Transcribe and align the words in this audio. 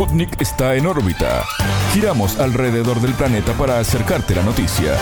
Sputnik 0.00 0.40
está 0.40 0.76
en 0.76 0.86
órbita. 0.86 1.44
Giramos 1.92 2.38
alrededor 2.38 3.02
del 3.02 3.12
planeta 3.12 3.52
para 3.52 3.80
acercarte 3.80 4.34
la 4.34 4.42
noticia. 4.42 4.96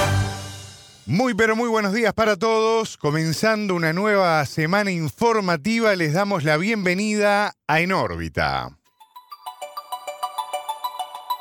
Muy 1.06 1.34
pero 1.34 1.54
muy 1.54 1.68
buenos 1.68 1.92
días 1.92 2.12
para 2.12 2.34
todos. 2.36 2.96
Comenzando 2.96 3.76
una 3.76 3.92
nueva 3.92 4.44
semana 4.44 4.90
informativa, 4.90 5.94
les 5.94 6.14
damos 6.14 6.42
la 6.42 6.56
bienvenida 6.56 7.54
a 7.68 7.78
En 7.78 7.92
órbita. 7.92 8.76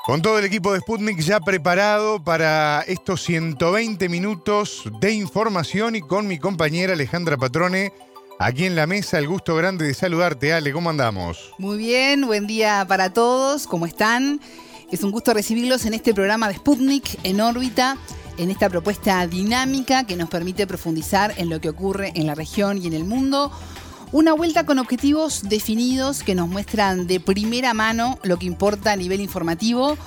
Con 0.06 0.22
todo 0.22 0.38
el 0.38 0.46
equipo 0.46 0.72
de 0.74 0.82
Sputnik 0.82 1.20
ya 1.22 1.40
preparado 1.40 2.24
para 2.24 2.84
estos 2.86 3.24
120 3.24 4.08
minutos 4.08 4.84
de 5.02 5.14
información 5.14 5.96
y 5.96 6.02
con 6.02 6.28
mi 6.28 6.38
compañera 6.38 6.94
Alejandra 6.94 7.38
Patrone 7.38 7.92
aquí 8.40 8.66
en 8.66 8.76
la 8.76 8.88
mesa. 8.88 9.20
El 9.20 9.28
gusto 9.28 9.56
grande 9.56 9.86
de 9.86 9.94
saludarte, 9.94 10.54
Ale. 10.54 10.72
¿Cómo 10.72 10.90
andamos? 10.90 11.52
Muy 11.58 11.78
bien, 11.78 12.26
buen 12.26 12.48
día 12.48 12.86
para 12.88 13.14
todos. 13.14 13.68
¿Cómo 13.68 13.86
están? 13.86 14.40
Es 14.92 15.04
un 15.04 15.12
gusto 15.12 15.34
recibirlos 15.34 15.86
en 15.86 15.94
este 15.94 16.14
programa 16.14 16.48
de 16.48 16.56
Sputnik 16.56 17.20
en 17.24 17.42
órbita, 17.42 17.98
en 18.38 18.50
esta 18.50 18.70
propuesta 18.70 19.26
dinámica 19.28 20.06
que 20.06 20.16
nos 20.16 20.30
permite 20.30 20.66
profundizar 20.66 21.34
en 21.38 21.50
lo 21.50 21.60
que 21.60 21.70
ocurre 21.70 22.14
en 22.16 22.28
la 22.28 22.36
región 22.36 22.82
y 22.82 22.88
en 22.88 22.94
el 22.94 23.04
mundo. 23.04 23.52
Una 24.14 24.32
vuelta 24.32 24.66
con 24.66 24.80
objetivos 24.80 25.50
definidos 25.50 26.24
que 26.24 26.36
nos 26.36 26.48
muestran 26.48 27.08
de 27.08 27.20
primera 27.20 27.74
mano 27.74 28.18
lo 28.24 28.40
que 28.40 28.46
importa 28.46 28.94
a 28.94 28.96
nivel 28.96 29.20
informativo. 29.20 29.98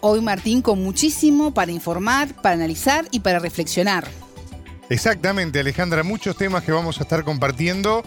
Hoy 0.00 0.20
Martín 0.20 0.62
con 0.62 0.84
muchísimo 0.84 1.52
para 1.52 1.72
informar, 1.72 2.40
para 2.40 2.54
analizar 2.54 3.08
y 3.10 3.20
para 3.20 3.40
reflexionar. 3.40 4.06
Exactamente, 4.90 5.60
Alejandra, 5.60 6.02
muchos 6.02 6.36
temas 6.36 6.62
que 6.62 6.72
vamos 6.72 6.98
a 7.00 7.04
estar 7.04 7.24
compartiendo 7.24 8.02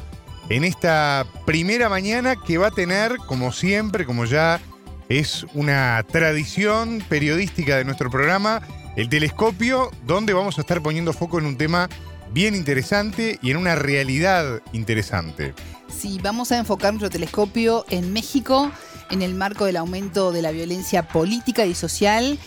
en 0.49 0.63
esta 0.63 1.26
primera 1.45 1.90
mañana 1.90 2.36
que 2.36 2.58
va 2.58 2.67
a 2.67 2.72
tener, 2.72 3.17
como 3.17 3.52
siempre, 3.52 4.05
como 4.05 4.26
ya 4.26 4.62
es 5.09 5.45
una 5.53 6.03
tradición 6.09 7.03
periodística 7.09 7.78
de 7.78 7.86
nuestro 7.86 8.09
programa, 8.09 8.61
el 8.95 9.09
telescopio, 9.09 9.92
donde 10.06 10.34
vamos 10.34 10.58
a 10.58 10.61
estar 10.61 10.81
poniendo 10.81 11.14
foco 11.14 11.39
en 11.39 11.45
un 11.45 11.58
tema 11.58 11.89
bien 12.31 12.56
interesante 12.56 13.39
y 13.41 13.52
en 13.52 13.58
una 13.58 13.75
realidad 13.75 14.62
interesante. 14.73 15.53
Sí, 15.88 16.19
vamos 16.22 16.52
a 16.52 16.58
enfocar 16.58 16.94
nuestro 16.94 17.09
telescopio 17.09 17.86
en 17.89 18.14
México 18.14 18.72
en 19.09 19.22
el 19.22 19.34
marco 19.36 19.66
del 19.66 19.78
aumento 19.78 20.31
de 20.31 20.41
la 20.41 20.52
violencia 20.52 21.08
política 21.08 21.66
y 21.66 21.73
social 21.73 22.38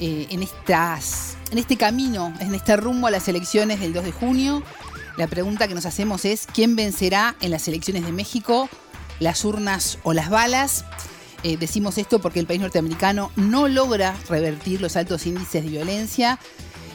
eh, 0.00 0.26
en, 0.30 0.42
estas, 0.42 1.29
en 1.50 1.58
este 1.58 1.76
camino, 1.76 2.32
en 2.40 2.54
este 2.54 2.76
rumbo 2.76 3.06
a 3.06 3.10
las 3.10 3.28
elecciones 3.28 3.80
del 3.80 3.92
2 3.92 4.04
de 4.04 4.12
junio. 4.12 4.62
La 5.16 5.26
pregunta 5.26 5.68
que 5.68 5.74
nos 5.74 5.86
hacemos 5.86 6.24
es, 6.24 6.46
¿quién 6.52 6.76
vencerá 6.76 7.36
en 7.40 7.50
las 7.50 7.66
elecciones 7.68 8.04
de 8.04 8.12
México? 8.12 8.68
¿Las 9.18 9.44
urnas 9.44 9.98
o 10.02 10.12
las 10.12 10.30
balas? 10.30 10.84
Eh, 11.42 11.56
decimos 11.56 11.98
esto 11.98 12.20
porque 12.20 12.40
el 12.40 12.46
país 12.46 12.60
norteamericano 12.60 13.32
no 13.36 13.68
logra 13.68 14.14
revertir 14.28 14.80
los 14.80 14.96
altos 14.96 15.26
índices 15.26 15.64
de 15.64 15.70
violencia 15.70 16.38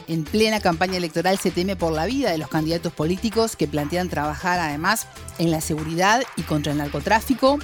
en 0.08 0.24
plena 0.24 0.60
campaña 0.60 0.96
electoral 0.96 1.38
se 1.38 1.50
teme 1.50 1.74
por 1.74 1.92
la 1.92 2.06
vida 2.06 2.30
de 2.30 2.38
los 2.38 2.48
candidatos 2.48 2.92
políticos 2.92 3.56
que 3.56 3.66
plantean 3.66 4.08
trabajar 4.08 4.58
además 4.60 5.08
en 5.38 5.50
la 5.50 5.60
seguridad 5.60 6.22
y 6.36 6.42
contra 6.42 6.72
el 6.72 6.78
narcotráfico. 6.78 7.58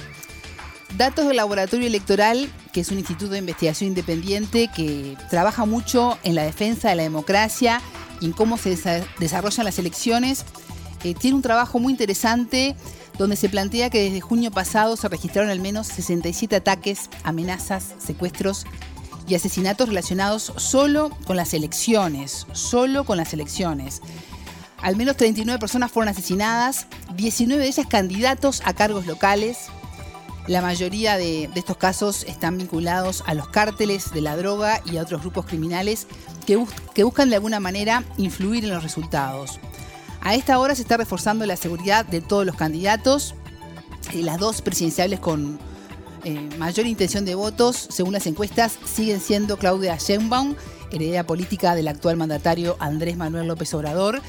Datos 0.97 1.27
del 1.27 1.37
Laboratorio 1.37 1.87
Electoral, 1.87 2.51
que 2.71 2.81
es 2.81 2.89
un 2.89 2.99
instituto 2.99 3.31
de 3.31 3.39
investigación 3.39 3.87
independiente 3.87 4.69
que 4.75 5.17
trabaja 5.29 5.65
mucho 5.65 6.19
en 6.23 6.35
la 6.35 6.43
defensa 6.43 6.89
de 6.89 6.95
la 6.95 7.03
democracia 7.03 7.81
y 8.21 8.25
en 8.25 8.31
cómo 8.31 8.57
se 8.57 8.77
desarrollan 9.19 9.65
las 9.65 9.79
elecciones, 9.79 10.45
eh, 11.03 11.15
tiene 11.15 11.35
un 11.35 11.41
trabajo 11.41 11.79
muy 11.79 11.91
interesante 11.91 12.75
donde 13.17 13.35
se 13.35 13.49
plantea 13.49 13.89
que 13.89 14.03
desde 14.03 14.21
junio 14.21 14.51
pasado 14.51 14.95
se 14.95 15.09
registraron 15.09 15.49
al 15.49 15.59
menos 15.59 15.87
67 15.87 16.55
ataques, 16.55 17.09
amenazas, 17.23 17.95
secuestros 17.97 18.65
y 19.27 19.33
asesinatos 19.33 19.89
relacionados 19.89 20.53
solo 20.57 21.09
con 21.25 21.37
las 21.37 21.55
elecciones, 21.55 22.45
solo 22.53 23.03
con 23.03 23.17
las 23.17 23.33
elecciones. 23.33 24.01
Al 24.79 24.95
menos 24.95 25.17
39 25.17 25.59
personas 25.59 25.91
fueron 25.91 26.09
asesinadas, 26.09 26.85
19 27.15 27.63
de 27.63 27.69
ellas 27.69 27.87
candidatos 27.87 28.61
a 28.65 28.73
cargos 28.73 29.07
locales. 29.07 29.69
La 30.47 30.61
mayoría 30.61 31.17
de, 31.17 31.49
estos 31.55 31.77
casos 31.77 32.25
están 32.25 32.57
vinculados 32.57 33.23
a 33.25 33.33
los 33.33 33.47
cárteles 33.47 34.11
de 34.11 34.19
la 34.19 34.35
droga 34.35 34.81
y 34.85 34.97
a 34.97 35.01
otros 35.01 35.21
grupos 35.21 35.45
criminales 35.45 36.05
que, 36.45 36.57
buscan 37.03 37.29
de 37.29 37.37
alguna 37.37 37.61
manera 37.61 38.03
influir 38.17 38.65
en 38.65 38.71
los 38.71 38.83
resultados. 38.83 39.59
A 40.19 40.35
esta 40.35 40.59
hora 40.59 40.75
se 40.75 40.81
está 40.81 40.97
reforzando 40.97 41.45
la 41.45 41.55
seguridad 41.55 42.05
de 42.05 42.19
todos 42.19 42.45
los 42.45 42.55
candidatos. 42.55 43.35
Eh, 44.13 44.21
las 44.21 44.37
dos 44.37 44.61
presidenciales 44.61 45.21
con, 45.21 45.59
eh, 46.25 46.49
mayor 46.57 46.87
intención 46.87 47.23
de 47.23 47.35
votos, 47.35 47.87
según 47.89 48.11
las 48.11 48.27
encuestas, 48.27 48.77
siguen 48.85 49.21
siendo 49.21 49.57
Claudia 49.57 49.97
Sheinbaum, 49.97 50.55
heredera 50.91 51.25
política 51.25 51.73
del 51.73 51.87
actual 51.87 52.17
mandatario 52.17 52.75
Andrés 52.79 53.15
Manuel 53.15 53.47
López 53.47 53.73
Obrador, 53.73 54.21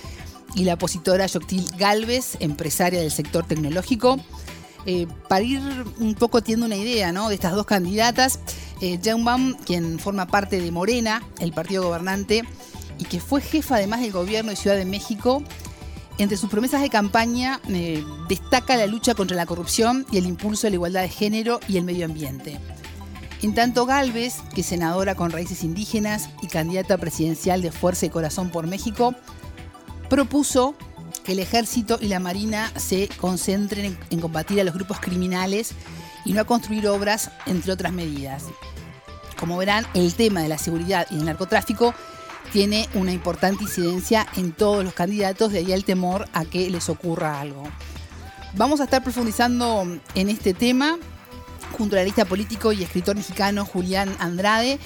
y 0.54 0.64
la 0.64 0.74
opositora 0.74 1.26
Yoctil 1.26 1.66
Galvez, 1.76 2.36
empresaria 2.38 3.00
del 3.00 3.10
sector 3.10 3.44
tecnológico. 3.44 4.20
Eh, 4.86 5.06
para 5.28 5.42
ir 5.42 5.60
un 5.98 6.14
poco 6.14 6.42
teniendo 6.42 6.66
una 6.66 6.76
idea 6.76 7.10
¿no? 7.10 7.28
de 7.28 7.34
estas 7.34 7.54
dos 7.54 7.64
candidatas, 7.64 8.38
eh, 8.80 9.00
quien 9.64 9.98
forma 9.98 10.26
parte 10.26 10.60
de 10.60 10.70
Morena, 10.70 11.22
el 11.38 11.52
partido 11.52 11.84
gobernante, 11.84 12.44
y 12.98 13.04
que 13.04 13.20
fue 13.20 13.40
jefa 13.40 13.76
además 13.76 14.00
del 14.00 14.12
gobierno 14.12 14.50
de 14.50 14.56
Ciudad 14.56 14.76
de 14.76 14.84
México, 14.84 15.42
entre 16.18 16.36
sus 16.36 16.48
promesas 16.48 16.80
de 16.80 16.90
campaña 16.90 17.60
eh, 17.68 18.04
destaca 18.28 18.76
la 18.76 18.86
lucha 18.86 19.14
contra 19.14 19.36
la 19.36 19.46
corrupción 19.46 20.06
y 20.12 20.18
el 20.18 20.26
impulso 20.26 20.66
a 20.66 20.70
la 20.70 20.76
igualdad 20.76 21.02
de 21.02 21.08
género 21.08 21.58
y 21.66 21.76
el 21.76 21.84
medio 21.84 22.04
ambiente. 22.04 22.60
En 23.42 23.54
tanto, 23.54 23.84
Galvez, 23.84 24.36
que 24.54 24.60
es 24.60 24.66
senadora 24.66 25.16
con 25.16 25.30
raíces 25.30 25.64
indígenas 25.64 26.30
y 26.40 26.46
candidata 26.46 26.98
presidencial 26.98 27.62
de 27.62 27.72
Fuerza 27.72 28.06
y 28.06 28.10
Corazón 28.10 28.50
por 28.50 28.66
México, 28.66 29.14
propuso 30.08 30.76
el 31.26 31.38
ejército 31.38 31.98
y 32.00 32.08
la 32.08 32.20
marina 32.20 32.72
se 32.76 33.08
concentren 33.20 33.98
en 34.10 34.20
combatir 34.20 34.60
a 34.60 34.64
los 34.64 34.74
grupos 34.74 35.00
criminales 35.00 35.72
y 36.24 36.32
no 36.32 36.40
a 36.40 36.44
construir 36.44 36.86
obras, 36.88 37.30
entre 37.46 37.72
otras 37.72 37.92
medidas. 37.92 38.44
Como 39.38 39.56
verán, 39.56 39.86
el 39.94 40.14
tema 40.14 40.42
de 40.42 40.48
la 40.48 40.58
seguridad 40.58 41.06
y 41.10 41.16
el 41.16 41.24
narcotráfico 41.24 41.94
tiene 42.52 42.88
una 42.94 43.12
importante 43.12 43.64
incidencia 43.64 44.26
en 44.36 44.52
todos 44.52 44.84
los 44.84 44.94
candidatos, 44.94 45.52
de 45.52 45.58
ahí 45.58 45.72
el 45.72 45.84
temor 45.84 46.28
a 46.32 46.44
que 46.44 46.70
les 46.70 46.88
ocurra 46.88 47.40
algo. 47.40 47.64
Vamos 48.54 48.80
a 48.80 48.84
estar 48.84 49.02
profundizando 49.02 49.84
en 50.14 50.28
este 50.28 50.54
tema 50.54 50.98
junto 51.76 51.96
al 51.96 52.00
analista 52.00 52.24
político 52.24 52.72
y 52.72 52.84
escritor 52.84 53.16
mexicano 53.16 53.64
Julián 53.64 54.14
Andrade, 54.20 54.78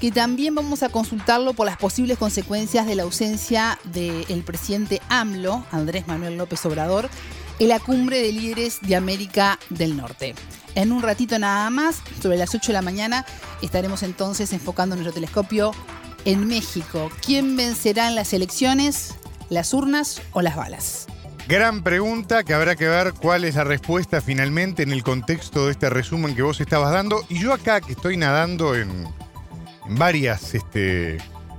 que 0.00 0.10
también 0.10 0.54
vamos 0.54 0.82
a 0.82 0.88
consultarlo 0.88 1.52
por 1.52 1.66
las 1.66 1.76
posibles 1.76 2.16
consecuencias 2.16 2.86
de 2.86 2.94
la 2.94 3.02
ausencia 3.02 3.78
del 3.84 4.42
presidente 4.44 5.00
AMLO, 5.10 5.64
Andrés 5.70 6.08
Manuel 6.08 6.38
López 6.38 6.64
Obrador, 6.64 7.10
en 7.58 7.68
la 7.68 7.78
cumbre 7.78 8.22
de 8.22 8.32
líderes 8.32 8.78
de 8.80 8.96
América 8.96 9.58
del 9.68 9.98
Norte. 9.98 10.34
En 10.74 10.90
un 10.90 11.02
ratito 11.02 11.38
nada 11.38 11.68
más, 11.68 12.00
sobre 12.22 12.38
las 12.38 12.54
8 12.54 12.68
de 12.68 12.72
la 12.72 12.82
mañana, 12.82 13.26
estaremos 13.60 14.02
entonces 14.02 14.54
enfocando 14.54 14.96
nuestro 14.96 15.12
telescopio 15.12 15.72
en 16.24 16.46
México. 16.48 17.10
¿Quién 17.24 17.56
vencerá 17.56 18.08
en 18.08 18.14
las 18.14 18.32
elecciones? 18.32 19.14
¿Las 19.50 19.74
urnas 19.74 20.22
o 20.32 20.40
las 20.40 20.56
balas? 20.56 21.08
Gran 21.46 21.82
pregunta 21.82 22.44
que 22.44 22.54
habrá 22.54 22.74
que 22.74 22.88
ver 22.88 23.12
cuál 23.12 23.44
es 23.44 23.56
la 23.56 23.64
respuesta 23.64 24.22
finalmente 24.22 24.82
en 24.82 24.92
el 24.92 25.02
contexto 25.02 25.66
de 25.66 25.72
este 25.72 25.90
resumen 25.90 26.34
que 26.34 26.42
vos 26.42 26.60
estabas 26.60 26.92
dando. 26.92 27.22
Y 27.28 27.40
yo 27.40 27.52
acá 27.52 27.80
que 27.80 27.92
estoy 27.92 28.16
nadando 28.16 28.76
en, 28.76 29.08
varias 29.90 30.54
este, 30.54 31.18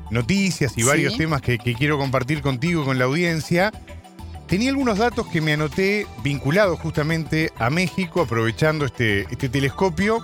noticias 0.09 0.77
y 0.77 0.83
varios 0.83 1.17
temas 1.17 1.41
que, 1.41 1.57
quiero 1.57 1.97
compartir 1.97 2.41
contigo, 2.41 2.83
con 2.83 2.97
la 2.97 3.05
audiencia, 3.05 3.71
tenía 4.47 4.69
algunos 4.69 4.97
datos 4.97 5.27
que 5.27 5.41
me 5.41 5.53
anoté 5.53 6.07
vinculados 6.23 6.79
justamente 6.79 7.51
a 7.57 7.69
México, 7.69 8.21
aprovechando 8.21 8.85
este, 8.85 9.21
este 9.31 9.49
telescopio. 9.49 10.21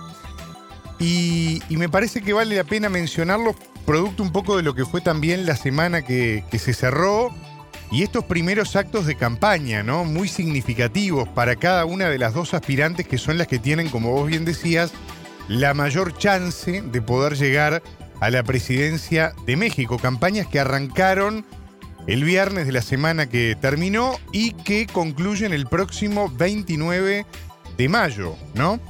Y, 0.98 1.62
y, 1.68 1.76
me 1.76 1.88
parece 1.88 2.22
que 2.22 2.32
vale 2.32 2.56
la 2.56 2.64
pena 2.64 2.88
mencionarlos 2.88 3.54
producto 3.88 4.22
un 4.22 4.32
poco 4.32 4.58
de 4.58 4.62
lo 4.62 4.74
que 4.74 4.84
fue 4.84 5.00
también 5.00 5.46
la 5.46 5.56
semana 5.56 6.02
que, 6.02 6.44
se 6.52 6.74
cerró 6.74 7.34
y 7.90 8.02
estos 8.02 8.22
primeros 8.24 8.76
actos 8.76 9.06
de 9.06 9.14
campaña, 9.14 9.82
¿no? 9.82 10.04
Muy 10.04 10.28
significativos 10.28 11.26
para 11.26 11.56
cada 11.56 11.86
una 11.86 12.10
de 12.10 12.18
las 12.18 12.34
dos 12.34 12.52
aspirantes 12.52 13.08
que 13.08 13.16
son 13.16 13.38
las 13.38 13.46
que 13.46 13.58
tienen, 13.58 13.88
como 13.88 14.10
vos 14.10 14.28
bien 14.28 14.44
decías, 14.44 14.92
la 15.48 15.74
mayor 15.74 16.16
chance 16.16 16.82
de 16.82 17.02
poder 17.02 17.36
llegar 17.36 17.82
a 18.20 18.30
la 18.30 18.42
presidencia 18.42 19.34
de 19.46 19.56
México. 19.56 19.98
Campañas 19.98 20.46
que 20.46 20.60
arrancaron 20.60 21.44
el 22.06 22.24
viernes 22.24 22.66
de 22.66 22.72
la 22.72 22.82
semana 22.82 23.28
que 23.28 23.56
terminó 23.60 24.16
y 24.32 24.52
que 24.52 24.86
concluyen 24.86 25.52
el 25.52 25.66
próximo 25.66 26.30
29 26.36 27.26
de 27.76 27.88
mayo, 27.88 28.36
¿no? 28.54 28.80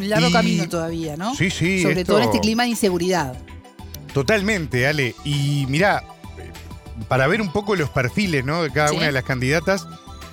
largo 0.00 0.30
camino 0.32 0.68
todavía, 0.68 1.16
¿no? 1.16 1.34
Sí, 1.34 1.50
sí. 1.50 1.82
Sobre 1.82 2.04
todo 2.04 2.18
en 2.18 2.24
este 2.24 2.40
clima 2.40 2.64
de 2.64 2.70
inseguridad. 2.70 3.36
Totalmente, 4.12 4.86
Ale. 4.86 5.14
Y 5.24 5.66
mirá, 5.68 6.02
para 7.08 7.26
ver 7.26 7.40
un 7.40 7.52
poco 7.52 7.76
los 7.76 7.90
perfiles 7.90 8.44
¿no? 8.44 8.62
de 8.62 8.70
cada 8.70 8.92
una 8.92 9.06
de 9.06 9.12
las 9.12 9.24
candidatas, 9.24 9.86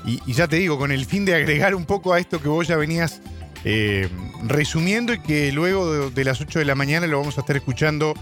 y, 0.06 0.34
ya 0.34 0.48
te 0.48 0.56
digo, 0.56 0.78
con 0.78 0.92
el 0.92 1.06
fin 1.06 1.26
de 1.26 1.36
agregar 1.36 1.76
un 1.76 1.86
poco 1.86 2.14
a 2.14 2.20
esto 2.20 2.42
que 2.42 2.48
vos 2.48 2.68
ya 2.68 2.78
venías 2.78 3.22
eh, 3.66 4.10
resumiendo 4.46 5.14
y 5.14 5.20
que 5.20 5.52
luego 5.52 5.92
de, 5.92 6.12
de 6.12 6.24
las 6.24 6.40
8 6.42 6.60
de 6.60 6.66
la 6.66 6.76
mañana 6.76 7.08
lo 7.08 7.20
vamos 7.20 7.38
a 7.38 7.42
estar 7.42 7.56
escuchando 7.58 8.14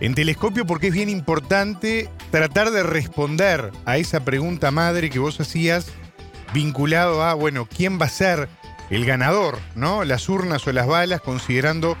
en 0.00 0.14
telescopio 0.14 0.64
porque 0.66 0.88
es 0.88 0.92
bien 0.94 1.08
importante 1.08 2.08
tratar 2.30 2.70
de 2.70 2.82
responder 2.82 3.70
a 3.84 3.96
esa 3.98 4.24
pregunta 4.24 4.70
madre 4.70 5.10
que 5.10 5.18
vos 5.18 5.40
hacías 5.40 5.86
vinculado 6.54 7.22
a, 7.22 7.34
bueno, 7.34 7.66
¿quién 7.74 8.00
va 8.00 8.06
a 8.06 8.10
ser 8.10 8.48
el 8.90 9.04
ganador, 9.04 9.58
¿no? 9.74 10.04
Las 10.04 10.28
urnas 10.28 10.66
o 10.66 10.72
las 10.72 10.86
balas, 10.86 11.20
considerando 11.20 11.96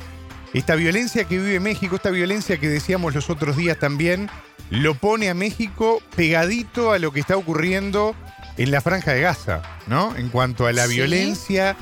esta 0.54 0.74
violencia 0.74 1.24
que 1.24 1.36
vive 1.38 1.60
México, 1.60 1.96
esta 1.96 2.10
violencia 2.10 2.56
que 2.58 2.68
decíamos 2.68 3.14
los 3.14 3.28
otros 3.28 3.56
días 3.56 3.78
también, 3.78 4.30
lo 4.70 4.94
pone 4.94 5.28
a 5.28 5.34
México 5.34 6.00
pegadito 6.16 6.92
a 6.92 6.98
lo 6.98 7.12
que 7.12 7.20
está 7.20 7.36
ocurriendo 7.36 8.14
en 8.56 8.70
la 8.70 8.80
franja 8.80 9.12
de 9.12 9.20
Gaza, 9.20 9.60
¿no? 9.86 10.16
En 10.16 10.30
cuanto 10.30 10.66
a 10.66 10.72
la 10.72 10.86
Sí. 10.86 10.94
violencia 10.94 11.76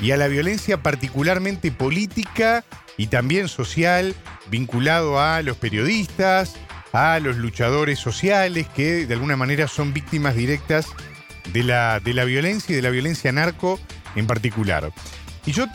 y 0.00 0.12
a 0.12 0.16
la 0.16 0.28
violencia 0.28 0.82
particularmente 0.82 1.70
política 1.72 2.64
y 2.96 3.08
también 3.08 3.48
social, 3.48 4.14
vinculado 4.50 5.20
a 5.20 5.42
los 5.42 5.56
periodistas, 5.56 6.54
a 6.92 7.18
los 7.20 7.36
luchadores 7.36 7.98
sociales 7.98 8.66
que 8.74 9.06
de 9.06 9.14
alguna 9.14 9.36
manera 9.36 9.68
son 9.68 9.92
víctimas 9.92 10.34
directas 10.34 10.86
de 11.52 11.62
la, 11.62 12.00
de 12.00 12.14
la 12.14 12.24
violencia 12.24 12.72
y 12.72 12.76
de 12.76 12.82
la 12.82 12.90
violencia 12.90 13.32
narco 13.32 13.78
en 14.16 14.26
particular. 14.26 14.92
Y 15.46 15.52
yo 15.52 15.66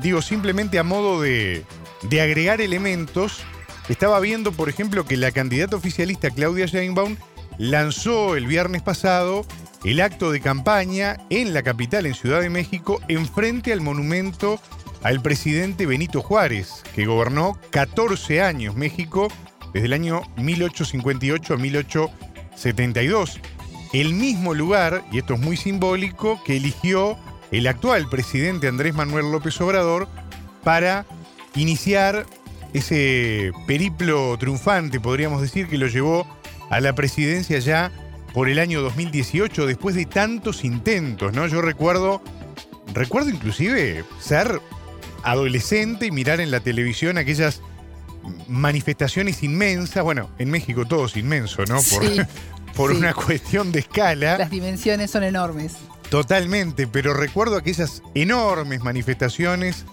digo 0.00 0.22
simplemente 0.22 0.78
a 0.78 0.82
modo 0.82 1.20
de, 1.20 1.64
de 2.02 2.20
agregar 2.20 2.60
elementos, 2.60 3.40
estaba 3.88 4.20
viendo, 4.20 4.52
por 4.52 4.68
ejemplo, 4.68 5.04
que 5.04 5.16
la 5.16 5.32
candidata 5.32 5.76
oficialista 5.76 6.30
Claudia 6.30 6.66
Sheinbaum 6.66 7.16
lanzó 7.58 8.36
el 8.36 8.46
viernes 8.46 8.82
pasado 8.82 9.46
el 9.84 10.00
acto 10.00 10.30
de 10.30 10.40
campaña 10.40 11.16
en 11.30 11.52
la 11.54 11.62
capital, 11.62 12.06
en 12.06 12.14
Ciudad 12.14 12.40
de 12.40 12.50
México, 12.50 13.00
enfrente 13.08 13.72
al 13.72 13.80
monumento 13.80 14.60
al 15.02 15.20
presidente 15.20 15.86
Benito 15.86 16.22
Juárez, 16.22 16.84
que 16.94 17.06
gobernó 17.06 17.58
14 17.70 18.42
años 18.42 18.76
México, 18.76 19.28
desde 19.72 19.86
el 19.86 19.92
año 19.92 20.22
1858 20.36 21.54
a 21.54 21.56
1872. 21.56 23.40
El 23.92 24.14
mismo 24.14 24.54
lugar, 24.54 25.04
y 25.10 25.18
esto 25.18 25.34
es 25.34 25.40
muy 25.40 25.56
simbólico, 25.56 26.40
que 26.44 26.56
eligió 26.56 27.18
el 27.50 27.66
actual 27.66 28.08
presidente 28.08 28.68
Andrés 28.68 28.94
Manuel 28.94 29.32
López 29.32 29.60
Obrador 29.60 30.08
para 30.62 31.04
iniciar 31.56 32.24
ese 32.72 33.52
periplo 33.66 34.36
triunfante, 34.38 35.00
podríamos 35.00 35.42
decir, 35.42 35.66
que 35.66 35.76
lo 35.76 35.88
llevó 35.88 36.26
a 36.70 36.80
la 36.80 36.94
presidencia 36.94 37.58
ya 37.58 37.92
por 38.32 38.48
el 38.48 38.58
año 38.58 38.80
2018, 38.82 39.66
después 39.66 39.94
de 39.94 40.06
tantos 40.06 40.64
intentos, 40.64 41.32
¿no? 41.32 41.46
Yo 41.46 41.60
recuerdo, 41.60 42.22
recuerdo 42.94 43.30
inclusive 43.30 44.04
ser 44.20 44.60
adolescente 45.22 46.06
y 46.06 46.10
mirar 46.10 46.40
en 46.40 46.50
la 46.50 46.60
televisión 46.60 47.18
aquellas 47.18 47.60
manifestaciones 48.48 49.42
inmensas, 49.42 50.02
bueno, 50.04 50.30
en 50.38 50.50
México 50.50 50.84
todo 50.86 51.06
es 51.06 51.16
inmenso, 51.16 51.64
¿no? 51.66 51.76
Por, 51.76 51.82
Sí, 51.82 52.20
por 52.76 52.90
sí. 52.92 52.96
una 52.98 53.14
cuestión 53.14 53.72
de 53.72 53.80
escala. 53.80 54.38
Las 54.38 54.50
dimensiones 54.50 55.10
son 55.10 55.24
enormes. 55.24 55.74
Totalmente, 56.08 56.86
pero 56.86 57.14
recuerdo 57.14 57.56
aquellas 57.56 58.02
enormes 58.14 58.82
manifestaciones 58.82 59.84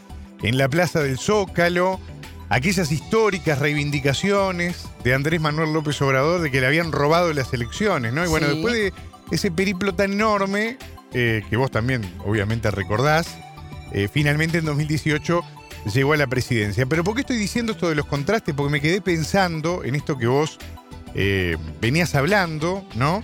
en 0.44 0.58
la 0.58 0.68
Plaza 0.70 1.02
del 1.02 1.18
Zócalo, 1.18 2.00
aquellas 2.50 2.92
históricas 2.92 3.60
reivindicaciones 3.60 4.86
de 5.04 5.14
Andrés 5.14 5.40
Manuel 5.42 5.72
López 5.74 6.02
Obrador 6.02 6.42
de 6.42 6.52
que 6.52 6.62
le 6.62 6.68
habían 6.68 6.92
robado 6.92 7.32
las 7.34 7.54
elecciones, 7.54 8.14
¿no? 8.14 8.26
Y 8.26 8.28
bueno, 8.28 8.48
Sí. 8.48 8.54
después 8.54 8.74
de 8.74 8.94
ese 9.32 9.52
periplo 9.52 9.94
tan 9.94 10.14
enorme, 10.14 10.78
eh, 11.14 11.44
que 11.50 11.58
vos 11.58 11.70
también 11.72 12.02
obviamente 12.26 12.72
recordás, 12.72 13.38
eh, 13.92 14.08
finalmente 14.12 14.58
en 14.60 14.66
2018 14.66 15.42
llegó 15.94 16.14
a 16.14 16.18
la 16.18 16.28
presidencia. 16.28 16.86
Pero 16.86 17.04
¿por 17.04 17.16
qué 17.16 17.22
estoy 17.22 17.38
diciendo 17.38 17.72
esto 17.74 17.88
de 17.90 17.96
los 17.96 18.06
contrastes? 18.06 18.54
Porque 18.56 18.72
me 18.72 18.82
quedé 18.82 19.02
pensando 19.02 19.84
en 19.84 19.96
esto 19.96 20.18
que 20.18 20.28
vos 20.28 20.58
eh, 21.16 21.58
venías 21.82 22.14
hablando, 22.16 22.86
¿no? 22.96 23.24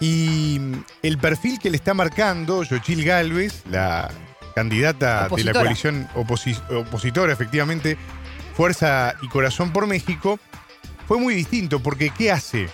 Y 0.00 0.60
el 1.02 1.18
perfil 1.18 1.58
que 1.58 1.70
le 1.70 1.76
está 1.76 1.94
marcando 1.94 2.62
Yochil 2.64 3.04
Gálvez, 3.04 3.62
la 3.70 4.10
candidata 4.54 5.28
de 5.34 5.44
la 5.44 5.52
coalición 5.52 6.08
oposi- 6.14 6.60
opositora, 6.70 7.32
efectivamente, 7.32 7.96
Fuerza 8.54 9.14
y 9.22 9.28
Corazón 9.28 9.72
por 9.72 9.86
México, 9.86 10.38
fue 11.08 11.18
muy 11.18 11.34
distinto, 11.34 11.80
porque 11.80 12.10
¿qué 12.10 12.30
hace 12.30 12.68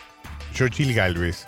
Yochil 0.55 0.95
Gálvez? 0.95 1.47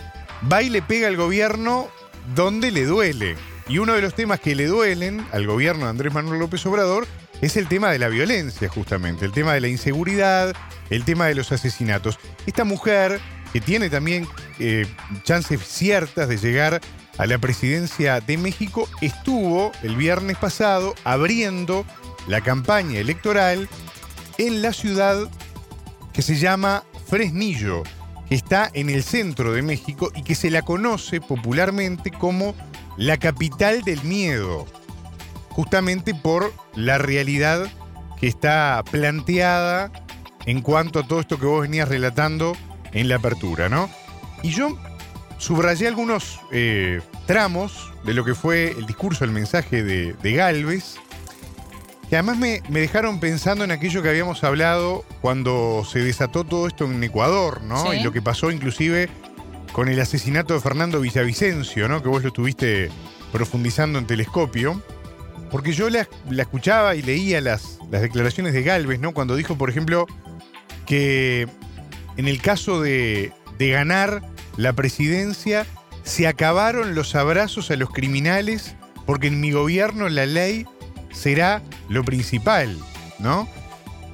Va 0.51 0.63
y 0.63 0.71
le 0.71 0.83
pega 0.83 1.09
al 1.09 1.17
gobierno 1.17 1.89
donde 2.35 2.71
le 2.71 2.85
duele. 2.85 3.37
Y 3.69 3.79
uno 3.79 3.95
de 3.95 4.03
los 4.03 4.15
temas 4.15 4.41
que 4.41 4.55
le 4.55 4.67
duelen 4.67 5.25
al 5.33 5.47
gobierno 5.47 5.85
de 5.85 5.91
Andrés 5.91 6.13
Manuel 6.13 6.41
López 6.41 6.65
Obrador 6.67 7.07
es 7.41 7.57
el 7.57 7.69
tema 7.69 7.91
de 7.91 7.99
la 7.99 8.09
violencia, 8.09 8.69
justamente, 8.69 9.25
el 9.25 9.33
tema 9.33 9.55
de 9.55 9.61
la 9.61 9.69
inseguridad, 9.69 10.55
el 10.91 11.05
tema 11.05 11.27
de 11.27 11.35
los 11.35 11.53
asesinatos. 11.53 12.19
Esta 12.47 12.65
mujer, 12.65 13.21
que 13.53 13.61
tiene 13.61 13.91
también 13.91 14.27
eh, 14.59 14.87
chances 15.25 15.61
ciertas 15.61 16.29
de 16.29 16.39
llegar 16.39 16.81
a 17.19 17.27
la 17.27 17.39
presidencia 17.39 18.21
de 18.21 18.39
México, 18.39 18.89
estuvo 19.01 19.73
el 19.83 19.97
viernes 19.97 20.39
pasado 20.39 20.95
abriendo 21.05 21.85
la 22.29 22.41
campaña 22.41 22.99
electoral 22.99 23.69
en 24.47 24.61
la 24.61 24.73
ciudad 24.73 25.31
que 26.13 26.21
se 26.21 26.37
llama 26.37 26.83
Fresnillo, 27.07 27.85
que 28.29 28.35
está 28.35 28.69
en 28.75 28.91
el 28.91 29.05
centro 29.05 29.53
de 29.53 29.63
México 29.63 30.11
y 30.17 30.23
que 30.23 30.35
se 30.35 30.51
la 30.51 30.63
conoce 30.63 31.21
popularmente 31.21 32.11
como 32.11 32.55
la 32.97 33.19
capital 33.19 33.83
del 33.83 34.03
miedo, 34.03 34.67
justamente 35.51 36.13
por 36.15 36.53
la 36.75 36.99
realidad 36.99 37.71
que 38.19 38.27
está 38.27 38.83
planteada 38.91 39.93
en 40.45 40.61
cuanto 40.61 40.99
a 40.99 41.07
todo 41.07 41.21
esto 41.21 41.39
que 41.39 41.47
vos 41.47 41.63
venías 41.63 41.89
relatando 41.89 42.57
en 42.93 43.09
la 43.09 43.17
apertura, 43.17 43.69
¿no? 43.69 43.89
Y 44.43 44.51
yo 44.51 44.77
subrayé 45.39 45.87
algunos 45.87 46.41
eh, 46.51 47.01
tramos 47.27 47.93
de 48.05 48.15
lo 48.15 48.25
que 48.25 48.35
fue 48.35 48.73
el 48.73 48.87
discurso, 48.87 49.25
el 49.25 49.31
mensaje 49.31 49.85
de, 49.85 50.15
de 50.15 50.33
Galvez, 50.33 50.97
que 52.13 52.17
además 52.17 52.37
me, 52.37 52.63
me 52.69 52.81
dejaron 52.81 53.21
pensando 53.21 53.65
en 53.65 53.71
aquello 53.71 54.03
que 54.03 54.11
habíamos 54.11 54.45
hablado 54.45 55.03
cuando 55.23 55.83
se 55.91 56.01
desató 56.01 56.45
todo 56.45 56.67
esto 56.67 56.85
en 56.85 57.03
Ecuador, 57.03 57.63
¿no? 57.63 57.91
Sí. 57.91 57.97
Y 57.97 58.03
lo 58.03 58.13
que 58.13 58.21
pasó 58.21 58.51
inclusive 58.51 59.09
con 59.73 59.89
el 59.89 59.99
asesinato 59.99 60.53
de 60.53 60.61
Fernando 60.61 61.01
Villavicencio, 61.01 61.89
¿no? 61.89 62.03
Que 62.03 62.11
vos 62.11 62.21
lo 62.21 62.29
estuviste 62.29 62.91
profundizando 63.33 63.99
en 63.99 64.07
telescopio. 64.07 64.83
Porque 65.51 65.73
yo 65.73 65.89
la, 65.89 66.07
la 66.29 66.43
escuchaba 66.43 66.97
y 66.97 67.01
leía 67.01 67.41
las, 67.41 67.79
las 67.91 68.03
declaraciones 68.03 68.53
de 68.53 68.63
Galvez, 68.63 69.01
¿no? 69.01 69.15
Cuando 69.15 69.35
dijo, 69.35 69.57
por 69.57 69.71
ejemplo, 69.71 70.07
que 70.85 71.49
en 72.19 72.29
el 72.29 72.43
caso 72.43 72.83
de, 72.83 73.33
de 73.57 73.71
ganar 73.71 74.21
la 74.59 74.75
presidencia, 74.75 75.65
se 76.03 76.27
acabaron 76.27 76.95
los 76.95 77.15
abrazos 77.15 77.71
a 77.71 77.77
los 77.77 77.89
criminales 77.89 78.77
porque 79.07 79.29
en 79.29 79.41
mi 79.41 79.51
gobierno 79.51 80.11
la 80.11 80.27
ley 80.27 80.67
será 81.13 81.63
lo 81.89 82.05
principal, 82.05 82.79
¿no? 83.19 83.49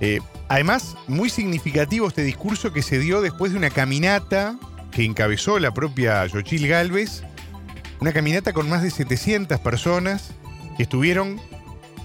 Eh, 0.00 0.21
además, 0.49 0.97
muy 1.07 1.31
significativo 1.31 2.09
este 2.09 2.23
discurso 2.23 2.73
que 2.73 2.83
se 2.83 2.99
dio 2.99 3.21
después 3.21 3.52
de 3.52 3.59
una 3.59 3.71
caminata 3.71 4.57
que 4.90 5.05
encabezó 5.05 5.59
la 5.59 5.73
propia 5.73 6.26
Yochil 6.26 6.69
Galvez, 6.69 7.23
una 8.00 8.12
caminata 8.12 8.52
con 8.52 8.69
más 8.69 8.83
de 8.83 8.90
700 8.90 9.59
personas 9.61 10.31
que 10.76 10.85
estuvieron 10.85 11.40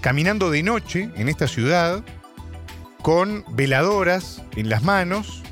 caminando 0.00 0.50
de 0.50 0.62
noche 0.62 1.10
en 1.16 1.28
esta 1.28 1.48
ciudad 1.48 2.04
con 3.00 3.44
veladoras 3.50 4.42
en 4.56 4.68
las 4.68 4.82
manos, 4.82 5.42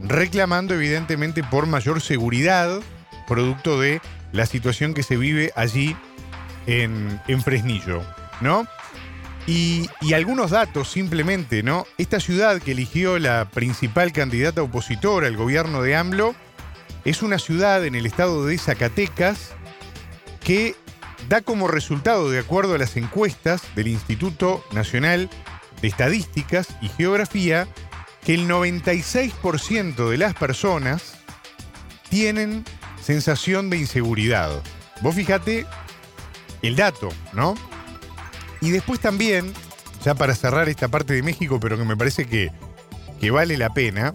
reclamando 0.00 0.74
evidentemente 0.74 1.42
por 1.44 1.66
mayor 1.66 2.00
seguridad, 2.00 2.80
producto 3.26 3.80
de 3.80 4.00
la 4.32 4.46
situación 4.46 4.94
que 4.94 5.02
se 5.02 5.16
vive 5.16 5.52
allí 5.54 5.96
en, 6.66 7.20
en 7.28 7.42
Fresnillo, 7.42 8.02
¿no? 8.40 8.66
Y, 9.46 9.90
algunos 10.14 10.52
datos 10.52 10.90
simplemente, 10.90 11.62
¿no? 11.62 11.86
Esta 11.98 12.18
ciudad 12.18 12.62
que 12.62 12.72
eligió 12.72 13.18
la 13.18 13.48
principal 13.50 14.12
candidata 14.12 14.62
opositora 14.62 15.26
al 15.26 15.36
gobierno 15.36 15.82
de 15.82 15.96
AMLO 15.96 16.34
es 17.04 17.22
una 17.22 17.38
ciudad 17.38 17.84
en 17.84 17.94
el 17.94 18.06
estado 18.06 18.46
de 18.46 18.56
Zacatecas 18.56 19.50
que 20.42 20.74
da 21.28 21.42
como 21.42 21.68
resultado, 21.68 22.30
de 22.30 22.38
acuerdo 22.38 22.74
a 22.74 22.78
las 22.78 22.96
encuestas 22.96 23.62
del 23.74 23.88
Instituto 23.88 24.64
Nacional 24.72 25.28
de 25.82 25.88
Estadísticas 25.88 26.68
y 26.80 26.88
Geografía, 26.88 27.68
que 28.24 28.34
el 28.34 28.48
96% 28.48 30.08
de 30.08 30.16
las 30.16 30.34
personas 30.34 31.16
tienen 32.08 32.64
sensación 33.02 33.68
de 33.68 33.76
inseguridad. 33.76 34.62
Vos 35.02 35.14
fíjate 35.14 35.66
el 36.62 36.76
dato, 36.76 37.10
¿no? 37.34 37.54
Y 38.64 38.70
después 38.70 38.98
también, 38.98 39.52
ya 40.02 40.14
para 40.14 40.34
cerrar 40.34 40.70
esta 40.70 40.88
parte 40.88 41.12
de 41.12 41.22
México, 41.22 41.60
pero 41.60 41.76
que 41.76 41.84
me 41.84 41.98
parece 41.98 42.24
que, 42.24 42.50
que 43.20 43.30
vale 43.30 43.58
la 43.58 43.74
pena, 43.74 44.14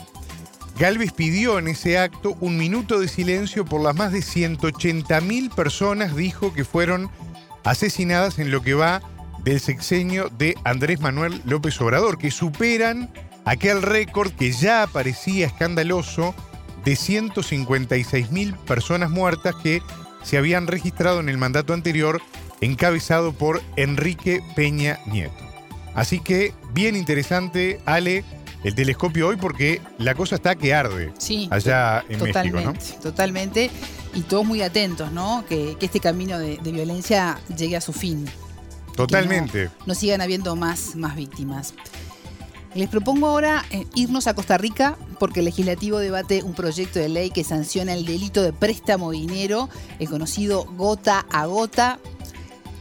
Galvez 0.79 1.11
pidió 1.11 1.59
en 1.59 1.67
ese 1.67 1.99
acto 1.99 2.35
un 2.39 2.57
minuto 2.57 2.99
de 2.99 3.07
silencio 3.07 3.63
por 3.63 3.79
las 3.79 3.95
más 3.95 4.11
de 4.11 4.23
180 4.23 5.21
mil 5.21 5.51
personas, 5.51 6.15
dijo 6.15 6.51
que 6.51 6.65
fueron 6.65 7.11
asesinadas 7.63 8.39
en 8.39 8.49
lo 8.49 8.63
que 8.63 8.73
va 8.73 9.03
del 9.43 9.59
sexenio 9.59 10.29
de 10.29 10.55
Andrés 10.63 10.99
Manuel 10.99 11.43
López 11.45 11.79
Obrador, 11.79 12.17
que 12.17 12.31
superan 12.31 13.13
aquel 13.45 13.83
récord 13.83 14.31
que 14.31 14.51
ya 14.51 14.87
parecía 14.91 15.45
escandaloso 15.45 16.33
de 16.83 16.95
156 16.95 18.31
mil 18.31 18.55
personas 18.55 19.11
muertas 19.11 19.53
que 19.61 19.83
se 20.23 20.39
habían 20.39 20.65
registrado 20.65 21.19
en 21.19 21.29
el 21.29 21.37
mandato 21.37 21.73
anterior 21.73 22.19
encabezado 22.61 23.33
por 23.33 23.61
Enrique 23.75 24.41
Peña 24.55 24.99
Nieto. 25.05 25.43
Así 25.95 26.19
que 26.19 26.53
bien 26.73 26.95
interesante, 26.95 27.79
Ale, 27.85 28.23
el 28.63 28.75
telescopio 28.75 29.27
hoy 29.27 29.37
porque 29.37 29.81
la 29.97 30.15
cosa 30.15 30.35
está 30.35 30.55
que 30.55 30.73
arde 30.73 31.13
Sí, 31.17 31.47
allá 31.51 32.03
en 32.09 32.19
totalmente, 32.19 32.71
México, 32.71 32.97
¿no? 32.97 33.01
totalmente. 33.01 33.71
Y 34.13 34.21
todos 34.21 34.45
muy 34.45 34.61
atentos, 34.61 35.11
¿no? 35.11 35.45
Que, 35.47 35.75
que 35.79 35.85
este 35.85 35.99
camino 35.99 36.39
de, 36.39 36.57
de 36.57 36.71
violencia 36.71 37.39
llegue 37.55 37.77
a 37.77 37.81
su 37.81 37.93
fin. 37.93 38.25
Totalmente. 38.95 39.69
no 39.85 39.95
sigan 39.95 40.19
habiendo 40.19 40.55
más, 40.57 40.95
más 40.95 41.15
víctimas. 41.15 41.73
Les 42.75 42.89
propongo 42.89 43.27
ahora 43.27 43.65
eh, 43.71 43.85
irnos 43.95 44.27
a 44.27 44.33
Costa 44.33 44.57
Rica 44.57 44.97
porque 45.19 45.39
el 45.39 45.45
legislativo 45.45 45.97
debate 45.99 46.43
un 46.43 46.53
proyecto 46.53 46.99
de 46.99 47.09
ley 47.09 47.29
que 47.31 47.43
sanciona 47.43 47.93
el 47.93 48.05
delito 48.05 48.41
de 48.43 48.51
préstamo 48.53 49.11
de 49.11 49.17
dinero, 49.17 49.69
el 49.99 50.09
conocido 50.09 50.65
gota 50.75 51.25
a 51.31 51.45
gota. 51.45 51.99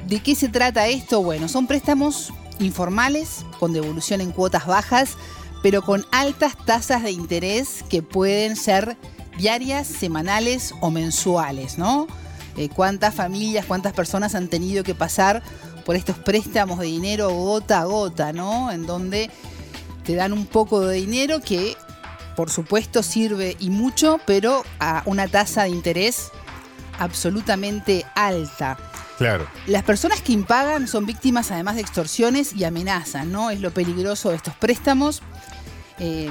¿De 0.06 0.20
qué 0.20 0.34
se 0.34 0.48
trata 0.48 0.88
esto? 0.88 1.22
Bueno, 1.22 1.48
son 1.48 1.66
préstamos 1.66 2.32
informales 2.60 3.44
con 3.58 3.72
devolución 3.72 4.20
en 4.20 4.32
cuotas 4.32 4.66
bajas, 4.66 5.16
pero 5.62 5.82
con 5.82 6.06
altas 6.12 6.56
tasas 6.64 7.02
de 7.02 7.10
interés 7.10 7.84
que 7.88 8.02
pueden 8.02 8.56
ser 8.56 8.96
diarias, 9.36 9.86
semanales 9.86 10.74
o 10.80 10.90
mensuales, 10.90 11.78
¿no? 11.78 12.06
Eh, 12.56 12.68
¿Cuántas 12.68 13.14
familias, 13.14 13.66
cuántas 13.66 13.92
personas 13.92 14.34
han 14.34 14.48
tenido 14.48 14.82
que 14.82 14.94
pasar 14.94 15.42
por 15.84 15.96
estos 15.96 16.18
préstamos 16.18 16.80
de 16.80 16.86
dinero 16.86 17.30
gota 17.30 17.80
a 17.80 17.84
gota, 17.84 18.32
¿no? 18.32 18.70
En 18.70 18.86
donde 18.86 19.30
te 20.04 20.14
dan 20.14 20.32
un 20.32 20.46
poco 20.46 20.80
de 20.80 20.96
dinero 20.96 21.40
que, 21.40 21.76
por 22.34 22.50
supuesto, 22.50 23.02
sirve 23.02 23.56
y 23.60 23.70
mucho, 23.70 24.20
pero 24.26 24.64
a 24.80 25.02
una 25.06 25.28
tasa 25.28 25.64
de 25.64 25.70
interés 25.70 26.30
absolutamente 26.98 28.04
alta. 28.14 28.76
Claro. 29.18 29.48
Las 29.66 29.82
personas 29.82 30.22
que 30.22 30.32
impagan 30.32 30.86
son 30.86 31.04
víctimas 31.04 31.50
además 31.50 31.74
de 31.74 31.80
extorsiones 31.82 32.54
y 32.54 32.62
amenazas, 32.62 33.26
¿no? 33.26 33.50
Es 33.50 33.60
lo 33.60 33.72
peligroso 33.72 34.30
de 34.30 34.36
estos 34.36 34.54
préstamos 34.54 35.22
eh, 35.98 36.30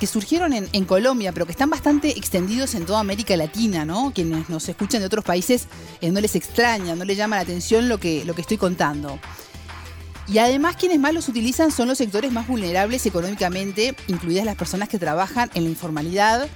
que 0.00 0.08
surgieron 0.08 0.52
en, 0.52 0.84
Colombia, 0.84 1.30
pero 1.30 1.46
que 1.46 1.52
están 1.52 1.70
bastante 1.70 2.10
extendidos 2.18 2.74
en 2.74 2.84
toda 2.84 2.98
América 2.98 3.36
Latina, 3.36 3.84
¿no? 3.84 4.12
Quienes 4.12 4.48
nos 4.48 4.68
escuchan 4.68 5.00
de 5.00 5.06
otros 5.06 5.24
países 5.24 5.68
eh, 6.00 6.10
no 6.10 6.20
les 6.20 6.34
extraña, 6.34 6.96
no 6.96 7.04
les 7.04 7.16
llama 7.16 7.36
la 7.36 7.42
atención 7.42 7.88
lo 7.88 7.98
que, 7.98 8.24
lo 8.24 8.34
que 8.34 8.40
estoy 8.40 8.56
contando. 8.56 9.20
Y 10.26 10.38
además 10.38 10.74
quienes 10.74 10.98
más 10.98 11.14
los 11.14 11.28
utilizan 11.28 11.70
son 11.70 11.86
los 11.86 11.98
sectores 11.98 12.32
más 12.32 12.48
vulnerables 12.48 13.06
económicamente, 13.06 13.94
incluidas 14.08 14.44
las 14.44 14.56
personas 14.56 14.88
que 14.88 14.98
trabajan 14.98 15.50
en 15.54 15.64
la 15.64 15.70
informalidad, 15.70 16.48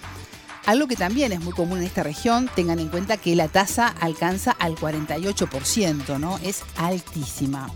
algo 0.68 0.86
que 0.86 0.96
también 0.96 1.32
es 1.32 1.40
muy 1.40 1.54
común 1.54 1.78
en 1.78 1.84
esta 1.84 2.02
región, 2.02 2.50
tengan 2.54 2.78
en 2.78 2.90
cuenta 2.90 3.16
que 3.16 3.34
la 3.34 3.48
tasa 3.48 3.88
alcanza 3.88 4.50
al 4.50 4.76
48%, 4.76 6.18
¿no? 6.18 6.38
Es 6.42 6.62
altísima. 6.76 7.70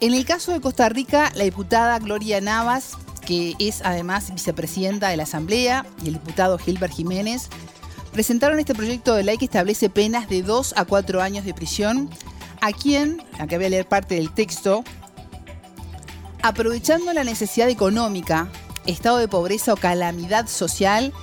En 0.00 0.12
el 0.12 0.26
caso 0.26 0.52
de 0.52 0.60
Costa 0.60 0.90
Rica, 0.90 1.32
la 1.34 1.44
diputada 1.44 1.98
Gloria 2.00 2.42
Navas, 2.42 2.98
que 3.24 3.54
es 3.58 3.80
además 3.82 4.34
vicepresidenta 4.34 5.08
de 5.08 5.16
la 5.16 5.22
Asamblea, 5.22 5.86
y 6.04 6.08
el 6.08 6.12
diputado 6.12 6.58
Gilbert 6.58 6.92
Jiménez, 6.92 7.48
presentaron 8.12 8.58
este 8.58 8.74
proyecto 8.74 9.14
de 9.14 9.22
ley 9.22 9.38
que 9.38 9.46
establece 9.46 9.88
penas 9.88 10.28
de 10.28 10.42
2 10.42 10.74
a 10.76 10.84
4 10.84 11.22
años 11.22 11.46
de 11.46 11.54
prisión 11.54 12.10
a 12.60 12.72
quien, 12.72 13.22
acá 13.38 13.56
voy 13.56 13.64
a 13.64 13.70
leer 13.70 13.88
parte 13.88 14.16
del 14.16 14.34
texto, 14.34 14.84
aprovechando 16.42 17.10
la 17.14 17.24
necesidad 17.24 17.70
económica, 17.70 18.50
estado 18.84 19.16
de 19.16 19.28
pobreza 19.28 19.72
o 19.72 19.76
calamidad 19.78 20.46
social, 20.46 21.14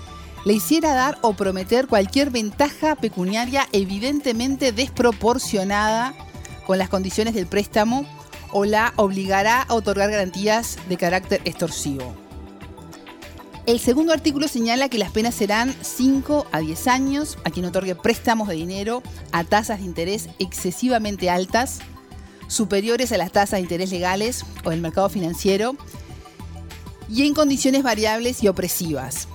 le 0.46 0.54
hiciera 0.54 0.94
dar 0.94 1.18
o 1.22 1.34
prometer 1.34 1.88
cualquier 1.88 2.32
ventaja 2.32 2.96
pecuniaria 2.96 3.68
evidentemente 3.72 4.72
desproporcionada 4.72 6.14
con 6.66 6.78
las 6.78 6.90
condiciones 6.90 7.34
del 7.34 7.48
préstamo 7.48 8.06
o 8.52 8.66
la 8.66 8.94
obligará 8.96 9.62
a 9.62 9.74
otorgar 9.76 10.12
garantías 10.12 10.78
de 10.90 10.98
carácter 10.98 11.42
extorsivo. 11.46 12.16
El 13.68 13.80
segundo 13.80 14.12
artículo 14.12 14.48
señala 14.48 14.90
que 14.90 14.98
las 14.98 15.12
penas 15.12 15.36
serán 15.36 15.76
5 15.82 16.48
a 16.52 16.60
10 16.60 16.88
años 16.88 17.38
a 17.44 17.52
quien 17.52 17.66
otorgue 17.66 17.96
préstamos 17.96 18.48
de 18.48 18.56
dinero 18.56 19.04
a 19.32 19.44
tasas 19.44 19.80
de 19.80 19.86
interés 19.86 20.30
excesivamente 20.40 21.30
altas, 21.30 21.80
superiores 22.48 23.12
a 23.12 23.18
las 23.18 23.32
tasas 23.32 23.58
de 23.58 23.62
interés 23.62 23.92
legales 23.92 24.44
o 24.64 24.72
del 24.72 24.82
mercado 24.82 25.10
financiero, 25.10 25.76
y 27.08 27.28
en 27.28 27.34
condiciones 27.34 27.84
variables 27.84 28.42
y 28.42 28.48
opresivas. 28.48 29.28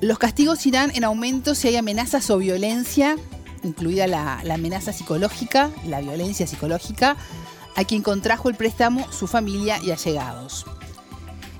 Los 0.00 0.18
castigos 0.18 0.66
irán 0.66 0.90
en 0.94 1.04
aumento 1.04 1.54
si 1.54 1.68
hay 1.68 1.76
amenazas 1.76 2.28
o 2.30 2.38
violencia, 2.38 3.16
incluida 3.62 4.06
la, 4.06 4.40
amenaza 4.40 4.92
psicológica, 4.92 5.70
la 5.86 6.00
violencia 6.00 6.46
psicológica, 6.46 7.16
a 7.76 7.84
quien 7.84 8.02
contrajo 8.02 8.48
el 8.48 8.56
préstamo, 8.56 9.10
su 9.12 9.26
familia 9.26 9.78
y 9.82 9.92
allegados. 9.92 10.66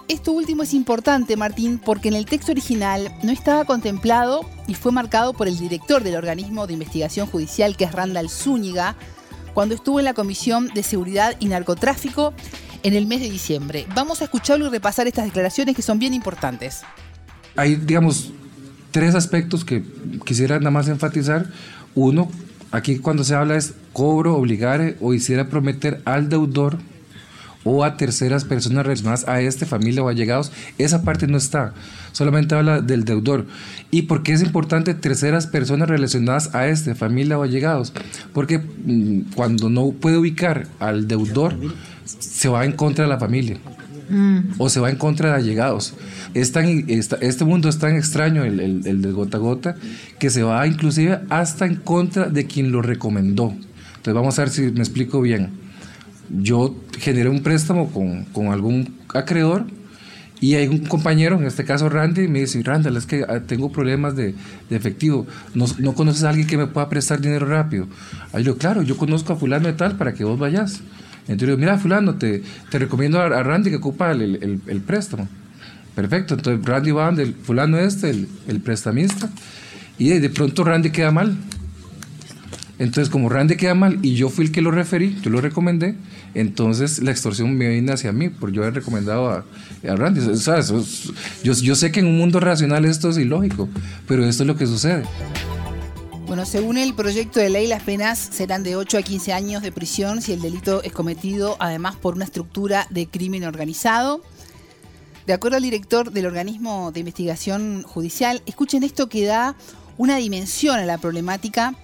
Esto 0.08 0.32
último 0.32 0.64
es 0.64 0.74
importante, 0.74 1.36
Martín, 1.36 1.78
porque 1.78 2.08
en 2.08 2.14
el 2.14 2.26
texto 2.26 2.52
original 2.52 3.16
no 3.22 3.32
estaba 3.32 3.64
contemplado 3.64 4.42
y 4.66 4.74
fue 4.74 4.92
marcado 4.92 5.32
por 5.32 5.48
el 5.48 5.58
director 5.58 6.02
del 6.02 6.16
organismo 6.16 6.66
de 6.66 6.74
investigación 6.74 7.26
judicial, 7.26 7.76
que 7.76 7.84
es 7.84 7.92
Randall 7.92 8.28
Zúñiga, 8.28 8.96
cuando 9.54 9.74
estuvo 9.74 10.00
en 10.00 10.04
la 10.04 10.14
Comisión 10.14 10.68
de 10.74 10.82
Seguridad 10.82 11.36
y 11.38 11.46
Narcotráfico 11.46 12.34
en 12.82 12.94
el 12.94 13.06
mes 13.06 13.20
de 13.20 13.30
diciembre. 13.30 13.86
Vamos 13.94 14.20
a 14.20 14.24
escucharlo 14.24 14.66
y 14.66 14.68
repasar 14.68 15.06
estas 15.06 15.24
declaraciones 15.24 15.74
que 15.74 15.82
son 15.82 15.98
bien 15.98 16.12
importantes. 16.12 16.82
Hay, 17.56 17.76
digamos, 17.76 18.32
tres 18.90 19.14
aspectos 19.14 19.64
que 19.64 19.82
quisiera 20.24 20.58
nada 20.58 20.70
más 20.70 20.88
enfatizar. 20.88 21.50
Uno, 21.94 22.30
aquí 22.70 22.98
cuando 22.98 23.24
se 23.24 23.34
habla 23.34 23.56
es 23.56 23.74
cobro, 23.92 24.36
obligar 24.36 24.96
o 25.00 25.14
hiciera 25.14 25.48
prometer 25.48 26.00
al 26.04 26.28
deudor 26.28 26.78
o 27.64 27.82
a 27.82 27.96
terceras 27.96 28.44
personas 28.44 28.84
relacionadas 28.84 29.26
a 29.26 29.40
este, 29.40 29.66
familia 29.66 30.02
o 30.02 30.08
allegados, 30.08 30.52
esa 30.78 31.02
parte 31.02 31.26
no 31.26 31.38
está. 31.38 31.72
Solamente 32.12 32.54
habla 32.54 32.80
del 32.80 33.04
deudor. 33.04 33.46
¿Y 33.90 34.02
por 34.02 34.22
qué 34.22 34.32
es 34.32 34.42
importante 34.42 34.94
terceras 34.94 35.46
personas 35.46 35.88
relacionadas 35.88 36.54
a 36.54 36.68
este, 36.68 36.94
familia 36.94 37.38
o 37.38 37.42
allegados? 37.42 37.92
Porque 38.32 38.58
mm, 38.58 39.32
cuando 39.34 39.70
no 39.70 39.90
puede 39.90 40.18
ubicar 40.18 40.68
al 40.78 41.08
deudor, 41.08 41.56
se 42.04 42.48
va 42.48 42.64
en 42.64 42.72
contra 42.72 43.04
de 43.04 43.10
la 43.10 43.18
familia. 43.18 43.58
O 44.58 44.68
se 44.68 44.80
va 44.80 44.90
en 44.90 44.96
contra 44.96 45.30
de 45.30 45.36
allegados. 45.36 45.94
Es 46.34 46.52
tan, 46.52 46.84
este 46.88 47.44
mundo 47.44 47.68
es 47.68 47.78
tan 47.78 47.96
extraño, 47.96 48.44
el, 48.44 48.60
el- 48.60 48.86
el 48.86 49.02
de 49.02 49.12
gota 49.12 49.36
a 49.36 49.40
gota, 49.40 49.76
que 50.18 50.30
se 50.30 50.42
va 50.42 50.66
inclusive 50.66 51.20
hasta 51.30 51.64
en 51.66 51.76
contra 51.76 52.28
de 52.28 52.46
quien 52.46 52.72
lo 52.72 52.82
recomendó. 52.82 53.50
Entonces 53.96 54.14
vamos 54.14 54.38
a 54.38 54.42
ver 54.42 54.50
si 54.50 54.62
me 54.72 54.80
explico 54.80 55.20
bien 55.20 55.62
yo 56.30 56.74
generé 56.98 57.28
un 57.28 57.42
préstamo 57.42 57.90
con, 57.92 58.24
con 58.24 58.46
algún 58.48 58.96
acreedor 59.12 59.66
y 60.40 60.54
hay 60.54 60.66
un 60.68 60.78
compañero, 60.78 61.36
en 61.38 61.44
este 61.46 61.64
caso 61.64 61.88
Randy, 61.90 62.28
me 62.28 62.40
dice, 62.40 62.62
Randall, 62.62 62.96
es 62.96 63.04
que 63.06 63.24
ah, 63.28 63.40
tengo 63.46 63.70
problemas 63.70 64.16
de, 64.16 64.34
de 64.70 64.76
efectivo, 64.76 65.26
¿No, 65.54 65.66
¿no 65.78 65.92
conoces 65.94 66.24
a 66.24 66.30
alguien 66.30 66.46
que 66.46 66.56
me 66.56 66.66
pueda 66.66 66.88
prestar 66.88 67.20
dinero 67.20 67.46
rápido? 67.46 67.86
Ahí 68.32 68.42
yo, 68.42 68.56
claro, 68.56 68.82
yo 68.82 68.96
conozco 68.96 69.34
a 69.34 69.36
fulano 69.36 69.66
de 69.68 69.74
tal 69.74 69.96
para 69.96 70.14
que 70.14 70.24
vos 70.24 70.38
vayas. 70.38 70.80
Entonces 71.28 71.48
yo, 71.50 71.58
mira, 71.58 71.78
fulano, 71.78 72.14
te, 72.16 72.42
te 72.70 72.78
recomiendo 72.78 73.20
a, 73.20 73.26
a 73.26 73.42
Randy 73.42 73.70
que 73.70 73.76
ocupa 73.76 74.10
el, 74.12 74.22
el- 74.22 74.60
el 74.66 74.80
préstamo. 74.80 75.28
Perfecto, 75.94 76.34
entonces 76.34 76.64
Randy 76.66 76.90
va 76.90 77.06
donde 77.06 77.22
el 77.22 77.34
fulano 77.34 77.78
este, 77.78 78.10
el, 78.10 78.28
el 78.48 78.60
prestamista, 78.60 79.30
y 79.98 80.08
de, 80.08 80.28
pronto 80.30 80.64
Randy 80.64 80.90
queda 80.90 81.10
mal. 81.12 81.36
Entonces, 82.80 83.08
como 83.08 83.28
Randy 83.28 83.56
queda 83.56 83.74
mal 83.76 84.00
y 84.02 84.16
yo 84.16 84.28
fui 84.28 84.46
el 84.46 84.50
que 84.52 84.60
lo 84.60 84.72
referí, 84.72 85.16
yo 85.22 85.30
lo 85.30 85.40
recomendé, 85.40 85.94
entonces 86.34 87.00
la 87.00 87.12
extorsión 87.12 87.54
me 87.56 87.68
viene 87.68 87.92
hacia 87.92 88.10
mí 88.10 88.28
por 88.28 88.50
yo 88.50 88.62
haber 88.62 88.74
recomendado 88.74 89.30
a, 89.30 89.44
a 89.88 89.94
Randy. 89.96 90.20
O 90.20 90.34
sea, 90.36 90.58
eso 90.58 90.80
es- 90.80 91.12
yo, 91.44 91.52
yo 91.52 91.76
sé 91.76 91.92
que 91.92 92.00
en 92.00 92.06
un 92.06 92.18
mundo 92.18 92.40
racional 92.40 92.84
esto 92.84 93.10
es 93.10 93.18
ilógico, 93.18 93.68
pero 94.08 94.24
esto 94.26 94.42
es 94.42 94.48
lo 94.48 94.56
que 94.56 94.66
sucede. 94.66 95.04
Bueno, 96.26 96.44
según 96.46 96.78
el 96.78 96.94
proyecto 96.94 97.38
de 97.38 97.50
ley, 97.50 97.68
las 97.68 97.84
penas 97.84 98.18
serán 98.18 98.64
de 98.64 98.74
8 98.74 98.98
a 98.98 99.02
15 99.02 99.32
años 99.32 99.62
de 99.62 99.70
prisión 99.70 100.20
si 100.20 100.32
el 100.32 100.40
delito 100.40 100.82
es 100.82 100.92
cometido 100.92 101.56
además 101.60 101.94
por 101.94 102.14
una 102.16 102.24
estructura 102.24 102.88
de 102.90 103.06
crimen 103.06 103.44
organizado. 103.44 104.20
De 105.26 105.32
acuerdo 105.32 105.56
al 105.56 105.62
director 105.62 106.10
del 106.10 106.26
organismo 106.26 106.92
de 106.92 107.00
investigación 107.00 107.82
judicial, 107.82 108.42
escuchen 108.44 108.82
esto 108.82 109.08
que 109.08 109.24
da 109.24 109.56
una 109.96 110.16
dimensión 110.16 110.78
a 110.78 110.84
la 110.84 110.98
problemática. 110.98 111.74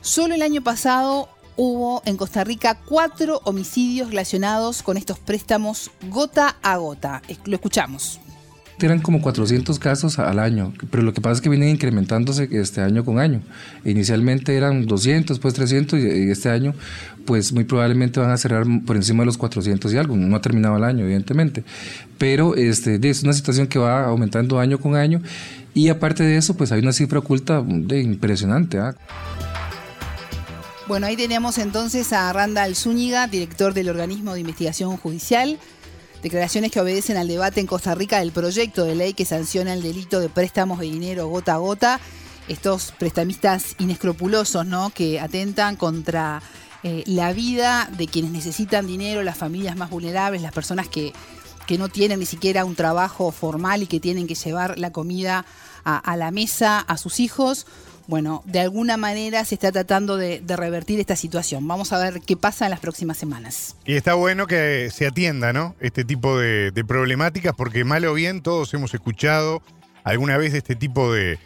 Solo 0.00 0.34
el 0.34 0.42
año 0.42 0.62
pasado 0.62 1.28
hubo 1.56 2.02
en 2.06 2.16
Costa 2.16 2.42
Rica 2.42 2.80
cuatro 2.86 3.40
homicidios 3.44 4.08
relacionados 4.08 4.82
con 4.82 4.96
estos 4.96 5.18
préstamos 5.18 5.90
gota 6.08 6.56
a 6.62 6.76
gota. 6.78 7.22
Lo 7.44 7.56
escuchamos. 7.56 8.20
Eran 8.80 9.00
como 9.00 9.22
400 9.22 9.78
casos 9.78 10.18
al 10.18 10.38
año, 10.38 10.72
pero 10.90 11.02
lo 11.02 11.12
que 11.12 11.20
pasa 11.20 11.34
es 11.34 11.40
que 11.40 11.48
vienen 11.48 11.70
incrementándose 11.70 12.48
este 12.52 12.80
año 12.80 13.04
con 13.04 13.18
año. 13.18 13.40
Inicialmente 13.84 14.56
eran 14.56 14.86
200, 14.86 15.36
después 15.36 15.54
300 15.54 15.98
y 16.00 16.30
este 16.30 16.50
año 16.50 16.74
pues 17.24 17.52
muy 17.52 17.64
probablemente 17.64 18.20
van 18.20 18.30
a 18.30 18.36
cerrar 18.36 18.66
por 18.84 18.96
encima 18.96 19.22
de 19.22 19.26
los 19.26 19.38
400 19.38 19.92
y 19.92 19.96
algo. 19.96 20.16
No 20.16 20.36
ha 20.36 20.40
terminado 20.40 20.76
el 20.76 20.84
año, 20.84 21.04
evidentemente. 21.04 21.64
Pero 22.18 22.54
este, 22.54 22.98
es 23.08 23.22
una 23.22 23.32
situación 23.32 23.66
que 23.66 23.78
va 23.78 24.04
aumentando 24.04 24.58
año 24.58 24.78
con 24.78 24.96
año 24.96 25.22
y 25.72 25.88
aparte 25.88 26.22
de 26.22 26.36
eso, 26.36 26.54
pues 26.56 26.70
hay 26.72 26.80
una 26.80 26.92
cifra 26.92 27.18
oculta 27.18 27.64
impresionante. 27.90 28.78
¿ah? 28.78 28.94
Bueno, 30.86 31.06
ahí 31.06 31.16
teníamos 31.16 31.58
entonces 31.58 32.12
a 32.12 32.32
Randall 32.32 32.76
Zúñiga, 32.76 33.26
director 33.26 33.72
del 33.72 33.88
organismo 33.88 34.34
de 34.34 34.40
investigación 34.40 34.96
judicial. 34.96 35.58
Declaraciones 36.24 36.72
que 36.72 36.80
obedecen 36.80 37.18
al 37.18 37.28
debate 37.28 37.60
en 37.60 37.66
Costa 37.66 37.94
Rica 37.94 38.18
del 38.18 38.32
proyecto 38.32 38.86
de 38.86 38.94
ley 38.94 39.12
que 39.12 39.26
sanciona 39.26 39.74
el 39.74 39.82
delito 39.82 40.20
de 40.20 40.30
préstamos 40.30 40.78
de 40.78 40.86
dinero 40.86 41.28
gota 41.28 41.52
a 41.52 41.58
gota. 41.58 42.00
Estos 42.48 42.92
prestamistas 42.92 43.76
inescrupulosos, 43.78 44.64
¿no? 44.64 44.88
Que 44.88 45.20
atentan 45.20 45.76
contra 45.76 46.40
eh, 46.82 47.04
la 47.04 47.34
vida 47.34 47.90
de 47.98 48.06
quienes 48.06 48.30
necesitan 48.30 48.86
dinero, 48.86 49.22
las 49.22 49.36
familias 49.36 49.76
más 49.76 49.90
vulnerables, 49.90 50.40
las 50.40 50.52
personas 50.52 50.88
que, 50.88 51.12
que 51.66 51.76
no 51.76 51.90
tienen 51.90 52.20
ni 52.20 52.26
siquiera 52.26 52.64
un 52.64 52.74
trabajo 52.74 53.30
formal 53.30 53.82
y 53.82 53.86
que 53.86 54.00
tienen 54.00 54.26
que 54.26 54.34
llevar 54.34 54.78
la 54.78 54.92
comida 54.92 55.44
a 55.84 56.16
la 56.16 56.30
mesa 56.30 56.80
a 56.80 56.96
sus 56.96 57.20
hijos 57.20 57.66
bueno, 58.06 58.42
de 58.44 58.60
alguna 58.60 58.96
manera 58.96 59.44
se 59.44 59.54
está 59.54 59.72
tratando 59.72 60.16
de, 60.16 60.42
revertir 60.46 61.00
esta 61.00 61.16
situación. 61.16 61.66
Vamos 61.66 61.92
a 61.92 61.98
ver 61.98 62.20
qué 62.20 62.36
pasa 62.36 62.66
en 62.66 62.70
las 62.70 62.80
próximas 62.80 63.16
semanas. 63.16 63.76
Y 63.84 63.94
está 63.94 64.14
bueno 64.14 64.46
que 64.46 64.90
se 64.92 65.06
atienda, 65.06 65.52
¿no? 65.52 65.74
Este 65.80 66.04
tipo 66.04 66.38
de, 66.38 66.72
problemáticas, 66.86 67.54
porque 67.54 67.84
mal 67.84 68.04
o 68.04 68.14
bien 68.14 68.42
todos 68.42 68.72
hemos 68.74 68.92
escuchado 68.94 69.62
alguna 70.04 70.36
vez 70.36 70.52
de 70.52 70.58
este 70.58 70.76
tipo 70.76 71.12
de, 71.12 71.38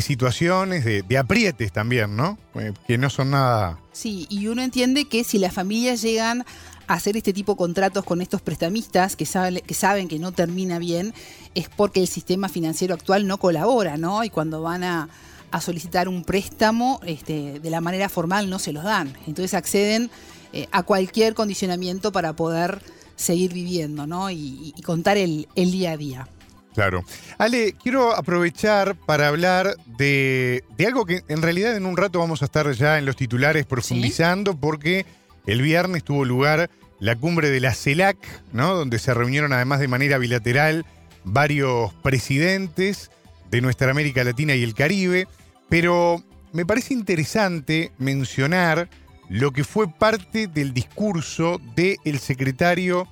situaciones, 0.00 0.84
de, 0.84 1.18
aprietes 1.18 1.72
también, 1.72 2.16
¿no? 2.16 2.38
Eh, 2.54 2.72
que 2.86 2.98
no 2.98 3.10
son 3.10 3.30
nada. 3.30 3.78
Sí, 3.92 4.26
y 4.30 4.48
uno 4.48 4.62
entiende 4.62 5.06
que 5.06 5.24
si 5.24 5.38
las 5.38 5.52
familias 5.52 6.02
llegan 6.02 6.44
a 6.86 6.94
hacer 6.94 7.16
este 7.16 7.32
tipo 7.32 7.52
de 7.52 7.58
contratos 7.58 8.04
con 8.04 8.20
estos 8.20 8.40
prestamistas 8.40 9.16
que, 9.16 9.26
que 9.66 9.74
saben 9.74 10.08
que 10.08 10.18
no 10.18 10.32
termina 10.32 10.78
bien, 10.78 11.14
es 11.54 11.68
porque 11.68 12.00
el 12.00 12.08
sistema 12.08 12.48
financiero 12.48 12.94
actual 12.94 13.26
no 13.26 13.38
colabora, 13.38 13.96
¿no? 13.96 14.24
Y 14.24 14.30
cuando 14.30 14.62
van 14.62 14.84
a 14.84 15.08
a 15.56 15.60
solicitar 15.60 16.08
un 16.08 16.24
préstamo, 16.24 17.00
este, 17.06 17.60
de 17.60 17.70
la 17.70 17.80
manera 17.80 18.08
formal 18.08 18.50
no 18.50 18.58
se 18.58 18.72
los 18.72 18.84
dan. 18.84 19.12
Entonces 19.26 19.54
acceden 19.54 20.10
eh, 20.52 20.68
a 20.70 20.82
cualquier 20.82 21.34
condicionamiento 21.34 22.12
para 22.12 22.34
poder 22.34 22.80
seguir 23.16 23.52
viviendo 23.52 24.06
¿no? 24.06 24.30
y, 24.30 24.74
contar 24.84 25.16
el, 25.16 25.46
día 25.54 25.92
a 25.92 25.96
día. 25.96 26.28
Claro. 26.74 27.04
Ale, 27.38 27.72
quiero 27.72 28.14
aprovechar 28.14 28.94
para 28.94 29.28
hablar 29.28 29.76
de, 29.98 30.62
algo 30.86 31.06
que 31.06 31.22
en 31.28 31.40
realidad 31.40 31.74
en 31.74 31.86
un 31.86 31.96
rato 31.96 32.18
vamos 32.18 32.42
a 32.42 32.44
estar 32.44 32.70
ya 32.72 32.98
en 32.98 33.06
los 33.06 33.16
titulares 33.16 33.64
profundizando 33.64 34.54
porque 34.56 35.06
el 35.46 35.62
viernes 35.62 36.04
tuvo 36.04 36.26
lugar 36.26 36.68
la 37.00 37.16
cumbre 37.16 37.50
de 37.50 37.60
la 37.60 37.74
CELAC, 37.74 38.18
¿no? 38.52 38.74
donde 38.74 38.98
se 38.98 39.14
reunieron 39.14 39.54
además 39.54 39.80
de 39.80 39.88
manera 39.88 40.18
bilateral 40.18 40.84
varios 41.24 41.94
presidentes 42.02 43.10
de 43.50 43.60
nuestra 43.60 43.90
América 43.90 44.24
Latina 44.24 44.54
y 44.54 44.62
el 44.62 44.74
Caribe, 44.74 45.28
pero 45.68 46.22
me 46.52 46.66
parece 46.66 46.94
interesante 46.94 47.92
mencionar 47.98 48.88
lo 49.28 49.52
que 49.52 49.64
fue 49.64 49.88
parte 49.88 50.46
del 50.46 50.72
discurso 50.72 51.60
del 51.74 52.18
secretario 52.18 53.08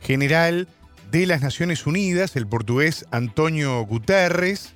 general 0.00 0.68
de 1.10 1.26
las 1.26 1.42
Naciones 1.42 1.86
Unidas, 1.86 2.36
el 2.36 2.46
portugués 2.46 3.06
Antonio 3.10 3.80
Guterres, 3.82 4.74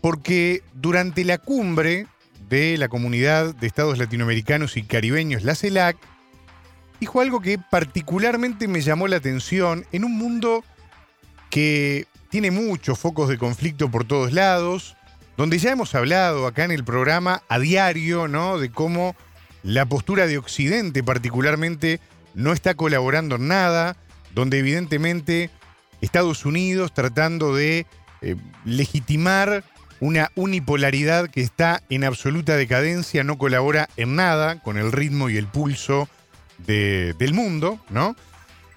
porque 0.00 0.62
durante 0.74 1.24
la 1.24 1.38
cumbre 1.38 2.06
de 2.48 2.76
la 2.78 2.88
Comunidad 2.88 3.54
de 3.54 3.66
Estados 3.66 3.98
Latinoamericanos 3.98 4.76
y 4.76 4.82
Caribeños, 4.82 5.44
la 5.44 5.54
CELAC, 5.54 5.96
dijo 7.00 7.20
algo 7.20 7.40
que 7.40 7.58
particularmente 7.58 8.68
me 8.68 8.80
llamó 8.80 9.08
la 9.08 9.16
atención 9.16 9.86
en 9.92 10.04
un 10.04 10.16
mundo 10.16 10.64
que 11.48 12.06
tiene 12.30 12.50
muchos 12.50 12.98
focos 12.98 13.28
de 13.28 13.38
conflicto 13.38 13.90
por 13.90 14.04
todos 14.04 14.32
lados, 14.32 14.96
donde 15.40 15.56
ya 15.56 15.70
hemos 15.70 15.94
hablado 15.94 16.46
acá 16.46 16.64
en 16.64 16.70
el 16.70 16.84
programa 16.84 17.42
a 17.48 17.58
diario, 17.58 18.28
¿no? 18.28 18.58
De 18.58 18.70
cómo 18.70 19.16
la 19.62 19.86
postura 19.86 20.26
de 20.26 20.36
Occidente 20.36 21.02
particularmente 21.02 21.98
no 22.34 22.52
está 22.52 22.74
colaborando 22.74 23.36
en 23.36 23.48
nada, 23.48 23.96
donde 24.34 24.58
evidentemente 24.58 25.48
Estados 26.02 26.44
Unidos 26.44 26.92
tratando 26.92 27.54
de 27.54 27.86
eh, 28.20 28.36
legitimar 28.66 29.64
una 29.98 30.30
unipolaridad 30.34 31.30
que 31.30 31.40
está 31.40 31.82
en 31.88 32.04
absoluta 32.04 32.56
decadencia, 32.56 33.24
no 33.24 33.38
colabora 33.38 33.88
en 33.96 34.16
nada 34.16 34.60
con 34.60 34.76
el 34.76 34.92
ritmo 34.92 35.30
y 35.30 35.38
el 35.38 35.46
pulso 35.46 36.06
del 36.58 37.32
mundo, 37.32 37.80
¿no? 37.88 38.14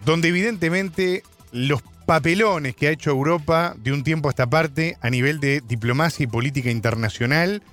Donde 0.05 0.29
evidentemente 0.29 1.23
los 1.51 1.83
papelones 2.03 2.75
que 2.75 2.87
ha 2.87 2.91
hecho 2.91 3.09
Europa 3.09 3.75
de 3.77 3.91
un 3.91 4.03
tiempo 4.03 4.29
a 4.29 4.31
esta 4.31 4.49
parte 4.49 4.97
a 5.01 5.09
nivel 5.09 5.39
de 5.39 5.61
diplomacia 5.61 6.23
y 6.23 6.27
política 6.27 6.69
internacional 6.69 7.63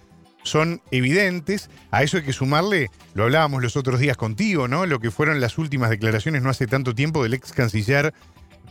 son 0.42 0.80
evidentes. 0.90 1.70
A 1.90 2.02
eso 2.02 2.16
hay 2.16 2.22
que 2.22 2.32
sumarle, 2.32 2.90
lo 3.14 3.24
hablábamos 3.24 3.62
los 3.62 3.76
otros 3.76 4.00
días 4.00 4.16
contigo, 4.16 4.68
¿no? 4.68 4.86
Lo 4.86 5.00
que 5.00 5.10
fueron 5.10 5.40
las 5.40 5.58
últimas 5.58 5.90
declaraciones 5.90 6.42
no 6.42 6.50
hace 6.50 6.66
tanto 6.66 6.94
tiempo 6.94 7.22
del 7.22 7.34
ex 7.34 7.52
canciller 7.52 8.14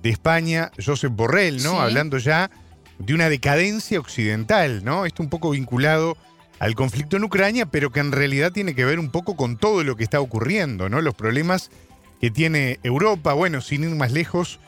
de 0.02 0.10
España, 0.10 0.72
Josep 0.84 1.14
Borrell, 1.14 1.62
¿no? 1.64 1.80
Hablando 1.82 2.18
ya 2.18 2.50
de 2.98 3.14
una 3.14 3.30
decadencia 3.30 4.00
occidental, 4.00 4.84
¿no? 4.84 5.06
Esto 5.06 5.24
un 5.24 5.30
poco 5.30 5.52
vinculado 5.52 6.18
al 6.60 6.76
conflicto 6.76 7.18
en 7.18 7.24
Ucrania, 7.24 7.66
pero 7.66 7.92
que 7.92 8.00
en 8.00 8.12
realidad 8.12 8.52
tiene 8.52 8.76
que 8.76 8.86
ver 8.86 9.00
un 9.00 9.12
poco 9.12 9.36
con 9.36 9.58
todo 9.58 9.84
lo 9.84 9.96
que 9.96 10.04
está 10.04 10.20
ocurriendo, 10.20 10.90
¿no? 10.90 11.02
Los 11.02 11.16
problemas 11.16 11.72
que 12.20 12.32
tiene 12.32 12.80
Europa, 12.84 13.34
bueno, 13.34 13.62
sin 13.62 13.84
ir 13.84 13.96
más 13.96 14.12
lejos, 14.12 14.60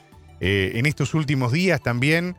eh, 0.42 0.72
en 0.76 0.88
estos 0.88 1.14
últimos 1.14 1.52
días 1.52 1.82
también 1.82 2.36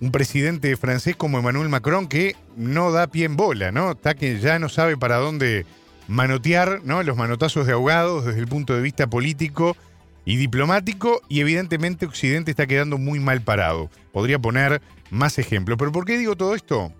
un 0.00 0.10
presidente 0.10 0.76
francés 0.76 1.16
como 1.16 1.38
Emmanuel 1.38 1.68
Macron 1.68 2.08
que 2.08 2.36
no 2.56 2.90
da 2.92 3.08
pie 3.08 3.24
en 3.24 3.36
bola, 3.36 3.70
¿no? 3.72 3.92
Está 3.92 4.14
que 4.14 4.40
ya 4.40 4.58
no 4.58 4.68
sabe 4.68 4.96
para 4.96 5.16
dónde 5.16 5.66
manotear, 6.08 6.80
¿no? 6.84 7.02
Los 7.02 7.16
manotazos 7.16 7.66
de 7.66 7.72
ahogados 7.72 8.24
desde 8.24 8.40
el 8.40 8.48
punto 8.48 8.74
de 8.74 8.80
vista 8.80 9.08
político 9.08 9.76
y 10.24 10.36
diplomático 10.36 11.20
y 11.28 11.40
evidentemente 11.40 12.06
Occidente 12.06 12.52
está 12.52 12.66
quedando 12.66 12.96
muy 12.96 13.20
mal 13.20 13.42
parado. 13.42 13.90
Podría 14.12 14.38
poner 14.38 14.80
más 15.10 15.38
ejemplos. 15.38 15.78
Pero 15.78 15.92
¿por 15.92 16.04
qué 16.04 16.18
digo 16.18 16.36
todo 16.36 16.54
esto? 16.54 16.92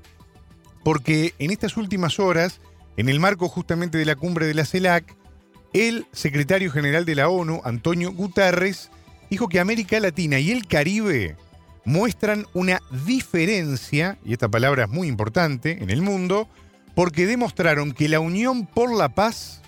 Porque 0.85 1.35
en 1.39 1.51
estas 1.51 1.77
últimas 1.77 2.19
horas, 2.19 2.61
en 2.97 3.09
el 3.09 3.21
marco 3.21 3.49
justamente 3.49 3.99
de 3.99 4.05
la 4.05 4.17
cumbre 4.17 4.47
de 4.47 4.55
la 4.55 4.65
CELAC, 4.65 5.15
el 5.73 6.07
secretario 6.13 6.71
general 6.71 7.05
de 7.05 7.15
la 7.15 7.29
ONU, 7.29 7.63
Antonio 7.65 8.13
Guterres, 8.13 8.91
dijo 9.33 9.49
que 9.49 9.61
América 9.61 9.99
Latina 9.99 10.39
y 10.41 10.51
el 10.51 10.67
Caribe 10.67 11.37
muestran 11.87 12.45
una 12.53 12.83
diferencia, 13.07 14.19
y 14.27 14.35
esta 14.35 14.51
palabra 14.51 14.85
es 14.85 14.91
muy 14.91 15.09
importante 15.09 15.83
en 15.83 15.89
el 15.89 16.03
mundo, 16.03 16.51
porque 16.95 17.25
demostraron 17.25 17.93
que 17.93 18.11
la 18.11 18.21
unión 18.21 18.67
por 18.67 18.95
la 18.95 19.09
paz 19.09 19.63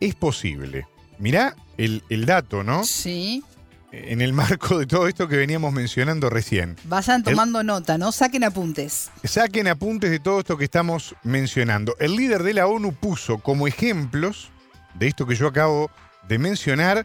es 0.00 0.14
posible. 0.14 0.86
Mirá 1.18 1.54
el, 1.76 2.00
dato, 2.24 2.64
¿no? 2.64 2.84
Sí. 2.84 3.44
En 3.92 4.22
el 4.22 4.32
marco 4.32 4.78
de 4.78 4.86
todo 4.86 5.06
esto 5.06 5.28
que 5.28 5.36
veníamos 5.36 5.74
mencionando 5.74 6.30
recién. 6.30 6.76
Vayan 6.84 7.22
tomando 7.22 7.62
nota, 7.62 7.98
¿no? 7.98 8.12
Saquen 8.12 8.44
apuntes. 8.44 9.10
Saquen 9.24 9.68
apuntes 9.68 10.10
de 10.10 10.20
todo 10.20 10.38
esto 10.38 10.56
que 10.56 10.64
estamos 10.64 11.14
mencionando. 11.22 11.96
El 11.98 12.16
líder 12.16 12.44
de 12.44 12.54
la 12.54 12.66
ONU 12.66 12.94
puso 12.94 13.36
como 13.36 13.66
ejemplos 13.66 14.48
de 14.94 15.08
esto 15.08 15.26
que 15.26 15.34
yo 15.34 15.48
acabo 15.48 15.90
de 16.26 16.38
mencionar 16.38 17.04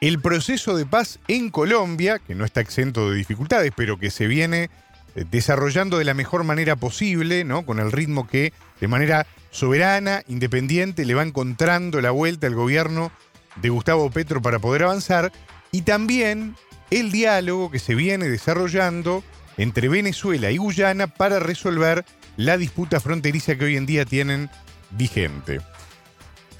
el 0.00 0.20
proceso 0.20 0.76
de 0.76 0.86
paz 0.86 1.18
en 1.28 1.50
Colombia, 1.50 2.18
que 2.18 2.34
no 2.34 2.44
está 2.44 2.60
exento 2.60 3.10
de 3.10 3.16
dificultades, 3.16 3.72
pero 3.76 3.98
que 3.98 4.10
se 4.10 4.26
viene 4.26 4.70
eh, 5.14 5.24
desarrollando 5.30 5.98
de 5.98 6.04
la 6.04 6.14
mejor 6.14 6.44
manera 6.44 6.76
posible, 6.76 7.44
¿no? 7.44 7.66
Con 7.66 7.78
el 7.78 7.92
ritmo 7.92 8.26
que 8.26 8.52
de 8.80 8.88
manera 8.88 9.26
soberana, 9.50 10.22
independiente, 10.26 11.04
le 11.04 11.14
va 11.14 11.22
encontrando 11.22 12.00
la 12.00 12.10
vuelta 12.10 12.46
al 12.46 12.54
gobierno 12.54 13.12
de 13.56 13.68
Gustavo 13.68 14.10
Petro 14.10 14.40
para 14.40 14.58
poder 14.58 14.84
avanzar, 14.84 15.32
y 15.70 15.82
también 15.82 16.56
el 16.90 17.12
diálogo 17.12 17.70
que 17.70 17.78
se 17.78 17.94
viene 17.94 18.28
desarrollando 18.28 19.22
entre 19.58 19.88
Venezuela 19.88 20.50
y 20.50 20.56
Guyana 20.56 21.08
para 21.08 21.38
resolver 21.38 22.04
la 22.36 22.56
disputa 22.56 23.00
fronteriza 23.00 23.56
que 23.56 23.66
hoy 23.66 23.76
en 23.76 23.86
día 23.86 24.06
tienen 24.06 24.48
vigente. 24.90 25.60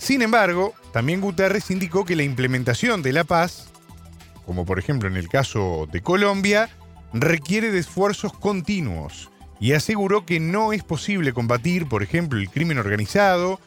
Sin 0.01 0.23
embargo, 0.23 0.73
también 0.95 1.21
Guterres 1.21 1.71
indicó 1.71 2.07
que 2.07 2.17
la 2.17 2.23
implementación 2.23 3.03
de 3.03 3.13
la 3.13 3.25
paz, 3.25 3.69
como 4.47 4.65
por 4.65 4.79
ejemplo 4.79 5.09
en 5.09 5.17
el 5.17 5.29
caso 5.29 5.87
de 5.93 6.01
Colombia, 6.01 6.71
requiere 7.13 7.71
de 7.71 7.81
esfuerzos 7.81 8.33
continuos 8.33 9.31
y 9.61 9.75
aseguró 9.75 10.25
que 10.25 10.41
no 10.41 10.73
es 10.73 10.83
posible 10.83 11.35
combatir, 11.35 11.87
por 11.87 12.03
ejemplo, 12.03 12.41
el 12.41 12.49
crimen 12.49 12.79
organizado 12.79 13.61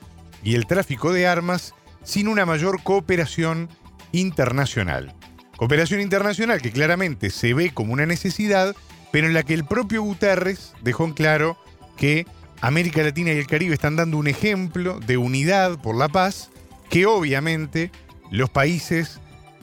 y 0.44 0.56
el 0.56 0.66
tráfico 0.66 1.14
de 1.14 1.28
armas 1.28 1.76
sin 2.04 2.28
una 2.28 2.48
mayor 2.48 2.82
cooperación 2.82 3.70
internacional. 4.12 5.14
Cooperación 5.56 6.02
internacional 6.02 6.64
que 6.64 6.72
claramente 6.72 7.30
se 7.30 7.54
ve 7.54 7.72
como 7.72 7.94
una 7.94 8.08
necesidad 8.08 8.76
pero 9.12 9.28
en 9.28 9.36
la 9.36 9.44
que 9.44 9.54
el 9.54 9.64
propio 9.64 10.02
Guterres 10.02 10.74
dejó 10.82 11.06
en 11.06 11.14
claro 11.14 11.56
que 11.96 12.26
América 12.64 13.04
Latina 13.04 13.34
y 13.34 13.38
el 13.38 13.46
Caribe 13.46 13.74
están 13.74 13.98
dando 13.98 14.18
un 14.18 14.28
ejemplo 14.28 15.02
de 15.02 15.18
unidad 15.18 15.82
por 15.82 15.98
la 15.98 16.08
paz, 16.08 16.50
que 16.90 17.06
obviamente 17.06 17.92
los 18.32 18.50
países 18.50 19.20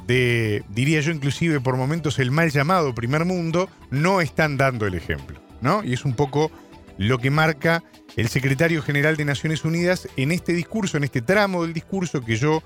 de, 0.06 0.62
diría 0.68 1.00
yo 1.00 1.10
inclusive 1.10 1.60
por 1.60 1.78
momentos 1.78 2.18
el 2.18 2.30
mal 2.30 2.50
llamado 2.50 2.94
primer 2.94 3.24
mundo, 3.24 3.70
no 3.90 4.20
están 4.20 4.58
dando 4.58 4.86
el 4.86 4.94
ejemplo, 4.94 5.40
¿no? 5.62 5.82
Y 5.82 5.94
es 5.94 6.04
un 6.04 6.12
poco 6.12 6.50
lo 6.98 7.16
que 7.16 7.30
marca 7.30 7.82
el 8.16 8.28
secretario 8.28 8.82
general 8.82 9.16
de 9.16 9.24
Naciones 9.24 9.64
Unidas 9.64 10.06
en 10.18 10.30
este 10.30 10.52
discurso, 10.52 10.98
en 10.98 11.04
este 11.04 11.22
tramo 11.22 11.62
del 11.62 11.72
discurso 11.72 12.20
que 12.20 12.36
yo 12.36 12.62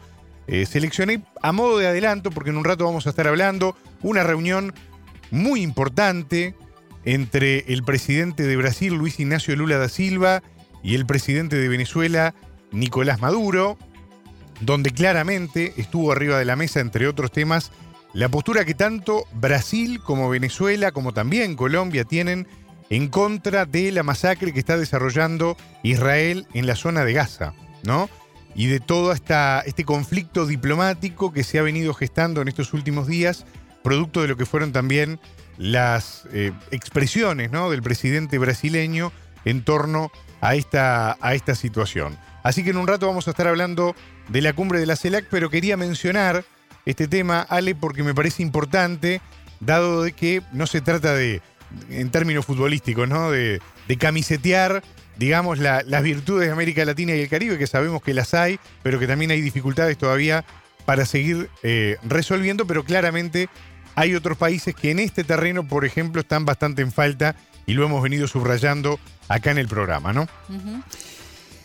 eh, 0.49 0.67
seleccioné 0.67 1.23
a 1.43 1.53
modo 1.53 1.79
de 1.79 1.87
adelanto, 1.87 2.33
porque 2.33 2.51
en 2.51 2.57
un 2.57 2.65
rato 2.65 2.85
vamos 2.85 3.07
a 3.07 3.11
estar 3.11 3.29
hablando, 3.29 3.77
una 4.03 4.25
reunión 4.25 4.75
muy 5.31 5.63
importante 5.63 6.57
entre 7.05 7.73
el 7.73 7.83
presidente 7.83 8.45
de 8.45 8.57
Brasil, 8.57 8.95
Luis 8.95 9.21
Ignacio 9.21 9.55
Lula 9.57 9.79
da 9.79 9.89
Silva, 9.89 10.43
y 10.83 10.95
el 10.95 11.07
presidente 11.07 11.57
de 11.57 11.69
Venezuela, 11.69 12.35
Nicolás 12.71 13.21
Maduro, 13.21 13.79
donde 14.61 14.91
claramente 14.91 15.73
estuvo 15.77 16.13
arriba 16.13 16.39
de 16.39 16.45
la 16.45 16.57
mesa, 16.57 16.81
entre 16.81 17.09
otros 17.09 17.33
temas, 17.33 17.73
la 18.13 18.29
postura 18.29 18.65
que 18.65 18.75
tanto 18.75 19.25
Brasil 19.33 20.01
como 20.01 20.29
Venezuela, 20.29 20.93
como 20.93 21.13
también 21.13 21.57
Colombia 21.57 22.05
tienen 22.05 22.47
en 22.91 23.09
contra 23.09 23.65
de 23.65 23.91
la 23.93 24.03
masacre 24.03 24.53
que 24.53 24.61
está 24.61 24.77
desarrollando 24.77 25.57
Israel 25.83 26.47
en 26.55 26.67
la 26.67 26.77
zona 26.77 27.05
de 27.05 27.13
Gaza, 27.13 27.55
¿no? 27.83 28.09
Y 28.55 28.67
de 28.67 28.79
todo 28.79 29.11
esta, 29.13 29.63
este 29.67 29.85
conflicto 29.85 30.47
diplomático 30.47 31.33
que 31.33 31.43
se 31.43 31.59
ha 31.59 31.63
venido 31.63 31.93
gestando 31.93 32.41
en 32.41 32.49
estos 32.49 32.73
últimos 32.73 33.09
días, 33.09 33.47
producto 33.83 34.23
de 34.23 34.29
lo 34.29 34.37
que 34.37 34.47
fueron 34.47 34.71
también 34.71 35.19
las 35.59 36.25
eh, 36.33 36.53
expresiones 36.71 37.51
del 37.51 37.83
presidente 37.83 38.39
brasileño 38.39 39.13
en 39.45 39.63
torno 39.65 40.11
a 40.41 40.55
esta, 40.55 41.17
a 41.21 41.35
esta 41.35 41.55
situación. 41.55 42.19
Así 42.43 42.63
que 42.63 42.71
en 42.71 42.77
un 42.77 42.87
rato 42.87 43.07
vamos 43.07 43.27
a 43.27 43.31
estar 43.31 43.47
hablando 43.47 43.95
de 44.29 44.43
la 44.43 44.53
cumbre 44.53 44.79
de 44.79 44.87
la 44.87 44.97
CELAC, 44.97 45.27
pero 45.31 45.51
quería 45.51 45.77
mencionar 45.77 46.45
este 46.85 47.09
tema, 47.09 47.41
Ale, 47.41 47.75
porque 47.75 48.03
me 48.03 48.15
parece 48.15 48.43
importante, 48.43 49.21
dado 49.61 50.03
de 50.03 50.13
que 50.13 50.43
no 50.53 50.67
se 50.67 50.81
trata 50.81 51.15
de, 51.15 51.41
en 51.89 52.11
términos 52.11 52.45
futbolísticos, 52.45 53.09
¿no? 53.09 53.31
de, 53.31 53.61
camisetear, 53.99 54.83
digamos, 55.17 55.59
las 55.59 56.03
virtudes 56.03 56.47
de 56.47 56.53
América 56.53 56.85
Latina 56.85 57.15
y 57.15 57.21
el 57.21 57.29
Caribe, 57.29 57.59
que 57.59 57.67
sabemos 57.67 58.03
que 58.03 58.13
las 58.13 58.35
hay, 58.35 58.59
pero 58.83 58.99
que 58.99 59.07
también 59.07 59.31
hay 59.31 59.41
dificultades 59.41 59.97
todavía 59.97 60.45
para 60.85 61.07
seguir 61.07 61.49
eh, 61.63 61.97
resolviendo, 62.03 62.67
pero 62.67 62.85
claramente 62.85 63.49
hay 63.95 64.15
otros 64.15 64.37
países 64.37 64.75
que 64.75 64.91
en 64.91 64.99
este 64.99 65.25
terreno, 65.25 65.67
por 65.67 65.85
ejemplo, 65.85 66.21
están 66.21 66.45
bastante 66.45 66.83
en 66.83 66.93
falta 66.93 67.37
y 67.67 67.75
lo 67.75 67.85
hemos 67.85 68.03
venido 68.03 68.27
subrayando 68.29 68.99
acá 69.29 69.51
en 69.51 69.59
el 69.59 69.69
programa, 69.69 70.13
¿no? 70.13 70.27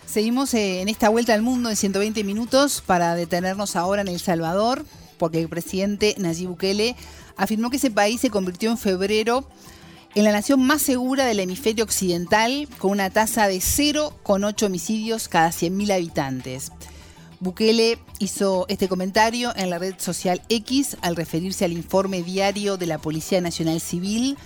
Seguimos 0.06 0.54
eh, 0.54 0.82
en 0.82 0.90
esta 0.90 1.10
vuelta 1.10 1.34
al 1.34 1.42
mundo 1.42 1.70
en 1.70 1.76
120 1.76 2.24
minutos 2.24 2.82
para 2.86 3.16
detenernos 3.16 3.76
ahora 3.76 4.02
en 4.02 4.08
El 4.08 4.20
Salvador, 4.20 4.86
porque 5.18 5.40
el 5.40 5.50
presidente 5.50 6.16
Nayib 6.18 6.50
Bukele 6.50 6.96
afirmó 7.38 7.70
que 7.70 7.78
ese 7.78 7.92
país 7.92 8.22
se 8.22 8.30
convirtió 8.30 8.72
en 8.72 8.78
febrero 8.78 9.48
en 10.16 10.24
la 10.24 10.32
nación 10.32 10.66
más 10.66 10.82
segura 10.82 11.26
del 11.26 11.40
hemisferio 11.40 11.84
occidental, 11.84 12.68
con 12.80 12.92
una 12.92 13.12
tasa 13.12 13.48
de 13.48 13.58
0,8 13.58 14.66
homicidios 14.66 15.28
cada 15.28 15.50
100.000 15.50 15.94
habitantes. 15.94 16.72
Bukele 17.40 18.00
hizo 18.20 18.66
este 18.68 18.90
comentario 18.90 19.54
en 19.56 19.70
la 19.70 19.80
red 19.80 19.96
social 19.98 20.42
X 20.50 20.98
al 21.02 21.16
referirse 21.16 21.64
al 21.64 21.72
informe 21.72 22.22
diario 22.22 22.76
de 22.76 22.86
la 22.86 22.98
Policía 22.98 23.40
Nacional 23.40 23.80
Civil 23.80 24.38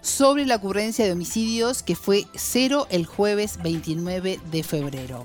sobre 0.00 0.46
la 0.46 0.56
ocurrencia 0.56 1.04
de 1.04 1.12
homicidios 1.12 1.84
que 1.84 1.94
fue 1.94 2.26
cero 2.34 2.88
el 2.90 3.06
jueves 3.06 3.58
29 3.62 4.40
de 4.50 4.62
febrero. 4.64 5.24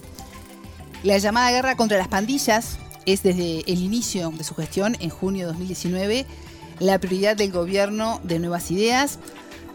La 1.04 1.18
llamada 1.18 1.52
guerra 1.52 1.76
contra 1.76 1.98
las 1.98 2.10
pandillas 2.10 2.78
es 3.08 3.24
desde 3.24 3.62
el 3.72 3.82
inicio 3.82 4.30
de 4.32 4.44
su 4.44 4.54
gestión, 4.54 4.96
en 5.00 5.10
junio 5.10 5.46
de 5.46 5.54
2019, 5.54 6.26
la 6.80 7.00
prioridad 7.00 7.36
del 7.36 7.52
gobierno 7.52 8.20
de 8.24 8.38
Nuevas 8.38 8.70
Ideas. 8.70 9.18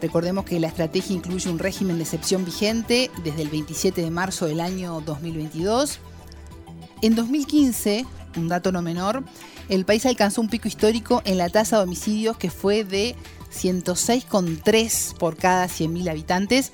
Recordemos 0.01 0.45
que 0.45 0.61
la 0.61 0.69
estrategia 0.69 1.17
incluye 1.17 1.51
un 1.51 1.59
régimen 1.59 1.97
de 1.97 2.05
excepción 2.05 2.45
vigente 2.45 3.11
desde 3.25 3.43
el 3.43 3.49
27 3.49 4.03
de 4.03 4.11
marzo 4.11 4.47
del 4.47 4.61
año 4.61 5.01
2022. 5.01 6.01
En 7.03 7.15
2015, 7.15 8.05
un 8.37 8.49
dato 8.49 8.73
no 8.73 8.83
menor, 8.83 9.25
el 9.71 9.87
país 9.87 10.05
alcanzó 10.05 10.43
un 10.43 10.49
pico 10.49 10.69
histórico 10.69 11.23
en 11.25 11.39
la 11.39 11.49
tasa 11.49 11.79
de 11.79 11.85
homicidios 11.85 12.37
que 12.37 12.51
fue 12.51 12.85
de 12.85 13.17
106,3 13.53 15.17
por 15.17 15.37
cada 15.37 15.67
100.000 15.67 16.11
habitantes. 16.11 16.73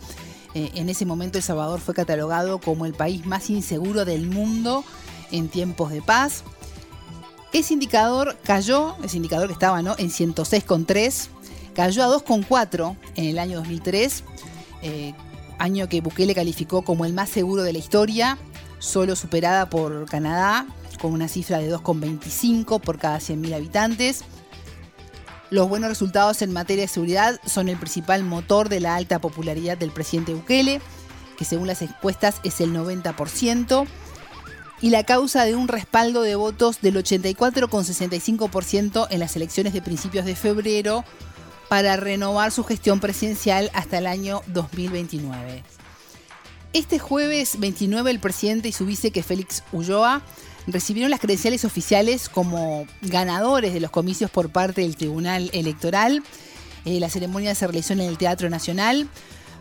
Eh, 0.54 0.72
en 0.74 0.88
ese 0.88 1.06
momento 1.06 1.38
El 1.38 1.44
Salvador 1.44 1.80
fue 1.80 1.94
catalogado 1.94 2.58
como 2.58 2.86
el 2.86 2.94
país 2.94 3.24
más 3.24 3.50
inseguro 3.50 4.04
del 4.04 4.26
mundo 4.26 4.84
en 5.30 5.48
tiempos 5.48 5.90
de 5.90 6.02
paz. 6.02 6.42
Ese 7.52 7.74
indicador 7.74 8.36
cayó, 8.42 8.96
ese 9.04 9.18
indicador 9.18 9.46
que 9.46 9.52
estaba 9.52 9.78
en 9.78 9.86
106,3, 9.86 11.28
cayó 11.74 12.02
a 12.02 12.08
2,4 12.08 12.96
en 13.14 13.24
el 13.26 13.38
año 13.38 13.58
2003, 13.58 14.24
eh, 14.82 15.14
año 15.58 15.88
que 15.88 16.00
Bukele 16.00 16.34
calificó 16.34 16.82
como 16.82 17.04
el 17.04 17.12
más 17.12 17.28
seguro 17.28 17.62
de 17.62 17.72
la 17.72 17.78
historia, 17.78 18.36
solo 18.78 19.16
superada 19.16 19.68
por 19.68 20.06
Canadá, 20.06 20.66
con 21.00 21.12
una 21.12 21.28
cifra 21.28 21.58
de 21.58 21.72
2,25 21.72 22.80
por 22.80 22.98
cada 22.98 23.18
100.000 23.18 23.54
habitantes. 23.54 24.24
Los 25.50 25.68
buenos 25.68 25.88
resultados 25.88 26.42
en 26.42 26.52
materia 26.52 26.82
de 26.82 26.88
seguridad 26.88 27.40
son 27.46 27.68
el 27.68 27.76
principal 27.76 28.24
motor 28.24 28.68
de 28.68 28.80
la 28.80 28.96
alta 28.96 29.20
popularidad 29.20 29.78
del 29.78 29.92
presidente 29.92 30.34
Bukele, 30.34 30.80
que 31.36 31.44
según 31.44 31.68
las 31.68 31.82
encuestas 31.82 32.40
es 32.42 32.60
el 32.60 32.74
90%, 32.74 33.86
y 34.80 34.90
la 34.90 35.04
causa 35.04 35.44
de 35.44 35.54
un 35.54 35.68
respaldo 35.68 36.22
de 36.22 36.34
votos 36.34 36.80
del 36.80 36.96
84,65% 36.96 39.06
en 39.10 39.20
las 39.20 39.36
elecciones 39.36 39.72
de 39.72 39.82
principios 39.82 40.26
de 40.26 40.36
febrero 40.36 41.04
para 41.68 41.96
renovar 41.96 42.52
su 42.52 42.64
gestión 42.64 43.00
presidencial 43.00 43.70
hasta 43.74 43.98
el 43.98 44.06
año 44.06 44.42
2029. 44.48 45.64
Este 46.72 46.98
jueves 46.98 47.58
29 47.58 48.10
el 48.10 48.20
presidente 48.20 48.68
y 48.68 48.72
su 48.72 48.86
vice, 48.86 49.10
que 49.10 49.22
Félix 49.22 49.62
Ulloa, 49.72 50.22
recibieron 50.66 51.10
las 51.10 51.20
credenciales 51.20 51.64
oficiales 51.64 52.28
como 52.28 52.86
ganadores 53.02 53.72
de 53.72 53.80
los 53.80 53.90
comicios 53.90 54.30
por 54.30 54.50
parte 54.50 54.82
del 54.82 54.96
Tribunal 54.96 55.50
Electoral. 55.52 56.22
Eh, 56.84 57.00
la 57.00 57.08
ceremonia 57.08 57.54
se 57.54 57.66
realizó 57.66 57.92
en 57.92 58.00
el 58.00 58.18
Teatro 58.18 58.50
Nacional. 58.50 59.08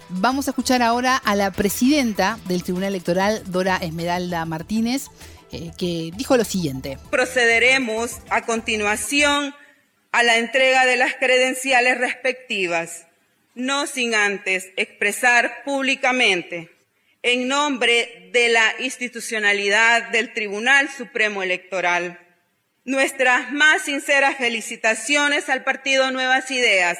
Vamos 0.10 0.48
a 0.48 0.52
escuchar 0.52 0.82
ahora 0.82 1.18
a 1.18 1.36
la 1.36 1.52
presidenta 1.52 2.38
del 2.48 2.64
Tribunal 2.64 2.90
Electoral, 2.90 3.44
Dora 3.48 3.78
Esmeralda 3.78 4.46
Martínez, 4.46 5.08
eh, 5.52 5.72
que 5.78 6.12
dijo 6.16 6.38
lo 6.38 6.44
siguiente. 6.44 6.98
Procederemos 7.12 8.18
a 8.30 8.46
continuación 8.46 9.56
a 10.12 10.24
la 10.24 10.38
entrega 10.38 10.86
de 10.86 10.98
las 10.98 11.16
credenciales 11.16 11.98
respectivas, 11.98 13.06
no 13.54 13.88
sin 13.88 14.16
antes 14.16 14.68
expresar 14.76 15.64
públicamente 15.66 16.75
en 17.26 17.48
nombre 17.48 18.30
de 18.34 18.50
la 18.50 18.76
institucionalidad 18.78 20.10
del 20.10 20.32
Tribunal 20.32 20.92
Supremo 20.92 21.42
Electoral. 21.42 22.20
Nuestras 22.84 23.52
más 23.52 23.82
sinceras 23.82 24.38
felicitaciones 24.38 25.50
al 25.50 25.64
Partido 25.64 26.12
Nuevas 26.12 26.52
Ideas 26.52 27.00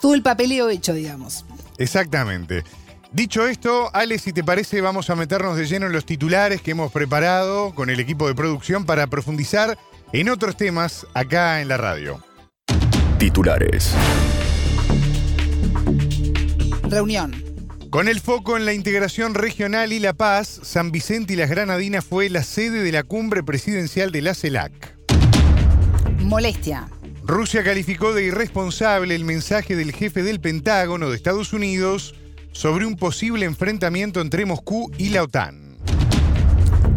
todo 0.01 0.13
el 0.13 0.23
papeleo 0.23 0.69
hecho, 0.69 0.91
digamos. 0.91 1.45
Exactamente. 1.77 2.65
Dicho 3.13 3.47
esto, 3.47 3.89
Ale, 3.93 4.19
si 4.19 4.33
te 4.33 4.43
parece, 4.43 4.81
vamos 4.81 5.09
a 5.09 5.15
meternos 5.15 5.55
de 5.55 5.67
lleno 5.67 5.85
en 5.85 5.93
los 5.93 6.05
titulares 6.05 6.61
que 6.61 6.71
hemos 6.71 6.91
preparado 6.91 7.73
con 7.73 7.89
el 7.89 8.01
equipo 8.01 8.27
de 8.27 8.35
producción 8.35 8.85
para 8.85 9.07
profundizar 9.07 9.77
en 10.13 10.29
otros 10.29 10.55
temas 10.55 11.07
acá 11.15 11.59
en 11.59 11.67
la 11.67 11.77
radio. 11.77 12.23
Titulares. 13.17 13.93
Reunión. 16.83 17.43
Con 17.89 18.07
el 18.07 18.19
foco 18.19 18.55
en 18.55 18.65
la 18.65 18.73
integración 18.73 19.33
regional 19.33 19.91
y 19.91 19.99
la 19.99 20.13
paz, 20.13 20.59
San 20.63 20.91
Vicente 20.91 21.33
y 21.33 21.35
las 21.35 21.49
Granadinas 21.49 22.05
fue 22.05 22.29
la 22.29 22.43
sede 22.43 22.83
de 22.83 22.91
la 22.91 23.03
cumbre 23.03 23.43
presidencial 23.43 24.11
de 24.11 24.21
la 24.21 24.35
CELAC. 24.35 24.95
Molestia. 26.19 26.87
Rusia 27.23 27.63
calificó 27.63 28.13
de 28.13 28.25
irresponsable 28.25 29.15
el 29.15 29.25
mensaje 29.25 29.75
del 29.75 29.93
jefe 29.93 30.23
del 30.23 30.39
Pentágono 30.39 31.09
de 31.09 31.15
Estados 31.15 31.53
Unidos 31.53 32.15
sobre 32.51 32.85
un 32.85 32.97
posible 32.97 33.45
enfrentamiento 33.45 34.21
entre 34.21 34.45
Moscú 34.45 34.91
y 34.97 35.09
la 35.09 35.23
OTAN. 35.23 35.77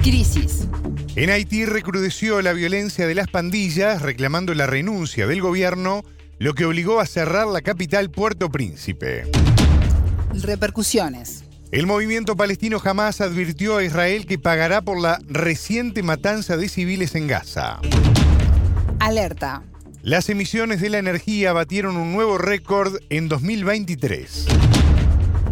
Crisis. 0.03 0.69
En 1.17 1.31
Haití 1.31 1.65
recrudeció 1.65 2.43
la 2.43 2.53
violencia 2.53 3.07
de 3.07 3.15
las 3.15 3.29
pandillas 3.29 4.03
reclamando 4.03 4.53
la 4.53 4.67
renuncia 4.67 5.27
del 5.27 5.41
gobierno, 5.41 6.05
lo 6.39 6.53
que 6.53 6.67
obligó 6.67 7.01
a 7.01 7.07
cerrar 7.07 7.47
la 7.47 7.63
capital 7.63 8.11
Puerto 8.11 8.51
Príncipe. 8.51 9.25
Repercusiones. 10.43 11.45
El 11.73 11.87
movimiento 11.87 12.37
palestino 12.37 12.79
jamás 12.81 13.23
advirtió 13.23 13.79
a 13.79 13.85
Israel 13.85 14.27
que 14.27 14.39
pagará 14.39 14.83
por 14.83 15.01
la 15.01 15.19
reciente 15.27 16.03
matanza 16.03 16.59
de 16.59 16.69
civiles 16.69 17.15
en 17.15 17.29
Gaza. 17.29 17.81
Alerta. 19.01 19.63
Las 20.03 20.29
emisiones 20.29 20.83
de 20.83 20.91
la 20.91 20.99
energía 20.99 21.55
batieron 21.55 21.97
un 21.97 22.13
nuevo 22.13 22.37
récord 22.37 22.99
en 23.09 23.29
2023. 23.29 24.49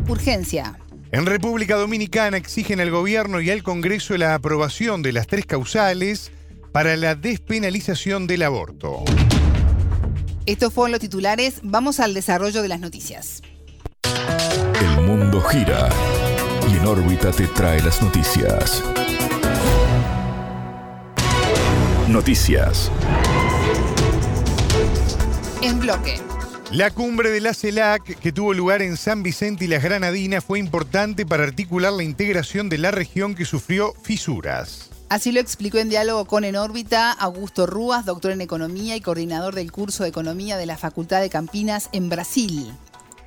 Urgencia. 0.08 0.78
En 1.12 1.26
República 1.26 1.76
Dominicana 1.76 2.36
exigen 2.36 2.80
al 2.80 2.90
gobierno 2.90 3.40
y 3.40 3.50
al 3.50 3.62
Congreso 3.62 4.16
la 4.16 4.34
aprobación 4.34 5.02
de 5.02 5.12
las 5.12 5.26
tres 5.26 5.46
causales 5.46 6.32
para 6.72 6.96
la 6.96 7.14
despenalización 7.14 8.26
del 8.26 8.42
aborto. 8.42 9.04
Estos 10.46 10.72
fueron 10.72 10.92
los 10.92 11.00
titulares. 11.00 11.60
Vamos 11.62 12.00
al 12.00 12.14
desarrollo 12.14 12.62
de 12.62 12.68
las 12.68 12.80
noticias. 12.80 13.42
El 14.80 15.02
mundo 15.06 15.40
gira 15.40 15.88
y 16.70 16.76
en 16.76 16.86
órbita 16.86 17.30
te 17.30 17.46
trae 17.46 17.80
las 17.80 18.02
noticias. 18.02 18.82
Noticias. 22.08 22.90
En 25.62 25.80
bloque. 25.80 26.33
La 26.72 26.90
cumbre 26.90 27.30
de 27.30 27.40
la 27.40 27.54
CELAC, 27.54 28.18
que 28.18 28.32
tuvo 28.32 28.52
lugar 28.54 28.82
en 28.82 28.96
San 28.96 29.22
Vicente 29.22 29.66
y 29.66 29.68
las 29.68 29.82
Granadinas, 29.82 30.42
fue 30.42 30.58
importante 30.58 31.24
para 31.24 31.44
articular 31.44 31.92
la 31.92 32.02
integración 32.02 32.68
de 32.68 32.78
la 32.78 32.90
región 32.90 33.34
que 33.34 33.44
sufrió 33.44 33.92
fisuras. 34.02 34.90
Así 35.08 35.30
lo 35.30 35.38
explicó 35.38 35.78
en 35.78 35.90
diálogo 35.90 36.24
con 36.24 36.42
En 36.42 36.56
órbita 36.56 37.12
Augusto 37.12 37.66
Rúas, 37.66 38.06
doctor 38.06 38.32
en 38.32 38.40
Economía 38.40 38.96
y 38.96 39.00
coordinador 39.00 39.54
del 39.54 39.70
curso 39.70 40.02
de 40.02 40.08
Economía 40.08 40.56
de 40.56 40.66
la 40.66 40.78
Facultad 40.78 41.20
de 41.20 41.30
Campinas 41.30 41.90
en 41.92 42.08
Brasil. 42.08 42.72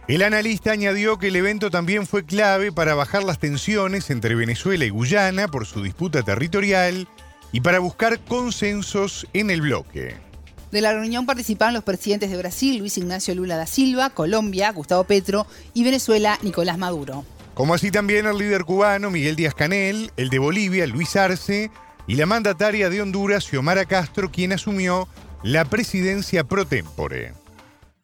El 0.08 0.23
analista 0.23 0.71
añadió 0.71 1.17
que 1.17 1.28
el 1.28 1.36
evento 1.36 1.69
también 1.69 2.08
fue 2.08 2.26
clave 2.26 2.71
para 2.71 2.95
bajar 2.95 3.23
las 3.23 3.39
tensiones 3.39 4.10
entre 4.10 4.36
Venezuela 4.36 4.84
y 4.84 4.89
Guyana 4.89 5.47
por 5.47 5.65
su 5.65 5.84
disputa 5.84 6.23
territorial 6.23 7.08
y 7.52 7.62
para 7.62 7.80
buscar 7.80 8.19
consensos 8.21 9.28
en 9.34 9.52
el 9.52 9.62
bloque. 9.62 10.27
De 10.71 10.82
la 10.82 10.93
reunión 10.93 11.25
participaron 11.25 11.73
los 11.73 11.84
presidentes 11.84 12.30
de 12.30 12.38
Brasil, 12.38 12.77
Luis 12.77 12.97
Ignacio 12.97 13.34
Lula 13.34 13.56
da 13.56 13.65
Silva, 13.65 14.10
Colombia, 14.10 14.71
Gustavo 14.71 15.06
Petro 15.06 15.47
y 15.73 15.84
Venezuela, 15.84 16.38
Nicolás 16.41 16.77
Maduro. 16.77 17.23
Como 17.53 17.73
así 17.73 17.89
también 17.89 18.25
el 18.27 18.38
líder 18.38 18.65
cubano, 18.65 19.10
Miguel 19.10 19.36
Díaz 19.36 19.56
Canel, 19.56 20.12
el 20.17 20.30
de 20.30 20.39
Bolivia, 20.39 20.86
Luis 20.86 21.15
Arce, 21.15 21.71
y 22.06 22.15
la 22.15 22.25
mandataria 22.25 22.89
de 22.89 23.01
Honduras, 23.01 23.45
Xiomara 23.45 23.86
Castro, 23.86 24.32
quien 24.32 24.53
asumió 24.53 25.08
la 25.43 25.65
presidencia 25.65 26.43
pro 26.43 26.65
tempore. 26.65 27.34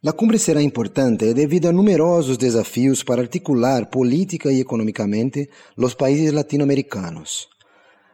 La 0.02 0.12
cumbre 0.12 0.38
será 0.38 0.62
importante 0.62 1.34
debido 1.34 1.70
a 1.70 1.74
numerosos 1.74 2.38
desafíos 2.38 3.06
para 3.06 3.22
articular 3.22 3.90
política 3.90 4.52
y 4.52 4.60
económicamente 4.60 5.50
los 5.78 5.96
países 5.96 6.34
latinoamericanos. 6.34 7.50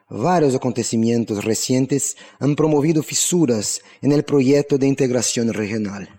Varios 0.09 0.55
acontecimientos 0.55 1.45
recientes 1.45 2.17
han 2.39 2.55
promovido 2.55 3.03
fisuras 3.03 3.81
en 4.01 4.11
el 4.11 4.23
proyecto 4.23 4.77
de 4.79 4.87
integración 4.87 5.53
regional. 5.53 6.09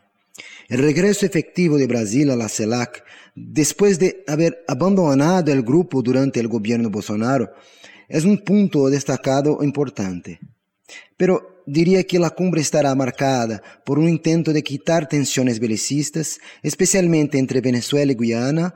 El 0.69 0.79
regreso 0.79 1.27
efectivo 1.27 1.77
de 1.77 1.89
Brasil 1.89 2.31
a 2.31 2.37
la 2.37 2.49
CELAC, 2.49 3.03
después 3.35 3.99
de 3.99 4.23
haber 4.29 4.65
abandonado 4.69 5.53
el 5.53 5.63
grupo 5.63 6.03
durante 6.03 6.39
el 6.39 6.47
gobierno 6.47 6.89
Bolsonaro, 6.89 7.51
es 8.09 8.25
un 8.25 8.39
punto 8.39 8.89
destacado 8.89 9.59
importante. 9.63 10.39
Pero 11.17 11.63
diría 11.67 12.05
que 12.05 12.19
la 12.19 12.31
cumbre 12.31 12.61
estará 12.61 12.95
marcada 12.95 13.63
por 13.85 13.99
un 13.99 14.09
intento 14.09 14.53
de 14.53 14.63
quitar 14.63 15.09
tensiones 15.09 15.59
belicistas, 15.59 16.39
especialmente 16.63 17.39
entre 17.39 17.61
Venezuela 17.61 18.13
y 18.13 18.15
Guyana, 18.15 18.75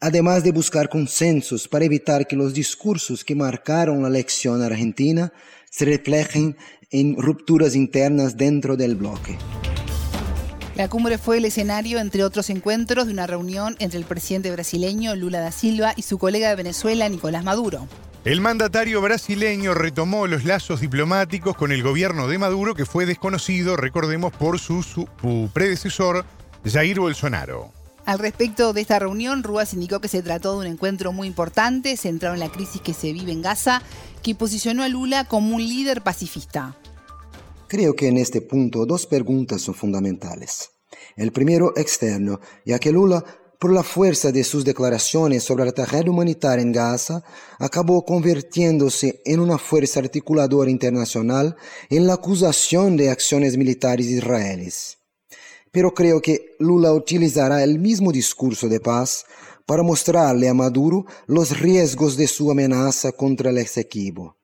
además 0.00 0.42
de 0.42 0.52
buscar 0.52 0.88
consensos 0.88 1.68
para 1.68 1.84
evitar 1.84 2.26
que 2.26 2.36
los 2.36 2.54
discursos 2.54 3.22
que 3.22 3.34
marcaron 3.34 4.02
la 4.02 4.08
elección 4.08 4.62
argentina 4.62 5.32
se 5.70 5.84
reflejen 5.84 6.56
en 6.90 7.16
rupturas 7.16 7.76
internas 7.76 8.36
dentro 8.36 8.76
del 8.76 8.96
bloque. 8.96 9.38
La 10.74 10.88
cumbre 10.88 11.18
fue 11.18 11.36
el 11.36 11.44
escenario, 11.44 11.98
entre 11.98 12.24
otros 12.24 12.48
encuentros, 12.48 13.06
de 13.06 13.12
una 13.12 13.26
reunión 13.26 13.76
entre 13.80 13.98
el 13.98 14.06
presidente 14.06 14.50
brasileño 14.50 15.14
Lula 15.14 15.40
da 15.40 15.52
Silva 15.52 15.92
y 15.94 16.02
su 16.02 16.18
colega 16.18 16.48
de 16.48 16.56
Venezuela, 16.56 17.08
Nicolás 17.08 17.44
Maduro. 17.44 17.86
El 18.24 18.40
mandatario 18.40 19.00
brasileño 19.00 19.74
retomó 19.74 20.26
los 20.26 20.44
lazos 20.44 20.80
diplomáticos 20.80 21.56
con 21.56 21.72
el 21.72 21.82
gobierno 21.82 22.28
de 22.28 22.38
Maduro, 22.38 22.74
que 22.74 22.86
fue 22.86 23.06
desconocido, 23.06 23.76
recordemos, 23.76 24.32
por 24.32 24.58
su, 24.58 24.82
su 24.82 25.50
predecesor, 25.52 26.24
Jair 26.64 27.00
Bolsonaro. 27.00 27.79
Al 28.10 28.18
respecto 28.18 28.72
de 28.72 28.80
esta 28.80 28.98
reunión, 28.98 29.44
Rúas 29.44 29.72
indicó 29.72 30.00
que 30.00 30.08
se 30.08 30.20
trató 30.20 30.54
de 30.54 30.66
un 30.66 30.72
encuentro 30.72 31.12
muy 31.12 31.28
importante, 31.28 31.96
centrado 31.96 32.34
en 32.34 32.40
la 32.40 32.50
crisis 32.50 32.80
que 32.80 32.92
se 32.92 33.12
vive 33.12 33.30
en 33.30 33.40
Gaza, 33.40 33.82
que 34.20 34.34
posicionó 34.34 34.82
a 34.82 34.88
Lula 34.88 35.28
como 35.28 35.54
un 35.54 35.62
líder 35.62 36.02
pacifista. 36.02 36.76
Creo 37.68 37.94
que 37.94 38.08
en 38.08 38.16
este 38.16 38.40
punto 38.40 38.84
dos 38.84 39.06
preguntas 39.06 39.62
son 39.62 39.76
fundamentales. 39.76 40.70
El 41.14 41.30
primero 41.30 41.72
externo, 41.76 42.40
ya 42.66 42.80
que 42.80 42.90
Lula, 42.90 43.24
por 43.60 43.72
la 43.72 43.84
fuerza 43.84 44.32
de 44.32 44.42
sus 44.42 44.64
declaraciones 44.64 45.44
sobre 45.44 45.64
la 45.64 45.70
tragedia 45.70 46.10
humanitaria 46.10 46.64
en 46.64 46.72
Gaza, 46.72 47.22
acabó 47.60 48.04
convirtiéndose 48.04 49.22
en 49.24 49.38
una 49.38 49.56
fuerza 49.56 50.00
articuladora 50.00 50.68
internacional 50.68 51.54
en 51.88 52.08
la 52.08 52.14
acusación 52.14 52.96
de 52.96 53.10
acciones 53.10 53.56
militares 53.56 54.06
israelíes 54.06 54.99
pero 55.70 55.94
creo 55.94 56.20
que 56.20 56.56
Lula 56.58 56.92
utilizará 56.92 57.62
el 57.62 57.78
mismo 57.78 58.12
discurso 58.12 58.68
de 58.68 58.80
paz 58.80 59.24
para 59.66 59.82
mostrarle 59.82 60.48
a 60.48 60.54
Maduro 60.54 61.06
los 61.26 61.58
riesgos 61.60 62.16
de 62.16 62.26
su 62.26 62.50
amenaza 62.50 63.12
contra 63.12 63.50
el 63.50 63.58
Esequibo. 63.58 64.36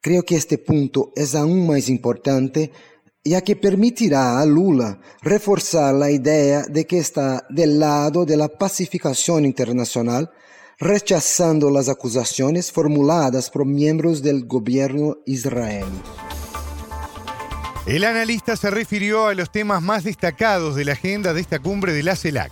Creo 0.00 0.22
que 0.22 0.36
este 0.36 0.58
punto 0.58 1.12
es 1.16 1.34
aún 1.34 1.66
más 1.66 1.88
importante 1.88 2.70
ya 3.26 3.40
que 3.40 3.56
permitirá 3.56 4.40
a 4.40 4.46
Lula 4.46 5.00
reforzar 5.20 5.94
la 5.94 6.10
idea 6.10 6.62
de 6.62 6.86
que 6.86 6.98
está 6.98 7.44
del 7.50 7.80
lado 7.80 8.24
de 8.24 8.36
la 8.36 8.48
pacificación 8.48 9.44
internacional, 9.44 10.30
rechazando 10.78 11.70
las 11.70 11.88
acusaciones 11.88 12.70
formuladas 12.70 13.50
por 13.50 13.66
miembros 13.66 14.22
del 14.22 14.46
gobierno 14.46 15.18
israelí. 15.26 16.02
El 17.86 18.02
analista 18.02 18.56
se 18.56 18.68
refirió 18.68 19.28
a 19.28 19.34
los 19.34 19.52
temas 19.52 19.80
más 19.80 20.02
destacados 20.02 20.74
de 20.74 20.84
la 20.84 20.94
agenda 20.94 21.32
de 21.32 21.40
esta 21.40 21.60
cumbre 21.60 21.92
de 21.92 22.02
la 22.02 22.16
CELAC. 22.16 22.50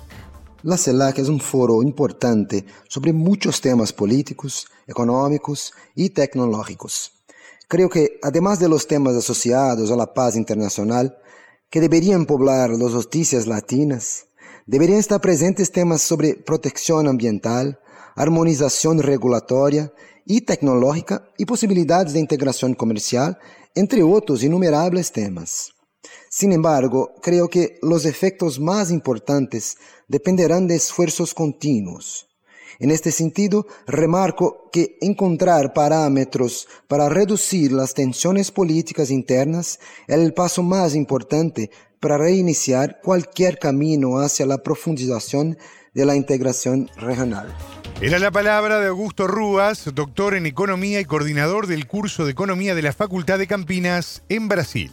La 0.62 0.79
CELAC 0.79 1.18
es 1.18 1.29
un 1.29 1.40
foro 1.40 1.83
importante 1.83 2.64
sobre 2.88 3.12
muchos 3.12 3.61
temas 3.61 3.92
políticos, 3.92 4.68
económicos 4.87 5.73
y 5.97 6.11
tecnológicos. 6.11 7.25
Creo 7.66 7.88
que, 7.88 8.20
además 8.23 8.61
de 8.61 8.68
los 8.68 8.87
temas 8.87 9.16
asociados 9.16 9.90
a 9.90 9.97
la 9.97 10.14
paz 10.14 10.37
internacional, 10.37 11.18
que 11.68 11.81
deberían 11.81 12.27
poblar 12.27 12.70
las 12.70 12.92
noticias 12.92 13.49
latinas, 13.49 14.27
deberían 14.66 14.98
estar 14.98 15.20
presentes 15.20 15.70
temas 15.72 16.03
sobre 16.03 16.35
protección 16.35 17.09
ambiental, 17.09 17.81
armonización 18.16 19.00
regulatoria 19.00 19.92
y 20.24 20.42
tecnológica 20.42 21.29
y 21.37 21.44
posibilidades 21.44 22.12
de 22.12 22.20
integración 22.20 22.74
comercial, 22.74 23.38
entre 23.74 24.03
otros 24.03 24.42
innumerables 24.42 25.12
temas. 25.12 25.72
Sin 26.31 26.53
embargo, 26.53 27.14
creo 27.22 27.48
que 27.48 27.79
los 27.83 28.05
efectos 28.05 28.59
más 28.59 28.90
importantes 28.90 29.77
dependerán 30.09 30.66
de 30.66 30.77
esfuerzos 30.77 31.35
continuos. 31.35 32.29
En 32.78 32.90
este 32.90 33.12
sentido, 33.12 33.66
remarco 33.87 34.70
que 34.72 34.98
encontrar 35.00 35.72
parámetros 35.72 36.66
para 36.88 37.08
reducir 37.08 37.72
las 37.72 37.94
tensiones 37.94 38.50
políticas 38.50 39.10
internas 39.10 39.78
es 40.06 40.16
el 40.16 40.34
paso 40.34 40.62
más 40.62 40.94
importante 40.94 41.70
para 42.00 42.18
reiniciar 42.18 43.00
cualquier 43.02 43.58
camino 43.58 44.18
hacia 44.18 44.46
la 44.46 44.58
profundización 44.58 45.56
de 45.94 46.04
la 46.04 46.16
integración 46.16 46.90
regional. 46.96 47.54
Era 48.00 48.18
la 48.18 48.30
palabra 48.30 48.80
de 48.80 48.88
Augusto 48.88 49.26
Rúas, 49.26 49.88
doctor 49.94 50.34
en 50.34 50.46
Economía 50.46 51.00
y 51.00 51.04
coordinador 51.04 51.68
del 51.68 51.87
curso 51.87 52.24
de 52.24 52.32
Economía 52.32 52.74
de 52.74 52.82
la 52.82 52.92
Facultad 52.92 53.38
de 53.38 53.46
Campinas 53.46 54.22
en 54.28 54.48
Brasil. 54.48 54.90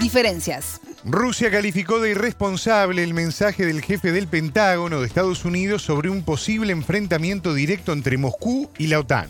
Diferencias. 0.00 0.80
Rusia 1.04 1.50
calificó 1.50 1.98
de 1.98 2.10
irresponsable 2.10 3.02
el 3.02 3.12
mensaje 3.12 3.66
del 3.66 3.82
jefe 3.82 4.12
del 4.12 4.28
Pentágono 4.28 5.00
de 5.00 5.06
Estados 5.08 5.44
Unidos 5.44 5.82
sobre 5.82 6.08
un 6.08 6.22
posible 6.22 6.70
enfrentamiento 6.70 7.54
directo 7.54 7.92
entre 7.92 8.18
Moscú 8.18 8.70
y 8.78 8.86
la 8.86 9.00
OTAN. 9.00 9.26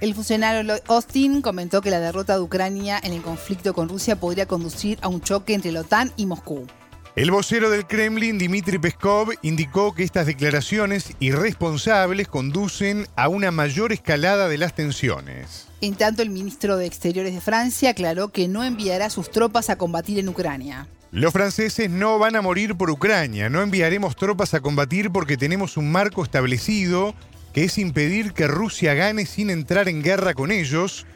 El 0.00 0.14
funcionario 0.14 0.62
Lloyd 0.62 0.82
Austin 0.86 1.42
comentó 1.42 1.80
que 1.80 1.90
la 1.90 1.98
derrota 1.98 2.34
de 2.34 2.42
Ucrania 2.42 3.00
en 3.02 3.12
el 3.12 3.22
conflicto 3.22 3.74
con 3.74 3.88
Rusia 3.88 4.14
podría 4.14 4.46
conducir 4.46 4.96
a 5.02 5.08
un 5.08 5.20
choque 5.20 5.54
entre 5.54 5.72
la 5.72 5.80
OTAN 5.80 6.12
y 6.16 6.26
Moscú. 6.26 6.68
El 7.16 7.32
vocero 7.32 7.68
del 7.68 7.84
Kremlin, 7.84 8.38
Dmitry 8.38 8.78
Peskov, 8.78 9.32
indicó 9.42 9.92
que 9.92 10.04
estas 10.04 10.26
declaraciones 10.26 11.14
irresponsables 11.18 12.28
conducen 12.28 13.08
a 13.16 13.28
una 13.28 13.50
mayor 13.50 13.92
escalada 13.92 14.46
de 14.46 14.56
las 14.56 14.72
tensiones. 14.72 15.66
En 15.80 15.96
tanto, 15.96 16.22
el 16.22 16.30
ministro 16.30 16.76
de 16.76 16.86
Exteriores 16.86 17.34
de 17.34 17.40
Francia 17.40 17.90
aclaró 17.90 18.28
que 18.28 18.46
no 18.46 18.62
enviará 18.62 19.10
sus 19.10 19.32
tropas 19.32 19.68
a 19.68 19.76
combatir 19.76 20.20
en 20.20 20.28
Ucrania. 20.28 20.86
Los 21.10 21.32
franceses 21.32 21.88
no 21.88 22.18
van 22.18 22.36
a 22.36 22.42
morir 22.42 22.74
por 22.74 22.90
Ucrania, 22.90 23.48
no 23.48 23.62
enviaremos 23.62 24.14
tropas 24.14 24.52
a 24.52 24.60
combatir 24.60 25.10
porque 25.10 25.38
tenemos 25.38 25.78
un 25.78 25.90
marco 25.90 26.22
establecido 26.22 27.14
que 27.54 27.64
es 27.64 27.78
impedir 27.78 28.34
que 28.34 28.46
Rusia 28.46 28.92
gane 28.92 29.24
sin 29.24 29.48
entrar 29.48 29.88
en 29.88 30.02
guerra 30.02 30.34
con 30.34 30.52
ellos, 30.52 31.06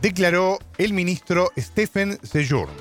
declaró 0.00 0.60
el 0.78 0.92
ministro 0.92 1.50
Stephen 1.58 2.20
Sejourne. 2.22 2.72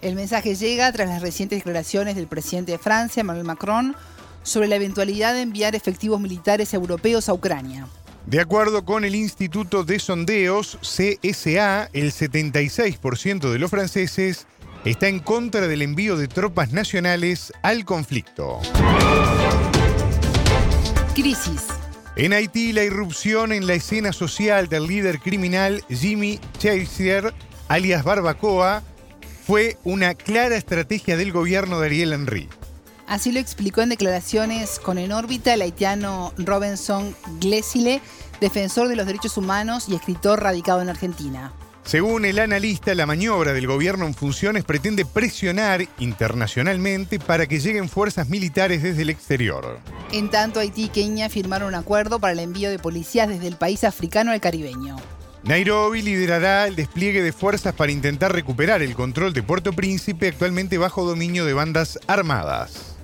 El 0.00 0.16
mensaje 0.16 0.56
llega 0.56 0.90
tras 0.90 1.08
las 1.08 1.22
recientes 1.22 1.60
declaraciones 1.60 2.16
del 2.16 2.26
presidente 2.26 2.72
de 2.72 2.78
Francia, 2.78 3.20
Emmanuel 3.20 3.46
Macron, 3.46 3.94
sobre 4.42 4.66
la 4.66 4.74
eventualidad 4.74 5.34
de 5.34 5.42
enviar 5.42 5.76
efectivos 5.76 6.20
militares 6.20 6.74
europeos 6.74 7.28
a 7.28 7.34
Ucrania. 7.34 7.86
De 8.26 8.40
acuerdo 8.40 8.84
con 8.84 9.04
el 9.04 9.14
Instituto 9.14 9.84
de 9.84 10.00
Sondeos 10.00 10.78
CSA, 10.80 11.88
el 11.92 12.12
76% 12.12 13.52
de 13.52 13.58
los 13.60 13.70
franceses 13.70 14.48
está 14.84 15.08
en 15.08 15.20
contra 15.20 15.68
del 15.68 15.82
envío 15.82 16.16
de 16.16 16.28
tropas 16.28 16.72
nacionales 16.72 17.52
al 17.62 17.84
conflicto. 17.84 18.60
Crisis. 21.14 21.66
En 22.16 22.32
Haití, 22.32 22.72
la 22.72 22.84
irrupción 22.84 23.52
en 23.52 23.66
la 23.66 23.74
escena 23.74 24.12
social 24.12 24.68
del 24.68 24.86
líder 24.86 25.18
criminal 25.18 25.82
Jimmy 25.88 26.40
Chaser, 26.58 27.32
alias 27.68 28.04
Barbacoa, 28.04 28.82
fue 29.46 29.78
una 29.84 30.14
clara 30.14 30.56
estrategia 30.56 31.16
del 31.16 31.32
gobierno 31.32 31.80
de 31.80 31.86
Ariel 31.86 32.12
Henry. 32.12 32.48
Así 33.06 33.32
lo 33.32 33.40
explicó 33.40 33.82
en 33.82 33.90
declaraciones 33.90 34.78
con 34.78 34.98
en 34.98 35.12
órbita 35.12 35.52
el 35.54 35.62
haitiano 35.62 36.32
Robinson 36.38 37.14
Glesile, 37.40 38.00
defensor 38.40 38.88
de 38.88 38.96
los 38.96 39.06
derechos 39.06 39.36
humanos 39.36 39.88
y 39.88 39.94
escritor 39.94 40.42
radicado 40.42 40.80
en 40.80 40.88
Argentina. 40.88 41.52
Según 41.84 42.24
el 42.24 42.38
analista, 42.38 42.94
la 42.94 43.06
maniobra 43.06 43.52
del 43.52 43.66
gobierno 43.66 44.06
en 44.06 44.14
funciones 44.14 44.64
pretende 44.64 45.04
presionar 45.04 45.86
internacionalmente 45.98 47.18
para 47.18 47.46
que 47.46 47.58
lleguen 47.58 47.88
fuerzas 47.88 48.28
militares 48.28 48.82
desde 48.82 49.02
el 49.02 49.10
exterior. 49.10 49.80
En 50.12 50.30
tanto, 50.30 50.60
Haití 50.60 50.84
y 50.84 50.88
Kenia 50.88 51.28
firmaron 51.28 51.68
un 51.68 51.74
acuerdo 51.74 52.20
para 52.20 52.32
el 52.32 52.38
envío 52.38 52.70
de 52.70 52.78
policías 52.78 53.28
desde 53.28 53.48
el 53.48 53.56
país 53.56 53.84
africano 53.84 54.30
al 54.30 54.40
caribeño. 54.40 54.96
Nairobi 55.42 56.02
liderará 56.02 56.68
el 56.68 56.76
despliegue 56.76 57.20
de 57.20 57.32
fuerzas 57.32 57.74
para 57.74 57.90
intentar 57.90 58.32
recuperar 58.32 58.80
el 58.80 58.94
control 58.94 59.32
de 59.32 59.42
Puerto 59.42 59.72
Príncipe, 59.72 60.28
actualmente 60.28 60.78
bajo 60.78 61.04
dominio 61.04 61.44
de 61.44 61.52
bandas 61.52 61.98
armadas. 62.06 62.94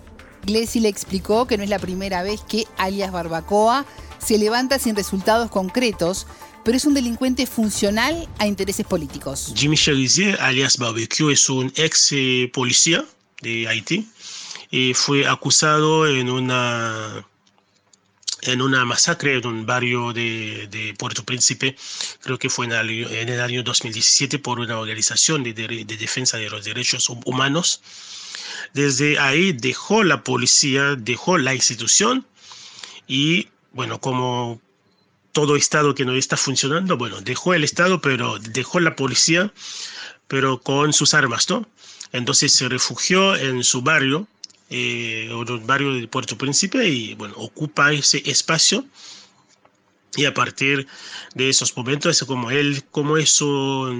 Glesi 0.47 0.79
le 0.79 0.89
explicó 0.89 1.47
que 1.47 1.59
no 1.59 1.65
es 1.65 1.69
la 1.69 1.81
primera 1.81 2.23
vez 2.23 2.43
que 2.49 2.67
alias 2.79 3.11
Barbacoa 3.11 3.85
se 4.19 4.39
levanta 4.39 4.79
sin 4.79 4.95
resultados 4.95 5.51
concretos, 5.51 6.27
pero 6.69 6.77
es 6.77 6.85
un 6.85 6.93
delincuente 6.93 7.47
funcional 7.47 8.29
a 8.37 8.47
intereses 8.47 8.85
políticos. 8.85 9.55
Jimmy 9.57 9.75
Cherizier, 9.75 10.39
alias 10.39 10.77
Barbecue, 10.77 11.33
es 11.33 11.49
un 11.49 11.73
ex 11.77 12.13
eh, 12.13 12.51
policía 12.53 13.07
de 13.41 13.67
Haití 13.67 14.07
y 14.71 14.93
fue 14.93 15.27
acusado 15.27 16.07
en 16.07 16.29
una 16.29 17.25
en 18.43 18.61
una 18.61 18.85
masacre 18.85 19.39
en 19.39 19.47
un 19.47 19.65
barrio 19.65 20.13
de, 20.13 20.95
Puerto 20.99 21.25
Príncipe, 21.25 21.75
creo 22.21 22.39
que 22.39 22.51
fue 22.51 22.67
en 22.67 22.73
el, 22.73 23.41
año 23.41 23.63
2017, 23.63 24.39
por 24.39 24.61
una 24.61 24.79
organización 24.79 25.45
de, 25.45 25.55
defensa 25.55 26.37
de 26.37 26.51
los 26.51 26.67
derechos 26.67 27.09
humanos. 27.25 27.81
Desde 28.75 29.19
ahí 29.19 29.53
dejó 29.53 30.05
la 30.05 30.23
policía, 30.23 30.97
dejó 30.97 31.39
la 31.39 31.55
institución 31.55 32.27
y, 33.07 33.49
bueno, 33.73 34.03
como 34.03 34.61
todo 35.33 35.57
Estado 35.57 35.95
que 35.95 36.05
no 36.05 36.15
está 36.15 36.37
funcionando, 36.37 36.97
bueno, 36.97 37.21
dejó 37.21 37.55
el 37.55 37.65
Estado, 37.65 38.01
pero 38.01 38.39
dejó 38.39 38.81
la 38.81 38.97
policía, 38.97 39.53
pero 40.27 40.61
con 40.61 40.93
sus 40.93 41.15
armas, 41.15 41.49
¿no? 41.49 41.67
Entonces 42.13 42.53
se 42.53 42.69
refugió 42.69 43.37
en 43.37 43.63
su 43.65 43.83
barrio, 43.83 44.27
eh, 44.71 45.31
un 45.33 45.67
barrio 45.67 45.95
de 45.95 46.09
Puerto 46.09 46.37
Príncipe, 46.37 46.89
y 46.89 47.15
bueno, 47.15 47.35
ocupa 47.37 47.93
ese 47.93 48.23
espacio. 48.25 48.85
Y 50.17 50.25
a 50.25 50.35
partir 50.35 50.87
de 51.35 51.49
esos 51.49 51.77
momentos, 51.77 52.25
como 52.27 52.51
él, 52.51 52.83
como 52.91 53.19
eso 53.19 53.93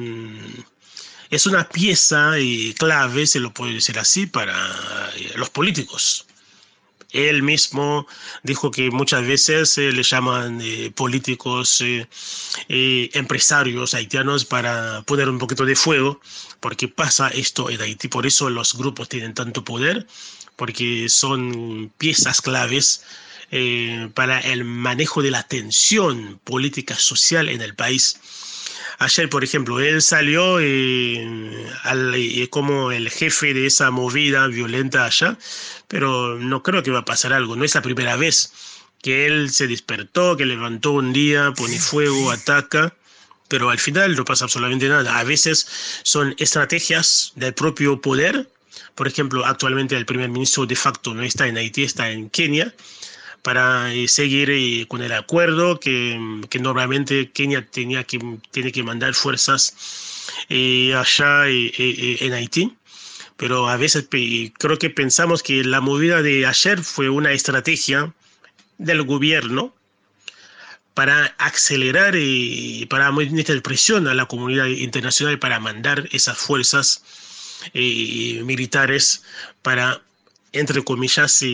es 1.31 1.47
una 1.47 1.69
pieza 1.69 2.33
clave, 2.79 3.27
se 3.27 3.41
lo 3.41 3.53
puede 3.53 3.75
decir 3.75 3.99
así, 3.99 4.27
para 4.27 4.57
los 5.37 5.51
políticos. 5.51 6.28
Él 7.13 7.43
mismo 7.43 8.07
dijo 8.43 8.71
que 8.71 8.91
muchas 8.91 9.27
veces 9.27 9.79
eh, 9.79 9.93
le 9.93 10.03
llaman 10.03 10.61
eh, 10.63 10.93
políticos, 10.95 11.83
eh, 11.83 12.07
empresarios 13.15 13.95
haitianos 13.95 14.45
para 14.45 15.03
poner 15.03 15.29
un 15.31 15.39
poquito 15.39 15.65
de 15.65 15.75
fuego, 15.75 16.21
porque 16.61 16.87
pasa 16.89 17.29
esto 17.29 17.71
en 17.71 17.81
Haití. 17.81 18.09
Por 18.09 18.27
eso 18.27 18.51
los 18.51 18.75
grupos 18.75 19.09
tienen 19.09 19.33
tanto 19.33 19.65
poder, 19.65 20.07
porque 20.57 21.09
son 21.09 21.91
piezas 21.97 22.43
claves 22.43 23.03
para 24.13 24.41
el 24.41 24.65
manejo 24.65 25.23
de 25.23 25.31
la 25.31 25.43
tensión 25.43 26.39
política 26.45 26.95
social 26.97 27.49
en 27.49 27.63
el 27.63 27.75
país. 27.75 28.21
Ayer, 29.01 29.31
por 29.31 29.45
ejemplo, 29.45 29.79
él 29.79 30.03
salió 30.03 30.59
eh, 30.61 31.25
al, 31.85 32.15
eh, 32.17 32.49
como 32.51 32.91
el 32.91 33.09
jefe 33.11 33.55
de 33.55 33.67
esa 33.67 33.93
movida 33.93 34.49
violenta 34.49 35.05
allá, 35.05 35.39
pero 35.87 36.37
no 36.37 36.65
creo 36.65 36.83
que 36.83 36.91
va 36.91 37.01
a 37.01 37.05
pasar 37.05 37.33
algo. 37.33 37.55
No 37.55 37.65
es 37.65 37.77
la 37.77 37.83
primera 37.83 38.17
vez 38.17 38.53
que 39.01 39.27
él 39.27 39.51
se 39.51 39.69
despertó, 39.69 40.37
que 40.37 40.47
levantó 40.47 40.93
un 40.93 41.13
día, 41.13 41.53
pone 41.57 41.79
fuego, 41.79 42.33
ataca, 42.33 42.93
pero 43.47 43.71
al 43.71 43.79
final 43.79 44.17
no 44.17 44.25
pasa 44.25 44.47
absolutamente 44.47 44.89
nada. 44.89 45.17
A 45.17 45.23
veces 45.23 46.01
son 46.03 46.35
estrategias 46.39 47.33
del 47.37 47.55
propio 47.55 48.01
poder. 48.01 48.51
Por 48.97 49.07
ejemplo, 49.07 49.47
actualmente 49.47 49.97
el 49.97 50.07
primer 50.07 50.29
ministro 50.29 50.67
de 50.67 50.75
facto 50.75 51.15
no 51.15 51.23
está 51.23 51.47
en 51.47 51.57
Haití, 51.57 51.85
está 51.85 52.11
en 52.11 52.31
Kenia 52.31 52.75
para 53.43 53.93
eh, 53.95 54.09
seguir 54.09 54.51
eh, 54.51 54.87
con 54.89 55.03
el 55.03 55.13
acuerdo 55.13 55.81
que, 55.81 56.43
que, 56.51 56.59
normalmente 56.59 57.31
Kenia 57.31 57.67
tenía 57.67 58.05
que, 58.05 58.19
tiene 58.51 58.73
que 58.73 58.83
mandar 58.83 59.15
fuerzas 59.15 60.27
eh, 60.49 60.95
allá 60.95 61.49
en 61.49 62.33
Haití. 62.33 62.75
Pero 63.37 63.69
a 63.69 63.77
veces 63.77 64.09
creo 64.09 64.79
que 64.79 64.91
pensamos 64.91 65.43
que 65.45 65.63
la 65.63 65.81
movida 65.81 66.23
de 66.23 66.45
ayer 66.45 66.83
fue 66.83 67.09
una 67.09 67.33
estrategia 67.33 68.13
del 68.79 69.05
gobierno 69.05 69.73
para 70.99 71.27
acelerar 71.39 72.17
y 72.17 72.87
para 72.87 73.13
meter 73.13 73.63
presión 73.63 74.09
a 74.09 74.15
la 74.15 74.27
comunidad 74.27 74.67
internacional 74.67 75.39
para 75.39 75.61
mandar 75.61 76.09
esas 76.11 76.37
fuerzas 76.37 77.05
eh, 77.75 78.43
militares 78.45 79.23
para 79.63 80.01
entre 80.53 80.83
comillas, 80.83 81.45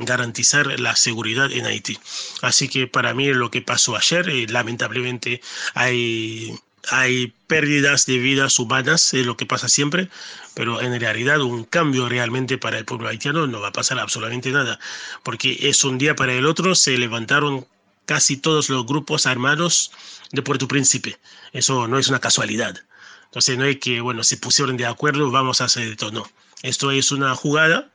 garantizar 0.00 0.78
la 0.78 0.96
seguridad 0.96 1.50
en 1.52 1.66
Haití. 1.66 1.98
Así 2.42 2.68
que 2.68 2.86
para 2.86 3.14
mí 3.14 3.32
lo 3.32 3.50
que 3.50 3.62
pasó 3.62 3.96
ayer, 3.96 4.28
eh, 4.28 4.46
lamentablemente 4.48 5.40
hay, 5.74 6.54
hay 6.88 7.32
pérdidas 7.46 8.06
de 8.06 8.18
vidas 8.18 8.58
humanas, 8.58 9.12
es 9.14 9.26
lo 9.26 9.36
que 9.36 9.46
pasa 9.46 9.68
siempre, 9.68 10.08
pero 10.54 10.80
en 10.80 10.98
realidad 11.00 11.40
un 11.40 11.64
cambio 11.64 12.08
realmente 12.08 12.58
para 12.58 12.78
el 12.78 12.84
pueblo 12.84 13.08
haitiano 13.08 13.46
no 13.46 13.60
va 13.60 13.68
a 13.68 13.72
pasar 13.72 13.98
absolutamente 13.98 14.50
nada, 14.50 14.78
porque 15.22 15.58
es 15.62 15.84
un 15.84 15.98
día 15.98 16.14
para 16.14 16.32
el 16.32 16.46
otro, 16.46 16.74
se 16.74 16.96
levantaron 16.96 17.66
casi 18.06 18.36
todos 18.36 18.70
los 18.70 18.86
grupos 18.86 19.26
armados 19.26 19.90
de 20.30 20.42
Puerto 20.42 20.68
Príncipe. 20.68 21.18
Eso 21.52 21.88
no 21.88 21.98
es 21.98 22.08
una 22.08 22.20
casualidad. 22.20 22.76
Entonces 23.24 23.58
no 23.58 23.64
hay 23.64 23.76
que, 23.76 24.00
bueno, 24.00 24.22
se 24.22 24.36
pusieron 24.36 24.76
de 24.76 24.86
acuerdo, 24.86 25.30
vamos 25.30 25.60
a 25.60 25.64
hacer 25.64 25.88
esto, 25.88 26.10
no. 26.12 26.30
Esto 26.62 26.90
es 26.90 27.12
una 27.12 27.34
jugada 27.34 27.90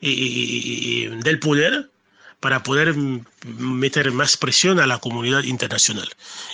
del 0.00 1.38
poder 1.40 1.90
para 2.40 2.62
poder 2.62 2.94
meter 3.56 4.12
más 4.12 4.36
presión 4.36 4.78
a 4.78 4.86
la 4.86 4.98
comunidad 4.98 5.44
internacional. 5.44 6.08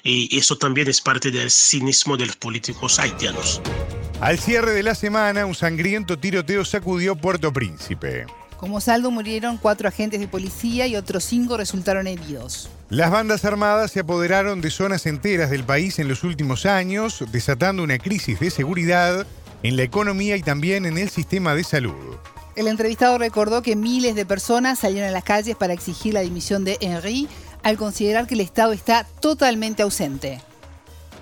Y 0.04 0.38
eso 0.38 0.56
también 0.56 0.88
es 0.88 1.00
parte 1.00 1.30
del 1.30 1.50
cinismo 1.50 2.16
de 2.16 2.26
los 2.26 2.36
políticos 2.36 2.98
haitianos. 3.00 3.60
Al 4.20 4.38
cierre 4.38 4.72
de 4.72 4.82
la 4.82 4.94
semana, 4.94 5.46
un 5.46 5.54
sangriento 5.54 6.18
tiroteo 6.18 6.64
sacudió 6.64 7.16
Puerto 7.16 7.52
Príncipe. 7.52 8.26
Como 8.56 8.80
saldo 8.80 9.10
murieron 9.10 9.56
cuatro 9.56 9.88
agentes 9.88 10.20
de 10.20 10.28
policía 10.28 10.86
y 10.86 10.94
otros 10.94 11.24
cinco 11.24 11.56
resultaron 11.56 12.06
heridos. 12.06 12.68
Las 12.90 13.10
bandas 13.10 13.44
armadas 13.46 13.90
se 13.90 14.00
apoderaron 14.00 14.60
de 14.60 14.70
zonas 14.70 15.06
enteras 15.06 15.48
del 15.48 15.64
país 15.64 15.98
en 15.98 16.08
los 16.08 16.22
últimos 16.24 16.66
años, 16.66 17.24
desatando 17.32 17.82
una 17.82 17.98
crisis 17.98 18.38
de 18.38 18.50
seguridad 18.50 19.26
en 19.62 19.76
la 19.76 19.82
economía 19.82 20.36
y 20.36 20.42
también 20.42 20.86
en 20.86 20.98
el 20.98 21.10
sistema 21.10 21.54
de 21.54 21.64
salud. 21.64 21.94
El 22.56 22.66
entrevistado 22.66 23.18
recordó 23.18 23.62
que 23.62 23.76
miles 23.76 24.14
de 24.14 24.26
personas 24.26 24.78
salieron 24.78 25.08
a 25.08 25.12
las 25.12 25.24
calles 25.24 25.56
para 25.56 25.72
exigir 25.72 26.14
la 26.14 26.20
dimisión 26.20 26.64
de 26.64 26.78
Henry 26.80 27.28
al 27.62 27.76
considerar 27.76 28.26
que 28.26 28.34
el 28.34 28.40
Estado 28.40 28.72
está 28.72 29.04
totalmente 29.20 29.82
ausente. 29.82 30.40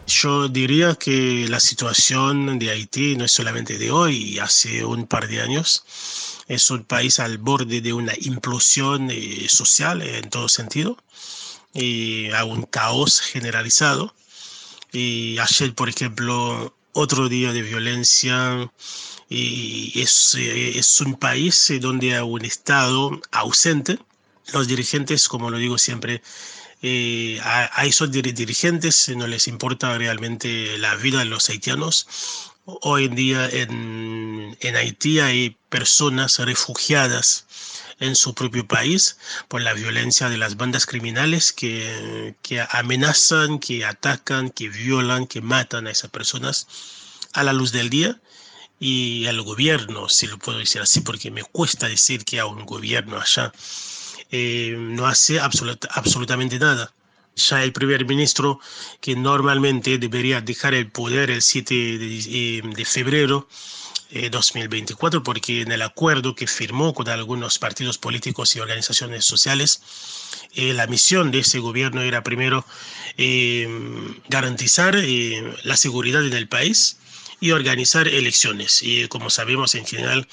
Yo 0.07 0.49
diría 0.49 0.95
que 0.95 1.47
la 1.49 1.61
situación 1.61 2.59
de 2.59 2.71
Haití 2.71 3.15
no 3.15 3.27
es 3.27 3.33
solamente 3.33 3.77
de 3.77 3.91
hoy, 3.91 4.39
hace 4.39 4.83
un 4.83 5.07
par 5.07 5.29
de 5.29 5.43
años. 5.43 5.85
Es 6.47 6.71
un 6.71 6.85
país 6.85 7.21
al 7.21 7.37
borde 7.37 7.83
de 7.83 7.93
una 7.93 8.15
implosión 8.19 9.11
eh, 9.11 9.47
social 9.51 10.01
en 10.01 10.31
todo 10.31 10.49
sentido, 10.49 10.97
y 11.75 12.31
a 12.31 12.45
un 12.45 12.63
caos 12.63 13.21
generalizado. 13.21 14.15
Y 14.93 15.39
ayer, 15.39 15.75
por 15.75 15.91
ejemplo, 15.91 16.75
otro 16.99 17.29
día 17.29 17.53
de 17.53 17.63
violencia 17.63 18.71
y 19.29 20.01
es, 20.01 20.35
eh, 20.35 20.79
es 20.79 21.01
un 21.01 21.15
país 21.15 21.71
eh, 21.71 21.79
donde 21.79 22.17
hay 22.17 22.23
un 22.23 22.45
Estado 22.45 23.21
ausente. 23.31 23.99
Los 24.53 24.67
dirigentes, 24.67 25.29
como 25.29 25.51
lo 25.51 25.59
digo 25.59 25.79
siempre, 25.79 26.23
eh, 26.83 27.39
a, 27.43 27.87
esos 27.87 28.11
dirigentes 28.11 29.09
no 29.17 29.27
les 29.27 29.47
importa 29.47 29.97
realmente 29.97 30.77
la 30.79 30.97
vida 30.97 31.21
de 31.21 31.27
los 31.27 31.49
haitianos. 31.49 32.07
Hoy 32.65 33.05
en 33.07 33.15
día 33.15 33.49
en, 33.49 34.57
en 34.61 34.77
Haití 34.77 35.21
hay 35.21 35.57
personas 35.69 36.39
refugiadas 36.39 37.47
en 38.01 38.15
su 38.15 38.35
propio 38.35 38.67
país 38.67 39.19
por 39.49 39.61
la 39.63 39.75
violencia 39.75 40.29
de 40.29 40.39
las 40.39 40.57
bandas 40.57 40.87
criminales 40.87 41.53
que, 41.53 42.35
que 42.43 42.65
amenazan, 42.71 43.59
que 43.59 43.85
atacan, 43.85 44.51
que 44.51 44.69
violan, 44.69 45.27
que 45.27 45.41
matan 45.41 45.87
a 45.87 45.91
esas 45.91 46.11
personas 46.11 46.67
a 47.33 47.43
la 47.43 47.53
luz 47.53 47.73
del 47.73 47.91
día 47.91 48.21
y 48.81 49.27
al 49.27 49.43
gobierno, 49.43 50.09
si 50.09 50.27
lo 50.27 50.39
puedo 50.39 50.59
decir 50.59 50.81
así, 50.81 51.01
porque 51.01 51.31
me 51.31 51.43
cuesta 51.43 51.89
decir 51.89 52.25
que 52.25 52.39
a 52.39 52.47
un 52.47 52.65
gobierno 52.65 53.19
allá 53.19 53.53
eh, 54.31 54.77
no 54.79 55.07
hace 55.07 55.41
absolutamente 55.41 56.59
nada. 56.59 56.93
Ya 57.35 57.63
el 57.63 57.73
primer 57.73 58.05
ministro, 58.05 58.61
que 59.01 59.15
normalmente 59.15 59.99
debería 59.99 60.41
dejar 60.41 60.75
el 60.75 60.91
poder 60.91 61.31
el 61.31 61.43
7 61.43 61.75
de, 61.75 62.19
eh, 62.27 62.63
de 62.65 62.85
febrero 62.85 63.49
de 64.11 64.31
2024, 64.31 65.23
porque 65.23 65.63
en 65.63 65.73
el 65.73 65.83
acuerdo 65.83 66.35
que 66.35 66.47
firmó 66.47 66.95
con 66.95 67.09
algunos 67.09 67.59
partidos 67.59 67.99
políticos 67.99 68.57
y 68.57 68.61
organizaciones 68.61 69.25
sociales, 69.25 69.83
eh, 70.55 70.73
la 70.73 70.87
misión 70.87 71.31
de 71.31 71.41
ese 71.41 71.59
gobierno 71.59 72.03
era 72.03 72.23
primero 72.23 72.65
garantizar 74.29 74.97
la 75.65 75.77
seguridad 75.77 76.25
en 76.25 76.35
el 76.35 76.49
país, 76.49 76.99
y 77.41 77.53
organizar 77.53 78.09
elecciones. 78.09 78.83
Y 78.83 79.09
como 79.09 79.31
sabemos, 79.31 79.75
en 79.75 79.87
general, 79.87 80.27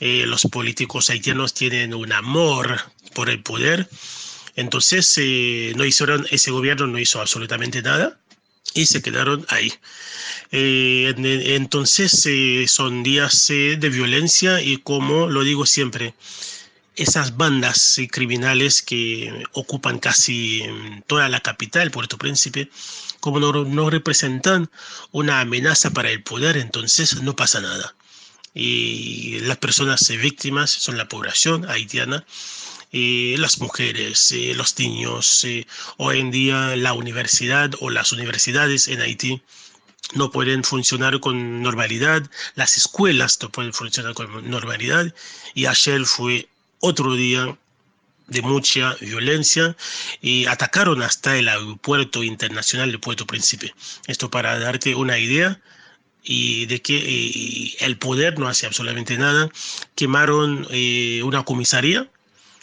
eh, 0.00 0.24
los 0.26 0.42
políticos 0.42 1.10
haitianos 1.10 1.54
tienen 1.54 1.94
un 1.94 2.12
amor 2.12 2.80
por 3.14 3.30
el 3.30 3.42
poder. 3.42 3.88
Entonces, 4.56 5.12
eh, 5.18 5.72
no 5.76 5.84
hicieron, 5.84 6.26
ese 6.30 6.50
gobierno 6.50 6.86
no 6.86 6.98
hizo 6.98 7.20
absolutamente 7.20 7.82
nada 7.82 8.18
y 8.74 8.86
se 8.86 9.02
quedaron 9.02 9.46
ahí. 9.48 9.72
Eh, 10.52 11.14
entonces, 11.56 12.28
son 12.70 13.02
días 13.02 13.46
de 13.48 13.88
violencia 13.90 14.60
y 14.60 14.78
como 14.78 15.28
lo 15.28 15.42
digo 15.42 15.66
siempre, 15.66 16.14
esas 16.96 17.36
bandas 17.36 17.98
criminales 18.10 18.82
que 18.82 19.44
ocupan 19.52 19.98
casi 19.98 20.62
mm, 20.68 21.02
toda 21.06 21.28
la 21.28 21.40
capital, 21.40 21.90
Puerto 21.90 22.18
Príncipe, 22.18 22.70
como 23.20 23.40
no, 23.40 23.90
representan 23.90 24.70
una 25.10 25.40
amenaza 25.40 25.90
para 25.90 26.10
el 26.10 26.22
poder, 26.22 26.56
entonces 26.56 27.22
no 27.22 27.36
pasa 27.36 27.60
nada. 27.60 27.94
Y 28.52 29.38
las 29.40 29.58
personas 29.58 30.08
víctimas 30.08 30.70
son 30.70 30.98
la 30.98 31.08
población 31.08 31.68
haitiana, 31.70 32.24
y 32.92 33.36
las 33.36 33.60
mujeres, 33.60 34.34
los 34.56 34.78
niños. 34.78 35.46
hoy 35.96 36.18
en 36.20 36.30
día 36.30 36.76
la 36.76 36.92
universidad 36.92 37.70
o 37.80 37.90
las 37.90 38.12
universidades 38.12 38.88
en 38.88 39.00
Haití 39.00 39.42
no 40.14 40.30
pueden 40.30 40.64
funcionar 40.64 41.20
con 41.20 41.62
normalidad, 41.62 42.28
las 42.54 42.76
escuelas 42.76 43.38
no 43.42 43.50
pueden 43.50 43.72
funcionar 43.72 44.14
con 44.14 44.50
normalidad 44.50 45.14
y 45.54 45.66
ayer 45.66 46.04
fue 46.04 46.48
otro 46.80 47.14
día 47.14 47.56
de 48.26 48.42
mucha 48.42 48.94
violencia 49.00 49.76
y 50.20 50.46
atacaron 50.46 51.02
hasta 51.02 51.36
el 51.36 51.48
aeropuerto 51.48 52.22
internacional 52.22 52.90
de 52.92 52.98
Puerto 52.98 53.26
Príncipe. 53.26 53.74
Esto 54.06 54.30
para 54.30 54.58
darte 54.58 54.94
una 54.94 55.18
idea 55.18 55.60
y 56.22 56.66
de 56.66 56.80
que 56.80 56.96
eh, 56.96 57.76
el 57.80 57.98
poder 57.98 58.38
no 58.38 58.48
hace 58.48 58.66
absolutamente 58.66 59.18
nada. 59.18 59.48
Quemaron 59.94 60.66
eh, 60.70 61.22
una 61.24 61.44
comisaría. 61.44 62.08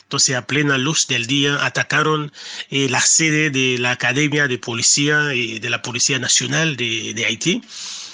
Entonces, 0.07 0.37
a 0.37 0.47
plena 0.47 0.77
luz 0.77 1.07
del 1.07 1.27
día, 1.27 1.65
atacaron 1.65 2.31
eh, 2.69 2.87
la 2.89 3.01
sede 3.01 3.49
de 3.49 3.77
la 3.77 3.91
Academia 3.91 4.47
de 4.47 4.57
Policía, 4.57 5.19
de 5.19 5.69
la 5.69 5.81
Policía 5.81 6.17
Nacional 6.17 6.77
de, 6.77 7.13
de 7.13 7.25
Haití. 7.25 7.61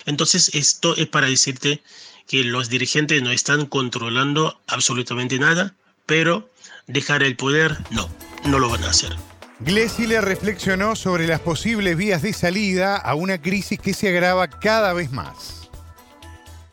Entonces, 0.07 0.49
esto 0.55 0.95
es 0.97 1.05
para 1.05 1.27
decirte 1.27 1.83
que 2.27 2.43
los 2.43 2.69
dirigentes 2.69 3.21
no 3.21 3.31
están 3.31 3.67
controlando 3.67 4.59
absolutamente 4.65 5.37
nada, 5.37 5.75
pero 6.07 6.49
dejar 6.87 7.21
el 7.21 7.35
poder, 7.35 7.77
no, 7.91 8.09
no 8.45 8.57
lo 8.57 8.69
van 8.69 8.83
a 8.85 8.89
hacer. 8.89 9.15
le 9.63 10.19
reflexionó 10.19 10.95
sobre 10.95 11.27
las 11.27 11.41
posibles 11.41 11.95
vías 11.95 12.23
de 12.23 12.33
salida 12.33 12.97
a 12.97 13.13
una 13.13 13.39
crisis 13.39 13.79
que 13.79 13.93
se 13.93 14.09
agrava 14.09 14.49
cada 14.49 14.93
vez 14.93 15.11
más. 15.11 15.69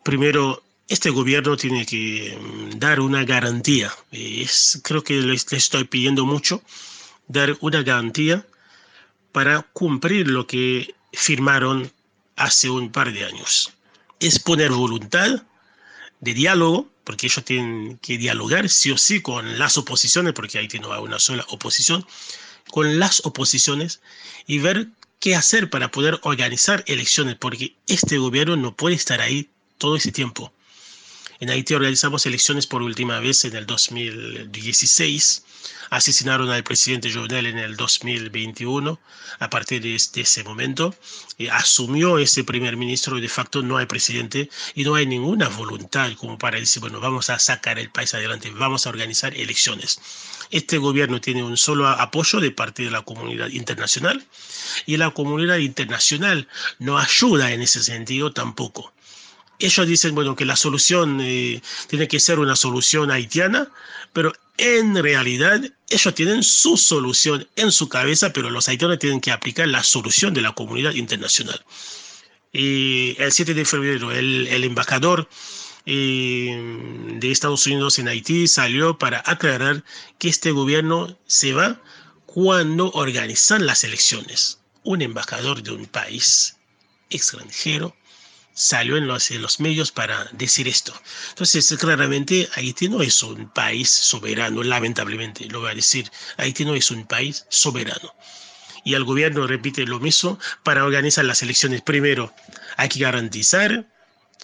Primero, 0.02 0.62
este 0.90 1.10
gobierno 1.10 1.56
tiene 1.56 1.86
que 1.86 2.36
mm, 2.36 2.78
dar 2.78 2.98
una 3.00 3.24
garantía. 3.24 3.92
Es, 4.10 4.80
creo 4.82 5.02
que 5.04 5.14
le 5.14 5.34
estoy 5.34 5.84
pidiendo 5.84 6.26
mucho, 6.26 6.62
dar 7.28 7.56
una 7.60 7.82
garantía 7.82 8.44
para 9.30 9.62
cumplir 9.62 10.26
lo 10.28 10.48
que 10.48 10.92
firmaron 11.12 11.92
hace 12.34 12.68
un 12.68 12.90
par 12.90 13.12
de 13.12 13.24
años. 13.24 13.72
Es 14.18 14.40
poner 14.40 14.72
voluntad 14.72 15.44
de 16.18 16.34
diálogo, 16.34 16.90
porque 17.04 17.28
ellos 17.28 17.44
tienen 17.44 17.98
que 17.98 18.18
dialogar 18.18 18.68
sí 18.68 18.90
o 18.90 18.98
sí 18.98 19.22
con 19.22 19.60
las 19.60 19.78
oposiciones, 19.78 20.32
porque 20.32 20.58
ahí 20.58 20.66
tiene 20.66 20.88
una 20.88 21.20
sola 21.20 21.46
oposición, 21.50 22.04
con 22.68 22.98
las 22.98 23.24
oposiciones 23.24 24.00
y 24.48 24.58
ver 24.58 24.88
qué 25.20 25.36
hacer 25.36 25.70
para 25.70 25.92
poder 25.92 26.18
organizar 26.22 26.82
elecciones, 26.88 27.36
porque 27.36 27.76
este 27.86 28.18
gobierno 28.18 28.56
no 28.56 28.74
puede 28.74 28.96
estar 28.96 29.20
ahí 29.20 29.48
todo 29.78 29.94
ese 29.94 30.10
tiempo. 30.10 30.52
En 31.40 31.48
Haití 31.48 31.74
organizamos 31.74 32.26
elecciones 32.26 32.66
por 32.66 32.82
última 32.82 33.18
vez 33.18 33.46
en 33.46 33.56
el 33.56 33.64
2016 33.64 35.42
asesinaron 35.90 36.50
al 36.50 36.62
presidente 36.62 37.12
Jovenel 37.12 37.46
en 37.46 37.58
el 37.58 37.76
2021. 37.76 39.00
A 39.38 39.50
partir 39.50 39.82
de, 39.82 39.94
ese 39.94 40.44
momento, 40.44 40.94
eh, 41.38 41.50
asumió 41.50 42.18
ese 42.18 42.44
primer 42.44 42.76
ministro 42.76 43.20
de 43.20 43.28
facto 43.28 43.62
no 43.62 43.76
hay 43.76 43.86
presidente 43.86 44.48
y 44.74 44.84
no 44.84 44.94
hay 44.94 45.06
ninguna 45.06 45.48
voluntad 45.48 46.12
como 46.14 46.38
para 46.38 46.58
decir, 46.58 46.80
bueno, 46.80 47.00
vamos 47.00 47.30
a 47.30 47.38
sacar 47.38 47.78
el 47.78 47.90
país 47.90 48.14
adelante, 48.14 48.50
vamos 48.50 48.86
a 48.86 48.90
organizar 48.90 49.34
elecciones. 49.34 50.00
Este 50.50 50.78
gobierno 50.78 51.20
tiene 51.20 51.42
un 51.42 51.56
solo 51.56 51.88
apoyo 51.88 52.40
de 52.40 52.50
parte 52.50 52.84
de 52.84 52.90
la 52.90 53.02
comunidad 53.02 53.48
internacional 53.48 54.24
y 54.86 54.96
la 54.96 55.10
comunidad 55.10 55.56
internacional 55.56 56.48
no 56.78 56.98
ayuda 56.98 57.52
en 57.52 57.62
ese 57.62 57.82
sentido 57.82 58.32
tampoco 58.32 58.92
ellos 59.60 59.86
dicen, 59.86 60.14
bueno, 60.14 60.34
que 60.34 60.44
la 60.44 60.56
solución 60.56 61.20
eh, 61.20 61.62
tiene 61.88 62.08
que 62.08 62.20
ser 62.20 62.38
una 62.38 62.56
solución 62.56 63.10
haitiana, 63.10 63.70
pero 64.12 64.32
en 64.56 64.94
realidad 65.02 65.60
ellos 65.88 66.14
tienen 66.14 66.42
su 66.42 66.76
solución 66.76 67.48
en 67.56 67.72
su 67.72 67.88
cabeza, 67.88 68.32
pero 68.32 68.50
los 68.50 68.68
haitianos 68.68 68.98
tienen 68.98 69.20
que 69.20 69.32
aplicar 69.32 69.68
la 69.68 69.82
solución 69.82 70.34
de 70.34 70.42
la 70.42 70.52
comunidad 70.52 70.94
internacional. 70.94 71.64
Y 72.52 73.16
el 73.18 73.30
7 73.30 73.54
de 73.54 73.64
febrero, 73.64 74.10
el, 74.10 74.64
embajador 74.64 75.28
eh, 75.86 77.16
de 77.18 77.30
Estados 77.30 77.66
Unidos 77.66 77.98
en 77.98 78.08
Haití 78.08 78.48
salió 78.48 78.98
para 78.98 79.22
aclarar 79.24 79.84
que 80.18 80.28
este 80.28 80.50
gobierno 80.50 81.16
se 81.26 81.52
va 81.52 81.80
cuando 82.26 82.90
organizan 82.92 83.66
las 83.66 83.84
elecciones. 83.84 84.58
Un 84.82 85.02
embajador 85.02 85.62
de 85.62 85.72
un 85.72 85.86
país 85.86 86.56
extranjero 87.10 87.94
salió 88.60 88.98
en 88.98 89.06
los, 89.06 89.58
medios 89.58 89.90
para 89.90 90.26
decir 90.32 90.68
esto. 90.68 90.92
Entonces, 91.30 91.74
claramente, 91.80 92.46
Haití 92.54 92.90
no 92.90 93.00
es 93.00 93.22
un 93.22 93.48
país 93.48 93.88
soberano, 93.88 94.62
lamentablemente, 94.62 95.46
lo 95.46 95.60
voy 95.60 95.70
a 95.70 95.74
decir. 95.74 96.10
Haití 96.36 96.66
no 96.66 96.74
es 96.74 96.90
un 96.90 97.06
país 97.06 97.46
soberano. 97.48 98.14
Y 98.84 98.92
el 98.92 99.04
gobierno 99.04 99.46
repite 99.46 99.86
lo 99.86 99.98
mismo 99.98 100.38
para 100.62 100.84
organizar 100.84 101.24
las 101.24 101.42
elecciones. 101.42 101.80
Primero, 101.80 102.34
hay 102.76 102.90
que 102.90 103.00
garantizar 103.00 103.86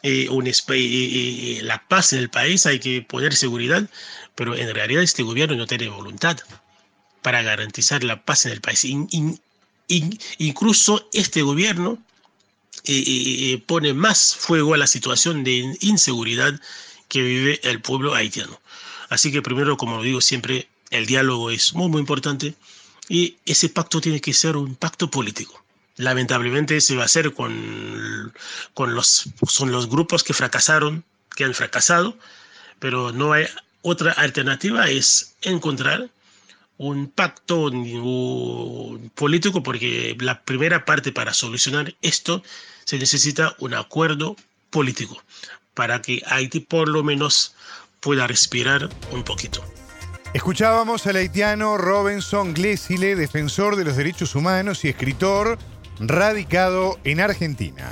eh, 0.03 0.31
un, 0.31 0.47
eh, 0.47 0.55
eh, 0.71 1.61
la 1.63 1.87
paz 1.87 2.15
en 2.15 2.21
el 2.21 2.31
país, 2.31 2.65
hay 2.65 2.79
que 2.79 3.03
poner 3.03 3.35
seguridad, 3.35 3.87
pero 4.35 4.57
en 4.57 4.75
realidad 4.75 5.03
este 5.03 5.25
gobierno 5.25 5.57
no 5.57 5.67
tiene 5.67 5.89
voluntad 5.91 6.39
para 7.21 7.43
garantizar 7.43 8.03
la 8.03 8.25
paz 8.25 8.47
en 8.47 8.53
el 8.53 8.63
país. 8.63 8.87
incluso 10.39 11.07
este 11.13 11.43
gobierno 11.43 12.03
pone 13.67 13.93
más 13.95 14.37
fuego 14.37 14.75
a 14.75 14.79
la 14.79 14.87
situación 14.87 15.45
de 15.45 15.77
inseguridad 15.81 16.61
que 17.09 17.23
vive 17.23 17.61
el 17.63 17.81
pueblo 17.81 18.15
haitiano. 18.15 18.61
Así 19.09 19.31
que 19.31 19.43
primero, 19.43 19.77
como 19.77 20.03
digo 20.03 20.21
siempre, 20.21 20.69
el 20.91 21.07
diálogo 21.07 21.51
es 21.51 21.75
muy, 21.75 21.89
muy 21.89 22.01
importante 22.01 22.55
y 23.09 23.37
ese 23.45 23.69
pacto 23.69 24.01
tiene 24.01 24.21
que 24.21 24.33
ser 24.33 24.57
un 24.57 24.75
pacto 24.75 25.11
político. 25.11 25.63
Lamentablemente 25.97 26.81
se 26.81 26.97
va 26.97 27.03
a 27.03 27.07
hacer 27.07 27.33
con, 27.33 28.33
con 28.75 28.95
los, 28.95 29.29
son 29.49 29.73
los 29.73 29.89
grupos 29.89 30.23
que 30.23 30.35
fracasaron, 30.35 31.05
que 31.35 31.45
han 31.45 31.55
fracasado, 31.55 32.19
pero 32.79 33.13
no 33.13 33.33
hay 33.33 33.47
otra 33.83 34.13
alternativa, 34.13 34.91
es 34.91 35.37
encontrar 35.43 36.11
un 36.79 37.09
pacto 37.09 37.71
político 39.15 39.63
porque 39.63 40.17
la 40.21 40.43
primera 40.43 40.85
parte 40.85 41.13
para 41.13 41.33
solucionar 41.33 41.95
esto 42.03 42.43
se 42.87 42.99
necesita 42.99 43.55
un 43.59 43.75
acuerdo 43.75 44.37
político 44.71 45.23
para 45.75 46.01
que 46.01 46.23
Haití 46.27 46.61
por 46.61 46.89
lo 46.89 47.03
menos 47.03 47.55
pueda 48.01 48.27
respirar 48.27 48.89
un 49.13 49.25
poquito. 49.25 49.63
Escuchábamos 50.33 51.07
al 51.07 51.17
haitiano 51.17 51.77
Robinson 51.77 52.55
Glesile, 52.55 53.17
defensor 53.17 53.77
de 53.77 53.85
los 53.85 53.97
derechos 53.97 54.35
humanos 54.35 54.85
y 54.85 54.89
escritor 54.89 55.59
radicado 55.99 56.99
en 57.05 57.21
Argentina. 57.21 57.91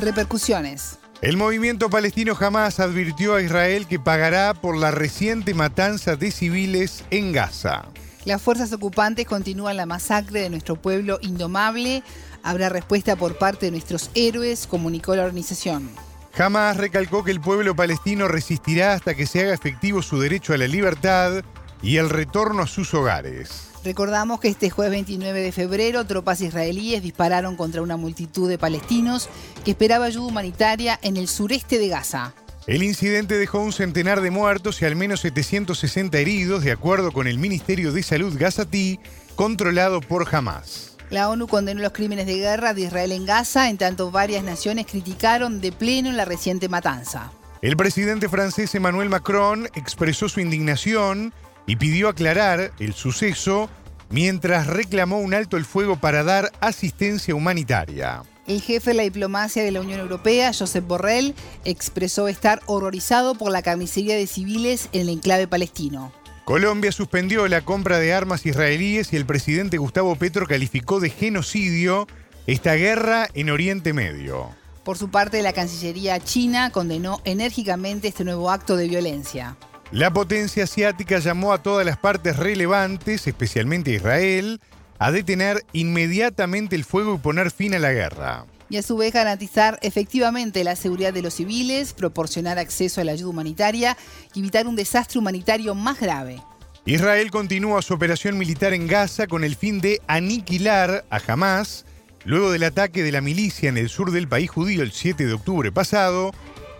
Repercusiones. 0.00 0.98
El 1.22 1.36
movimiento 1.36 1.90
palestino 1.90 2.34
jamás 2.34 2.80
advirtió 2.80 3.34
a 3.34 3.42
Israel 3.42 3.86
que 3.86 3.98
pagará 3.98 4.54
por 4.54 4.76
la 4.76 4.90
reciente 4.90 5.54
matanza 5.54 6.16
de 6.16 6.30
civiles 6.30 7.04
en 7.10 7.32
Gaza. 7.32 7.84
Las 8.24 8.40
fuerzas 8.40 8.72
ocupantes 8.72 9.26
continúan 9.26 9.76
la 9.76 9.86
masacre 9.86 10.42
de 10.42 10.50
nuestro 10.50 10.76
pueblo 10.76 11.18
indomable. 11.22 12.04
Habrá 12.44 12.68
respuesta 12.68 13.16
por 13.16 13.36
parte 13.36 13.66
de 13.66 13.72
nuestros 13.72 14.10
héroes, 14.14 14.68
comunicó 14.68 15.16
la 15.16 15.24
organización. 15.24 15.90
Jamás 16.32 16.76
recalcó 16.76 17.24
que 17.24 17.32
el 17.32 17.40
pueblo 17.40 17.74
palestino 17.74 18.28
resistirá 18.28 18.94
hasta 18.94 19.14
que 19.14 19.26
se 19.26 19.40
haga 19.40 19.54
efectivo 19.54 20.02
su 20.02 20.20
derecho 20.20 20.54
a 20.54 20.58
la 20.58 20.66
libertad 20.66 21.42
y 21.82 21.96
el 21.96 22.08
retorno 22.08 22.62
a 22.62 22.66
sus 22.66 22.94
hogares. 22.94 23.68
Recordamos 23.84 24.38
que 24.38 24.48
este 24.48 24.70
jueves 24.70 24.92
29 24.92 25.40
de 25.40 25.50
febrero 25.50 26.06
tropas 26.06 26.40
israelíes 26.40 27.02
dispararon 27.02 27.56
contra 27.56 27.82
una 27.82 27.96
multitud 27.96 28.48
de 28.48 28.56
palestinos 28.56 29.28
que 29.64 29.72
esperaba 29.72 30.04
ayuda 30.04 30.28
humanitaria 30.28 30.98
en 31.02 31.16
el 31.16 31.26
sureste 31.26 31.78
de 31.78 31.88
Gaza. 31.88 32.32
El 32.68 32.84
incidente 32.84 33.38
dejó 33.38 33.58
un 33.58 33.72
centenar 33.72 34.20
de 34.20 34.30
muertos 34.30 34.80
y 34.82 34.84
al 34.84 34.94
menos 34.94 35.20
760 35.20 36.16
heridos, 36.16 36.62
de 36.62 36.70
acuerdo 36.70 37.10
con 37.10 37.26
el 37.26 37.38
Ministerio 37.38 37.90
de 37.90 38.04
Salud 38.04 38.36
gazatí, 38.38 39.00
controlado 39.34 40.00
por 40.00 40.32
Hamas. 40.32 40.96
La 41.10 41.28
ONU 41.28 41.48
condenó 41.48 41.82
los 41.82 41.92
crímenes 41.92 42.26
de 42.26 42.36
guerra 42.36 42.72
de 42.72 42.82
Israel 42.82 43.10
en 43.10 43.26
Gaza, 43.26 43.68
en 43.68 43.78
tanto 43.78 44.12
varias 44.12 44.44
naciones 44.44 44.86
criticaron 44.86 45.60
de 45.60 45.72
pleno 45.72 46.12
la 46.12 46.24
reciente 46.24 46.68
matanza. 46.68 47.32
El 47.62 47.76
presidente 47.76 48.28
francés 48.28 48.74
Emmanuel 48.76 49.08
Macron 49.08 49.68
expresó 49.74 50.28
su 50.28 50.38
indignación 50.38 51.34
y 51.66 51.76
pidió 51.76 52.08
aclarar 52.08 52.72
el 52.78 52.94
suceso 52.94 53.70
mientras 54.08 54.68
reclamó 54.68 55.18
un 55.18 55.34
alto 55.34 55.56
el 55.56 55.64
fuego 55.64 55.96
para 55.96 56.22
dar 56.22 56.52
asistencia 56.60 57.34
humanitaria. 57.34 58.22
El 58.46 58.60
jefe 58.60 58.90
de 58.90 58.96
la 58.96 59.02
diplomacia 59.04 59.62
de 59.62 59.70
la 59.70 59.80
Unión 59.80 60.00
Europea, 60.00 60.52
Josep 60.52 60.86
Borrell, 60.86 61.34
expresó 61.64 62.26
estar 62.26 62.60
horrorizado 62.66 63.36
por 63.36 63.52
la 63.52 63.62
carnicería 63.62 64.16
de 64.16 64.26
civiles 64.26 64.88
en 64.92 65.02
el 65.02 65.08
enclave 65.10 65.46
palestino. 65.46 66.12
Colombia 66.44 66.90
suspendió 66.90 67.46
la 67.46 67.60
compra 67.60 68.00
de 68.00 68.12
armas 68.12 68.44
israelíes 68.44 69.12
y 69.12 69.16
el 69.16 69.26
presidente 69.26 69.78
Gustavo 69.78 70.16
Petro 70.16 70.46
calificó 70.46 70.98
de 70.98 71.10
genocidio 71.10 72.08
esta 72.48 72.74
guerra 72.74 73.28
en 73.34 73.48
Oriente 73.48 73.92
Medio. 73.92 74.48
Por 74.82 74.98
su 74.98 75.08
parte, 75.08 75.40
la 75.42 75.52
Cancillería 75.52 76.18
china 76.18 76.70
condenó 76.70 77.20
enérgicamente 77.24 78.08
este 78.08 78.24
nuevo 78.24 78.50
acto 78.50 78.74
de 78.74 78.88
violencia. 78.88 79.56
La 79.92 80.12
potencia 80.12 80.64
asiática 80.64 81.20
llamó 81.20 81.52
a 81.52 81.62
todas 81.62 81.86
las 81.86 81.98
partes 81.98 82.36
relevantes, 82.38 83.28
especialmente 83.28 83.92
a 83.92 83.94
Israel, 83.94 84.60
a 85.02 85.10
detener 85.10 85.64
inmediatamente 85.72 86.76
el 86.76 86.84
fuego 86.84 87.16
y 87.16 87.18
poner 87.18 87.50
fin 87.50 87.74
a 87.74 87.80
la 87.80 87.92
guerra. 87.92 88.46
Y 88.68 88.76
a 88.76 88.82
su 88.82 88.96
vez 88.96 89.12
garantizar 89.12 89.80
efectivamente 89.82 90.62
la 90.62 90.76
seguridad 90.76 91.12
de 91.12 91.22
los 91.22 91.34
civiles, 91.34 91.92
proporcionar 91.92 92.60
acceso 92.60 93.00
a 93.00 93.04
la 93.04 93.10
ayuda 93.10 93.30
humanitaria 93.30 93.96
y 94.32 94.38
evitar 94.38 94.68
un 94.68 94.76
desastre 94.76 95.18
humanitario 95.18 95.74
más 95.74 95.98
grave. 95.98 96.40
Israel 96.86 97.32
continúa 97.32 97.82
su 97.82 97.94
operación 97.94 98.38
militar 98.38 98.74
en 98.74 98.86
Gaza 98.86 99.26
con 99.26 99.42
el 99.42 99.56
fin 99.56 99.80
de 99.80 100.00
aniquilar 100.06 101.04
a 101.10 101.20
Hamas 101.26 101.84
luego 102.24 102.52
del 102.52 102.62
ataque 102.62 103.02
de 103.02 103.10
la 103.10 103.20
milicia 103.20 103.68
en 103.68 103.78
el 103.78 103.88
sur 103.88 104.12
del 104.12 104.28
país 104.28 104.50
judío 104.50 104.84
el 104.84 104.92
7 104.92 105.26
de 105.26 105.32
octubre 105.32 105.72
pasado, 105.72 106.30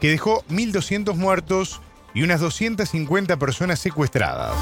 que 0.00 0.10
dejó 0.10 0.44
1.200 0.48 1.16
muertos 1.16 1.80
y 2.14 2.22
unas 2.22 2.40
250 2.40 3.36
personas 3.36 3.80
secuestradas. 3.80 4.54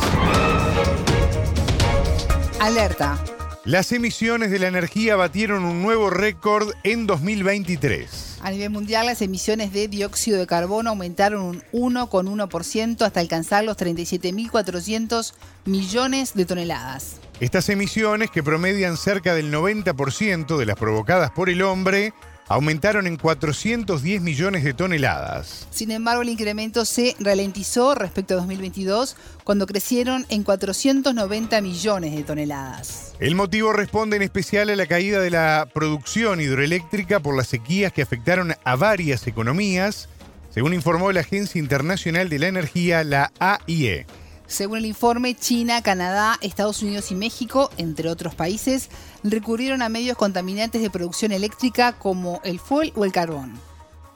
Alerta. 2.58 3.22
Las 3.66 3.92
emisiones 3.92 4.50
de 4.50 4.58
la 4.58 4.68
energía 4.68 5.16
batieron 5.16 5.64
un 5.64 5.82
nuevo 5.82 6.08
récord 6.08 6.72
en 6.82 7.06
2023. 7.06 8.38
A 8.40 8.50
nivel 8.50 8.70
mundial, 8.70 9.04
las 9.04 9.20
emisiones 9.20 9.70
de 9.74 9.86
dióxido 9.86 10.38
de 10.38 10.46
carbono 10.46 10.88
aumentaron 10.88 11.62
un 11.72 11.94
1,1% 11.94 13.02
hasta 13.02 13.20
alcanzar 13.20 13.64
los 13.64 13.76
37.400 13.76 15.34
millones 15.66 16.32
de 16.32 16.46
toneladas. 16.46 17.20
Estas 17.40 17.68
emisiones, 17.68 18.30
que 18.30 18.42
promedian 18.42 18.96
cerca 18.96 19.34
del 19.34 19.52
90% 19.52 20.56
de 20.56 20.64
las 20.64 20.76
provocadas 20.76 21.30
por 21.30 21.50
el 21.50 21.60
hombre, 21.60 22.14
aumentaron 22.50 23.06
en 23.06 23.16
410 23.16 24.22
millones 24.22 24.64
de 24.64 24.74
toneladas. 24.74 25.68
Sin 25.70 25.92
embargo, 25.92 26.22
el 26.22 26.30
incremento 26.30 26.84
se 26.84 27.14
ralentizó 27.20 27.94
respecto 27.94 28.34
a 28.34 28.38
2022, 28.38 29.16
cuando 29.44 29.68
crecieron 29.68 30.26
en 30.30 30.42
490 30.42 31.60
millones 31.60 32.16
de 32.16 32.24
toneladas. 32.24 33.12
El 33.20 33.36
motivo 33.36 33.72
responde 33.72 34.16
en 34.16 34.22
especial 34.22 34.68
a 34.68 34.74
la 34.74 34.86
caída 34.86 35.20
de 35.20 35.30
la 35.30 35.68
producción 35.72 36.40
hidroeléctrica 36.40 37.20
por 37.20 37.36
las 37.36 37.46
sequías 37.46 37.92
que 37.92 38.02
afectaron 38.02 38.52
a 38.64 38.74
varias 38.74 39.28
economías, 39.28 40.08
según 40.52 40.74
informó 40.74 41.12
la 41.12 41.20
Agencia 41.20 41.60
Internacional 41.60 42.28
de 42.28 42.40
la 42.40 42.48
Energía, 42.48 43.04
la 43.04 43.30
AIE. 43.38 44.06
Según 44.50 44.78
el 44.78 44.86
informe, 44.86 45.36
China, 45.36 45.80
Canadá, 45.80 46.36
Estados 46.40 46.82
Unidos 46.82 47.12
y 47.12 47.14
México, 47.14 47.70
entre 47.76 48.08
otros 48.10 48.34
países, 48.34 48.88
recurrieron 49.22 49.80
a 49.80 49.88
medios 49.88 50.16
contaminantes 50.16 50.82
de 50.82 50.90
producción 50.90 51.30
eléctrica 51.30 51.92
como 51.92 52.40
el 52.42 52.58
fuel 52.58 52.92
o 52.96 53.04
el 53.04 53.12
carbón. 53.12 53.52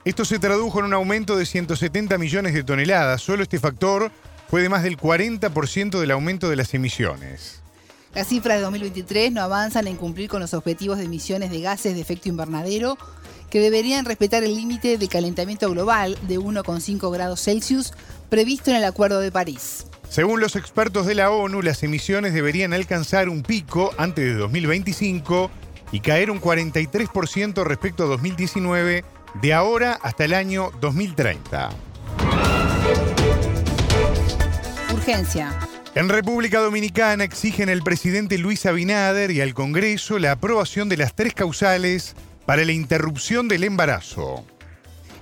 Esto 0.05 0.25
se 0.25 0.41
tradujo 0.41 0.81
en 0.81 0.87
un 0.87 0.95
aumento 0.95 1.37
de 1.37 1.47
170 1.47 2.19
millones 2.19 2.53
de 2.53 2.65
toneladas. 2.65 3.23
Solo 3.23 3.45
este 3.45 3.61
factor 3.61 4.11
fue 4.51 4.61
de 4.61 4.69
más 4.69 4.83
del 4.83 4.99
40% 4.99 6.01
del 6.01 6.11
aumento 6.11 6.51
de 6.51 6.57
las 6.57 6.75
emisiones. 6.75 7.63
Las 8.13 8.27
cifras 8.27 8.57
de 8.57 8.63
2023 8.63 9.31
no 9.31 9.41
avanzan 9.41 9.87
en 9.87 9.97
cumplir 9.97 10.29
con 10.29 10.41
los 10.41 10.53
objetivos 10.53 10.99
de 10.99 11.05
emisiones 11.05 11.53
de 11.53 11.61
gases 11.61 11.95
de 11.95 12.01
efecto 12.01 12.29
invernadero 12.29 12.99
que 13.55 13.61
deberían 13.61 14.05
respetar 14.05 14.43
el 14.43 14.57
límite 14.57 14.99
de 14.99 15.07
calentamiento 15.07 15.71
global 15.71 16.19
de 16.23 16.41
1,5 16.41 17.13
grados 17.13 17.41
Celsius 17.41 17.93
previsto 18.29 18.73
en 18.73 18.79
el 18.79 18.85
Acuerdo 18.85 19.21
de 19.21 19.31
París. 19.31 19.87
Según 20.09 20.41
los 20.41 20.57
expertos 20.57 21.07
de 21.07 21.15
la 21.15 21.31
ONU, 21.31 21.63
las 21.63 21.85
emisiones 21.85 22.35
deberían 22.35 22.73
alcanzar 22.73 23.29
un 23.29 23.45
pico 23.45 23.93
antes 23.97 24.25
de 24.25 24.35
2025 24.35 25.53
y 25.93 26.01
caer 26.01 26.33
un 26.33 26.41
43% 26.41 27.63
respecto 27.63 28.03
a 28.03 28.07
2019 28.07 29.05
de 29.41 29.55
ahora 29.55 30.01
hasta 30.03 30.25
el 30.25 30.35
año 30.35 30.73
2030. 30.81 31.71
Urgencia. 34.93 35.57
En 35.95 36.09
República 36.09 36.59
Dominicana 36.59 37.23
exigen 37.23 37.69
al 37.69 37.85
presidente 37.85 38.37
Luis 38.37 38.67
Abinader 38.67 39.31
y 39.31 39.41
al 39.41 39.55
Congreso 39.55 40.19
la 40.19 40.33
aprobación 40.33 40.89
de 40.89 40.97
las 40.97 41.15
tres 41.15 41.35
causales 41.35 42.17
para 42.47 42.65
la 42.65 42.73
interrupción 42.73 43.49
del 43.49 43.65
embarazo. 43.65 44.45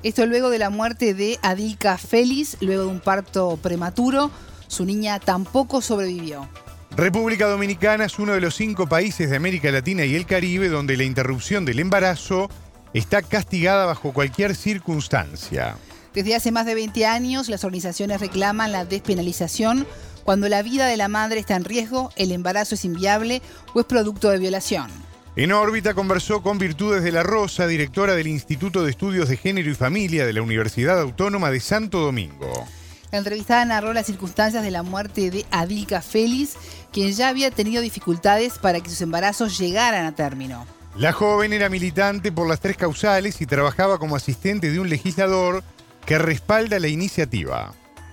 Esto 0.03 0.27
luego 0.27 0.51
de 0.51 0.59
la 0.59 0.71
muerte 0.71 1.15
de 1.15 1.39
Adilka 1.43 1.97
Félix, 1.97 2.57
luego 2.61 2.83
de 2.83 2.89
un 2.89 3.01
parto 3.01 3.57
prematuro. 3.57 4.31
Su 4.67 4.85
niña 4.85 5.21
tampoco 5.21 5.81
sobrevivió. 5.81 6.49
República 6.97 7.47
Dominicana 7.47 8.05
es 8.05 8.19
uno 8.19 8.33
de 8.33 8.41
los 8.41 8.55
cinco 8.55 8.87
países 8.87 9.31
de 9.31 9.37
América 9.37 9.71
Latina 9.71 10.05
y 10.05 10.15
el 10.15 10.27
Caribe 10.27 10.69
donde 10.69 10.97
la 10.97 11.05
interrupción 11.05 11.65
del 11.65 11.79
embarazo 11.79 12.51
está 12.93 13.23
castigada 13.23 13.87
bajo 13.87 14.13
cualquier 14.13 14.55
circunstancia. 14.55 15.77
Desde 16.13 16.35
hace 16.35 16.51
más 16.51 16.67
de 16.67 16.75
20 16.75 17.07
años, 17.07 17.49
las 17.49 17.65
organizaciones 17.65 18.21
reclaman 18.21 18.73
la 18.73 18.85
despenalización 18.85 19.87
cuando 20.25 20.49
la 20.49 20.63
vida 20.63 20.87
de 20.87 20.97
la 20.97 21.09
madre 21.09 21.41
está 21.41 21.57
en 21.57 21.65
riesgo, 21.65 22.11
el 22.17 22.33
embarazo 22.33 22.75
es 22.75 22.85
inviable 22.85 23.43
o 23.75 23.81
es 23.81 23.87
producto 23.87 24.31
de 24.31 24.39
violación. 24.39 24.91
En 25.35 25.51
órbita 25.51 25.95
conversó 25.95 26.43
con 26.43 26.59
Virtudes 26.59 27.03
de 27.03 27.11
la 27.11 27.23
Rosa, 27.23 27.67
directora 27.67 28.15
del 28.15 28.27
Instituto 28.27 28.85
de 28.85 28.91
Estudios 28.91 29.31
de 29.31 29.39
Género 29.39 29.71
y 29.71 29.75
Familia 29.75 30.27
de 30.27 30.35
la 30.35 30.43
Universidad 30.43 31.01
Autónoma 31.01 31.51
de 31.51 31.59
Santo 31.59 32.01
Domingo. 32.01 32.53
La 33.11 33.17
entrevistada 33.17 33.65
narró 33.65 33.95
las 33.95 34.05
circunstancias 34.05 34.63
de 34.63 34.71
la 34.71 34.83
muerte 34.83 35.31
de 35.31 35.47
Adilka 35.51 36.03
Félix, 36.03 36.55
quien 36.93 37.13
ya 37.13 37.29
había 37.29 37.51
tenido 37.51 37.81
dificultades 37.81 38.59
para 38.59 38.83
que 38.83 38.91
sus 38.91 39.01
embarazos 39.01 39.57
llegaran 39.59 40.05
a 40.05 40.15
término. 40.15 40.67
La 40.97 41.13
joven 41.13 41.55
era 41.55 41.71
militante 41.71 42.31
por 42.31 42.47
las 42.47 42.61
tres 42.61 42.77
causales 42.77 43.41
y 43.41 43.47
trabajaba 43.47 43.99
como 43.99 44.17
asistente 44.17 44.71
de 44.71 44.81
un 44.81 44.91
legislador 44.91 45.65
que 46.05 46.19
respalda 46.19 46.79
la 46.79 46.89
iniciativa. 46.89 47.73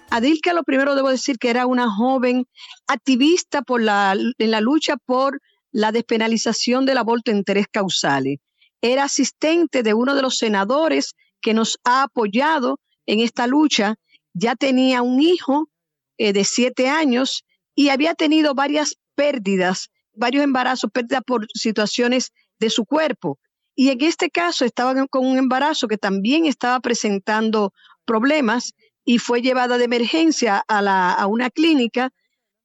Adilka, 0.09 0.53
lo 0.53 0.63
primero 0.63 0.95
debo 0.95 1.09
decir 1.09 1.38
que 1.38 1.49
era 1.49 1.65
una 1.65 1.91
joven 1.91 2.45
activista 2.88 3.61
por 3.61 3.82
la, 3.82 4.13
en 4.13 4.51
la 4.51 4.61
lucha 4.61 4.95
por 5.05 5.41
la 5.72 5.91
despenalización 5.91 6.86
del 6.86 6.97
aborto 6.97 7.32
en 7.32 7.43
tres 7.43 7.67
causales. 7.72 8.39
Era 8.82 9.03
asistente 9.03 9.84
de 9.84 9.93
uno 9.93 10.15
de 10.15 10.22
los 10.22 10.38
senadores 10.38 11.15
que 11.41 11.53
nos 11.53 11.78
ha 11.84 12.03
apoyado 12.03 12.80
en 13.05 13.20
esta 13.20 13.47
lucha. 13.47 13.95
Ya 14.34 14.55
tenía 14.55 15.01
un 15.01 15.22
hijo 15.22 15.70
eh, 16.17 16.34
de 16.34 16.43
siete 16.43 16.89
años 16.89 17.43
y 17.76 17.89
había 17.89 18.13
tenido 18.13 18.55
varias 18.55 18.95
pérdidas, 19.15 19.89
varios 20.13 20.43
embarazos, 20.43 20.91
pérdidas 20.91 21.24
por 21.26 21.47
situaciones 21.53 22.32
de 22.59 22.70
su 22.70 22.86
cuerpo. 22.86 23.39
Y 23.76 23.89
en 23.89 24.01
este 24.01 24.30
caso 24.30 24.65
estaba 24.65 24.93
con 25.07 25.26
un 25.26 25.38
embarazo 25.38 25.88
que 25.88 25.97
también 25.97 26.45
estaba 26.45 26.80
presentando 26.82 27.74
problemas 28.05 28.74
y 29.05 29.17
fue 29.17 29.41
llevada 29.41 29.78
de 29.78 29.86
emergencia 29.86 30.63
a, 30.67 31.26
una 31.28 31.49
clínica 31.49 32.11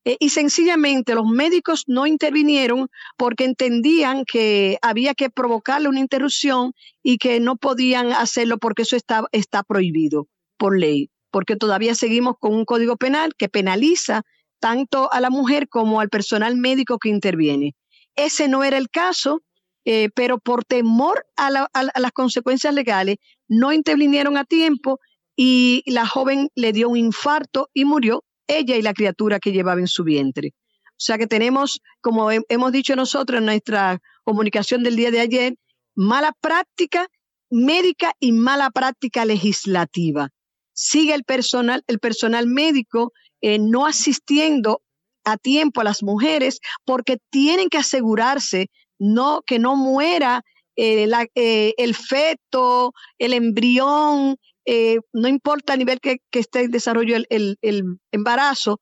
eh, 0.05 0.17
y 0.21 0.31
sencillamente 0.31 1.15
los 1.15 1.27
médicos 1.27 1.85
no 1.87 2.07
intervinieron 2.07 2.89
porque 3.17 3.45
entendían 3.45 4.25
que 4.25 4.79
había 4.83 5.15
que 5.15 5.31
provocarle 5.31 5.89
una 5.89 6.01
interrupción 6.01 6.73
y 7.03 7.19
que 7.19 7.41
no 7.41 7.57
podían 7.57 8.13
hacerlo 8.13 8.59
porque 8.59 8.83
eso 8.83 8.97
está, 8.97 9.25
está 9.33 9.63
prohibido 9.63 10.29
por 10.57 10.79
ley, 10.79 11.11
porque 11.31 11.57
todavía 11.57 11.95
seguimos 11.95 12.35
con 12.39 12.55
un 12.55 12.65
código 12.65 12.97
penal 12.97 13.35
que 13.37 13.49
penaliza 13.49 14.23
tanto 14.61 15.13
a 15.13 15.21
la 15.21 15.31
mujer 15.31 15.69
como 15.69 16.01
al 16.01 16.09
personal 16.09 16.57
médico 16.57 16.99
que 16.99 17.09
interviene. 17.09 17.75
Ese 18.17 18.49
no 18.49 18.65
era 18.65 18.79
el 18.79 18.89
caso 18.89 19.43
eh, 19.85 20.09
pero 20.15 20.39
por 20.39 20.65
temor 20.65 21.27
a, 21.37 21.51
las 21.51 22.13
consecuencias 22.13 22.73
legales 22.73 23.19
no 23.49 23.73
intervinieron 23.73 24.39
a 24.39 24.45
tiempo 24.45 24.99
y 25.37 25.83
la 25.87 26.07
joven 26.07 26.49
le 26.55 26.73
dio 26.73 26.89
un 26.89 26.97
infarto 26.97 27.69
y 27.75 27.85
murió 27.85 28.25
ella 28.47 28.77
y 28.77 28.83
la 28.83 28.95
criatura 28.95 29.39
que 29.39 29.53
llevaba 29.53 29.81
en 29.81 29.89
su 29.89 30.05
vientre. 30.05 30.53
O 30.91 31.03
sea 31.05 31.19
que 31.19 31.27
tenemos, 31.27 31.81
como 32.01 32.31
hemos 32.31 32.73
dicho 32.73 32.95
nosotros 32.95 33.39
en 33.39 33.47
nuestra 33.47 33.99
comunicación 34.23 34.83
del 34.83 34.97
día 34.97 35.11
de 35.11 35.21
ayer, 35.21 35.55
mala 35.95 36.33
práctica 36.41 37.09
médica 37.51 38.13
y 38.21 38.33
mala 38.33 38.71
práctica 38.71 39.25
legislativa. 39.25 40.31
Sigue 40.73 41.15
el 41.15 41.25
personal, 41.25 41.83
el 41.87 41.99
personal 41.99 42.47
médico 42.47 43.13
eh, 43.41 43.59
no 43.59 43.87
asistiendo 43.87 44.83
a 45.25 45.37
tiempo 45.37 45.81
a 45.81 45.85
las 45.85 46.03
mujeres 46.03 46.61
porque 46.85 47.19
tienen 47.31 47.69
que 47.69 47.79
asegurarse 47.79 48.71
no, 48.99 49.43
que 49.47 49.59
no 49.59 49.77
muera 49.77 50.43
eh, 50.77 51.09
eh, 51.35 51.75
el 51.77 51.95
feto, 51.95 52.93
el 53.19 53.33
embrión, 53.33 54.37
eh, 54.67 54.99
no 55.13 55.29
importa 55.29 55.75
el 55.75 55.81
nivel 55.81 56.01
que, 56.01 56.19
esté 56.33 56.63
en 56.63 56.71
desarrollo 56.71 57.17
el, 57.29 57.99
embarazo, 58.13 58.81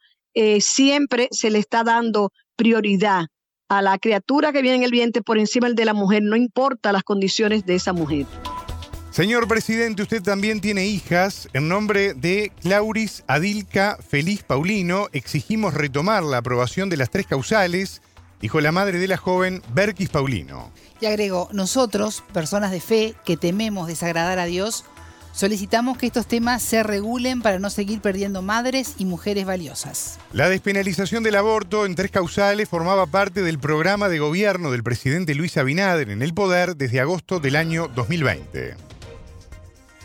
siempre 0.61 1.29
se 1.31 1.51
le 1.51 1.59
está 1.59 1.85
dando 1.85 2.31
prioridad 2.57 3.27
a 3.69 3.83
la 3.83 3.99
criatura 3.99 4.53
que 4.53 4.63
viene 4.63 4.79
en 4.79 4.83
el 4.83 4.91
vientre 4.91 5.23
por 5.23 5.39
encima 5.39 5.67
del 5.67 5.77
de 5.77 5.85
la 5.85 5.95
mujer, 5.95 6.23
no 6.23 6.37
importa 6.37 6.93
las 6.93 7.03
condiciones 7.03 7.67
de 7.67 7.75
esa 7.75 7.93
mujer. 7.93 8.27
Señor 9.11 9.47
presidente, 9.47 10.03
usted 10.03 10.23
también 10.23 10.63
tiene 10.63 10.87
hijas. 10.87 11.49
En 11.53 11.69
nombre 11.69 12.15
de 12.15 12.51
Clauris 12.63 13.25
Adilka 13.27 13.99
Feliz 14.07 14.43
Paulino, 14.43 15.09
exigimos 15.13 15.75
retomar 15.75 16.23
la 16.23 16.39
aprobación 16.39 16.89
de 16.89 16.97
las 16.97 17.11
tres 17.11 17.27
causales 17.27 18.01
dijo 18.43 18.61
la 18.61 18.73
madre 18.73 18.99
de 18.99 19.09
la 19.09 19.17
joven 19.17 19.63
Berkis 19.73 20.11
Paulino. 20.11 20.71
Y 21.01 21.07
agregó, 21.07 21.49
nosotros, 21.53 22.23
personas 22.33 22.73
de 22.73 22.81
fe 22.81 23.15
que 23.25 23.37
tememos 23.37 23.87
desagradar 23.87 24.39
a 24.39 24.47
Dios, 24.47 24.85
solicitamos 25.33 25.99
que 25.99 26.07
estos 26.07 26.27
temas 26.27 26.63
se 26.63 26.83
regulen 26.83 27.43
para 27.43 27.59
no 27.59 27.71
seguir 27.71 28.01
perdiendo 28.01 28.43
madres 28.43 28.95
y 28.99 29.05
mujeres 29.05 29.45
valiosas. 29.45 30.19
La 30.33 30.49
despenalización 30.49 31.23
del 31.23 31.37
aborto 31.37 31.87
en 31.87 31.95
tres 31.95 32.11
causales 32.11 32.69
formaba 32.69 33.07
parte 33.07 33.43
del 33.43 33.59
programa 33.59 34.09
de 34.09 34.19
gobierno 34.19 34.71
del 34.71 34.83
presidente 34.83 35.35
Luis 35.35 35.57
Abinader 35.57 36.11
en 36.11 36.23
el 36.23 36.35
poder 36.35 36.77
desde 36.77 37.01
agosto 37.01 37.41
del 37.41 37.57
año 37.57 37.89
2020. 37.89 38.77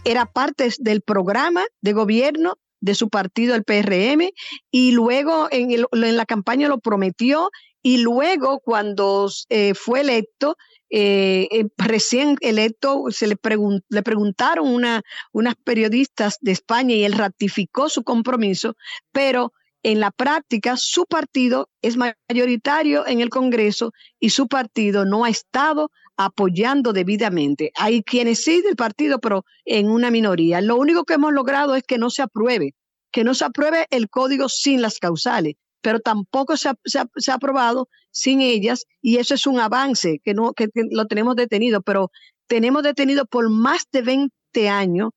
Era 0.03 0.25
parte 0.25 0.69
del 0.79 1.01
programa 1.01 1.63
de 1.81 1.93
gobierno 1.93 2.57
de 2.79 2.95
su 2.95 3.09
partido, 3.09 3.55
el 3.55 3.63
PRM, 3.63 4.29
y 4.71 4.91
luego 4.91 5.47
en, 5.51 5.71
en 5.71 6.17
la 6.17 6.25
campaña 6.25 6.67
lo 6.67 6.79
prometió 6.79 7.49
y 7.81 7.97
luego 7.97 8.59
cuando 8.59 9.29
eh, 9.49 9.73
fue 9.73 10.01
electo, 10.01 10.57
eh, 10.89 11.47
eh, 11.51 11.65
recién 11.77 12.37
electo, 12.41 13.05
se 13.09 13.27
le, 13.27 13.37
le 13.89 14.03
preguntaron 14.03 14.67
una, 14.67 15.01
unas 15.33 15.55
periodistas 15.55 16.37
de 16.41 16.51
España 16.51 16.95
y 16.95 17.03
él 17.03 17.13
ratificó 17.13 17.89
su 17.89 18.03
compromiso, 18.03 18.75
pero 19.11 19.53
en 19.83 19.99
la 19.99 20.11
práctica 20.11 20.75
su 20.77 21.05
partido 21.05 21.69
es 21.81 21.97
mayoritario 21.97 23.05
en 23.07 23.21
el 23.21 23.29
Congreso 23.29 23.93
y 24.19 24.31
su 24.31 24.47
partido 24.47 25.05
no 25.05 25.23
ha 25.23 25.29
estado 25.29 25.91
apoyando 26.17 26.93
debidamente. 26.93 27.71
Hay 27.75 28.01
quienes 28.03 28.43
sí 28.43 28.61
del 28.61 28.75
partido, 28.75 29.19
pero 29.19 29.45
en 29.65 29.89
una 29.89 30.09
minoría. 30.09 30.61
Lo 30.61 30.77
único 30.77 31.03
que 31.03 31.13
hemos 31.13 31.31
logrado 31.31 31.75
es 31.75 31.83
que 31.83 31.99
no 31.99 32.09
se 32.09 32.23
apruebe, 32.23 32.73
que 33.11 33.23
no 33.23 33.33
se 33.33 33.45
apruebe 33.45 33.85
el 33.91 34.09
código 34.09 34.49
sin 34.49 34.81
las 34.81 34.99
causales 34.99 35.55
pero 35.81 35.99
tampoco 35.99 36.57
se 36.57 36.69
ha, 36.69 37.33
aprobado 37.33 37.89
sin 38.11 38.41
ellas 38.41 38.85
y 39.01 39.17
eso 39.17 39.33
es 39.35 39.45
un 39.47 39.59
avance 39.59 40.19
que, 40.23 40.33
no, 40.33 40.53
que, 40.53 40.67
lo 40.91 41.05
tenemos 41.05 41.35
detenido, 41.35 41.81
pero 41.81 42.11
tenemos 42.47 42.83
detenido 42.83 43.25
por 43.25 43.49
más 43.49 43.85
de 43.91 44.01
20 44.01 44.69
años 44.69 45.11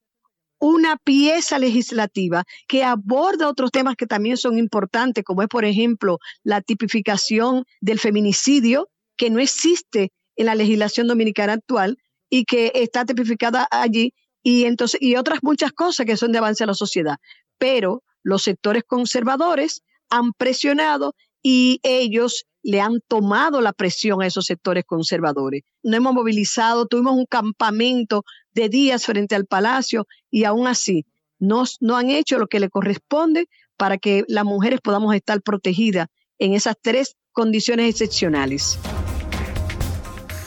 una 0.59 0.97
pieza 0.97 1.59
legislativa 1.59 2.45
que 2.69 2.85
aborda 2.85 3.49
otros 3.49 3.71
temas 3.71 3.97
que 3.97 4.07
también 4.07 4.37
son 4.37 4.59
importantes, 4.59 5.25
como 5.25 5.43
es, 5.43 5.49
por 5.49 5.65
ejemplo, 5.65 6.19
la 6.45 6.61
tipificación 6.61 7.65
del 7.81 7.99
feminicidio, 7.99 8.91
que 9.17 9.31
no 9.31 9.41
existe 9.41 10.13
en 10.37 10.47
la 10.47 10.55
legislación 10.55 11.07
dominicana 11.07 11.55
actual 11.55 11.97
y 12.29 12.45
que 12.45 12.73
está 12.75 13.07
tipificada 13.07 13.67
allí, 13.71 14.13
y 14.43 14.65
entonces, 14.65 15.01
y 15.03 15.17
otras 15.17 15.41
muchas 15.43 15.73
cosas 15.73 16.07
que 16.07 16.17
son 16.17 16.33
de 16.33 16.39
avance 16.39 16.65
a 16.65 16.67
la 16.67 16.75
sociedad. 16.75 17.17
Pero 17.59 18.03
los 18.23 18.43
sectores 18.43 18.85
conservadores 18.87 19.83
han 20.11 20.33
presionado 20.33 21.15
y 21.43 21.81
ellos 21.83 22.45
le 22.63 22.81
han 22.81 23.01
tomado 23.09 23.61
la 23.61 23.73
presión 23.73 24.23
a 24.23 24.27
esos 24.27 24.47
sectores 24.47 24.85
conservadores. 24.85 25.63
No 25.83 25.97
hemos 25.97 26.13
movilizado, 26.13 26.87
tuvimos 26.87 27.15
un 27.15 27.27
campamento 27.27 28.25
de 28.53 28.69
días 28.69 29.07
frente 29.07 29.35
al 29.35 29.47
palacio 29.47 30.07
y 30.31 30.45
aún 30.45 30.67
así 30.67 31.07
no, 31.39 31.65
no 31.81 31.97
han 31.97 32.11
hecho 32.11 32.39
lo 32.39 32.49
que 32.49 32.61
le 32.61 32.69
corresponde 32.69 33.49
para 33.77 33.97
que 33.97 34.25
las 34.29 34.45
mujeres 34.45 34.81
podamos 34.83 35.15
estar 35.15 35.41
protegidas 35.41 36.09
en 36.39 36.53
esas 36.53 36.77
tres 36.81 37.17
condiciones 37.33 37.89
excepcionales. 37.89 38.79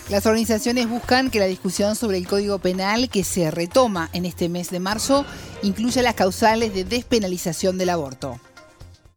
Las 0.09 0.25
organizaciones 0.27 0.87
buscan 0.87 1.31
que 1.31 1.39
la 1.39 1.45
discusión 1.45 1.95
sobre 1.95 2.17
el 2.17 2.27
Código 2.27 2.59
Penal 2.59 3.09
que 3.09 3.23
se 3.23 3.49
retoma 3.49 4.09
en 4.13 4.25
este 4.25 4.49
mes 4.49 4.69
de 4.69 4.79
marzo 4.79 5.25
incluya 5.63 6.03
las 6.03 6.13
causales 6.13 6.75
de 6.75 6.83
despenalización 6.83 7.77
del 7.77 7.89
aborto. 7.89 8.39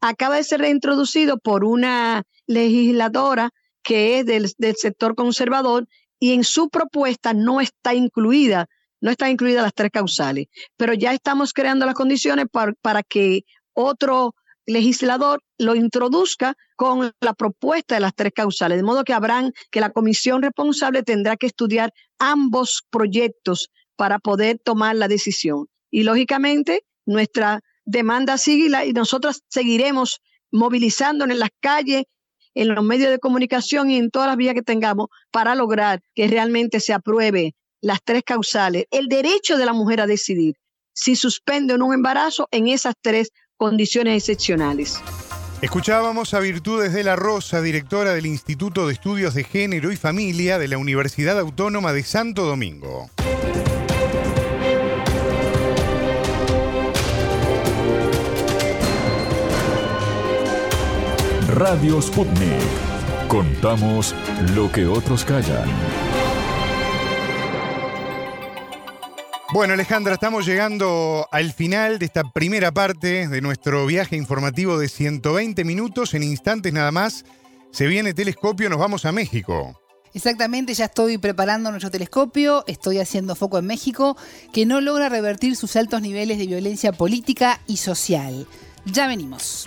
Acaba 0.01 0.37
de 0.37 0.45
ser 0.45 0.61
reintroducido 0.61 1.39
por 1.39 1.65
una 1.65 2.23
legisladora 2.47 3.51
que 3.83 4.19
es 4.19 4.27
del, 4.27 4.49
sector 4.77 5.15
conservador 5.15 5.87
y 6.19 6.33
en 6.33 6.45
su 6.45 6.69
propuesta 6.69 7.35
no 7.35 7.61
está 7.61 7.95
incluida, 7.95 8.67
no 9.01 9.11
está 9.11 9.31
incluida 9.31 9.63
las 9.63 9.75
tres 9.75 9.91
causales, 9.93 10.47
pero 10.77 10.93
ya 10.93 11.13
estamos 11.13 11.53
creando 11.53 11.87
las 11.87 11.95
condiciones 11.95 12.47
para, 12.51 12.73
para 12.83 13.03
que 13.03 13.43
otro 13.75 14.35
legislador 14.67 15.41
lo 15.59 15.75
introduzca 15.75 16.55
con 16.77 17.13
la 17.21 17.35
propuesta 17.35 17.95
de 17.95 18.01
las 18.01 18.15
tres 18.15 18.33
causales, 18.35 18.77
de 18.77 18.83
modo 18.83 19.05
que 19.05 19.13
habrán 19.13 19.53
que 19.71 19.81
la 19.81 19.91
comisión 19.91 20.43
responsable 20.43 21.03
tendrá 21.03 21.37
que 21.37 21.47
estudiar 21.47 21.93
ambos 22.19 22.83
proyectos 22.91 23.71
para 23.97 24.19
poder 24.19 24.59
tomar 24.63 24.97
la 24.97 25.09
decisión. 25.09 25.67
Y 25.91 26.03
lógicamente 26.03 26.83
nuestra 27.07 27.61
demanda 27.87 28.37
sigue 28.37 28.69
y, 28.85 28.93
nosotros 28.93 29.43
seguiremos 29.49 30.21
movilizándonos 30.53 31.35
en 31.35 31.41
las 31.41 31.51
calles, 31.61 32.05
en 32.55 32.75
los 32.75 32.85
medios 32.85 33.11
de 33.11 33.19
comunicación 33.19 33.91
y 33.91 33.97
en 33.97 34.11
todas 34.11 34.29
las 34.29 34.37
vías 34.37 34.55
que 34.55 34.63
tengamos 34.63 35.09
para 35.31 35.55
lograr 35.55 36.03
que 36.15 36.29
realmente 36.29 36.81
se 36.81 36.93
apruebe 36.93 37.55
las 37.81 38.01
tres 38.05 38.23
causales, 38.25 38.87
el 38.91 39.09
derecho 39.09 39.57
de 39.57 39.67
la 39.67 39.73
mujer 39.73 40.01
a 40.01 40.07
decidir 40.07 40.57
si 40.93 41.15
suspende 41.15 41.75
o 41.75 41.79
no 41.79 41.87
un 41.87 41.95
embarazo 41.95 42.49
en 42.51 42.69
esas 42.69 42.95
tres 43.01 43.31
condiciones 43.57 44.17
excepcionales. 44.17 45.01
Escuchábamos 45.61 46.35
a 46.35 46.41
Virtudes 46.41 46.93
de 46.93 47.05
la 47.05 47.17
Rosa, 47.17 47.61
directora 47.63 48.13
del 48.13 48.27
Instituto 48.27 48.87
de 48.87 48.95
Estudios 48.95 49.35
de 49.35 49.45
Género 49.45 49.93
y 49.93 49.97
Familia 49.97 50.59
de 50.59 50.69
la 50.69 50.79
Universidad 50.79 51.39
Autónoma 51.39 51.93
de 51.93 52.03
Santo 52.03 52.45
Domingo. 52.45 53.11
Radio 61.57 62.03
Sputnik. 62.03 62.61
Contamos 63.29 64.15
lo 64.55 64.71
que 64.71 64.85
otros 64.85 65.25
callan. 65.25 65.67
Bueno, 69.55 69.73
Alejandra, 69.73 70.13
estamos 70.13 70.45
llegando 70.45 71.27
al 71.33 71.55
final 71.55 71.99
de 71.99 72.05
esta 72.05 72.25
primera 72.31 72.73
parte 72.73 73.27
de 73.27 73.41
nuestro 73.41 73.87
viaje 73.87 74.17
informativo 74.17 74.79
de 74.79 74.91
120 74.91 75.65
minutos. 75.65 76.13
En 76.13 76.25
instantes 76.25 76.75
nada 76.75 76.93
más, 76.93 77.25
se 77.71 77.87
viene 77.87 78.13
telescopio, 78.13 78.69
nos 78.69 78.79
vamos 78.79 79.07
a 79.07 79.13
México. 79.13 79.81
Exactamente, 80.13 80.75
ya 80.75 80.85
estoy 80.85 81.17
preparando 81.17 81.71
nuestro 81.71 81.91
telescopio, 81.91 82.65
estoy 82.67 82.99
haciendo 82.99 83.35
foco 83.35 83.57
en 83.57 83.67
México, 83.67 84.19
que 84.53 84.67
no 84.67 84.83
logra 84.83 85.09
revertir 85.09 85.57
sus 85.57 85.75
altos 85.77 86.03
niveles 86.03 86.37
de 86.37 86.49
violencia 86.49 86.93
política 86.93 87.63
y 87.67 87.79
social. 87.79 88.47
Ya 88.85 89.07
venimos. 89.07 89.67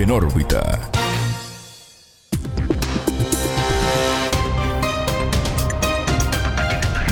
En 0.00 0.10
órbita. 0.10 0.90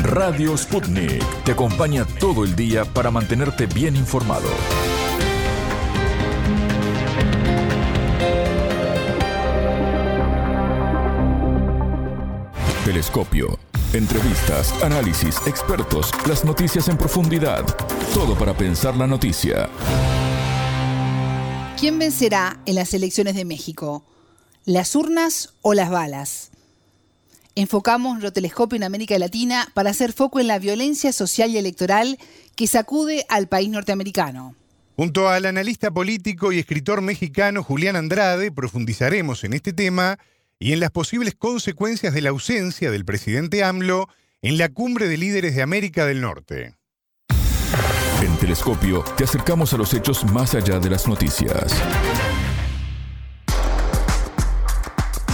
Radio 0.05 0.57
Sputnik 0.57 1.23
te 1.45 1.53
acompaña 1.53 2.07
todo 2.07 2.45
el 2.45 2.57
día 2.57 2.87
para 2.87 3.11
mantenerte 3.11 3.67
bien 3.67 3.95
informado. 3.95 4.49
Telescopio. 12.87 13.59
Entrevistas, 13.93 14.73
análisis, 14.83 15.47
expertos, 15.47 16.11
las 16.27 16.43
noticias 16.43 16.89
en 16.89 16.97
profundidad. 16.97 17.67
Todo 18.15 18.35
para 18.35 18.55
pensar 18.55 18.97
la 18.97 19.07
noticia. 19.07 19.69
¿Quién 21.79 22.01
vencerá 22.01 22.61
en 22.67 22.75
las 22.75 22.93
elecciones 22.93 23.37
de 23.37 23.45
México? 23.45 24.05
¿Las 24.65 24.97
urnas 24.97 25.55
o 25.63 25.75
las 25.75 25.91
balas? 25.91 26.51
enfocamos 27.55 28.13
nuestro 28.13 28.33
telescopio 28.33 28.77
en 28.77 28.85
América 28.85 29.19
Latina 29.19 29.69
para 29.75 29.91
hacer 29.91 30.13
foco 30.13 30.39
en 30.39 30.47
la 30.47 30.61
violencia 30.61 31.13
social 31.13 31.51
y 31.51 31.59
electoral 31.59 32.17
que 32.55 32.69
sacude 32.69 33.27
al 33.29 33.49
país 33.49 33.69
norteamericano. 33.69 34.55
Junto 34.97 35.29
al 35.29 35.45
analista 35.45 35.91
político 35.91 36.53
y 36.53 36.61
escritor 36.61 37.01
mexicano 37.01 37.65
Julián 37.65 37.97
Andrade 37.97 38.53
profundizaremos 38.53 39.43
en 39.43 39.55
este 39.55 39.73
tema 39.73 40.19
y 40.61 40.73
en 40.73 40.79
las 40.79 40.93
posibles 40.93 41.35
consecuencias 41.35 42.15
de 42.15 42.23
la 42.23 42.31
ausencia 42.31 42.93
del 42.93 43.05
presidente 43.05 43.65
AMLO 43.65 44.09
en 44.41 44.57
la 44.57 44.69
cumbre 44.69 45.09
de 45.09 45.17
líderes 45.17 45.57
de 45.57 45.63
América 45.63 46.07
del 46.07 46.21
Norte. 46.21 46.78
En 48.21 48.37
Telescopio 48.37 49.05
te 49.17 49.23
acercamos 49.23 49.73
a 49.75 49.77
los 49.77 49.95
hechos 49.95 50.25
más 50.25 50.57
allá 50.57 50.81
de 50.81 50.91
las 50.91 51.07
noticias. 51.07 51.73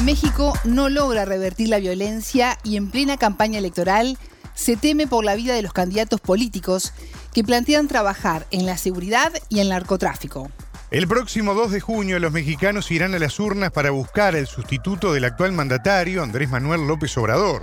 México 0.05 0.53
no 0.65 0.91
logra 0.91 1.25
revertir 1.25 1.71
la 1.71 1.79
violencia 1.79 2.59
y 2.63 2.77
en 2.77 2.91
plena 2.91 3.17
campaña 3.17 3.59
electoral 3.59 4.19
se 4.53 4.77
teme 4.77 5.07
por 5.07 5.25
la 5.25 5.35
vida 5.35 5.55
de 5.55 5.63
los 5.63 5.73
candidatos 5.73 6.21
políticos 6.21 6.93
que 7.33 7.43
plantean 7.43 7.89
trabajar 7.89 8.47
en 8.51 8.67
la 8.67 8.77
seguridad 8.77 9.33
y 9.49 9.61
el 9.61 9.71
narcotráfico. 9.71 10.51
El 10.91 11.09
próximo 11.09 11.55
2 11.55 11.71
de 11.71 11.81
junio 11.81 12.19
los 12.19 12.33
mexicanos 12.33 12.91
irán 12.91 13.15
a 13.15 13.19
las 13.19 13.41
urnas 13.41 13.73
para 13.73 13.93
buscar 13.93 14.37
el 14.37 14.47
sustituto 14.47 15.15
del 15.15 15.25
actual 15.25 15.53
mandatario 15.53 16.23
Andrés 16.23 16.51
Manuel 16.51 16.87
López 16.87 17.17
Obrador. 17.17 17.63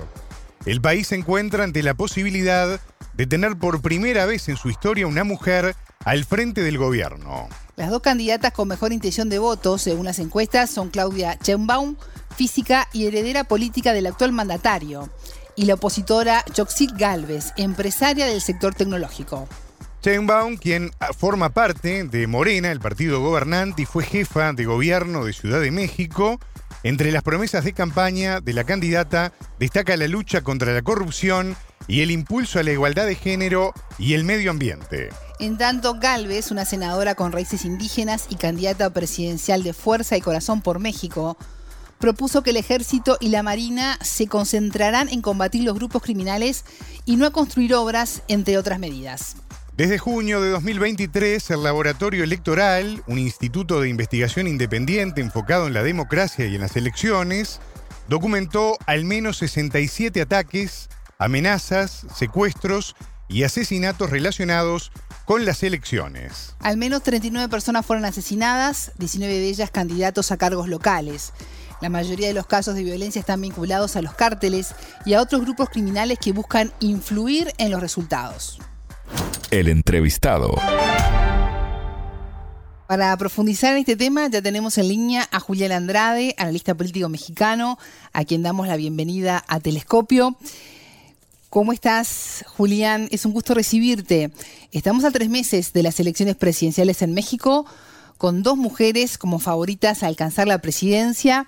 El 0.65 0.81
país 0.81 1.09
se 1.09 1.15
encuentra 1.15 1.63
ante 1.63 1.83
la 1.83 1.93
posibilidad 1.93 2.81
de 3.13 3.27
tener 3.27 3.57
por 3.57 3.81
primera 3.81 4.25
vez 4.25 4.49
en 4.49 4.57
su 4.57 4.69
historia 4.69 5.07
una 5.07 5.23
mujer 5.23 5.75
al 6.03 6.25
frente 6.25 6.63
del 6.63 6.77
gobierno. 6.77 7.47
Las 7.75 7.89
dos 7.89 8.01
candidatas 8.01 8.53
con 8.53 8.67
mejor 8.67 8.93
intención 8.93 9.29
de 9.29 9.39
voto, 9.39 9.77
según 9.77 10.05
las 10.05 10.19
encuestas, 10.19 10.69
son 10.69 10.89
Claudia 10.89 11.37
Sheinbaum 11.43 11.95
física 12.35 12.87
y 12.93 13.05
heredera 13.05 13.43
política 13.43 13.93
del 13.93 14.07
actual 14.07 14.31
mandatario, 14.31 15.09
y 15.55 15.65
la 15.65 15.75
opositora 15.75 16.43
Yoxit 16.53 16.91
Galvez, 16.93 17.53
empresaria 17.57 18.25
del 18.25 18.41
sector 18.41 18.73
tecnológico. 18.73 19.47
Sheinbaum, 20.01 20.57
quien 20.57 20.91
forma 21.17 21.49
parte 21.49 22.05
de 22.05 22.25
Morena, 22.25 22.71
el 22.71 22.79
partido 22.79 23.21
gobernante, 23.21 23.83
y 23.83 23.85
fue 23.85 24.03
jefa 24.03 24.53
de 24.53 24.65
gobierno 24.65 25.25
de 25.25 25.33
Ciudad 25.33 25.61
de 25.61 25.71
México, 25.71 26.39
entre 26.83 27.11
las 27.11 27.21
promesas 27.21 27.63
de 27.63 27.73
campaña 27.73 28.41
de 28.41 28.53
la 28.53 28.63
candidata 28.63 29.33
destaca 29.59 29.95
la 29.97 30.07
lucha 30.07 30.41
contra 30.41 30.73
la 30.73 30.81
corrupción 30.81 31.55
y 31.87 32.01
el 32.01 32.11
impulso 32.11 32.59
a 32.59 32.63
la 32.63 32.71
igualdad 32.71 33.05
de 33.05 33.15
género 33.15 33.73
y 33.97 34.13
el 34.13 34.23
medio 34.23 34.51
ambiente. 34.51 35.09
En 35.39 35.57
tanto, 35.57 35.95
Galvez, 35.95 36.51
una 36.51 36.65
senadora 36.65 37.15
con 37.15 37.31
raíces 37.31 37.65
indígenas 37.65 38.25
y 38.29 38.35
candidata 38.35 38.91
presidencial 38.91 39.63
de 39.63 39.73
Fuerza 39.73 40.15
y 40.15 40.21
Corazón 40.21 40.61
por 40.61 40.79
México, 40.79 41.37
propuso 41.97 42.43
que 42.43 42.49
el 42.49 42.57
ejército 42.57 43.17
y 43.21 43.29
la 43.29 43.43
marina 43.43 43.97
se 44.01 44.27
concentrarán 44.27 45.07
en 45.09 45.21
combatir 45.21 45.63
los 45.63 45.75
grupos 45.75 46.01
criminales 46.01 46.65
y 47.05 47.15
no 47.15 47.25
a 47.25 47.31
construir 47.31 47.73
obras, 47.75 48.23
entre 48.27 48.57
otras 48.57 48.79
medidas. 48.79 49.35
Desde 49.77 49.97
junio 49.97 50.41
de 50.41 50.49
2023, 50.49 51.49
el 51.49 51.63
Laboratorio 51.63 52.23
Electoral, 52.23 53.01
un 53.07 53.17
instituto 53.17 53.79
de 53.79 53.89
investigación 53.89 54.47
independiente 54.47 55.21
enfocado 55.21 55.65
en 55.65 55.73
la 55.73 55.81
democracia 55.81 56.45
y 56.45 56.55
en 56.55 56.61
las 56.61 56.75
elecciones, 56.75 57.61
documentó 58.09 58.77
al 58.85 59.05
menos 59.05 59.37
67 59.37 60.21
ataques, 60.21 60.89
amenazas, 61.21 62.07
secuestros 62.15 62.95
y 63.29 63.43
asesinatos 63.43 64.09
relacionados 64.09 64.91
con 65.25 65.45
las 65.45 65.61
elecciones. 65.61 66.55
Al 66.59 66.77
menos 66.77 67.03
39 67.03 67.47
personas 67.47 67.85
fueron 67.85 68.05
asesinadas, 68.05 68.91
19 68.97 69.31
de 69.31 69.47
ellas 69.47 69.69
candidatos 69.69 70.31
a 70.31 70.37
cargos 70.37 70.67
locales. 70.67 71.31
La 71.79 71.89
mayoría 71.89 72.27
de 72.27 72.33
los 72.33 72.47
casos 72.47 72.73
de 72.73 72.83
violencia 72.83 73.19
están 73.19 73.39
vinculados 73.39 73.95
a 73.95 74.01
los 74.01 74.15
cárteles 74.15 74.73
y 75.05 75.13
a 75.13 75.21
otros 75.21 75.41
grupos 75.41 75.69
criminales 75.69 76.17
que 76.17 76.31
buscan 76.31 76.73
influir 76.79 77.53
en 77.59 77.69
los 77.69 77.81
resultados. 77.81 78.59
El 79.51 79.67
entrevistado. 79.67 80.55
Para 82.87 83.15
profundizar 83.15 83.73
en 83.73 83.79
este 83.79 83.95
tema 83.95 84.27
ya 84.27 84.41
tenemos 84.41 84.77
en 84.77 84.89
línea 84.89 85.27
a 85.31 85.39
Julián 85.39 85.71
Andrade, 85.71 86.35
analista 86.37 86.75
político 86.75 87.07
mexicano, 87.09 87.77
a 88.11 88.25
quien 88.25 88.43
damos 88.43 88.67
la 88.67 88.75
bienvenida 88.75 89.45
a 89.47 89.59
Telescopio. 89.59 90.35
¿Cómo 91.51 91.73
estás, 91.73 92.45
Julián? 92.47 93.09
Es 93.11 93.25
un 93.25 93.33
gusto 93.33 93.53
recibirte. 93.53 94.31
Estamos 94.71 95.03
a 95.03 95.11
tres 95.11 95.29
meses 95.29 95.73
de 95.73 95.83
las 95.83 95.99
elecciones 95.99 96.37
presidenciales 96.37 97.01
en 97.01 97.13
México 97.13 97.65
con 98.17 98.41
dos 98.41 98.55
mujeres 98.55 99.17
como 99.17 99.37
favoritas 99.37 100.01
a 100.01 100.07
alcanzar 100.07 100.47
la 100.47 100.59
presidencia. 100.61 101.47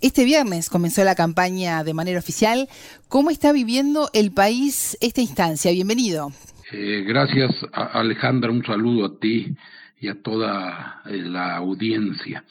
Este 0.00 0.24
viernes 0.24 0.70
comenzó 0.70 1.02
la 1.02 1.16
campaña 1.16 1.82
de 1.82 1.92
manera 1.92 2.20
oficial. 2.20 2.68
¿Cómo 3.08 3.30
está 3.30 3.50
viviendo 3.50 4.10
el 4.12 4.30
país 4.30 4.96
esta 5.00 5.22
instancia? 5.22 5.72
Bienvenido. 5.72 6.30
Eh, 6.70 7.02
gracias, 7.04 7.50
Alejandra. 7.72 8.52
Un 8.52 8.64
saludo 8.64 9.06
a 9.06 9.18
ti 9.18 9.56
y 10.00 10.06
a 10.06 10.22
toda 10.22 11.02
eh, 11.06 11.16
la 11.16 11.56
audiencia. 11.56 12.44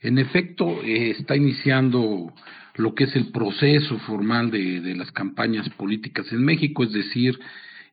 En 0.00 0.16
efecto, 0.16 0.82
eh, 0.82 1.16
está 1.18 1.36
iniciando 1.36 2.32
lo 2.76 2.94
que 2.94 3.04
es 3.04 3.16
el 3.16 3.32
proceso 3.32 3.98
formal 4.00 4.50
de, 4.50 4.80
de 4.80 4.94
las 4.94 5.10
campañas 5.12 5.68
políticas 5.70 6.30
en 6.32 6.44
México, 6.44 6.84
es 6.84 6.92
decir, 6.92 7.38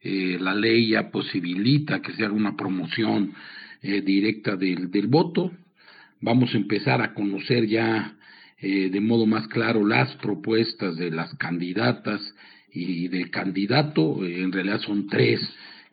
eh, 0.01 0.37
la 0.39 0.53
ley 0.53 0.89
ya 0.89 1.09
posibilita 1.09 2.01
que 2.01 2.13
se 2.13 2.23
haga 2.23 2.33
una 2.33 2.55
promoción 2.55 3.33
eh, 3.81 4.01
directa 4.01 4.55
del, 4.55 4.91
del, 4.91 5.07
voto. 5.07 5.51
Vamos 6.21 6.53
a 6.53 6.57
empezar 6.57 7.01
a 7.01 7.13
conocer 7.13 7.67
ya 7.67 8.15
eh, 8.59 8.89
de 8.89 9.01
modo 9.01 9.25
más 9.25 9.47
claro 9.47 9.85
las 9.85 10.15
propuestas 10.17 10.97
de 10.97 11.11
las 11.11 11.33
candidatas 11.35 12.21
y 12.71 13.07
del 13.07 13.31
candidato. 13.31 14.23
en 14.23 14.51
realidad 14.51 14.79
son 14.81 15.07
tres 15.07 15.41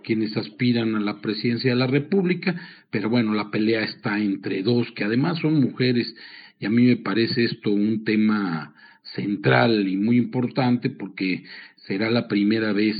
quienes 0.02 0.36
aspiran 0.36 0.94
a 0.96 1.00
la 1.00 1.22
presidencia 1.22 1.70
de 1.70 1.76
la 1.76 1.86
República, 1.86 2.54
pero 2.90 3.08
bueno, 3.08 3.32
la 3.32 3.50
pelea 3.50 3.84
está 3.84 4.18
entre 4.18 4.62
dos, 4.62 4.92
que 4.92 5.04
además 5.04 5.38
son 5.40 5.54
mujeres, 5.54 6.14
y 6.60 6.66
a 6.66 6.70
mí 6.70 6.82
me 6.82 6.96
parece 6.96 7.44
esto 7.44 7.70
un 7.70 8.04
tema 8.04 8.73
central 9.14 9.88
y 9.88 9.96
muy 9.96 10.16
importante 10.16 10.90
porque 10.90 11.44
será 11.86 12.10
la 12.10 12.28
primera 12.28 12.72
vez 12.72 12.96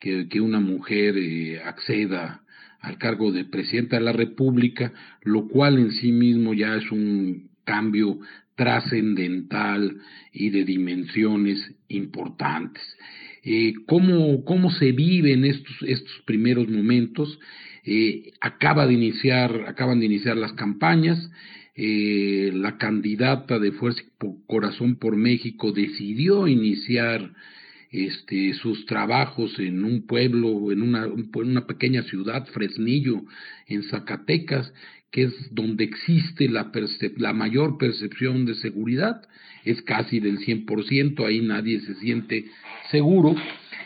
que, 0.00 0.40
una 0.40 0.60
mujer 0.60 1.16
eh, 1.18 1.60
acceda 1.64 2.42
al 2.80 2.98
cargo 2.98 3.32
de 3.32 3.44
presidenta 3.44 3.96
de 3.96 4.04
la 4.04 4.12
República, 4.12 4.92
lo 5.22 5.48
cual 5.48 5.78
en 5.78 5.90
sí 5.92 6.12
mismo 6.12 6.54
ya 6.54 6.76
es 6.76 6.90
un 6.92 7.50
cambio 7.64 8.18
trascendental 8.54 9.98
y 10.32 10.50
de 10.50 10.64
dimensiones 10.64 11.74
importantes. 11.88 12.82
Eh, 13.42 13.72
¿cómo, 13.86 14.44
¿Cómo 14.44 14.70
se 14.70 14.92
viven 14.92 15.44
estos, 15.44 15.76
estos 15.82 16.22
primeros 16.24 16.68
momentos? 16.68 17.38
Eh, 17.84 18.32
acaba 18.40 18.86
de 18.86 18.94
iniciar, 18.94 19.64
acaban 19.66 20.00
de 20.00 20.06
iniciar 20.06 20.36
las 20.36 20.52
campañas, 20.52 21.30
eh, 21.80 22.50
la 22.54 22.76
candidata 22.76 23.60
de 23.60 23.70
Fuerza 23.70 24.02
y 24.02 24.26
Corazón 24.48 24.96
por 24.96 25.14
México 25.14 25.70
decidió 25.70 26.48
iniciar 26.48 27.30
este, 27.92 28.52
sus 28.54 28.84
trabajos 28.84 29.56
en 29.60 29.84
un 29.84 30.04
pueblo, 30.04 30.72
en 30.72 30.82
una, 30.82 31.04
en 31.04 31.30
una 31.34 31.68
pequeña 31.68 32.02
ciudad, 32.02 32.48
Fresnillo, 32.48 33.22
en 33.68 33.84
Zacatecas, 33.84 34.74
que 35.12 35.22
es 35.22 35.54
donde 35.54 35.84
existe 35.84 36.48
la, 36.48 36.72
la 37.16 37.32
mayor 37.32 37.78
percepción 37.78 38.44
de 38.44 38.56
seguridad, 38.56 39.22
es 39.64 39.80
casi 39.82 40.18
del 40.18 40.40
100%, 40.40 41.24
ahí 41.24 41.42
nadie 41.42 41.78
se 41.82 41.94
siente 41.94 42.46
seguro, 42.90 43.36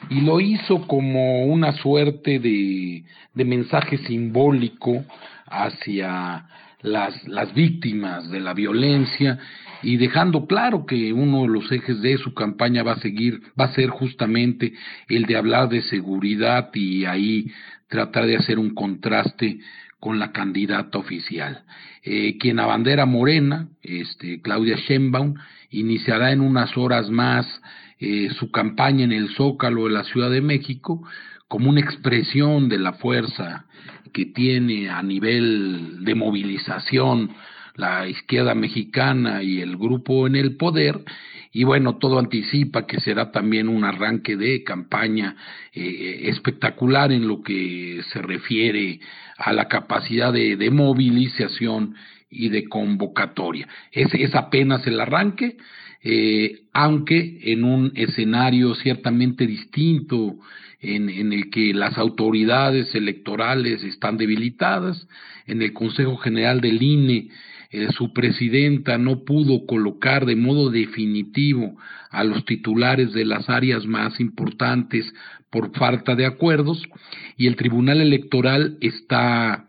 y 0.08 0.22
lo 0.22 0.40
hizo 0.40 0.86
como 0.88 1.44
una 1.44 1.72
suerte 1.72 2.38
de, 2.38 3.04
de 3.34 3.44
mensaje 3.44 3.98
simbólico 3.98 5.04
hacia 5.44 6.46
las, 6.82 7.26
las 7.28 7.54
víctimas 7.54 8.30
de 8.30 8.40
la 8.40 8.54
violencia 8.54 9.38
y 9.82 9.96
dejando 9.96 10.46
claro 10.46 10.86
que 10.86 11.12
uno 11.12 11.42
de 11.42 11.48
los 11.48 11.70
ejes 11.72 12.00
de 12.02 12.16
su 12.18 12.34
campaña 12.34 12.82
va 12.82 12.92
a 12.92 13.00
seguir, 13.00 13.40
va 13.58 13.66
a 13.66 13.74
ser 13.74 13.90
justamente 13.90 14.72
el 15.08 15.26
de 15.26 15.36
hablar 15.36 15.68
de 15.68 15.82
seguridad 15.82 16.70
y 16.74 17.04
ahí 17.04 17.50
tratar 17.88 18.26
de 18.26 18.36
hacer 18.36 18.58
un 18.58 18.74
contraste 18.74 19.58
con 19.98 20.18
la 20.18 20.32
candidata 20.32 20.98
oficial. 20.98 21.62
Eh, 22.02 22.36
quien 22.38 22.58
abandera 22.58 23.06
Morena, 23.06 23.68
este, 23.82 24.40
Claudia 24.40 24.76
Sheinbaum, 24.76 25.34
iniciará 25.70 26.32
en 26.32 26.40
unas 26.40 26.76
horas 26.76 27.08
más 27.10 27.46
eh, 28.00 28.30
su 28.38 28.50
campaña 28.50 29.04
en 29.04 29.12
el 29.12 29.28
Zócalo 29.30 29.84
de 29.84 29.92
la 29.92 30.04
Ciudad 30.04 30.30
de 30.30 30.40
México 30.40 31.06
como 31.46 31.70
una 31.70 31.80
expresión 31.80 32.68
de 32.68 32.78
la 32.78 32.94
fuerza 32.94 33.66
que 34.12 34.26
tiene 34.26 34.90
a 34.90 35.02
nivel 35.02 36.04
de 36.04 36.14
movilización 36.14 37.30
la 37.74 38.06
izquierda 38.06 38.54
mexicana 38.54 39.42
y 39.42 39.60
el 39.60 39.76
grupo 39.76 40.26
en 40.26 40.36
el 40.36 40.56
poder, 40.56 41.00
y 41.52 41.64
bueno, 41.64 41.96
todo 41.96 42.18
anticipa 42.18 42.86
que 42.86 43.00
será 43.00 43.30
también 43.30 43.68
un 43.68 43.84
arranque 43.84 44.36
de 44.36 44.64
campaña 44.64 45.36
eh, 45.74 46.22
espectacular 46.24 47.12
en 47.12 47.28
lo 47.28 47.42
que 47.42 48.00
se 48.10 48.22
refiere 48.22 49.00
a 49.36 49.52
la 49.52 49.68
capacidad 49.68 50.32
de, 50.32 50.70
movilización 50.70 51.94
y 52.30 52.48
de 52.48 52.68
convocatoria. 52.68 53.68
Es, 53.90 54.14
es 54.14 54.34
apenas 54.34 54.86
el 54.86 54.98
arranque, 54.98 55.58
eh, 56.02 56.62
aunque 56.72 57.38
en 57.42 57.64
un 57.64 57.92
escenario 57.94 58.74
ciertamente 58.74 59.46
distinto 59.46 60.36
en, 60.82 61.32
el 61.32 61.48
que 61.50 61.72
las 61.72 61.96
autoridades 61.96 62.94
electorales 62.94 63.82
están 63.84 64.16
debilitadas, 64.16 65.06
en 65.46 65.62
el 65.62 65.72
Consejo 65.72 66.16
General 66.16 66.60
del 66.60 66.82
INE 66.82 67.28
eh, 67.70 67.88
su 67.92 68.12
presidenta 68.12 68.98
no 68.98 69.24
pudo 69.24 69.64
colocar 69.64 70.26
de 70.26 70.36
modo 70.36 70.70
definitivo 70.70 71.78
a 72.10 72.22
los 72.22 72.44
titulares 72.44 73.14
de 73.14 73.24
las 73.24 73.48
áreas 73.48 73.86
más 73.86 74.20
importantes 74.20 75.10
por 75.50 75.72
falta 75.76 76.14
de 76.14 76.26
acuerdos 76.26 76.82
y 77.38 77.46
el 77.46 77.56
Tribunal 77.56 78.00
Electoral 78.00 78.76
está 78.80 79.68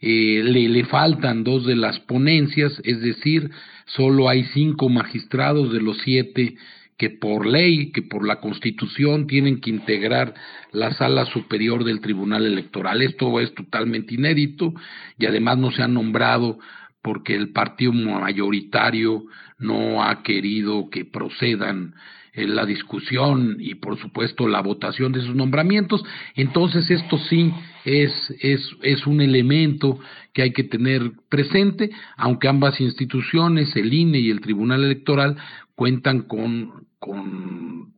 eh, 0.00 0.42
le, 0.44 0.68
le 0.68 0.84
faltan 0.84 1.44
dos 1.44 1.64
de 1.64 1.76
las 1.76 2.00
ponencias, 2.00 2.80
es 2.84 3.00
decir, 3.00 3.50
solo 3.86 4.28
hay 4.28 4.44
cinco 4.52 4.88
magistrados 4.88 5.72
de 5.72 5.80
los 5.80 5.98
siete 5.98 6.56
que 6.96 7.10
por 7.10 7.46
ley, 7.46 7.90
que 7.90 8.02
por 8.02 8.26
la 8.26 8.40
Constitución 8.40 9.26
tienen 9.26 9.60
que 9.60 9.70
integrar 9.70 10.34
la 10.72 10.92
sala 10.92 11.26
superior 11.26 11.84
del 11.84 12.00
Tribunal 12.00 12.46
Electoral. 12.46 13.02
Esto 13.02 13.40
es 13.40 13.54
totalmente 13.54 14.14
inédito 14.14 14.72
y 15.18 15.26
además 15.26 15.58
no 15.58 15.70
se 15.70 15.82
han 15.82 15.94
nombrado 15.94 16.58
porque 17.02 17.34
el 17.34 17.50
partido 17.50 17.92
mayoritario 17.92 19.24
no 19.58 20.02
ha 20.02 20.22
querido 20.22 20.88
que 20.90 21.04
procedan 21.04 21.94
en 22.34 22.54
la 22.54 22.64
discusión 22.64 23.56
y 23.60 23.74
por 23.74 23.98
supuesto 24.00 24.48
la 24.48 24.62
votación 24.62 25.12
de 25.12 25.20
sus 25.20 25.34
nombramientos, 25.34 26.02
entonces 26.34 26.90
esto 26.90 27.18
sí 27.18 27.52
es, 27.84 28.12
es, 28.40 28.70
es 28.82 29.06
un 29.06 29.20
elemento 29.20 29.98
que 30.32 30.42
hay 30.42 30.52
que 30.52 30.64
tener 30.64 31.12
presente, 31.28 31.90
aunque 32.16 32.48
ambas 32.48 32.80
instituciones, 32.80 33.76
el 33.76 33.92
INE 33.92 34.18
y 34.18 34.30
el 34.30 34.40
Tribunal 34.40 34.82
Electoral, 34.82 35.36
cuentan 35.74 36.22
con, 36.22 36.86
con 36.98 37.92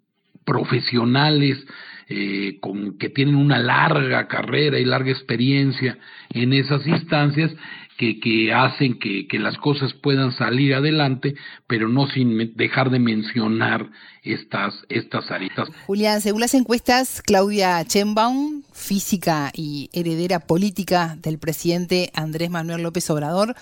profesionales 0.45 1.59
eh, 2.07 2.59
con, 2.61 2.99
que 2.99 3.09
tienen 3.09 3.35
una 3.35 3.59
larga 3.59 4.29
carrera 4.29 4.79
y 4.79 4.85
larga 4.85 5.11
experiencia 5.11 5.99
en 6.31 6.53
esas 6.53 6.87
instancias 6.87 7.51
que, 7.97 8.21
que 8.21 8.53
hacen 8.53 8.99
que, 8.99 9.27
que, 9.27 9.39
las 9.39 9.57
cosas 9.57 9.95
puedan 9.95 10.33
salir 10.33 10.75
adelante, 10.75 11.35
pero 11.67 11.89
no 11.89 12.07
sin 12.09 12.55
dejar 12.57 12.91
de 12.91 12.99
mencionar 12.99 13.89
estas, 14.23 14.75
estas 14.91 15.31
aristas. 15.31 15.69
Julián, 15.87 16.21
según 16.21 16.43
las 16.43 16.53
encuestas, 16.53 17.23
Claudia 17.23 17.83
Chenbaum, 17.87 18.65
física 18.73 19.51
y 19.55 19.89
heredera 19.95 20.41
política 20.41 21.17
del 21.23 21.39
presidente 21.39 22.11
Andrés 22.15 22.51
Manuel 22.51 22.83
López 22.83 23.09
Obrador, 23.09 23.55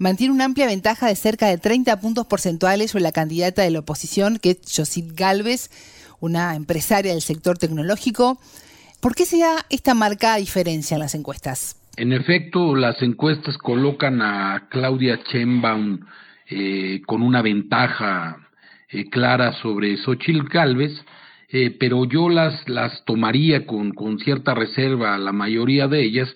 mantiene 0.00 0.32
una 0.32 0.46
amplia 0.46 0.66
ventaja 0.66 1.06
de 1.06 1.14
cerca 1.14 1.46
de 1.46 1.58
30 1.58 2.00
puntos 2.00 2.26
porcentuales 2.26 2.90
sobre 2.90 3.02
la 3.02 3.12
candidata 3.12 3.62
de 3.62 3.70
la 3.70 3.80
oposición, 3.80 4.38
que 4.38 4.52
es 4.52 4.58
Josit 4.74 5.12
Galvez, 5.14 5.70
una 6.20 6.56
empresaria 6.56 7.12
del 7.12 7.20
sector 7.20 7.58
tecnológico. 7.58 8.38
¿Por 9.00 9.14
qué 9.14 9.26
se 9.26 9.38
da 9.38 9.66
esta 9.68 9.94
marcada 9.94 10.36
diferencia 10.36 10.94
en 10.94 11.00
las 11.00 11.14
encuestas? 11.14 11.76
En 11.96 12.12
efecto, 12.12 12.74
las 12.74 13.00
encuestas 13.02 13.58
colocan 13.58 14.22
a 14.22 14.68
Claudia 14.70 15.20
Chembaum 15.30 16.00
eh, 16.48 17.02
con 17.06 17.20
una 17.22 17.42
ventaja 17.42 18.38
eh, 18.88 19.10
clara 19.10 19.52
sobre 19.60 19.98
Xochitl 19.98 20.48
Galvez, 20.48 20.92
eh, 21.50 21.76
pero 21.78 22.06
yo 22.06 22.30
las, 22.30 22.66
las 22.68 23.04
tomaría 23.04 23.66
con, 23.66 23.92
con 23.92 24.18
cierta 24.18 24.54
reserva, 24.54 25.18
la 25.18 25.32
mayoría 25.32 25.88
de 25.88 26.02
ellas, 26.02 26.28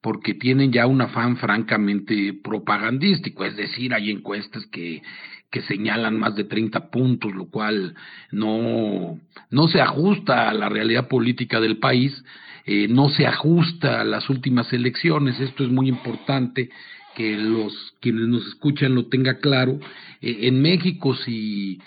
porque 0.00 0.34
tienen 0.34 0.72
ya 0.72 0.86
un 0.86 1.00
afán 1.00 1.36
francamente 1.36 2.32
propagandístico, 2.32 3.44
es 3.44 3.56
decir, 3.56 3.92
hay 3.94 4.10
encuestas 4.10 4.66
que, 4.66 5.02
que 5.50 5.62
señalan 5.62 6.18
más 6.18 6.34
de 6.36 6.44
30 6.44 6.90
puntos, 6.90 7.34
lo 7.34 7.46
cual 7.46 7.94
no, 8.30 9.18
no 9.50 9.68
se 9.68 9.80
ajusta 9.80 10.48
a 10.48 10.54
la 10.54 10.68
realidad 10.68 11.08
política 11.08 11.60
del 11.60 11.78
país, 11.78 12.24
eh, 12.64 12.88
no 12.88 13.08
se 13.08 13.26
ajusta 13.26 14.00
a 14.00 14.04
las 14.04 14.28
últimas 14.28 14.72
elecciones, 14.72 15.40
esto 15.40 15.64
es 15.64 15.70
muy 15.70 15.88
importante 15.88 16.70
que 17.14 17.36
los 17.36 17.94
quienes 18.00 18.28
nos 18.28 18.46
escuchan 18.46 18.94
lo 18.94 19.06
tenga 19.06 19.38
claro. 19.38 19.80
Eh, 20.20 20.40
en 20.42 20.60
México, 20.60 21.14
si, 21.14 21.80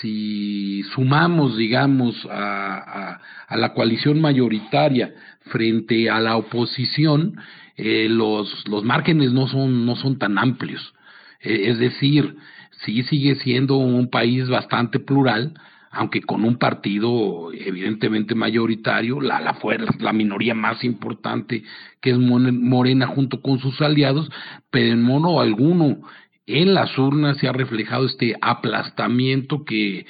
si 0.00 0.82
sumamos, 0.94 1.56
digamos, 1.56 2.26
a, 2.26 2.76
a, 2.76 3.20
a, 3.46 3.56
la 3.56 3.74
coalición 3.74 4.20
mayoritaria 4.20 5.12
frente 5.50 6.08
a 6.10 6.20
la 6.20 6.36
oposición, 6.36 7.36
eh, 7.76 8.08
los, 8.08 8.68
los 8.68 8.84
márgenes 8.84 9.32
no 9.32 9.48
son, 9.48 9.86
no 9.86 9.96
son 9.96 10.18
tan 10.18 10.38
amplios. 10.38 10.94
Eh, 11.40 11.70
es 11.70 11.78
decir, 11.78 12.36
sí 12.84 13.02
sigue 13.04 13.36
siendo 13.36 13.76
un 13.76 14.08
país 14.10 14.48
bastante 14.48 14.98
plural, 14.98 15.54
aunque 15.90 16.22
con 16.22 16.44
un 16.44 16.56
partido 16.56 17.50
evidentemente 17.52 18.34
mayoritario, 18.34 19.20
la, 19.20 19.40
la 19.40 19.54
fuerza, 19.54 19.92
la 19.98 20.12
minoría 20.12 20.54
más 20.54 20.84
importante 20.84 21.64
que 22.00 22.10
es 22.10 22.18
Morena 22.18 23.06
junto 23.08 23.42
con 23.42 23.58
sus 23.58 23.80
aliados, 23.80 24.30
pero 24.70 24.92
en 24.92 25.02
mono 25.02 25.40
alguno 25.40 26.00
en 26.46 26.74
las 26.74 26.96
urnas 26.98 27.38
se 27.38 27.48
ha 27.48 27.52
reflejado 27.52 28.06
este 28.06 28.36
aplastamiento 28.40 29.64
que, 29.64 30.06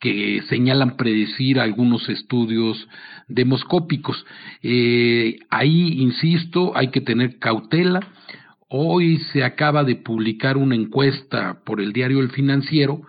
que 0.00 0.42
señalan 0.48 0.96
predecir 0.96 1.60
algunos 1.60 2.08
estudios 2.08 2.88
demoscópicos. 3.28 4.24
Eh, 4.62 5.38
ahí, 5.50 6.00
insisto, 6.00 6.76
hay 6.76 6.88
que 6.88 7.00
tener 7.00 7.38
cautela. 7.38 8.00
Hoy 8.68 9.18
se 9.32 9.44
acaba 9.44 9.84
de 9.84 9.96
publicar 9.96 10.56
una 10.56 10.74
encuesta 10.74 11.60
por 11.64 11.80
el 11.80 11.92
diario 11.92 12.20
El 12.20 12.30
Financiero 12.30 13.02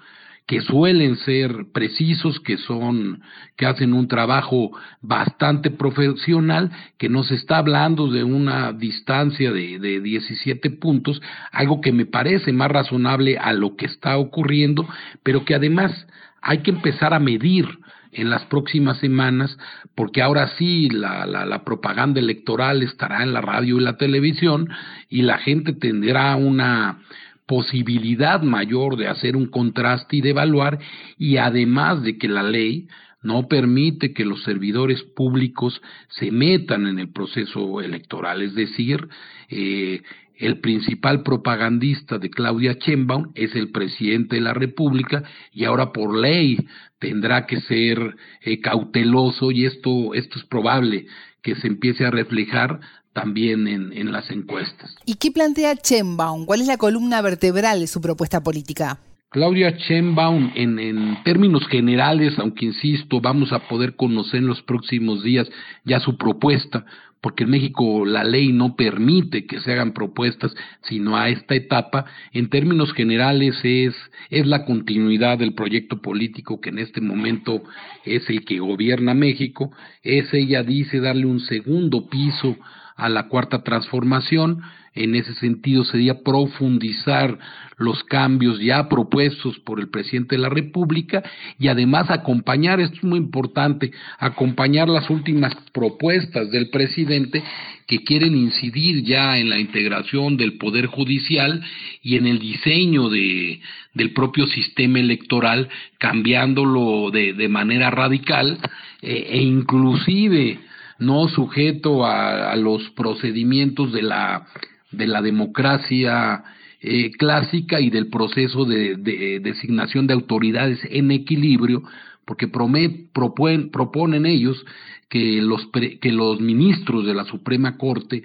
que 0.48 0.62
suelen 0.62 1.18
ser 1.18 1.66
precisos, 1.74 2.40
que 2.40 2.58
son, 2.58 3.22
que 3.58 3.66
hacen 3.66 3.94
un 3.94 4.08
trabajo 4.08 4.72
bastante 5.02 5.70
profesional, 5.70 6.72
que 6.98 7.10
nos 7.10 7.32
está 7.32 7.58
hablando 7.58 8.08
de 8.08 8.24
una 8.24 8.72
distancia 8.72 9.52
de, 9.52 9.78
de 9.78 10.00
17 10.00 10.70
puntos, 10.72 11.22
algo 11.52 11.82
que 11.82 11.92
me 11.92 12.06
parece 12.06 12.54
más 12.54 12.72
razonable 12.72 13.38
a 13.38 13.52
lo 13.52 13.76
que 13.76 13.88
está 13.88 14.18
ocurriendo, 14.18 14.88
pero 15.22 15.44
que 15.44 15.54
además 15.54 16.08
hay 16.42 16.60
que 16.60 16.72
empezar 16.72 17.14
a 17.14 17.20
medir 17.20 17.68
en 18.12 18.30
las 18.30 18.46
próximas 18.46 18.98
semanas, 19.00 19.58
porque 19.96 20.22
ahora 20.22 20.50
sí 20.58 20.90
la, 20.90 21.26
la, 21.26 21.64
propaganda 21.64 22.20
electoral 22.20 22.84
estará 22.84 23.24
en 23.24 23.34
la 23.34 23.42
radio 23.42 23.78
y 23.78 23.84
la 23.84 23.98
televisión 23.98 24.70
y 25.10 25.22
la 25.24 25.38
gente 25.38 25.74
tendrá 25.74 26.36
una 26.36 27.00
posibilidad 27.46 28.42
mayor 28.42 28.98
de 28.98 29.08
hacer 29.08 29.36
un 29.36 29.48
contraste 29.48 30.18
y 30.18 30.22
de 30.22 30.32
evaluar, 30.32 30.80
y 31.18 31.38
además 31.38 32.04
de 32.04 32.18
que 32.18 32.28
la 32.28 32.44
ley 32.44 32.88
no 33.24 33.48
permite 33.48 34.14
que 34.14 34.26
los 34.26 34.44
servidores 34.44 35.02
públicos 35.04 35.82
se 36.10 36.32
metan 36.32 36.88
en 36.88 37.00
el 37.00 37.12
proceso 37.12 37.82
electoral, 37.82 38.42
es 38.42 38.54
decir, 38.54 39.08
eh, 39.50 40.02
el 40.40 40.60
principal 40.60 41.24
propagandista 41.24 42.18
de 42.18 42.30
Claudia 42.30 42.74
Sheinbaum 42.74 43.32
es 43.36 43.56
el 43.56 43.72
presidente 43.72 44.36
de 44.36 44.42
la 44.42 44.54
República 44.54 45.24
y 45.52 45.66
ahora 45.66 45.92
por 45.92 46.18
ley 46.18 46.58
tendrá 47.00 47.46
que 47.46 47.62
ser 47.62 48.16
eh, 48.42 48.60
cauteloso 48.60 49.52
y 49.52 49.66
esto, 49.66 50.14
esto 50.14 50.40
es 50.40 50.46
probable 50.46 51.08
que 51.42 51.56
se 51.56 51.68
empiece 51.68 52.06
a 52.06 52.12
reflejar 52.12 52.80
también 53.14 53.68
en, 53.68 53.94
en 53.94 54.12
las 54.12 54.30
encuestas. 54.30 54.96
¿Y 55.06 55.16
qué 55.16 55.32
plantea 55.32 55.74
Sheinbaum? 55.74 56.46
¿Cuál 56.46 56.62
es 56.62 56.68
la 56.68 56.78
columna 56.78 57.22
vertebral 57.22 57.80
de 57.80 57.88
su 57.88 58.00
propuesta 58.00 58.42
política? 58.42 59.00
Claudia 59.30 59.72
Sheinbaum, 59.72 60.52
en, 60.56 60.80
en, 60.80 61.22
términos 61.24 61.68
generales, 61.68 62.34
aunque 62.40 62.66
insisto, 62.66 63.20
vamos 63.20 63.52
a 63.52 63.68
poder 63.68 63.96
conocer 63.96 64.40
en 64.40 64.48
los 64.48 64.62
próximos 64.62 65.22
días 65.22 65.50
ya 65.84 66.00
su 66.00 66.18
propuesta, 66.18 66.86
porque 67.28 67.44
en 67.44 67.50
México 67.50 68.06
la 68.06 68.24
ley 68.24 68.54
no 68.54 68.78
permite 68.78 69.46
que 69.46 69.60
se 69.60 69.74
hagan 69.74 69.92
propuestas 69.92 70.56
sino 70.84 71.18
a 71.18 71.28
esta 71.28 71.56
etapa, 71.56 72.06
en 72.32 72.50
términos 72.50 72.94
generales 72.94 73.54
es, 73.64 73.94
es 74.30 74.48
la 74.48 74.64
continuidad 74.64 75.38
del 75.38 75.54
proyecto 75.54 76.02
político 76.02 76.62
que 76.62 76.70
en 76.70 76.80
este 76.80 77.02
momento 77.02 77.64
es 78.06 78.30
el 78.30 78.46
que 78.46 78.60
gobierna 78.60 79.14
México, 79.14 79.74
es 80.04 80.34
ella 80.34 80.64
dice 80.64 81.02
darle 81.02 81.26
un 81.26 81.42
segundo 81.42 82.08
piso 82.08 82.56
a 82.96 83.10
la 83.10 83.28
cuarta 83.28 83.62
transformación. 83.62 84.62
En 84.98 85.16
ese 85.16 85.34
sentido 85.36 85.84
sería 85.86 86.24
profundizar 86.24 87.38
los 87.78 88.04
cambios 88.04 88.60
ya 88.60 88.90
propuestos 88.90 89.60
por 89.60 89.80
el 89.80 89.90
presidente 89.90 90.36
de 90.36 90.42
la 90.42 90.50
República 90.50 91.24
y 91.60 91.68
además 91.68 92.10
acompañar, 92.10 92.80
esto 92.80 92.98
es 92.98 93.04
muy 93.04 93.20
importante, 93.20 93.92
acompañar 94.18 94.90
las 94.90 95.10
últimas 95.10 95.56
propuestas 95.74 96.50
del 96.52 96.70
presidente 96.70 97.44
que 97.86 98.04
quieren 98.04 98.36
incidir 98.36 99.04
ya 99.04 99.38
en 99.38 99.50
la 99.50 99.60
integración 99.60 100.38
del 100.38 100.58
Poder 100.58 100.88
Judicial 100.88 101.64
y 102.02 102.18
en 102.18 102.26
el 102.26 102.40
diseño 102.40 103.10
de, 103.10 103.62
del 103.94 104.12
propio 104.14 104.48
sistema 104.48 105.00
electoral, 105.00 105.70
cambiándolo 106.00 107.12
de, 107.12 107.34
de 107.34 107.48
manera 107.48 107.92
radical 107.92 108.58
eh, 109.02 109.28
e 109.30 109.42
inclusive 109.42 110.60
no 111.00 111.28
sujeto 111.28 112.06
a, 112.06 112.56
los 112.56 112.90
procedimientos 112.92 113.94
de 113.94 114.02
la, 114.02 114.48
de 114.92 115.08
la 115.08 115.22
democracia 115.22 116.44
eh, 116.80 117.12
clásica 117.12 117.82
y 117.82 117.90
del 117.90 118.08
proceso 118.08 118.66
de, 118.66 119.40
designación 119.42 120.08
de 120.08 120.14
autoridades 120.14 120.80
en 120.90 121.12
equilibrio, 121.12 121.84
porque 122.26 122.48
proponen, 122.48 124.26
ellos 124.26 124.66
que 125.10 125.42
los, 125.42 125.68
que 126.02 126.12
los 126.12 126.40
ministros 126.42 127.06
de 127.06 127.14
la 127.14 127.26
Suprema 127.26 127.78
Corte 127.78 128.24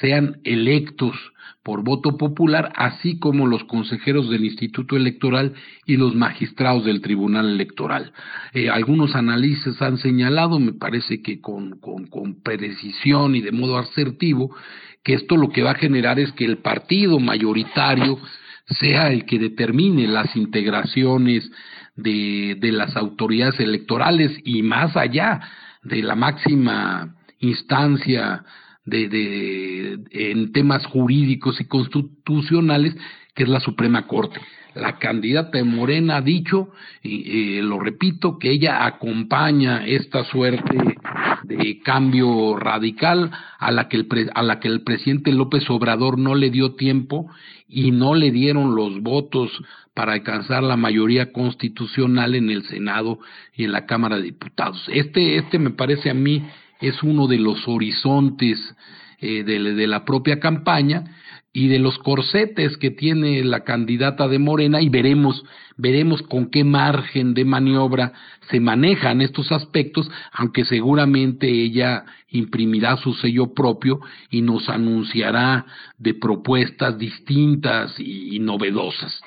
sean 0.00 0.40
electos 0.44 1.14
por 1.62 1.84
voto 1.84 2.16
popular, 2.16 2.72
así 2.74 3.18
como 3.18 3.46
los 3.46 3.62
consejeros 3.64 4.28
del 4.30 4.44
Instituto 4.44 4.96
Electoral 4.96 5.54
y 5.86 5.96
los 5.96 6.14
magistrados 6.14 6.84
del 6.84 7.00
Tribunal 7.00 7.48
Electoral. 7.48 8.12
Eh, 8.52 8.68
algunos 8.68 9.14
analistas 9.14 9.80
han 9.80 9.98
señalado, 9.98 10.58
me 10.58 10.72
parece 10.72 11.22
que 11.22 11.40
con, 11.40 11.78
con, 11.78 12.06
con 12.08 12.42
precisión 12.42 13.36
y 13.36 13.42
de 13.42 13.52
modo 13.52 13.78
asertivo, 13.78 14.54
que 15.02 15.14
esto 15.14 15.36
lo 15.36 15.50
que 15.50 15.62
va 15.62 15.72
a 15.72 15.76
generar 15.76 16.18
es 16.18 16.32
que 16.32 16.44
el 16.44 16.58
partido 16.58 17.18
mayoritario 17.18 18.18
sea 18.66 19.12
el 19.12 19.24
que 19.24 19.38
determine 19.38 20.06
las 20.06 20.34
integraciones 20.36 21.50
de, 21.96 22.56
de 22.58 22.72
las 22.72 22.96
autoridades 22.96 23.58
electorales 23.60 24.32
y 24.44 24.62
más 24.62 24.96
allá 24.96 25.40
de 25.82 26.02
la 26.02 26.14
máxima 26.14 27.16
instancia 27.40 28.44
de, 28.84 29.08
de, 29.08 29.98
en 30.10 30.52
temas 30.52 30.86
jurídicos 30.86 31.60
y 31.60 31.66
constitucionales, 31.66 32.96
que 33.34 33.44
es 33.44 33.48
la 33.48 33.60
Suprema 33.60 34.06
Corte. 34.06 34.40
La 34.74 34.98
candidata 34.98 35.58
de 35.58 35.64
Morena 35.64 36.16
ha 36.16 36.22
dicho, 36.22 36.70
y 37.02 37.60
lo 37.60 37.78
repito, 37.78 38.38
que 38.38 38.50
ella 38.50 38.86
acompaña 38.86 39.86
esta 39.86 40.24
suerte 40.24 40.76
de 41.44 41.80
cambio 41.80 42.56
radical 42.56 43.30
a 43.58 43.70
la, 43.70 43.88
que 43.88 43.96
el 43.96 44.30
a 44.34 44.42
la 44.42 44.60
que 44.60 44.68
el 44.68 44.82
presidente 44.82 45.32
López 45.32 45.68
Obrador 45.68 46.18
no 46.18 46.34
le 46.34 46.50
dio 46.50 46.74
tiempo 46.74 47.30
y 47.68 47.90
no 47.90 48.14
le 48.14 48.30
dieron 48.30 48.74
los 48.74 49.00
votos 49.02 49.50
para 49.94 50.12
alcanzar 50.12 50.62
la 50.62 50.76
mayoría 50.76 51.32
constitucional 51.32 52.34
en 52.34 52.50
el 52.50 52.62
Senado 52.64 53.18
y 53.54 53.64
en 53.64 53.72
la 53.72 53.86
Cámara 53.86 54.16
de 54.16 54.22
Diputados. 54.22 54.82
Este, 54.92 55.36
este 55.36 55.58
me 55.58 55.70
parece 55.70 56.10
a 56.10 56.14
mí 56.14 56.42
es 56.80 57.02
uno 57.02 57.26
de 57.26 57.38
los 57.38 57.66
horizontes 57.68 58.58
eh, 59.20 59.44
de, 59.44 59.86
la 59.86 60.04
propia 60.04 60.40
campaña 60.40 61.04
y 61.52 61.68
de 61.68 61.78
los 61.78 61.98
corsetes 61.98 62.76
que 62.78 62.90
tiene 62.90 63.44
la 63.44 63.64
candidata 63.64 64.26
de 64.28 64.38
Morena 64.38 64.80
y 64.80 64.88
veremos 64.88 65.44
veremos 65.76 66.22
con 66.22 66.50
qué 66.50 66.64
margen 66.64 67.34
de 67.34 67.44
maniobra 67.44 68.12
se 68.50 68.60
manejan 68.60 69.20
estos 69.20 69.50
aspectos, 69.52 70.10
aunque 70.32 70.64
seguramente 70.64 71.48
ella 71.48 72.04
imprimirá 72.28 72.96
su 72.96 73.14
sello 73.14 73.52
propio 73.54 74.00
y 74.30 74.42
nos 74.42 74.68
anunciará 74.68 75.66
de 75.98 76.14
propuestas 76.14 76.98
distintas 76.98 77.98
y, 77.98 78.36
y 78.36 78.38
novedosas. 78.38 79.20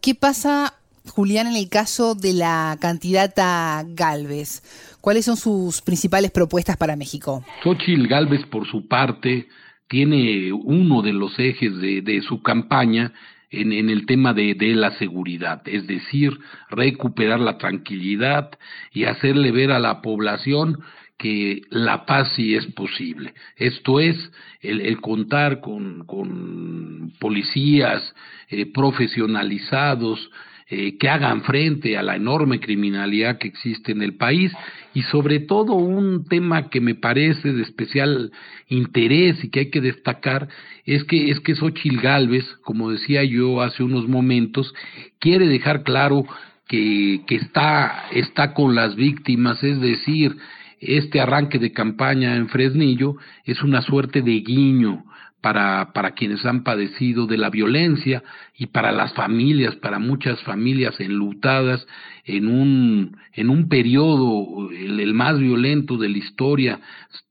¿Qué 0.00 0.14
pasa 0.14 0.74
Julián, 1.10 1.46
en 1.46 1.56
el 1.56 1.68
caso 1.68 2.14
de 2.14 2.32
la 2.32 2.76
candidata 2.80 3.84
Galvez, 3.86 4.96
¿cuáles 5.00 5.24
son 5.24 5.36
sus 5.36 5.80
principales 5.80 6.30
propuestas 6.30 6.76
para 6.76 6.96
México? 6.96 7.44
Xochitl 7.62 8.06
Galvez, 8.08 8.44
por 8.46 8.66
su 8.66 8.88
parte, 8.88 9.46
tiene 9.88 10.52
uno 10.52 11.02
de 11.02 11.12
los 11.12 11.38
ejes 11.38 11.78
de, 11.78 12.22
su 12.22 12.42
campaña 12.42 13.12
en, 13.50 13.72
en, 13.72 13.90
el 13.90 14.06
tema 14.06 14.34
de, 14.34 14.54
de, 14.54 14.74
la 14.74 14.92
seguridad, 14.92 15.62
es 15.66 15.86
decir, 15.86 16.38
recuperar 16.70 17.40
la 17.40 17.58
tranquilidad 17.58 18.50
y 18.92 19.04
hacerle 19.04 19.52
ver 19.52 19.70
a 19.70 19.78
la 19.78 20.02
población 20.02 20.80
que 21.18 21.62
la 21.70 22.04
paz 22.04 22.32
sí 22.34 22.54
es 22.54 22.66
posible. 22.66 23.34
Esto 23.56 24.00
es 24.00 24.16
el, 24.60 24.80
el 24.80 25.00
contar 25.00 25.60
con, 25.60 26.04
con 26.04 27.12
policías 27.18 28.14
eh, 28.48 28.66
profesionalizados, 28.66 30.30
eh, 30.68 30.98
que 30.98 31.08
hagan 31.08 31.42
frente 31.42 31.96
a 31.96 32.02
la 32.02 32.16
enorme 32.16 32.58
criminalidad 32.58 33.38
que 33.38 33.46
existe 33.46 33.92
en 33.92 34.02
el 34.02 34.16
país. 34.16 34.52
Y 34.94 35.02
sobre 35.02 35.38
todo 35.38 35.74
un 35.74 36.24
tema 36.24 36.70
que 36.70 36.80
me 36.80 36.96
parece 36.96 37.52
de 37.52 37.62
especial 37.62 38.32
interés 38.68 39.44
y 39.44 39.50
que 39.50 39.60
hay 39.60 39.70
que 39.70 39.80
destacar 39.80 40.48
es 40.84 41.04
que 41.04 41.30
es 41.30 41.38
que 41.38 41.54
Xochitl 41.54 42.00
Galvez, 42.00 42.44
como 42.64 42.90
decía 42.90 43.22
yo 43.22 43.60
hace 43.62 43.84
unos 43.84 44.08
momentos, 44.08 44.74
quiere 45.20 45.46
dejar 45.46 45.84
claro 45.84 46.24
que, 46.66 47.20
que 47.28 47.36
está, 47.36 48.06
está 48.10 48.52
con 48.52 48.74
las 48.74 48.96
víctimas, 48.96 49.62
es 49.62 49.80
decir, 49.80 50.36
este 50.80 51.20
arranque 51.20 51.60
de 51.60 51.72
campaña 51.72 52.34
en 52.34 52.48
Fresnillo 52.48 53.14
es 53.44 53.62
una 53.62 53.82
suerte 53.82 54.20
de 54.20 54.40
guiño 54.40 55.04
para, 55.46 55.92
para 55.92 56.10
quienes 56.10 56.44
han 56.44 56.64
padecido 56.64 57.28
de 57.28 57.38
la 57.38 57.50
violencia 57.50 58.24
y 58.58 58.66
para 58.66 58.90
las 58.90 59.12
familias, 59.12 59.76
para 59.76 60.00
muchas 60.00 60.42
familias 60.42 60.98
enlutadas 60.98 61.86
en 62.24 62.48
un, 62.48 63.16
en 63.32 63.50
un 63.50 63.68
periodo, 63.68 64.68
el, 64.72 65.14
más 65.14 65.38
violento 65.38 65.98
de 65.98 66.08
la 66.08 66.18
historia, 66.18 66.80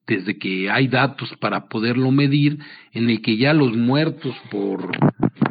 desde 0.08 0.38
que 0.38 0.72
hay 0.72 0.88
datos 0.88 1.36
para 1.42 1.68
poderlo 1.68 2.10
medir, 2.12 2.58
en 2.94 3.10
el 3.10 3.22
que 3.22 3.36
ya 3.36 3.54
los 3.54 3.76
muertos 3.76 4.34
por, 4.50 4.92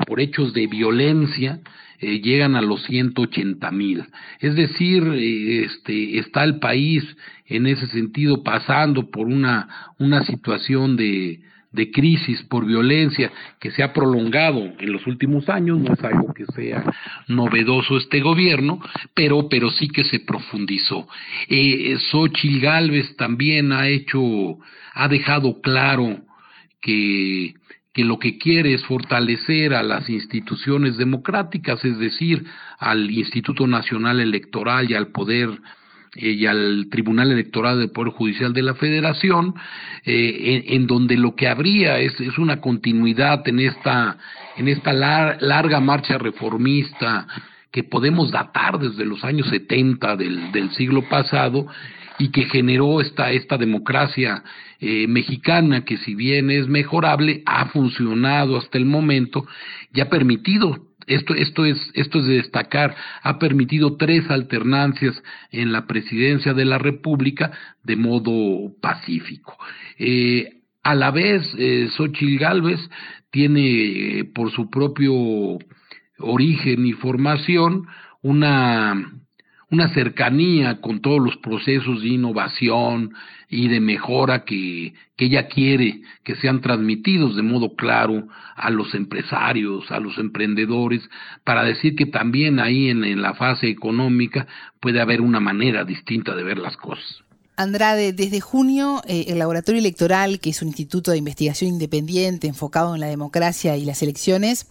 por 0.06 0.20
hechos 0.20 0.54
de 0.54 0.66
violencia 0.66 1.60
eh, 2.00 2.22
llegan 2.22 2.56
a 2.56 2.62
los 2.62 2.82
180 2.84 3.70
mil. 3.72 4.04
Es 4.40 4.54
decir, 4.54 5.02
eh, 5.12 5.64
este, 5.64 6.18
está 6.18 6.44
el 6.44 6.60
país 6.60 7.04
en 7.44 7.66
ese 7.66 7.88
sentido 7.88 8.42
pasando 8.42 9.10
por 9.10 9.26
una, 9.26 9.68
una 9.98 10.24
situación 10.24 10.96
de, 10.96 11.42
de 11.74 11.90
crisis 11.90 12.42
por 12.44 12.64
violencia 12.64 13.32
que 13.60 13.70
se 13.72 13.82
ha 13.82 13.92
prolongado 13.92 14.72
en 14.78 14.92
los 14.92 15.06
últimos 15.06 15.48
años, 15.48 15.78
no 15.80 15.92
es 15.92 16.04
algo 16.04 16.32
que 16.32 16.46
sea 16.46 16.84
novedoso 17.26 17.96
este 17.96 18.20
gobierno, 18.20 18.80
pero, 19.12 19.48
pero 19.48 19.70
sí 19.70 19.88
que 19.88 20.04
se 20.04 20.20
profundizó. 20.20 21.08
Eh, 21.48 21.96
Xochitl 22.10 22.60
Galvez 22.60 23.16
también 23.16 23.72
ha 23.72 23.88
hecho, 23.88 24.58
ha 24.94 25.08
dejado 25.08 25.60
claro 25.60 26.20
que, 26.80 27.54
que 27.92 28.04
lo 28.04 28.18
que 28.18 28.38
quiere 28.38 28.74
es 28.74 28.84
fortalecer 28.84 29.74
a 29.74 29.82
las 29.82 30.08
instituciones 30.08 30.96
democráticas, 30.96 31.84
es 31.84 31.98
decir, 31.98 32.44
al 32.78 33.10
Instituto 33.10 33.66
Nacional 33.66 34.20
Electoral 34.20 34.90
y 34.90 34.94
al 34.94 35.08
Poder 35.08 35.50
eh, 36.16 36.30
y 36.30 36.46
al 36.46 36.88
Tribunal 36.90 37.32
Electoral 37.32 37.78
del 37.78 37.90
Poder 37.90 38.12
Judicial 38.12 38.52
de 38.52 38.62
la 38.62 38.74
Federación, 38.74 39.54
eh, 40.04 40.64
en, 40.68 40.86
donde 40.86 41.16
lo 41.16 41.34
que 41.34 41.48
habría 41.48 41.98
es, 41.98 42.18
es, 42.20 42.38
una 42.38 42.60
continuidad 42.60 43.46
en 43.48 43.60
esta, 43.60 44.18
en 44.56 44.68
esta 44.68 44.92
larga 44.92 45.80
marcha 45.80 46.18
reformista 46.18 47.26
que 47.74 47.82
podemos 47.82 48.30
datar 48.30 48.78
desde 48.78 49.04
los 49.04 49.24
años 49.24 49.48
70 49.48 50.16
del, 50.16 50.70
siglo 50.76 51.02
pasado 51.08 51.66
y 52.20 52.28
que 52.28 52.44
generó 52.44 53.00
esta, 53.00 53.32
esta 53.32 53.58
democracia 53.58 54.44
eh, 54.78 55.08
mexicana 55.08 55.84
que 55.84 55.96
si 55.96 56.14
bien 56.14 56.52
es 56.52 56.68
mejorable, 56.68 57.42
ha 57.46 57.66
funcionado 57.66 58.58
hasta 58.58 58.78
el 58.78 58.84
momento 58.84 59.44
y 59.92 60.00
ha 60.00 60.08
permitido 60.08 60.86
esto, 61.06 61.34
esto, 61.34 61.64
es, 61.64 61.90
esto 61.94 62.18
es 62.18 62.26
de 62.26 62.34
destacar, 62.36 62.94
ha 63.22 63.38
permitido 63.38 63.96
tres 63.96 64.30
alternancias 64.30 65.22
en 65.50 65.72
la 65.72 65.86
presidencia 65.86 66.54
de 66.54 66.64
la 66.64 66.78
República 66.78 67.52
de 67.82 67.96
modo 67.96 68.72
pacífico. 68.80 69.56
Eh, 69.98 70.60
a 70.82 70.94
la 70.94 71.10
vez, 71.10 71.42
eh, 71.58 71.88
Xochitl 71.96 72.38
Gálvez 72.38 72.80
tiene 73.30 74.30
por 74.34 74.50
su 74.52 74.70
propio 74.70 75.14
origen 76.18 76.86
y 76.86 76.92
formación 76.92 77.86
una 78.22 79.12
una 79.70 79.92
cercanía 79.94 80.80
con 80.80 81.00
todos 81.00 81.20
los 81.20 81.36
procesos 81.38 82.02
de 82.02 82.08
innovación 82.08 83.14
y 83.48 83.68
de 83.68 83.80
mejora 83.80 84.44
que, 84.44 84.94
que 85.16 85.26
ella 85.26 85.48
quiere 85.48 86.02
que 86.24 86.36
sean 86.36 86.60
transmitidos 86.60 87.36
de 87.36 87.42
modo 87.42 87.74
claro 87.74 88.26
a 88.56 88.70
los 88.70 88.94
empresarios, 88.94 89.90
a 89.90 90.00
los 90.00 90.18
emprendedores, 90.18 91.02
para 91.44 91.64
decir 91.64 91.96
que 91.96 92.06
también 92.06 92.60
ahí 92.60 92.88
en, 92.88 93.22
la 93.22 93.34
fase 93.34 93.68
económica 93.68 94.46
puede 94.80 95.00
haber 95.00 95.20
una 95.20 95.40
manera 95.40 95.84
distinta 95.84 96.34
de 96.34 96.42
ver 96.42 96.58
las 96.58 96.76
cosas. 96.76 97.22
Andrade, 97.56 98.12
desde 98.12 98.40
junio 98.40 99.02
eh, 99.06 99.26
el 99.28 99.38
Laboratorio 99.38 99.78
Electoral, 99.78 100.40
que 100.40 100.50
es 100.50 100.60
un 100.62 100.68
instituto 100.68 101.12
de 101.12 101.18
investigación 101.18 101.70
independiente 101.70 102.48
enfocado 102.48 102.94
en 102.94 103.00
la 103.00 103.06
democracia 103.06 103.76
y 103.76 103.84
las 103.84 104.02
elecciones, 104.02 104.66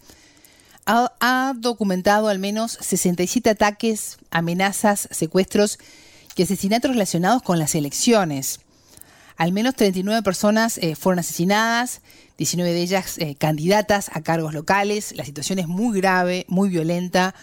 ha, 0.86 1.54
documentado 1.56 2.28
al 2.28 2.38
menos 2.38 2.78
67 2.80 3.50
ataques, 3.50 4.18
amenazas, 4.30 5.08
secuestros 5.10 5.78
y 6.36 6.42
asesinatos 6.42 6.90
relacionados 6.90 7.42
con 7.42 7.58
las 7.58 7.74
elecciones. 7.74 8.60
Al 9.36 9.52
menos 9.52 9.74
39 9.74 10.22
personas 10.22 10.78
eh, 10.78 10.94
fueron 10.94 11.18
asesinadas, 11.18 12.02
19 12.38 12.72
de 12.72 12.82
ellas 12.82 13.18
eh, 13.18 13.34
candidatas 13.34 14.10
a 14.12 14.22
cargos 14.22 14.54
locales. 14.54 15.14
La 15.16 15.24
situación 15.24 15.58
es 15.58 15.66
muy 15.66 15.96
grave, 15.98 16.44
muy 16.48 16.68
violenta. 16.68 17.34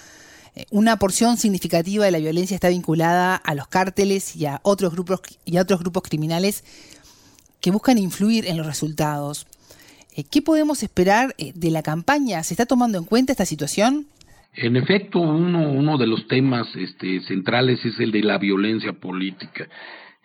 Eh, 0.56 0.66
una 0.70 0.98
porción 0.98 1.38
significativa 1.38 2.06
de 2.06 2.12
la 2.12 2.20
violencia 2.20 2.56
está 2.56 2.70
vinculada 2.70 3.36
a 3.36 3.56
los 3.56 3.68
cárteles 3.68 4.36
y 4.36 4.46
a 4.46 4.60
otros 4.64 4.94
grupos 4.94 5.22
y 5.44 5.58
a 5.58 5.62
otros 5.62 5.80
grupos 5.82 6.04
criminales 6.04 6.64
que 7.60 7.72
buscan 7.72 7.98
influir 7.98 8.48
en 8.48 8.58
los 8.58 8.66
resultados. 8.66 9.48
Eh, 10.14 10.24
¿Qué 10.30 10.42
podemos 10.42 10.84
esperar 10.84 11.34
eh, 11.38 11.54
de 11.56 11.72
la 11.72 11.84
campaña? 11.84 12.44
¿Se 12.44 12.54
está 12.54 12.66
tomando 12.66 12.98
en 12.98 13.06
cuenta 13.06 13.32
esta 13.32 13.46
situación? 13.46 14.08
En 14.54 14.76
efecto, 14.76 15.20
uno, 15.20 15.72
uno 15.72 15.98
de 15.98 16.08
los 16.08 16.28
temas 16.28 16.68
este, 16.76 17.22
centrales 17.22 17.86
es 17.86 17.98
el 18.00 18.12
de 18.12 18.22
la 18.22 18.38
violencia 18.38 18.92
política. 18.92 19.68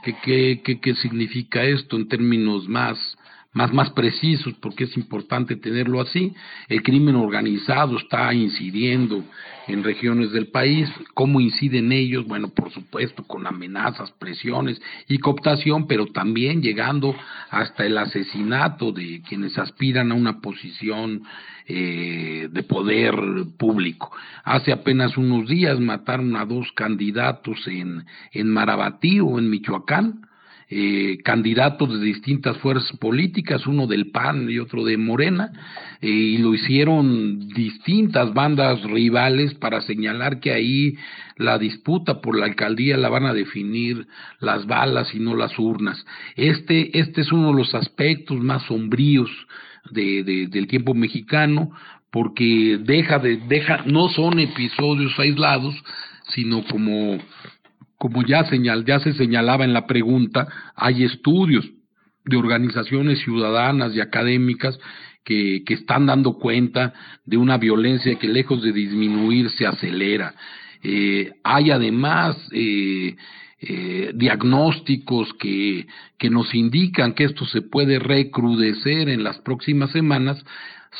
¿Qué, 0.02 0.60
qué, 0.64 0.80
qué, 0.80 0.94
significa 0.96 1.64
esto 1.64 1.96
en 1.96 2.08
términos 2.08 2.68
más, 2.68 2.98
más, 3.52 3.72
más 3.72 3.90
precisos? 3.90 4.54
Porque 4.60 4.84
es 4.84 4.96
importante 4.96 5.56
tenerlo 5.56 6.00
así. 6.00 6.34
El 6.68 6.82
crimen 6.82 7.14
organizado 7.14 7.96
está 7.98 8.34
incidiendo 8.34 9.24
en 9.66 9.84
regiones 9.84 10.32
del 10.32 10.48
país. 10.48 10.88
¿Cómo 11.14 11.40
inciden 11.40 11.92
ellos? 11.92 12.26
Bueno, 12.26 12.48
por 12.48 12.72
supuesto, 12.72 13.24
con 13.24 13.46
amenazas, 13.46 14.10
presiones 14.12 14.80
y 15.08 15.18
cooptación, 15.18 15.86
pero 15.86 16.06
también 16.06 16.62
llegando 16.62 17.14
hasta 17.50 17.84
el 17.84 17.98
asesinato 17.98 18.92
de 18.92 19.22
quienes 19.28 19.58
aspiran 19.58 20.12
a 20.12 20.14
una 20.14 20.40
posición 20.40 21.22
eh, 21.68 22.48
de 22.50 22.62
poder 22.62 23.14
público. 23.58 24.12
Hace 24.44 24.72
apenas 24.72 25.16
unos 25.16 25.48
días 25.48 25.80
mataron 25.80 26.36
a 26.36 26.44
dos 26.44 26.70
candidatos 26.72 27.66
en, 27.66 28.04
en 28.32 28.48
Marabatío, 28.48 29.38
en 29.38 29.50
Michoacán, 29.50 30.25
eh, 30.68 31.18
candidatos 31.22 32.00
de 32.00 32.04
distintas 32.04 32.56
fuerzas 32.58 32.90
políticas, 32.98 33.66
uno 33.68 33.86
del 33.86 34.10
PAN 34.10 34.50
y 34.50 34.58
otro 34.58 34.84
de 34.84 34.96
Morena, 34.96 35.52
eh, 36.00 36.08
y 36.08 36.38
lo 36.38 36.54
hicieron 36.54 37.48
distintas 37.50 38.34
bandas 38.34 38.82
rivales 38.82 39.54
para 39.54 39.80
señalar 39.82 40.40
que 40.40 40.52
ahí 40.52 40.96
la 41.36 41.58
disputa 41.58 42.20
por 42.20 42.36
la 42.36 42.46
alcaldía 42.46 42.96
la 42.96 43.08
van 43.08 43.26
a 43.26 43.34
definir 43.34 44.08
las 44.40 44.66
balas 44.66 45.14
y 45.14 45.20
no 45.20 45.36
las 45.36 45.56
urnas. 45.56 46.04
Este, 46.34 46.98
este 46.98 47.20
es 47.20 47.30
uno 47.30 47.48
de 47.48 47.58
los 47.58 47.74
aspectos 47.74 48.40
más 48.40 48.64
sombríos 48.64 49.30
de, 49.92 50.24
de, 50.24 50.48
del 50.48 50.66
tiempo 50.66 50.94
mexicano, 50.94 51.70
porque 52.10 52.78
deja 52.82 53.18
de, 53.18 53.36
deja, 53.36 53.84
no 53.86 54.08
son 54.08 54.40
episodios 54.40 55.16
aislados, 55.18 55.74
sino 56.28 56.64
como 56.64 57.18
como 57.98 58.22
ya, 58.24 58.44
se 58.44 59.12
señalaba 59.14 59.64
en 59.64 59.72
la 59.72 59.86
pregunta, 59.86 60.46
hay 60.74 61.04
estudios 61.04 61.64
de 62.24 62.36
organizaciones 62.36 63.20
ciudadanas 63.20 63.94
y 63.94 64.00
académicas 64.00 64.78
que, 65.24 65.62
están 65.68 66.06
dando 66.06 66.34
cuenta 66.34 66.92
de 67.24 67.36
una 67.36 67.56
violencia 67.58 68.16
que 68.16 68.28
lejos 68.28 68.62
de 68.62 68.72
disminuir 68.72 69.50
se 69.50 69.66
acelera. 69.66 70.34
Eh, 70.82 71.32
hay 71.42 71.70
además 71.70 72.36
eh, 72.52 73.16
eh, 73.60 74.12
diagnósticos 74.14 75.32
que 75.34 75.86
nos 76.30 76.54
indican 76.54 77.14
que 77.14 77.24
esto 77.24 77.44
se 77.46 77.62
puede 77.62 77.98
recrudecer 77.98 79.08
en 79.08 79.24
las 79.24 79.38
próximas 79.38 79.90
semanas, 79.90 80.44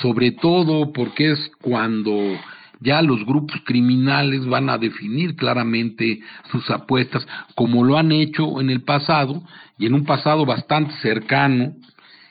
sobre 0.00 0.32
todo 0.32 0.92
porque 0.92 1.32
es 1.32 1.50
cuando 1.60 2.36
ya 2.80 3.02
los 3.02 3.24
grupos 3.24 3.60
criminales 3.64 4.46
van 4.46 4.68
a 4.68 4.78
definir 4.78 5.36
claramente 5.36 6.20
sus 6.50 6.68
apuestas, 6.70 7.26
como 7.54 7.84
lo 7.84 7.98
han 7.98 8.12
hecho 8.12 8.60
en 8.60 8.70
el 8.70 8.82
pasado 8.82 9.42
y 9.78 9.86
en 9.86 9.94
un 9.94 10.04
pasado 10.04 10.44
bastante 10.44 10.94
cercano, 11.00 11.74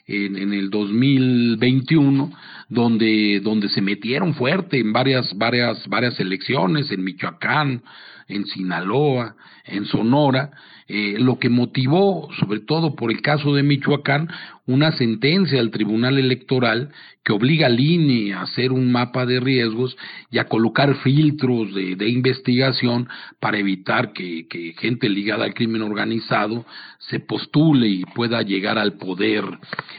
en, 0.08 0.38
en 0.38 0.54
el 0.54 0.70
2021, 0.70 2.32
donde, 2.70 3.40
donde 3.44 3.70
se 3.70 3.82
metieron 3.82 4.36
fuerte 4.36 4.80
en 4.80 4.94
varias, 4.94 5.36
varias, 5.38 5.88
varias 5.88 6.20
elecciones, 6.20 6.92
en 6.92 7.04
Michoacán, 7.04 7.82
en 8.28 8.46
Sinaloa, 8.46 9.36
en 9.66 9.86
Sonora, 9.86 10.52
eh, 10.88 11.16
lo 11.18 11.40
que 11.40 11.50
motivó, 11.50 12.30
sobre 12.40 12.60
todo 12.60 12.96
por 12.96 13.12
el 13.12 13.24
caso 13.24 13.56
de 13.56 13.64
Michoacán, 13.64 14.30
una 14.68 14.92
sentencia 14.92 15.60
al 15.60 15.72
Tribunal 15.72 16.20
Electoral 16.20 16.92
que 17.24 17.34
obliga 17.34 17.66
al 17.66 17.80
INE 17.80 18.34
a 18.34 18.44
hacer 18.44 18.72
un 18.72 18.92
mapa 18.92 19.26
de 19.26 19.40
riesgos 19.40 19.98
y 20.30 20.38
a 20.38 20.46
colocar 20.46 20.94
filtros 20.98 21.74
de, 21.74 21.96
de 21.96 22.08
investigación 22.08 23.10
para 23.40 23.58
evitar 23.58 24.14
que, 24.14 24.48
que, 24.48 24.74
gente 24.74 25.10
ligada 25.10 25.46
al 25.46 25.56
crimen 25.56 25.82
organizado 25.82 26.68
se 27.00 27.20
postule 27.20 27.88
y 27.88 28.06
pueda 28.06 28.44
llegar 28.44 28.78
al 28.78 28.94
poder 28.94 29.44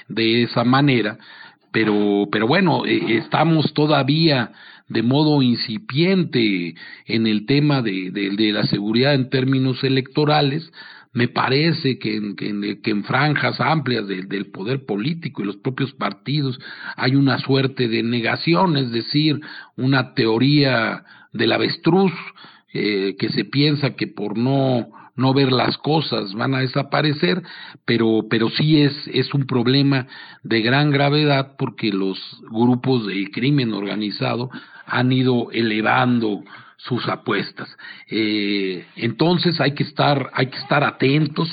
de 0.06 0.44
esa 0.44 0.62
manera. 0.62 1.18
Pero, 1.72 2.28
pero 2.30 2.46
bueno, 2.46 2.86
eh, 2.86 3.18
estamos 3.18 3.74
todavía 3.74 4.52
de 4.88 5.02
modo 5.02 5.42
incipiente 5.42 6.74
en 7.06 7.26
el 7.26 7.46
tema 7.46 7.82
de, 7.82 8.10
de, 8.10 8.52
la 8.52 8.64
seguridad 8.66 9.14
en 9.14 9.30
términos 9.30 9.82
electorales, 9.82 10.72
me 11.12 11.28
parece 11.28 11.98
que 11.98 12.16
en, 12.16 12.36
que 12.36 12.90
en, 12.90 13.04
franjas 13.04 13.60
amplias 13.60 14.06
del 14.06 14.50
poder 14.50 14.84
político 14.84 15.42
y 15.42 15.46
los 15.46 15.56
propios 15.56 15.92
partidos 15.94 16.58
hay 16.96 17.16
una 17.16 17.38
suerte 17.38 17.88
de 17.88 18.02
negación, 18.02 18.76
es 18.76 18.90
decir, 18.90 19.40
una 19.76 20.14
teoría 20.14 21.04
del 21.32 21.52
avestruz 21.52 22.12
eh, 22.72 23.16
que 23.18 23.30
se 23.30 23.44
piensa 23.44 23.96
que 23.96 24.06
por 24.06 24.36
no 24.36 24.88
no 25.16 25.32
ver 25.32 25.50
las 25.50 25.78
cosas 25.78 26.34
van 26.34 26.54
a 26.54 26.60
desaparecer, 26.60 27.42
pero, 27.84 28.26
pero 28.28 28.50
sí 28.50 28.82
es, 28.82 28.92
es 29.12 29.32
un 29.34 29.46
problema 29.46 30.06
de 30.42 30.60
gran 30.60 30.90
gravedad 30.90 31.56
porque 31.56 31.90
los 31.90 32.18
grupos 32.50 33.06
de 33.06 33.30
crimen 33.30 33.72
organizado 33.72 34.50
han 34.86 35.12
ido 35.12 35.50
elevando 35.52 36.42
sus 36.76 37.08
apuestas. 37.08 37.68
Eh, 38.08 38.86
entonces 38.96 39.60
hay 39.60 39.72
que 39.72 39.82
estar, 39.82 40.30
hay 40.32 40.46
que 40.46 40.58
estar 40.58 40.84
atentos. 40.84 41.48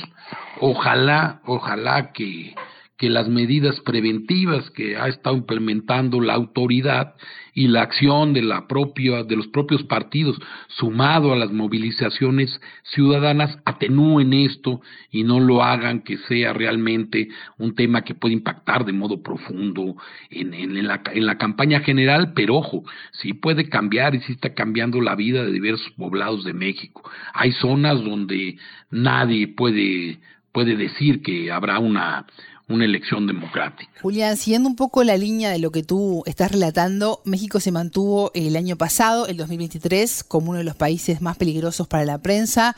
Ojalá, 0.60 1.42
ojalá 1.46 2.12
que, 2.12 2.56
que 2.98 3.10
las 3.10 3.28
medidas 3.28 3.80
preventivas 3.82 4.70
que 4.72 4.98
ha 4.98 5.08
estado 5.08 5.36
implementando 5.36 6.22
la 6.22 6.34
autoridad 6.34 7.16
y 7.54 7.68
la 7.68 7.84
acción 7.84 8.34
de 8.34 8.42
la 8.42 8.68
propia 8.68 9.24
de 9.24 9.36
los 9.36 9.48
propios 9.48 9.84
partidos 9.84 10.40
sumado 10.68 11.34
a 11.34 11.36
las 11.36 11.52
movilizaciones 11.52 12.60
ciudadanas 12.84 13.58
atenúen 13.66 14.34
esto 14.34 14.82
y 15.12 15.24
no 15.24 15.40
lo 15.40 15.64
hagan 15.64 16.02
que 16.02 16.18
sea 16.18 16.54
realmente 16.54 17.30
un 17.58 17.76
tema 17.76 18.04
que 18.04 18.16
puede 18.16 18.34
impactar 18.34 18.86
de 18.86 18.94
modo 18.94 19.22
profundo 19.22 19.96
en, 20.30 20.54
en, 20.54 20.88
la, 20.88 21.02
en 21.14 21.26
la 21.26 21.38
campaña 21.38 21.82
general, 21.82 22.34
pero 22.34 22.56
ojo, 22.56 22.84
sí 23.12 23.34
puede 23.34 23.70
cambiar 23.70 24.16
y 24.16 24.22
sí 24.22 24.34
está 24.34 24.54
cambiando 24.54 25.02
la 25.02 25.16
vida 25.16 25.44
de 25.44 25.52
diversos 25.52 25.92
poblados 25.92 26.44
de 26.44 26.54
México. 26.54 27.10
Hay 27.34 27.52
zonas 27.54 28.04
donde 28.04 28.58
nadie 28.90 29.48
puede 29.48 30.20
puede 30.54 30.76
decir 30.76 31.24
que 31.24 31.52
habrá 31.52 31.80
una 31.80 32.28
una 32.70 32.86
elección 32.86 33.28
democrática. 33.28 33.92
Julián, 34.02 34.38
siguiendo 34.38 34.70
un 34.70 34.76
poco 34.76 35.04
la 35.04 35.18
línea 35.18 35.50
de 35.50 35.60
lo 35.60 35.72
que 35.72 35.84
tú 35.84 36.24
estás 36.26 36.52
relatando, 36.52 37.22
México 37.26 37.60
se 37.60 37.72
mantuvo 37.72 38.32
el 38.34 38.56
año 38.56 38.78
pasado, 38.78 39.28
el 39.28 39.38
2023, 39.38 40.24
como 40.24 40.52
uno 40.52 40.60
de 40.60 40.64
los 40.64 40.76
países 40.76 41.22
más 41.22 41.38
peligrosos 41.38 41.88
para 41.88 42.06
la 42.06 42.20
prensa. 42.20 42.76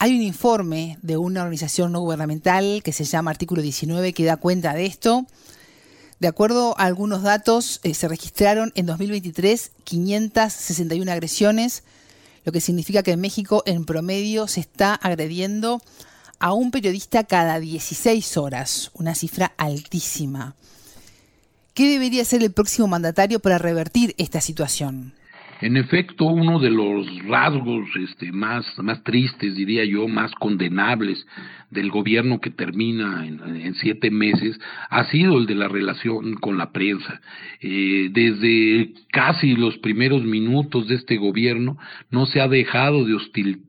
Hay 0.00 0.14
un 0.14 0.22
informe 0.22 0.98
de 1.02 1.16
una 1.16 1.42
organización 1.42 1.92
no 1.92 2.00
gubernamental 2.00 2.82
que 2.84 2.92
se 2.92 3.04
llama 3.04 3.30
Artículo 3.30 3.62
19 3.62 4.12
que 4.12 4.24
da 4.24 4.36
cuenta 4.36 4.74
de 4.74 4.86
esto. 4.86 5.26
De 6.20 6.28
acuerdo 6.28 6.74
a 6.78 6.84
algunos 6.84 7.22
datos, 7.22 7.80
eh, 7.84 7.94
se 7.94 8.08
registraron 8.08 8.72
en 8.74 8.86
2023 8.86 9.72
561 9.84 11.10
agresiones, 11.10 11.84
lo 12.44 12.50
que 12.50 12.60
significa 12.60 13.02
que 13.04 13.12
en 13.12 13.20
México 13.20 13.62
en 13.66 13.84
promedio 13.84 14.48
se 14.48 14.60
está 14.60 14.94
agrediendo 14.94 15.80
a 16.38 16.52
un 16.52 16.70
periodista 16.70 17.24
cada 17.24 17.58
16 17.60 18.36
horas, 18.36 18.90
una 18.94 19.14
cifra 19.14 19.52
altísima. 19.56 20.54
¿Qué 21.74 21.88
debería 21.88 22.22
hacer 22.22 22.42
el 22.42 22.52
próximo 22.52 22.88
mandatario 22.88 23.40
para 23.40 23.58
revertir 23.58 24.14
esta 24.18 24.40
situación? 24.40 25.12
En 25.60 25.76
efecto, 25.76 26.24
uno 26.26 26.60
de 26.60 26.70
los 26.70 27.06
rasgos 27.24 27.88
este, 28.08 28.30
más, 28.30 28.64
más 28.78 29.02
tristes, 29.02 29.56
diría 29.56 29.84
yo, 29.84 30.06
más 30.06 30.30
condenables 30.38 31.18
del 31.70 31.90
gobierno 31.90 32.40
que 32.40 32.50
termina 32.50 33.26
en, 33.26 33.74
siete 33.74 34.10
meses 34.10 34.58
ha 34.88 35.04
sido 35.10 35.38
el 35.38 35.46
de 35.46 35.54
la 35.54 35.68
relación 35.68 36.34
con 36.34 36.56
la 36.56 36.72
prensa. 36.72 37.20
Eh, 37.60 38.08
desde 38.10 38.92
casi 39.12 39.54
los 39.54 39.76
primeros 39.78 40.24
minutos 40.24 40.88
de 40.88 40.94
este 40.94 41.16
gobierno 41.16 41.78
no 42.10 42.26
se 42.26 42.40
ha 42.40 42.48
dejado 42.48 43.04
de, 43.04 43.16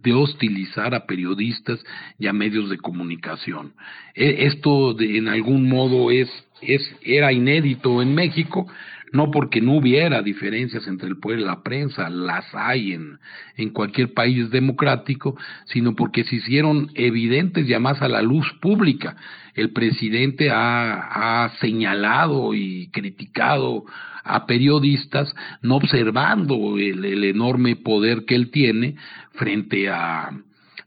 de 0.04 0.14
hostilizar 0.14 0.96
a 0.96 1.06
periodistas 1.06 1.84
y 2.18 2.28
a 2.28 2.34
medios 2.34 2.70
de 2.70 2.78
comunicación. 2.78 3.74
E, 4.16 4.46
esto 4.46 4.94
de, 4.94 5.18
en 5.18 5.28
algún 5.28 5.68
modo 5.68 6.12
es, 6.12 6.30
es, 6.62 6.82
era 7.02 7.32
inédito 7.34 8.02
en 8.02 8.16
México, 8.16 8.68
no 9.12 9.32
porque 9.32 9.62
no 9.62 9.74
hubiera 9.74 10.22
diferencias 10.22 10.88
entre 10.88 11.08
el 11.08 11.18
poder 11.18 11.40
y 11.40 11.44
la 11.44 11.64
prensa, 11.64 12.10
las 12.10 12.46
hay 12.54 12.94
en, 12.94 13.70
cualquier 13.72 14.14
país 14.14 14.50
democrático, 14.50 15.38
sino 15.66 15.96
porque 15.96 16.24
se 16.24 16.38
hicieron 16.38 16.90
evidentes 16.96 17.68
ya 17.68 17.80
más 17.80 18.02
a 18.02 18.08
la 18.08 18.22
luz 18.22 18.52
pública. 18.62 19.16
El 19.56 19.72
presidente 19.72 20.50
ha, 20.52 21.52
señalado 21.60 22.54
y 22.54 22.90
criticado 22.92 23.86
a 24.24 24.46
periodistas, 24.46 25.34
no 25.62 25.78
observando 25.78 26.78
el 26.78 27.24
enorme 27.24 27.76
poder 27.76 28.26
que 28.26 28.36
él 28.36 28.52
tiene 28.52 28.96
frente 29.34 29.90
a, 29.90 30.32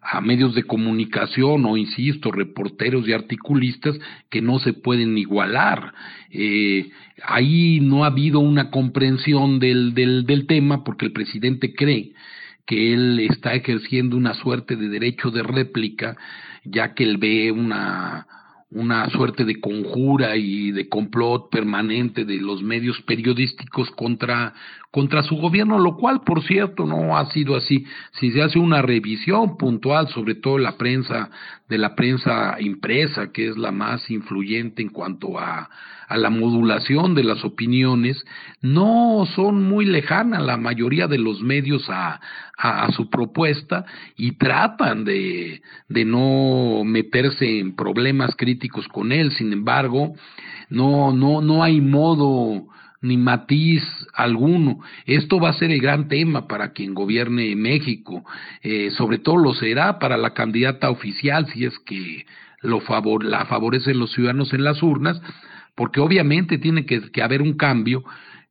a 0.02 0.20
medios 0.20 0.54
de 0.54 0.64
comunicación 0.64 1.64
o, 1.64 1.76
insisto, 1.76 2.32
reporteros 2.32 3.06
y 3.06 3.12
articulistas 3.12 3.96
que 4.30 4.42
no 4.42 4.58
se 4.58 4.72
pueden 4.72 5.16
igualar. 5.16 5.94
Eh, 6.30 6.90
ahí 7.22 7.78
no 7.80 8.02
ha 8.02 8.08
habido 8.08 8.40
una 8.40 8.70
comprensión 8.70 9.60
del, 9.60 9.94
del, 9.94 10.26
del 10.26 10.46
tema 10.46 10.82
porque 10.82 11.06
el 11.06 11.12
presidente 11.12 11.72
cree 11.74 12.12
que 12.66 12.92
él 12.92 13.20
está 13.20 13.54
ejerciendo 13.54 14.16
una 14.16 14.34
suerte 14.34 14.76
de 14.76 14.88
derecho 14.88 15.30
de 15.30 15.42
réplica, 15.42 16.16
ya 16.64 16.94
que 16.94 17.04
él 17.04 17.16
ve 17.18 17.52
una 17.52 18.26
una 18.74 19.08
suerte 19.10 19.44
de 19.44 19.60
conjura 19.60 20.36
y 20.36 20.70
de 20.70 20.88
complot 20.88 21.50
permanente 21.50 22.24
de 22.24 22.36
los 22.36 22.62
medios 22.62 23.00
periodísticos 23.02 23.90
contra, 23.90 24.54
contra 24.90 25.22
su 25.22 25.36
gobierno, 25.36 25.78
lo 25.78 25.96
cual, 25.96 26.22
por 26.22 26.42
cierto, 26.42 26.86
no 26.86 27.16
ha 27.16 27.26
sido 27.32 27.56
así. 27.56 27.84
Si 28.12 28.30
se 28.30 28.42
hace 28.42 28.58
una 28.58 28.82
revisión 28.82 29.56
puntual, 29.56 30.08
sobre 30.08 30.34
todo 30.34 30.58
la 30.58 30.76
prensa, 30.78 31.30
de 31.68 31.78
la 31.78 31.94
prensa 31.94 32.56
impresa, 32.60 33.30
que 33.32 33.48
es 33.48 33.56
la 33.56 33.72
más 33.72 34.10
influyente 34.10 34.82
en 34.82 34.88
cuanto 34.88 35.38
a, 35.38 35.68
a 36.12 36.18
la 36.18 36.28
modulación 36.28 37.14
de 37.14 37.24
las 37.24 37.42
opiniones, 37.42 38.22
no 38.60 39.26
son 39.34 39.62
muy 39.62 39.86
lejanas 39.86 40.42
la 40.42 40.58
mayoría 40.58 41.08
de 41.08 41.16
los 41.16 41.40
medios 41.40 41.88
a, 41.88 42.20
su 42.94 43.08
propuesta 43.08 43.86
y 44.16 44.32
tratan 44.32 45.04
de, 45.04 45.62
no 45.88 46.84
meterse 46.84 47.58
en 47.58 47.74
problemas 47.74 48.36
críticos 48.36 48.86
con 48.88 49.10
él. 49.10 49.32
Sin 49.32 49.52
embargo, 49.52 50.12
no, 50.68 51.12
no, 51.12 51.40
no 51.40 51.64
hay 51.64 51.80
modo 51.80 52.66
ni 53.00 53.16
matiz 53.16 53.82
alguno. 54.14 54.80
Esto 55.06 55.40
va 55.40 55.48
a 55.48 55.54
ser 55.54 55.72
el 55.72 55.80
gran 55.80 56.08
tema 56.08 56.46
para 56.46 56.72
quien 56.72 56.94
gobierne 56.94 57.56
México. 57.56 58.22
Eh, 58.62 58.90
sobre 58.90 59.18
todo 59.18 59.38
lo 59.38 59.54
será 59.54 59.98
para 59.98 60.16
la 60.16 60.34
candidata 60.34 60.90
oficial, 60.90 61.46
si 61.46 61.64
es 61.64 61.78
que 61.80 62.26
lo 62.60 62.80
la 63.22 63.44
favorecen 63.46 63.98
los 63.98 64.12
ciudadanos 64.12 64.52
en 64.52 64.62
las 64.62 64.82
urnas, 64.82 65.20
porque 65.74 66.00
obviamente 66.00 66.58
tiene 66.58 66.84
que, 66.84 67.22
haber 67.22 67.42
un 67.42 67.54
cambio, 67.54 68.04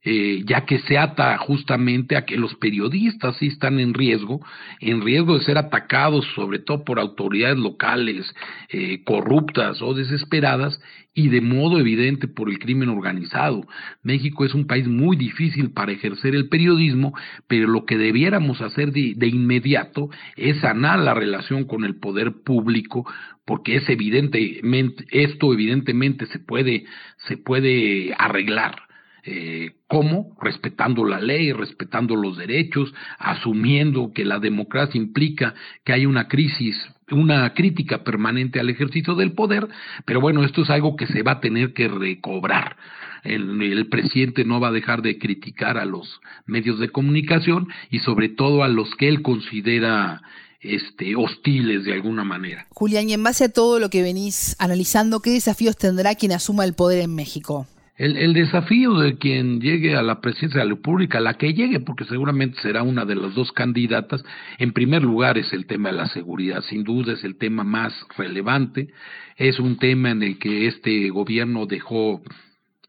eh, 0.03 0.41
ya 0.47 0.65
que 0.65 0.79
se 0.79 0.97
ata 0.97 1.37
justamente 1.37 2.15
a 2.15 2.25
que 2.25 2.35
los 2.35 2.55
periodistas 2.55 3.37
sí 3.37 3.47
están 3.47 3.79
en 3.79 3.93
riesgo, 3.93 4.43
en 4.79 5.01
riesgo 5.01 5.37
de 5.37 5.45
ser 5.45 5.59
atacados 5.59 6.25
sobre 6.33 6.57
todo 6.57 6.83
por 6.83 6.99
autoridades 6.99 7.59
locales 7.59 8.33
eh, 8.69 9.03
corruptas 9.03 9.79
o 9.83 9.93
desesperadas 9.93 10.81
y 11.13 11.27
de 11.27 11.41
modo 11.41 11.77
evidente 11.77 12.27
por 12.27 12.49
el 12.49 12.57
crimen 12.57 12.89
organizado. 12.89 13.61
México 14.01 14.45
es 14.45 14.53
un 14.53 14.65
país 14.65 14.87
muy 14.87 15.17
difícil 15.17 15.71
para 15.71 15.91
ejercer 15.91 16.35
el 16.35 16.47
periodismo, 16.47 17.13
pero 17.47 17.67
lo 17.67 17.85
que 17.85 17.97
debiéramos 17.97 18.61
hacer 18.61 18.91
de, 18.93 19.13
de 19.15 19.27
inmediato 19.27 20.09
es 20.37 20.61
sanar 20.61 20.99
la 20.99 21.13
relación 21.13 21.65
con 21.65 21.83
el 21.83 21.97
poder 21.97 22.41
público 22.43 23.05
porque 23.45 23.77
es 23.77 23.89
evidentemente, 23.89 25.05
esto 25.11 25.53
evidentemente 25.53 26.25
se 26.27 26.39
puede, 26.39 26.85
se 27.27 27.37
puede 27.37 28.13
arreglar. 28.17 28.83
Eh, 29.23 29.73
¿Cómo? 29.87 30.35
Respetando 30.41 31.05
la 31.05 31.19
ley, 31.19 31.53
respetando 31.53 32.15
los 32.15 32.37
derechos, 32.37 32.93
asumiendo 33.19 34.11
que 34.13 34.25
la 34.25 34.39
democracia 34.39 34.99
implica 34.99 35.53
que 35.83 35.93
hay 35.93 36.07
una 36.07 36.27
crisis, 36.27 36.75
una 37.11 37.53
crítica 37.53 38.03
permanente 38.03 38.59
al 38.59 38.69
ejercicio 38.69 39.13
del 39.13 39.33
poder, 39.33 39.67
pero 40.05 40.21
bueno, 40.21 40.43
esto 40.43 40.63
es 40.63 40.71
algo 40.71 40.95
que 40.95 41.05
se 41.05 41.21
va 41.21 41.33
a 41.33 41.39
tener 41.39 41.73
que 41.73 41.87
recobrar. 41.87 42.77
El, 43.23 43.61
el, 43.61 43.87
presidente 43.89 44.43
no 44.43 44.59
va 44.59 44.69
a 44.69 44.71
dejar 44.71 45.03
de 45.03 45.19
criticar 45.19 45.77
a 45.77 45.85
los 45.85 46.19
medios 46.47 46.79
de 46.79 46.89
comunicación 46.89 47.67
y 47.91 47.99
sobre 47.99 48.29
todo 48.29 48.63
a 48.63 48.67
los 48.67 48.95
que 48.95 49.07
él 49.07 49.21
considera 49.21 50.23
este, 50.61 51.15
hostiles 51.15 51.85
de 51.85 51.93
alguna 51.93 52.23
manera. 52.23 52.67
Julián, 52.69 53.09
y 53.09 53.13
en 53.13 53.23
base 53.23 53.45
a 53.45 53.49
todo 53.49 53.79
lo 53.79 53.89
que 53.89 54.03
venís 54.03 54.55
analizando, 54.59 55.19
¿qué 55.19 55.31
desafíos 55.31 55.75
tendrá 55.75 56.15
quien 56.15 56.31
asuma 56.31 56.65
el 56.65 56.73
poder 56.73 56.99
en 56.99 57.15
México? 57.15 57.67
El, 57.97 58.17
el, 58.17 58.33
desafío 58.33 58.95
de 58.95 59.17
quien 59.17 59.59
llegue 59.59 59.95
a 59.95 60.01
la 60.01 60.21
presidencia 60.21 60.61
de 60.61 60.65
la 60.65 60.75
República, 60.75 61.19
la 61.19 61.35
que 61.35 61.53
llegue, 61.53 61.79
porque 61.79 62.05
seguramente 62.05 62.59
será 62.61 62.81
una 62.81 63.05
de 63.05 63.15
las 63.15 63.35
dos 63.35 63.51
candidatas, 63.51 64.23
en 64.57 64.71
primer 64.71 65.03
lugar 65.03 65.37
es 65.37 65.53
el 65.53 65.67
tema 65.67 65.89
de 65.89 65.97
la 65.97 66.07
seguridad, 66.07 66.61
sin 66.61 66.83
duda 66.83 67.13
es 67.13 67.23
el 67.23 67.37
tema 67.37 67.63
más 67.63 67.93
relevante, 68.17 68.91
es 69.37 69.59
un 69.59 69.77
tema 69.77 70.09
en 70.11 70.23
el 70.23 70.39
que 70.39 70.67
este 70.67 71.09
gobierno 71.09 71.67
dejó, 71.67 72.21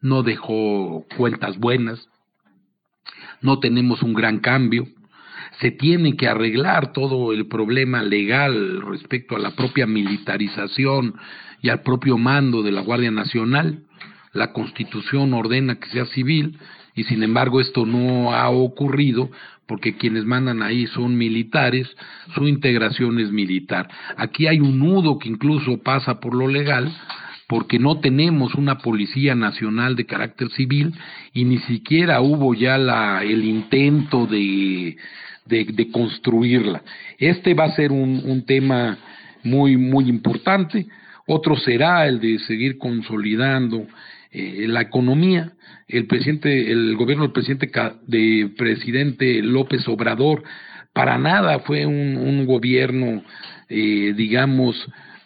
no 0.01 0.23
dejó 0.23 1.05
cuentas 1.15 1.59
buenas, 1.59 2.07
no 3.41 3.59
tenemos 3.59 4.01
un 4.01 4.13
gran 4.13 4.39
cambio, 4.39 4.87
se 5.59 5.71
tiene 5.71 6.15
que 6.15 6.27
arreglar 6.27 6.93
todo 6.93 7.31
el 7.33 7.47
problema 7.47 8.01
legal 8.01 8.81
respecto 8.81 9.35
a 9.35 9.39
la 9.39 9.51
propia 9.51 9.85
militarización 9.85 11.15
y 11.61 11.69
al 11.69 11.81
propio 11.81 12.17
mando 12.17 12.63
de 12.63 12.71
la 12.71 12.81
Guardia 12.81 13.11
Nacional. 13.11 13.83
La 14.33 14.51
Constitución 14.51 15.33
ordena 15.33 15.75
que 15.75 15.89
sea 15.89 16.05
civil 16.07 16.57
y 16.95 17.03
sin 17.05 17.23
embargo 17.23 17.61
esto 17.61 17.85
no 17.85 18.33
ha 18.33 18.49
ocurrido 18.49 19.29
porque 19.67 19.95
quienes 19.95 20.25
mandan 20.25 20.61
ahí 20.61 20.87
son 20.87 21.17
militares, 21.17 21.89
su 22.35 22.47
integración 22.47 23.19
es 23.19 23.31
militar. 23.31 23.87
Aquí 24.17 24.47
hay 24.47 24.59
un 24.59 24.79
nudo 24.79 25.17
que 25.17 25.29
incluso 25.29 25.81
pasa 25.81 26.19
por 26.19 26.35
lo 26.35 26.47
legal, 26.47 26.93
porque 27.47 27.79
no 27.79 27.99
tenemos 27.99 28.55
una 28.55 28.79
policía 28.79 29.35
nacional 29.35 29.95
de 29.95 30.05
carácter 30.05 30.49
civil 30.51 30.93
y 31.33 31.45
ni 31.45 31.59
siquiera 31.59 32.21
hubo 32.21 32.53
ya 32.53 32.77
la, 32.77 33.23
el 33.23 33.45
intento 33.45 34.25
de, 34.25 34.97
de, 35.45 35.89
construirla. 35.91 36.83
Este 37.17 37.53
va 37.53 37.65
a 37.65 37.75
ser 37.75 37.91
un, 37.91 38.21
un 38.25 38.45
tema 38.45 38.97
muy, 39.43 39.77
muy 39.77 40.09
importante. 40.09 40.87
Otro 41.25 41.55
será 41.57 42.07
el 42.07 42.19
de 42.19 42.39
seguir 42.39 42.77
consolidando 42.77 43.87
eh, 44.31 44.65
la 44.67 44.81
economía. 44.81 45.51
El 45.87 46.07
presidente, 46.07 46.71
el 46.71 46.95
gobierno 46.95 47.23
del 47.23 47.33
presidente, 47.33 47.71
de 48.07 48.49
presidente 48.57 49.41
López 49.41 49.87
Obrador, 49.87 50.43
para 50.93 51.17
nada 51.17 51.59
fue 51.59 51.85
un, 51.85 52.17
un 52.17 52.45
gobierno, 52.45 53.23
eh, 53.69 54.13
digamos, 54.15 54.75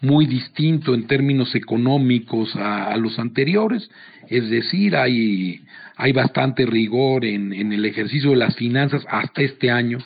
muy 0.01 0.25
distinto 0.25 0.93
en 0.93 1.07
términos 1.07 1.55
económicos 1.55 2.55
a, 2.55 2.95
los 2.97 3.17
anteriores, 3.19 3.89
es 4.27 4.49
decir, 4.49 4.95
hay, 4.95 5.61
hay 5.97 6.13
bastante 6.13 6.65
rigor 6.65 7.25
en, 7.25 7.53
en 7.53 7.73
el 7.73 7.85
ejercicio 7.85 8.31
de 8.31 8.37
las 8.37 8.55
finanzas 8.55 9.05
hasta 9.09 9.41
este 9.41 9.71
año, 9.71 9.97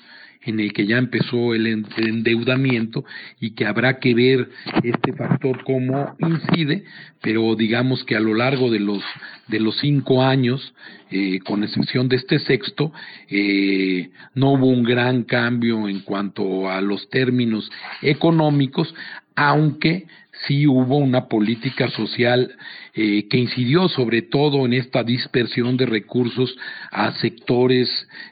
en 0.43 0.59
el 0.59 0.73
que 0.73 0.87
ya 0.87 0.97
empezó 0.97 1.53
el 1.53 1.67
endeudamiento 1.67 3.05
y 3.39 3.51
que 3.51 3.65
habrá 3.65 3.99
que 3.99 4.15
ver 4.15 4.49
este 4.83 5.13
factor 5.13 5.63
cómo 5.63 6.15
incide, 6.19 6.83
pero 7.21 7.55
digamos 7.55 8.03
que 8.03 8.15
a 8.15 8.19
lo 8.19 8.33
largo 8.33 8.71
de 8.71 8.79
los 8.79 9.03
de 9.47 9.59
los 9.59 9.77
cinco 9.79 10.23
años, 10.23 10.73
eh, 11.11 11.39
con 11.41 11.63
excepción 11.63 12.09
de 12.09 12.15
este 12.15 12.39
sexto, 12.39 12.91
eh, 13.29 14.09
no 14.33 14.53
hubo 14.53 14.67
un 14.67 14.83
gran 14.83 15.23
cambio 15.23 15.87
en 15.87 15.99
cuanto 15.99 16.69
a 16.69 16.81
los 16.81 17.09
términos 17.09 17.69
económicos, 18.01 18.93
aunque 19.35 20.07
sí 20.47 20.67
hubo 20.67 20.97
una 20.97 21.27
política 21.27 21.89
social 21.89 22.55
eh, 22.93 23.27
que 23.29 23.37
incidió 23.37 23.87
sobre 23.89 24.21
todo 24.21 24.65
en 24.65 24.73
esta 24.73 25.03
dispersión 25.03 25.77
de 25.77 25.85
recursos 25.85 26.55
a 26.91 27.11
sectores 27.13 27.89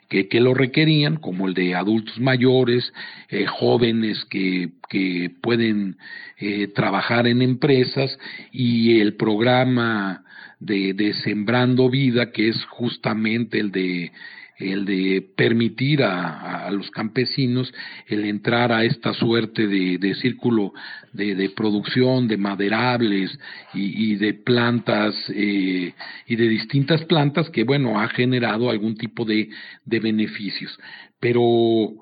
que, 0.10 0.28
que 0.28 0.40
lo 0.40 0.54
requerían, 0.54 1.18
como 1.18 1.48
el 1.48 1.54
de 1.54 1.76
adultos 1.76 2.20
mayores, 2.20 2.92
eh, 3.30 3.46
jóvenes 3.46 4.26
que, 4.26 4.70
que 4.90 5.32
pueden 5.42 5.98
eh, 6.38 6.68
trabajar 6.68 7.28
en 7.28 7.42
empresas 7.42 8.18
y 8.52 9.00
el 9.00 9.16
programa 9.16 10.24
de, 10.60 10.94
de 10.94 11.14
Sembrando 11.14 11.90
Vida, 11.90 12.32
que 12.32 12.50
es 12.50 12.64
justamente 12.66 13.60
el 13.60 13.72
de 13.72 14.12
el 14.60 14.86
de 14.86 15.26
permitir 15.36 16.04
a, 16.04 16.70
los 16.72 16.92
campesinos 16.92 17.74
el 18.08 18.26
entrar 18.26 18.72
a 18.72 18.84
esta 18.84 19.14
suerte 19.14 19.68
de, 19.68 20.16
círculo 20.16 20.74
de, 21.14 21.52
producción 21.56 22.28
de 22.28 22.38
maderables 22.38 23.40
y, 23.74 24.16
de 24.16 24.34
plantas 24.34 25.16
eh, 25.34 25.94
y 26.28 26.36
de 26.36 26.48
distintas 26.48 27.04
plantas 27.06 27.50
que 27.50 27.64
bueno 27.64 28.00
ha 28.00 28.10
generado 28.10 28.70
algún 28.70 28.96
tipo 28.96 29.26
de, 29.26 29.50
beneficios 29.86 30.78
pero 31.20 31.96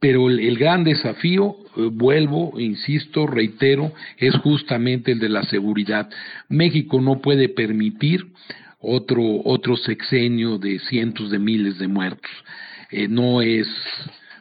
pero 0.00 0.30
el, 0.30 0.56
gran 0.56 0.82
desafío, 0.82 1.56
eh, 1.76 1.90
vuelvo, 1.92 2.58
insisto, 2.58 3.26
reitero, 3.26 3.92
es 4.16 4.34
justamente 4.36 5.12
el 5.12 5.18
de 5.18 5.28
la 5.28 5.42
seguridad. 5.42 6.08
México 6.48 7.02
no 7.02 7.20
puede 7.20 7.50
permitir 7.50 8.28
otro, 8.80 9.22
otro 9.44 9.76
sexenio 9.76 10.58
de 10.58 10.78
cientos 10.80 11.30
de 11.30 11.38
miles 11.38 11.78
de 11.78 11.88
muertos. 11.88 12.30
Eh, 12.90 13.06
no, 13.08 13.42
es, 13.42 13.68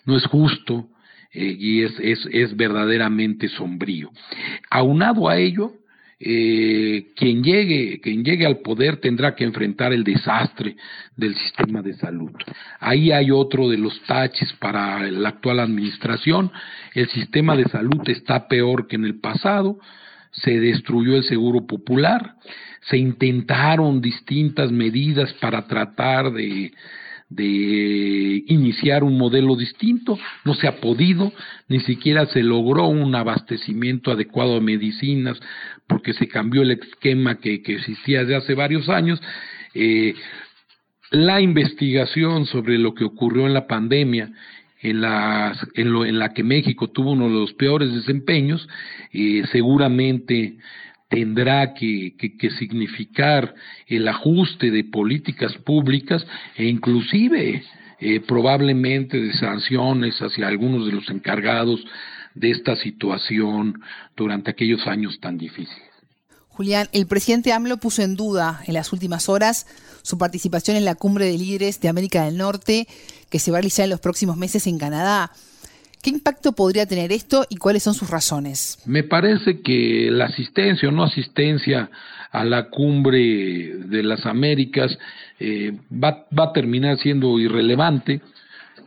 no 0.05 0.17
es 0.17 0.25
justo 0.25 0.87
eh, 1.31 1.55
y 1.59 1.83
es, 1.83 1.93
es, 1.99 2.27
es, 2.31 2.55
verdaderamente 2.55 3.47
sombrío. 3.49 4.09
Aunado 4.69 5.29
a 5.29 5.37
ello, 5.37 5.73
eh, 6.21 7.11
quien 7.15 7.43
llegue, 7.43 8.01
quien 8.01 8.23
llegue 8.23 8.45
al 8.45 8.57
poder 8.57 8.97
tendrá 8.97 9.35
que 9.35 9.43
enfrentar 9.43 9.93
el 9.93 10.03
desastre 10.03 10.75
del 11.15 11.35
sistema 11.35 11.81
de 11.81 11.93
salud. 11.93 12.31
Ahí 12.79 13.11
hay 13.11 13.31
otro 13.31 13.69
de 13.69 13.77
los 13.77 14.01
taches 14.03 14.51
para 14.53 15.09
la 15.11 15.29
actual 15.29 15.59
administración. 15.59 16.51
El 16.93 17.07
sistema 17.09 17.55
de 17.55 17.65
salud 17.65 18.01
está 18.07 18.47
peor 18.47 18.87
que 18.87 18.95
en 18.95 19.05
el 19.05 19.19
pasado. 19.19 19.79
Se 20.31 20.59
destruyó 20.59 21.15
el 21.15 21.23
seguro 21.23 21.65
popular 21.65 22.35
se 22.81 22.97
intentaron 22.97 24.01
distintas 24.01 24.71
medidas 24.71 25.33
para 25.33 25.67
tratar 25.67 26.31
de, 26.31 26.71
de 27.29 28.43
iniciar 28.47 29.03
un 29.03 29.17
modelo 29.17 29.55
distinto, 29.55 30.17
no 30.45 30.55
se 30.55 30.67
ha 30.67 30.81
podido, 30.81 31.31
ni 31.67 31.79
siquiera 31.81 32.25
se 32.25 32.41
logró 32.41 32.87
un 32.87 33.13
abastecimiento 33.13 34.11
adecuado 34.11 34.55
de 34.55 34.61
medicinas 34.61 35.39
porque 35.87 36.13
se 36.13 36.27
cambió 36.27 36.63
el 36.63 36.71
esquema 36.71 37.39
que, 37.39 37.61
que 37.61 37.75
existía 37.75 38.21
desde 38.21 38.35
hace 38.35 38.55
varios 38.55 38.89
años. 38.89 39.21
Eh, 39.75 40.15
la 41.11 41.41
investigación 41.41 42.45
sobre 42.45 42.77
lo 42.77 42.93
que 42.93 43.03
ocurrió 43.03 43.45
en 43.47 43.53
la 43.53 43.67
pandemia, 43.67 44.31
en 44.81 45.01
la, 45.01 45.55
en, 45.75 45.91
lo, 45.91 46.05
en 46.05 46.19
la 46.19 46.33
que 46.33 46.43
México 46.43 46.89
tuvo 46.89 47.11
uno 47.11 47.25
de 47.25 47.35
los 47.35 47.53
peores 47.53 47.93
desempeños, 47.93 48.67
eh, 49.11 49.43
seguramente 49.51 50.57
tendrá 51.09 51.73
que, 51.73 52.15
que, 52.17 52.51
significar 52.51 53.53
el 53.87 54.07
ajuste 54.07 54.69
de 54.69 54.83
políticas 54.83 55.53
públicas 55.65 56.25
e 56.55 56.65
inclusive 56.65 57.63
eh, 57.99 58.19
probablemente 58.21 59.19
de 59.19 59.33
sanciones 59.33 60.15
hacia 60.21 60.47
algunos 60.47 60.85
de 60.85 60.93
los 60.93 61.09
encargados 61.09 61.83
de 62.35 62.51
esta 62.51 62.75
situación 62.75 63.81
durante 64.15 64.51
aquellos 64.51 64.85
años 64.85 65.19
tan 65.19 65.37
difíciles. 65.37 65.89
Julián, 66.47 66.87
el 66.91 67.07
presidente 67.07 67.53
AMLO 67.53 67.77
puso 67.77 68.03
en 68.03 68.15
duda 68.15 68.61
en 68.67 68.73
las 68.73 68.93
últimas 68.93 69.29
horas 69.29 69.65
su 70.03 70.17
participación 70.17 70.77
en 70.77 70.85
la 70.85 70.95
cumbre 70.95 71.25
de 71.25 71.37
líderes 71.37 71.79
de 71.79 71.89
América 71.89 72.25
del 72.25 72.37
Norte 72.37 72.87
que 73.29 73.39
se 73.39 73.49
va 73.49 73.57
a 73.57 73.61
realizar 73.61 73.85
en 73.85 73.89
los 73.89 73.99
próximos 73.99 74.37
meses 74.37 74.67
en 74.67 74.77
Canadá. 74.77 75.31
¿Qué 76.01 76.09
impacto 76.11 76.53
podría 76.53 76.85
tener 76.85 77.11
esto 77.11 77.45
y 77.49 77.57
cuáles 77.57 77.83
son 77.83 77.93
sus 77.93 78.09
razones? 78.09 78.77
Me 78.85 79.03
parece 79.03 79.61
que 79.61 80.09
la 80.11 80.25
asistencia 80.25 80.87
o 80.87 80.91
no 80.91 81.03
asistencia 81.03 81.89
a 82.31 82.45
la 82.45 82.69
cumbre 82.69 83.75
de 83.85 84.03
las 84.03 84.25
Américas 84.25 84.97
eh, 85.39 85.77
va, 85.91 86.25
va 86.37 86.45
a 86.45 86.53
terminar 86.53 86.97
siendo 86.99 87.37
irrelevante. 87.39 88.21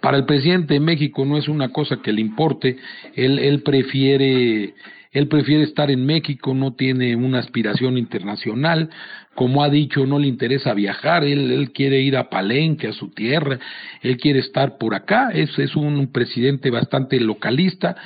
Para 0.01 0.17
el 0.17 0.25
presidente 0.25 0.75
de 0.75 0.81
México 0.81 1.25
no 1.25 1.37
es 1.37 1.49
una 1.49 1.69
cosa 1.69 1.99
que 2.03 2.13
le 2.13 2.21
importe, 2.21 2.79
él, 3.15 3.39
él 3.39 3.63
prefiere 3.63 4.75
él 5.13 5.29
prefiere 5.29 5.65
estar 5.65 5.91
en 5.91 6.07
México, 6.07 6.55
no 6.55 6.73
tiene 6.73 7.15
una 7.17 7.39
aspiración 7.39 7.99
internacional, 7.99 8.89
como 9.35 9.63
ha 9.63 9.71
dicho, 9.71 10.07
no 10.07 10.19
le 10.19 10.29
interesa 10.29 10.75
viajar, 10.75 11.25
él, 11.25 11.51
él 11.51 11.73
quiere 11.73 12.01
ir 12.01 12.17
a 12.17 12.29
Palenque, 12.29 12.89
a 12.89 12.93
su 12.93 13.09
tierra, 13.09 13.59
él 14.03 14.17
quiere 14.19 14.41
estar 14.41 14.79
por 14.79 14.95
acá, 14.95 15.31
es, 15.33 15.59
es 15.59 15.75
un 15.75 16.13
presidente 16.13 16.71
bastante 16.71 17.19
localista, 17.19 17.97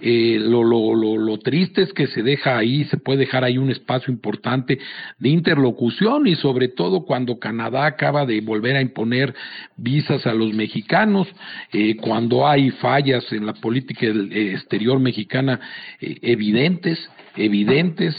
eh, 0.00 0.38
lo, 0.40 0.62
lo, 0.62 0.94
lo, 0.94 1.38
triste 1.38 1.82
es 1.82 1.92
que 1.92 2.06
se 2.06 2.22
deja 2.22 2.56
ahí, 2.56 2.84
se 2.84 2.98
puede 2.98 3.20
dejar 3.20 3.42
ahí 3.42 3.58
un 3.58 3.70
espacio 3.70 4.12
importante 4.12 4.78
de 5.18 5.28
interlocución 5.28 6.26
y 6.28 6.36
sobre 6.36 6.68
todo 6.68 7.04
cuando 7.04 7.40
Canadá 7.40 7.86
acaba 7.86 8.24
de 8.24 8.40
volver 8.40 8.76
a 8.76 8.80
imponer 8.80 9.34
visas 9.76 10.24
a 10.26 10.34
los 10.34 10.52
mexicanos, 10.52 11.26
eh, 11.72 11.96
cuando 11.96 12.46
hay 12.46 12.70
fallas 12.70 13.24
en 13.32 13.46
la 13.46 13.54
política 13.54 14.06
exterior 14.06 15.00
mexicana 15.00 15.60
eh, 16.00 16.18
evidentes, 16.22 16.98
evidentes, 17.36 18.14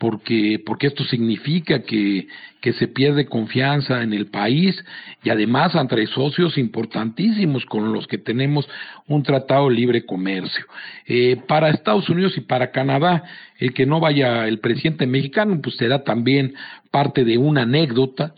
porque, 0.00 0.58
porque 0.64 0.86
esto 0.86 1.04
significa 1.04 1.82
que, 1.82 2.26
que 2.62 2.72
se 2.72 2.88
pierde 2.88 3.26
confianza 3.26 4.02
en 4.02 4.14
el 4.14 4.28
país 4.28 4.82
y 5.22 5.28
además 5.28 5.74
entre 5.74 6.06
socios 6.06 6.56
importantísimos 6.56 7.66
con 7.66 7.92
los 7.92 8.06
que 8.06 8.16
tenemos 8.16 8.66
un 9.08 9.22
tratado 9.22 9.68
de 9.68 9.74
libre 9.74 10.06
comercio. 10.06 10.64
Eh, 11.06 11.36
para 11.46 11.68
Estados 11.68 12.08
Unidos 12.08 12.32
y 12.38 12.40
para 12.40 12.70
Canadá, 12.70 13.24
el 13.58 13.74
que 13.74 13.84
no 13.84 14.00
vaya 14.00 14.48
el 14.48 14.60
presidente 14.60 15.06
mexicano, 15.06 15.60
pues 15.62 15.76
será 15.76 16.02
también 16.02 16.54
parte 16.90 17.22
de 17.22 17.36
una 17.36 17.62
anécdota 17.62 18.32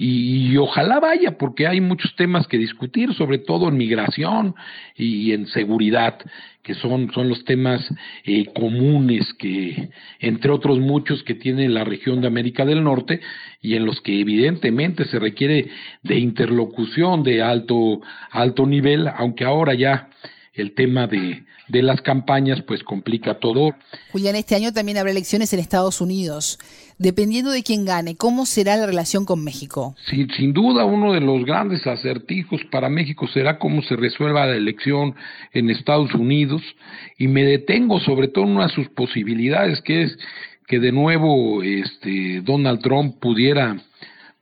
y, 0.00 0.56
ojalá 0.56 1.00
vaya, 1.00 1.36
porque 1.36 1.66
hay 1.66 1.80
muchos 1.80 2.14
temas 2.14 2.46
que 2.46 2.56
discutir, 2.56 3.12
sobre 3.14 3.38
todo 3.38 3.68
en 3.68 3.76
migración 3.76 4.54
y, 4.94 5.32
en 5.32 5.48
seguridad, 5.48 6.20
que 6.68 6.74
son, 6.74 7.10
son 7.14 7.30
los 7.30 7.46
temas 7.46 7.80
eh, 8.24 8.44
comunes 8.54 9.26
que, 9.38 9.88
entre 10.20 10.50
otros 10.50 10.78
muchos 10.78 11.22
que 11.22 11.32
tiene 11.34 11.66
la 11.66 11.82
región 11.82 12.20
de 12.20 12.26
América 12.26 12.66
del 12.66 12.84
Norte 12.84 13.22
y 13.62 13.74
en 13.74 13.86
los 13.86 14.02
que 14.02 14.20
evidentemente 14.20 15.06
se 15.06 15.18
requiere 15.18 15.70
de 16.02 16.18
interlocución 16.18 17.22
de 17.22 17.40
alto, 17.40 18.02
alto 18.30 18.66
nivel, 18.66 19.08
aunque 19.08 19.46
ahora 19.46 19.72
ya 19.72 20.10
el 20.60 20.74
tema 20.74 21.06
de, 21.06 21.44
de 21.68 21.82
las 21.82 22.00
campañas 22.02 22.62
pues 22.66 22.82
complica 22.82 23.38
todo. 23.38 23.74
Julián, 24.12 24.36
este 24.36 24.54
año 24.54 24.72
también 24.72 24.98
habrá 24.98 25.10
elecciones 25.10 25.52
en 25.52 25.60
Estados 25.60 26.00
Unidos. 26.00 26.58
Dependiendo 26.98 27.52
de 27.52 27.62
quién 27.62 27.84
gane, 27.84 28.16
¿cómo 28.16 28.44
será 28.44 28.76
la 28.76 28.86
relación 28.86 29.24
con 29.24 29.44
México? 29.44 29.94
Sin, 30.10 30.28
sin 30.32 30.52
duda, 30.52 30.84
uno 30.84 31.12
de 31.12 31.20
los 31.20 31.44
grandes 31.44 31.86
acertijos 31.86 32.60
para 32.72 32.88
México 32.88 33.28
será 33.28 33.58
cómo 33.58 33.82
se 33.82 33.94
resuelva 33.94 34.46
la 34.46 34.56
elección 34.56 35.14
en 35.52 35.70
Estados 35.70 36.12
Unidos. 36.14 36.62
Y 37.16 37.28
me 37.28 37.44
detengo 37.44 38.00
sobre 38.00 38.28
todo 38.28 38.44
en 38.44 38.56
una 38.56 38.66
de 38.66 38.74
sus 38.74 38.88
posibilidades, 38.88 39.80
que 39.82 40.02
es 40.02 40.18
que 40.66 40.78
de 40.80 40.92
nuevo 40.92 41.62
este, 41.62 42.42
Donald 42.42 42.82
Trump 42.82 43.18
pudiera 43.20 43.76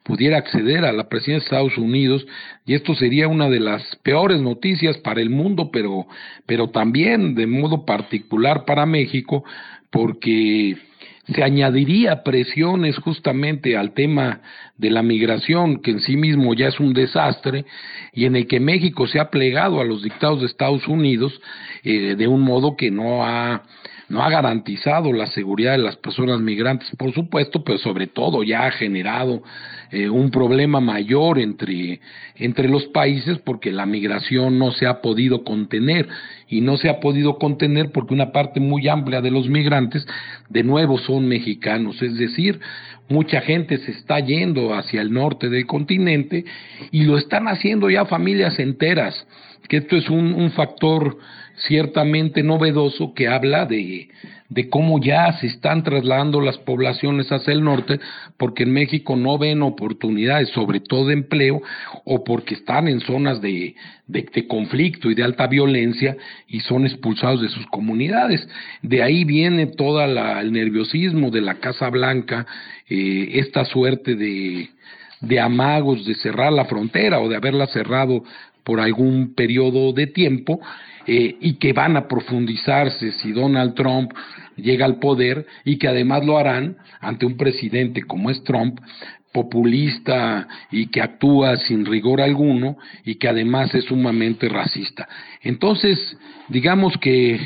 pudiera 0.07 0.39
acceder 0.39 0.85
a 0.85 0.93
la 0.93 1.09
presidencia 1.09 1.41
de 1.41 1.45
Estados 1.67 1.79
Unidos 1.79 2.25
y 2.65 2.75
esto 2.75 2.95
sería 2.95 3.27
una 3.27 3.51
de 3.51 3.59
las 3.59 3.83
peores 4.05 4.41
noticias 4.41 4.97
para 4.99 5.21
el 5.21 5.31
mundo, 5.31 5.71
pero, 5.73 6.07
pero 6.47 6.71
también 6.71 7.35
de 7.35 7.47
modo 7.47 7.85
particular 7.85 8.65
para 8.65 8.87
México, 8.87 9.45
porque 9.91 10.77
se 11.35 11.43
añadiría 11.43 12.23
presiones 12.23 12.97
justamente 12.99 13.77
al 13.77 13.95
tema 13.95 14.43
de 14.77 14.91
la 14.91 15.03
migración, 15.03 15.83
que 15.83 15.91
en 15.91 16.01
sí 16.01 16.17
mismo 16.17 16.55
ya 16.55 16.69
es 16.69 16.79
un 16.79 16.93
desastre, 16.93 17.65
y 18.13 18.27
en 18.27 18.37
el 18.37 18.47
que 18.47 18.61
México 18.61 19.09
se 19.09 19.19
ha 19.19 19.31
plegado 19.31 19.81
a 19.81 19.85
los 19.85 20.05
dictados 20.05 20.41
de 20.41 20.47
Estados 20.47 20.87
Unidos 20.87 21.41
eh, 21.83 22.15
de 22.17 22.29
un 22.29 22.43
modo 22.43 22.77
que 22.77 22.93
no 22.93 23.25
ha 23.25 23.63
no 24.09 24.23
ha 24.23 24.31
garantizado 24.31 25.13
la 25.13 25.27
seguridad 25.27 25.73
de 25.73 25.79
las 25.79 25.97
personas 25.97 26.41
migrantes, 26.41 26.89
por 26.97 27.13
supuesto, 27.13 27.65
pero 27.65 27.79
sobre 27.79 28.07
todo 28.07 28.45
ya 28.45 28.67
ha 28.67 28.71
generado 28.71 29.43
eh, 29.91 30.09
un 30.09 30.31
problema 30.31 30.81
mayor 30.81 31.39
entre, 31.39 32.01
entre 32.35 32.69
los 32.69 32.87
países 32.87 33.39
porque 33.39 33.73
la 33.73 33.87
migración 33.87 34.59
no 34.59 34.73
se 34.73 34.87
ha 34.87 35.01
podido 35.01 35.45
contener. 35.45 36.09
Y 36.49 36.61
no 36.61 36.77
se 36.77 36.89
ha 36.89 37.01
podido 37.01 37.39
contener 37.39 37.91
porque 37.91 38.15
una 38.15 38.31
parte 38.31 38.61
muy 38.61 38.89
amplia 38.89 39.21
de 39.21 39.31
los 39.31 39.49
migrantes 39.49 40.07
de 40.49 40.63
nuevo 40.63 40.99
son 40.99 41.27
mexicanos, 41.27 42.01
es 42.03 42.17
decir, 42.17 42.61
mucha 43.09 43.41
gente 43.41 43.79
se 43.79 43.93
está 43.93 44.21
yendo 44.21 44.75
hacia 44.75 45.01
el 45.01 45.13
norte 45.13 45.49
del 45.49 45.67
continente 45.67 46.45
y 46.91 47.05
lo 47.05 47.19
están 47.19 47.49
haciendo 47.49 47.91
ya 47.91 48.05
familias 48.05 48.59
enteras, 48.59 49.27
que 49.69 49.79
esto 49.79 49.97
es 49.97 50.09
un, 50.09 50.35
un 50.35 50.51
factor 50.53 51.19
ciertamente 51.67 52.43
novedoso 52.43 53.15
que 53.15 53.29
habla 53.29 53.67
de, 53.67 54.09
de 54.49 54.69
cómo 54.69 55.01
ya 55.01 55.33
se 55.41 55.47
están 55.47 55.83
trasladando 55.83 56.41
las 56.41 56.59
poblaciones 56.59 57.31
hacia 57.31 57.53
el 57.53 57.65
norte, 57.65 57.99
porque 58.37 58.63
en 58.63 58.73
México 58.73 59.17
no 59.17 59.39
ven 59.39 59.63
oportunidades, 59.63 60.51
sobre 60.51 60.81
todo 60.81 61.07
de 61.07 61.15
empleo, 61.15 61.63
o 62.05 62.25
porque 62.25 62.55
están 62.55 62.89
en 62.89 63.01
zonas 63.01 63.41
de, 63.41 63.75
de, 64.07 64.47
conflicto 64.47 65.11
y 65.11 65.15
de 65.15 65.25
alta 65.25 65.47
violencia 65.47 66.17
y 66.47 66.61
son 66.61 66.87
expulsados 66.87 67.43
de 67.43 67.49
sus 67.49 67.67
comunidades. 67.67 68.47
De 68.83 69.03
ahí 69.03 69.25
viene 69.25 69.67
todo 69.67 70.03
el 70.03 70.53
nerviosismo 70.53 71.31
de 71.31 71.41
la 71.41 71.57
Casa 71.57 71.91
Blanca, 71.91 72.47
eh, 72.89 73.31
esta 73.35 73.65
suerte 73.65 74.15
de, 74.15 74.71
de 75.21 75.41
amagos 75.41 76.05
de 76.07 76.15
cerrar 76.15 76.53
la 76.53 76.67
frontera 76.67 77.21
o 77.21 77.29
de 77.29 77.37
haberla 77.37 77.67
cerrado 77.67 78.23
por 78.63 78.81
algún 78.81 79.35
periodo 79.35 79.93
de 79.93 80.09
tiempo 80.09 80.61
eh, 81.07 81.37
y 81.41 81.55
que 81.55 81.73
van 81.73 81.97
a 81.97 82.09
profundizarse 82.09 83.13
si 83.13 83.33
Donald 83.33 83.75
Trump 83.75 84.13
llega 84.57 84.85
al 84.85 84.99
poder 84.99 85.47
y 85.65 85.79
que 85.79 85.89
además 85.89 86.25
lo 86.25 86.39
harán 86.39 86.77
ante 87.01 87.27
un 87.27 87.37
presidente 87.37 88.03
como 88.03 88.31
es 88.31 88.43
Trump, 88.45 88.81
populista 89.33 90.49
y 90.71 90.87
que 90.87 91.03
actúa 91.03 91.59
sin 91.59 91.85
rigor 91.85 92.23
alguno 92.23 92.79
y 93.05 93.17
que 93.17 93.29
además 93.29 93.75
es 93.75 93.85
sumamente 93.85 94.49
racista. 94.49 95.07
Entonces, 95.43 96.17
digamos 96.49 96.97
que, 96.97 97.39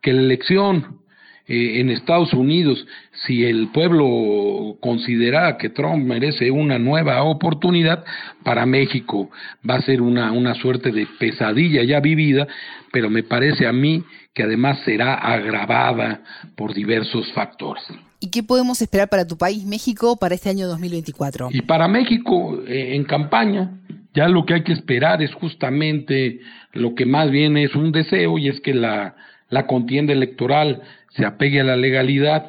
que 0.00 0.12
la 0.12 0.20
elección 0.20 1.02
eh, 1.48 1.80
en 1.80 1.90
Estados 1.90 2.32
Unidos, 2.32 2.86
si 3.26 3.44
el 3.44 3.68
pueblo 3.72 4.76
considera 4.80 5.58
que 5.58 5.70
Trump 5.70 6.06
merece 6.06 6.52
una 6.52 6.78
nueva 6.78 7.24
oportunidad, 7.24 8.04
para 8.44 8.64
México 8.64 9.28
va 9.68 9.74
a 9.74 9.82
ser 9.82 10.00
una, 10.00 10.30
una 10.30 10.54
suerte 10.54 10.92
de 10.92 11.08
pesadilla 11.18 11.82
ya 11.82 11.98
vivida, 11.98 12.46
pero 12.92 13.10
me 13.10 13.22
parece 13.22 13.66
a 13.66 13.72
mí 13.72 14.04
que 14.34 14.42
además 14.42 14.78
será 14.84 15.14
agravada 15.14 16.22
por 16.56 16.74
diversos 16.74 17.32
factores. 17.32 17.82
¿Y 18.20 18.30
qué 18.30 18.42
podemos 18.42 18.80
esperar 18.80 19.08
para 19.08 19.26
tu 19.26 19.36
país, 19.36 19.64
México, 19.64 20.16
para 20.16 20.34
este 20.36 20.50
año 20.50 20.68
2024? 20.68 21.48
Y 21.50 21.62
para 21.62 21.88
México, 21.88 22.62
eh, 22.68 22.94
en 22.94 23.04
campaña, 23.04 23.80
ya 24.14 24.28
lo 24.28 24.44
que 24.44 24.54
hay 24.54 24.62
que 24.62 24.72
esperar 24.72 25.22
es 25.22 25.34
justamente 25.34 26.40
lo 26.72 26.94
que 26.94 27.06
más 27.06 27.30
bien 27.30 27.56
es 27.56 27.74
un 27.74 27.90
deseo, 27.90 28.38
y 28.38 28.48
es 28.48 28.60
que 28.60 28.74
la, 28.74 29.16
la 29.48 29.66
contienda 29.66 30.12
electoral 30.12 30.82
se 31.16 31.24
apegue 31.24 31.60
a 31.60 31.64
la 31.64 31.76
legalidad, 31.76 32.46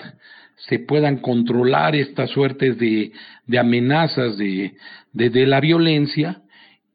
se 0.69 0.79
puedan 0.79 1.17
controlar 1.17 1.95
estas 1.95 2.29
suertes 2.29 2.77
de, 2.77 3.11
de 3.47 3.59
amenazas 3.59 4.37
de, 4.37 4.75
de, 5.11 5.45
la 5.45 5.59
violencia 5.59 6.41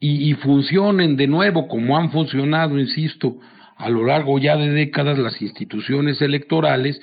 y, 0.00 0.34
funcionen 0.34 1.16
de 1.16 1.26
nuevo 1.26 1.66
como 1.66 1.98
han 1.98 2.10
funcionado, 2.10 2.78
insisto, 2.78 3.38
a 3.76 3.88
lo 3.88 4.04
largo 4.04 4.38
ya 4.38 4.56
de 4.56 4.70
décadas 4.70 5.18
las 5.18 5.40
instituciones 5.42 6.20
electorales 6.22 7.00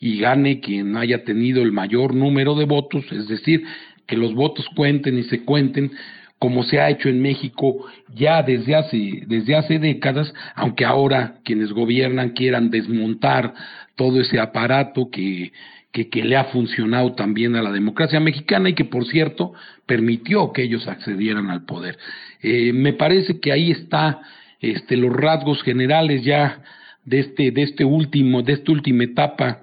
y 0.00 0.18
gane 0.18 0.60
quien 0.60 0.96
haya 0.96 1.24
tenido 1.24 1.62
el 1.62 1.72
mayor 1.72 2.14
número 2.14 2.54
de 2.54 2.64
votos, 2.64 3.04
es 3.12 3.28
decir, 3.28 3.64
que 4.06 4.16
los 4.16 4.34
votos 4.34 4.66
cuenten 4.74 5.18
y 5.18 5.24
se 5.24 5.44
cuenten 5.44 5.92
como 6.38 6.62
se 6.62 6.80
ha 6.80 6.88
hecho 6.88 7.08
en 7.08 7.20
México 7.20 7.84
ya 8.14 8.42
desde 8.42 8.76
hace, 8.76 9.24
desde 9.26 9.56
hace 9.56 9.78
décadas, 9.78 10.32
aunque 10.54 10.84
ahora 10.84 11.38
quienes 11.44 11.72
gobiernan 11.72 12.30
quieran 12.30 12.70
desmontar 12.70 13.54
todo 13.96 14.20
ese 14.20 14.38
aparato 14.38 15.10
que, 15.10 15.52
que, 15.90 16.08
que, 16.08 16.22
le 16.22 16.36
ha 16.36 16.44
funcionado 16.44 17.14
también 17.14 17.56
a 17.56 17.62
la 17.62 17.72
democracia 17.72 18.20
mexicana 18.20 18.68
y 18.68 18.74
que, 18.74 18.84
por 18.84 19.04
cierto, 19.06 19.52
permitió 19.84 20.52
que 20.52 20.62
ellos 20.62 20.86
accedieran 20.86 21.50
al 21.50 21.64
poder. 21.64 21.98
Eh, 22.42 22.72
me 22.72 22.92
parece 22.92 23.40
que 23.40 23.52
ahí 23.52 23.70
está 23.70 24.20
este, 24.60 24.96
los 24.96 25.12
rasgos 25.12 25.62
generales 25.62 26.24
ya 26.24 26.62
de 27.04 27.20
este, 27.20 27.50
de 27.50 27.62
este 27.62 27.84
último, 27.84 28.42
de 28.42 28.54
esta 28.54 28.72
última 28.72 29.04
etapa 29.04 29.62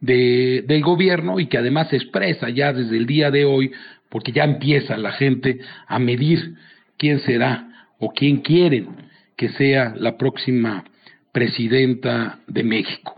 de, 0.00 0.64
del 0.66 0.82
gobierno 0.82 1.40
y 1.40 1.46
que 1.46 1.58
además 1.58 1.88
se 1.88 1.96
expresa 1.96 2.48
ya 2.50 2.72
desde 2.72 2.96
el 2.96 3.06
día 3.06 3.30
de 3.30 3.44
hoy, 3.44 3.72
porque 4.08 4.32
ya 4.32 4.44
empieza 4.44 4.96
la 4.96 5.12
gente 5.12 5.60
a 5.86 5.98
medir 5.98 6.54
quién 6.96 7.20
será 7.20 7.86
o 7.98 8.10
quién 8.10 8.38
quieren 8.38 8.88
que 9.36 9.50
sea 9.50 9.94
la 9.96 10.18
próxima 10.18 10.84
presidenta 11.32 12.40
de 12.46 12.62
México. 12.62 13.14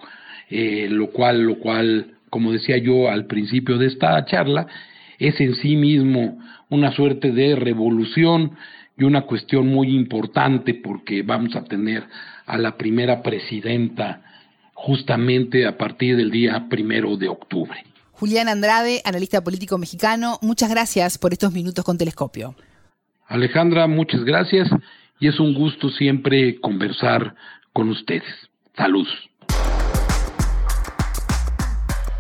Eh, 0.50 0.86
lo 0.90 1.10
cual, 1.10 1.42
lo 1.42 1.58
cual, 1.58 2.14
como 2.28 2.52
decía 2.52 2.76
yo 2.76 3.08
al 3.10 3.26
principio 3.26 3.78
de 3.78 3.86
esta 3.86 4.22
charla, 4.26 4.66
es 5.18 5.40
en 5.40 5.54
sí 5.54 5.76
mismo 5.76 6.38
una 6.68 6.92
suerte 6.92 7.32
de 7.32 7.56
revolución 7.56 8.52
y 8.96 9.04
una 9.04 9.22
cuestión 9.22 9.68
muy 9.68 9.94
importante 9.94 10.74
porque 10.74 11.22
vamos 11.22 11.56
a 11.56 11.64
tener 11.64 12.04
a 12.46 12.58
la 12.58 12.76
primera 12.76 13.22
presidenta 13.22 14.22
justamente 14.74 15.66
a 15.66 15.76
partir 15.76 16.16
del 16.16 16.30
día 16.30 16.66
primero 16.68 17.16
de 17.16 17.28
octubre. 17.28 17.84
Julián 18.12 18.48
Andrade, 18.48 19.00
analista 19.04 19.42
político 19.42 19.78
mexicano, 19.78 20.38
muchas 20.42 20.70
gracias 20.70 21.18
por 21.18 21.32
estos 21.32 21.52
minutos 21.52 21.84
con 21.84 21.98
Telescopio. 21.98 22.54
Alejandra, 23.26 23.86
muchas 23.86 24.24
gracias 24.24 24.68
y 25.18 25.28
es 25.28 25.40
un 25.40 25.54
gusto 25.54 25.88
siempre 25.90 26.60
conversar 26.60 27.34
con 27.72 27.88
ustedes. 27.88 28.24
Salud. 28.76 29.06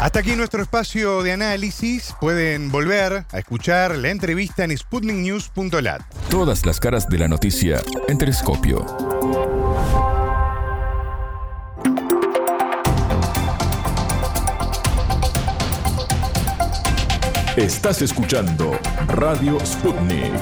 Hasta 0.02 0.18
aquí 0.18 0.34
nuestro 0.34 0.60
espacio 0.60 1.22
de 1.22 1.30
análisis. 1.30 2.12
Pueden 2.20 2.72
volver 2.72 3.24
a 3.30 3.38
escuchar 3.38 3.96
la 3.96 4.10
entrevista 4.10 4.64
en 4.64 4.76
sputniknews.lat. 4.76 6.02
Todas 6.28 6.66
las 6.66 6.80
caras 6.80 7.08
de 7.08 7.18
la 7.18 7.28
noticia 7.28 7.80
en 8.08 8.18
Telescopio. 8.18 8.84
Estás 17.56 18.02
escuchando 18.02 18.76
Radio 19.06 19.64
Sputnik. 19.64 20.32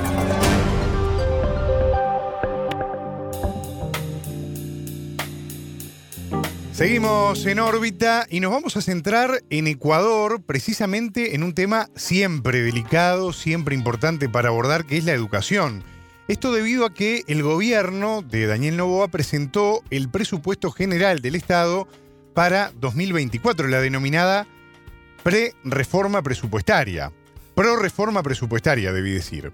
Seguimos 6.80 7.44
en 7.44 7.58
órbita 7.58 8.26
y 8.30 8.40
nos 8.40 8.52
vamos 8.52 8.74
a 8.78 8.80
centrar 8.80 9.42
en 9.50 9.66
Ecuador, 9.66 10.40
precisamente 10.40 11.34
en 11.34 11.42
un 11.42 11.52
tema 11.52 11.90
siempre 11.94 12.62
delicado, 12.62 13.34
siempre 13.34 13.74
importante 13.74 14.30
para 14.30 14.48
abordar, 14.48 14.86
que 14.86 14.96
es 14.96 15.04
la 15.04 15.12
educación. 15.12 15.84
Esto 16.26 16.54
debido 16.54 16.86
a 16.86 16.94
que 16.94 17.22
el 17.26 17.42
gobierno 17.42 18.22
de 18.22 18.46
Daniel 18.46 18.78
Novoa 18.78 19.08
presentó 19.08 19.82
el 19.90 20.08
presupuesto 20.08 20.70
general 20.70 21.20
del 21.20 21.34
Estado 21.34 21.86
para 22.32 22.72
2024, 22.80 23.68
la 23.68 23.82
denominada 23.82 24.46
pre-reforma 25.22 26.22
presupuestaria. 26.22 27.12
Pro-reforma 27.54 28.22
presupuestaria, 28.22 28.90
debí 28.90 29.12
decir. 29.12 29.52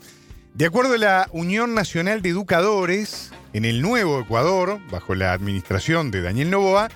De 0.55 0.67
acuerdo 0.67 0.95
a 0.95 0.99
la 0.99 1.29
Unión 1.33 1.75
Nacional 1.75 2.23
de 2.23 2.29
Educadores, 2.29 3.33
en 3.53 3.65
el 3.65 3.83
nuevo 3.83 4.21
Ecuador, 4.21 4.79
bajo 4.93 5.17
la 5.17 5.33
administración 5.33 6.13
de 6.13 6.23
Daniel 6.23 6.51
Novoa, 6.51 6.89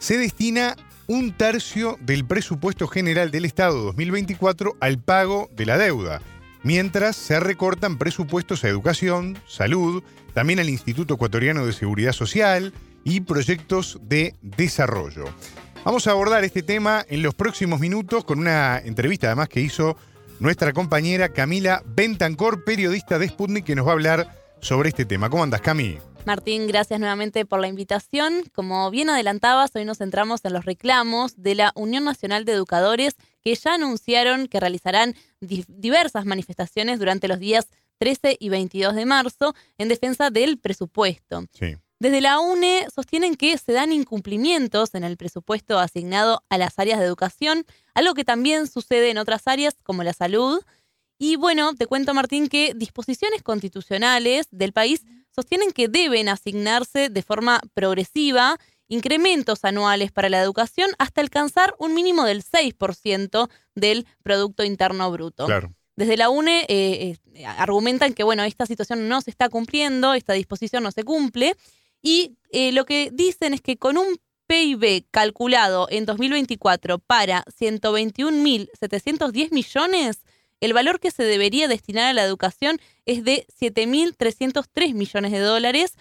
se 0.00 0.16
destina 0.16 0.76
un 1.06 1.32
tercio 1.32 1.98
del 2.00 2.24
presupuesto 2.24 2.88
general 2.88 3.30
del 3.30 3.44
Estado 3.44 3.82
2024 3.84 4.76
al 4.80 4.98
pago 4.98 5.50
de 5.54 5.66
la 5.66 5.76
deuda, 5.76 6.22
mientras 6.62 7.16
se 7.16 7.38
recortan 7.38 7.98
presupuestos 7.98 8.64
a 8.64 8.68
educación, 8.68 9.38
salud, 9.46 10.02
también 10.32 10.58
al 10.58 10.70
Instituto 10.70 11.14
Ecuatoriano 11.14 11.66
de 11.66 11.74
Seguridad 11.74 12.12
Social 12.12 12.72
y 13.04 13.20
proyectos 13.20 14.00
de 14.02 14.34
desarrollo. 14.40 15.24
Vamos 15.84 16.06
a 16.06 16.12
abordar 16.12 16.44
este 16.44 16.62
tema 16.62 17.04
en 17.08 17.22
los 17.22 17.34
próximos 17.34 17.78
minutos 17.78 18.24
con 18.24 18.38
una 18.38 18.78
entrevista 18.78 19.26
además 19.26 19.48
que 19.48 19.60
hizo 19.60 19.96
nuestra 20.38 20.72
compañera 20.72 21.28
Camila 21.28 21.82
Bentancor, 21.84 22.64
periodista 22.64 23.18
de 23.18 23.28
Sputnik, 23.28 23.66
que 23.66 23.74
nos 23.74 23.86
va 23.86 23.90
a 23.90 23.94
hablar 23.94 24.36
sobre 24.60 24.88
este 24.88 25.04
tema. 25.04 25.28
¿Cómo 25.28 25.42
andas, 25.42 25.60
Cami? 25.60 25.98
Martín, 26.26 26.66
gracias 26.66 27.00
nuevamente 27.00 27.44
por 27.46 27.60
la 27.60 27.68
invitación. 27.68 28.44
Como 28.52 28.90
bien 28.90 29.10
adelantabas, 29.10 29.70
hoy 29.74 29.84
nos 29.84 29.98
centramos 29.98 30.44
en 30.44 30.52
los 30.52 30.64
reclamos 30.64 31.42
de 31.42 31.54
la 31.54 31.72
Unión 31.74 32.04
Nacional 32.04 32.44
de 32.44 32.52
Educadores 32.52 33.16
que 33.42 33.54
ya 33.54 33.74
anunciaron 33.74 34.46
que 34.46 34.60
realizarán 34.60 35.14
diversas 35.40 36.26
manifestaciones 36.26 36.98
durante 36.98 37.26
los 37.26 37.38
días 37.38 37.68
13 37.98 38.36
y 38.38 38.48
22 38.48 38.94
de 38.94 39.06
marzo 39.06 39.54
en 39.78 39.88
defensa 39.88 40.30
del 40.30 40.58
presupuesto. 40.58 41.44
Desde 41.98 42.20
la 42.20 42.40
UNE 42.40 42.86
sostienen 42.94 43.34
que 43.34 43.58
se 43.58 43.72
dan 43.72 43.92
incumplimientos 43.92 44.94
en 44.94 45.04
el 45.04 45.16
presupuesto 45.16 45.78
asignado 45.78 46.42
a 46.48 46.56
las 46.56 46.78
áreas 46.78 46.98
de 46.98 47.06
educación, 47.06 47.66
algo 47.94 48.14
que 48.14 48.24
también 48.24 48.66
sucede 48.66 49.10
en 49.10 49.18
otras 49.18 49.46
áreas 49.46 49.74
como 49.82 50.02
la 50.02 50.14
salud. 50.14 50.62
Y 51.18 51.36
bueno, 51.36 51.74
te 51.74 51.86
cuento 51.86 52.14
Martín 52.14 52.48
que 52.48 52.72
disposiciones 52.74 53.42
constitucionales 53.42 54.48
del 54.50 54.72
país 54.72 55.02
sostienen 55.34 55.72
que 55.72 55.88
deben 55.88 56.28
asignarse 56.28 57.08
de 57.08 57.22
forma 57.22 57.60
progresiva 57.74 58.58
incrementos 58.88 59.64
anuales 59.64 60.12
para 60.12 60.28
la 60.28 60.42
educación 60.42 60.90
hasta 60.98 61.20
alcanzar 61.20 61.74
un 61.78 61.94
mínimo 61.94 62.24
del 62.24 62.42
6% 62.42 63.48
del 63.74 64.06
Producto 64.22 64.64
Interno 64.64 65.10
Bruto. 65.10 65.46
Desde 65.96 66.16
la 66.16 66.28
UNE 66.28 66.66
eh, 66.68 67.16
eh, 67.34 67.46
argumentan 67.46 68.14
que 68.14 68.24
bueno, 68.24 68.42
esta 68.42 68.66
situación 68.66 69.08
no 69.08 69.20
se 69.20 69.30
está 69.30 69.48
cumpliendo, 69.48 70.14
esta 70.14 70.32
disposición 70.32 70.82
no 70.82 70.90
se 70.90 71.04
cumple, 71.04 71.56
y 72.02 72.36
eh, 72.50 72.72
lo 72.72 72.84
que 72.84 73.10
dicen 73.12 73.54
es 73.54 73.60
que 73.60 73.76
con 73.76 73.96
un 73.96 74.18
PIB 74.46 75.06
calculado 75.10 75.86
en 75.90 76.06
2024 76.06 76.98
para 76.98 77.44
121.710 77.44 79.52
millones, 79.52 80.22
el 80.60 80.72
valor 80.72 81.00
que 81.00 81.10
se 81.10 81.24
debería 81.24 81.68
destinar 81.68 82.06
a 82.06 82.12
la 82.12 82.24
educación 82.24 82.80
es 83.06 83.24
de 83.24 83.46
7.303 83.60 84.94
millones 84.94 85.32
de 85.32 85.40
dólares. 85.40 85.96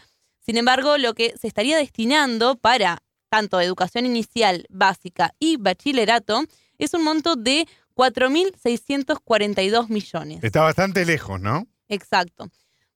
Sin 0.45 0.57
embargo, 0.57 0.97
lo 0.97 1.13
que 1.13 1.33
se 1.39 1.47
estaría 1.47 1.77
destinando 1.77 2.55
para 2.55 3.01
tanto 3.29 3.61
educación 3.61 4.05
inicial, 4.05 4.65
básica 4.69 5.33
y 5.39 5.57
bachillerato 5.57 6.43
es 6.77 6.93
un 6.93 7.03
monto 7.03 7.35
de 7.35 7.67
4.642 7.95 9.89
millones. 9.89 10.43
Está 10.43 10.61
bastante 10.61 11.05
lejos, 11.05 11.39
¿no? 11.39 11.67
Exacto. 11.87 12.49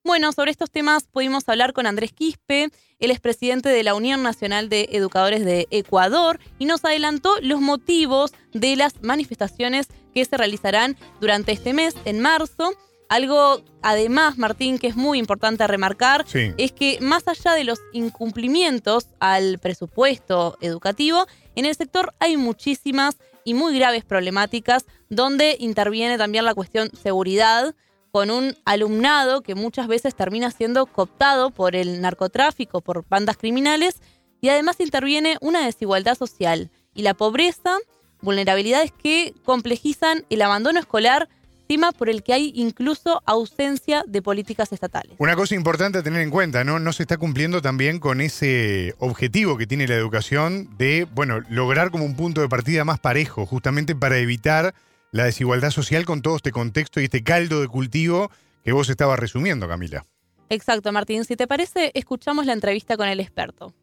Bueno, 0.06 0.34
sobre 0.34 0.52
estos 0.52 0.69
temas 0.69 1.07
pudimos 1.07 1.48
hablar 1.48 1.72
con 1.72 1.88
Andrés 1.88 2.11
Quispe, 2.11 2.69
él 2.99 3.11
es 3.11 3.22
presidente 3.22 3.69
de 3.69 3.84
la 3.84 3.95
Unión 3.95 4.22
Nacional 4.22 4.68
de 4.68 4.90
Educadores 4.91 5.45
de 5.45 5.68
Ecuador 5.72 6.41
y 6.60 6.65
nos 6.65 6.84
adelantó 6.84 7.35
los 7.41 7.61
motivos 7.61 8.34
de 8.53 8.76
las 8.76 9.02
manifestaciones 9.02 9.88
que 10.14 10.26
se 10.26 10.38
realizarán 10.38 10.98
durante 11.19 11.52
este 11.52 11.73
mes, 11.73 11.95
en 12.06 12.19
marzo. 12.19 12.73
Algo, 13.10 13.64
además, 13.81 14.38
Martín, 14.38 14.80
que 14.80 14.88
es 14.88 14.95
muy 14.95 15.19
importante 15.19 15.68
remarcar, 15.68 16.26
es 16.34 16.72
que 16.72 16.99
más 17.02 17.27
allá 17.27 17.53
de 17.53 17.64
los 17.64 17.80
incumplimientos 17.91 19.07
al 19.19 19.60
presupuesto 19.60 20.57
educativo, 20.61 21.27
en 21.56 21.65
el 21.65 21.76
sector 21.76 22.14
hay 22.19 22.38
muchísimas 22.38 23.18
y 23.44 23.53
muy 23.53 23.77
graves 23.77 24.03
problemáticas 24.06 24.85
donde 25.10 25.57
interviene 25.60 26.18
también 26.18 26.45
la 26.45 26.56
cuestión 26.56 26.90
seguridad, 26.95 27.76
con 28.11 28.30
un 28.30 28.56
alumnado 28.64 29.41
que 29.41 29.56
muchas 29.56 29.88
veces 29.88 30.14
termina 30.14 30.52
siendo 30.52 30.85
cooptado 30.85 31.49
por 31.49 31.76
el 31.76 31.99
narcotráfico, 31.99 32.81
por 32.81 33.07
bandas 33.10 33.38
criminales, 33.38 34.02
y 34.40 34.49
además 34.49 34.80
interviene 34.80 35.38
una 35.41 35.65
desigualdad 35.65 36.15
social 36.15 36.69
y 36.94 37.02
la 37.02 37.14
pobreza, 37.15 37.77
vulnerabilidades 38.24 38.91
que 38.91 39.34
complejizan 39.45 40.26
el 40.30 40.41
abandono 40.41 40.80
escolar, 40.80 41.30
tema 41.68 41.91
por 41.91 42.10
el 42.10 42.24
que 42.24 42.34
hay 42.34 42.52
incluso 42.56 43.22
ausencia 43.26 44.04
de 44.08 44.22
políticas 44.22 44.72
estatales. 44.72 45.16
Una 45.18 45.36
cosa 45.36 45.56
importante 45.56 46.00
a 46.00 46.04
tener 46.04 46.22
en 46.22 46.30
cuenta, 46.30 46.64
¿no? 46.64 46.80
No 46.80 46.94
se 46.94 47.04
está 47.04 47.18
cumpliendo 47.18 47.62
también 47.62 48.00
con 48.00 48.22
ese 48.22 48.95
objetivo 49.00 49.58
que 49.58 49.68
tiene 49.68 49.88
la 49.88 49.95
educación 49.95 50.70
de, 50.78 51.08
bueno, 51.14 51.41
lograr 51.50 51.91
como 51.91 52.06
un 52.06 52.16
punto 52.16 52.41
de 52.41 52.50
partida 52.50 52.84
más 52.84 53.00
parejo, 53.00 53.45
justamente 53.45 53.95
para 53.95 54.18
evitar 54.18 54.74
la 55.12 55.26
desigualdad 55.26 55.70
social 55.70 56.06
con 56.06 56.22
todo 56.22 56.36
este 56.36 56.52
contexto 56.52 57.00
y 57.00 57.06
este 57.06 57.24
caldo 57.24 57.62
de 57.62 57.68
cultivo 57.68 58.32
que 58.64 58.72
vos 58.72 58.90
estabas 58.90 59.20
resumiendo, 59.20 59.68
Camila. 59.68 60.06
Exacto, 60.50 60.91
Martín. 60.91 61.26
Si 61.26 61.36
te 61.36 61.48
parece, 61.48 61.91
escuchamos 61.94 62.45
la 62.45 62.54
entrevista 62.54 62.98
con 62.98 63.08
el 63.08 63.20
experto. 63.20 63.74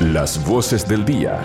Las 0.00 0.44
voces 0.44 0.88
del 0.88 1.04
día. 1.04 1.42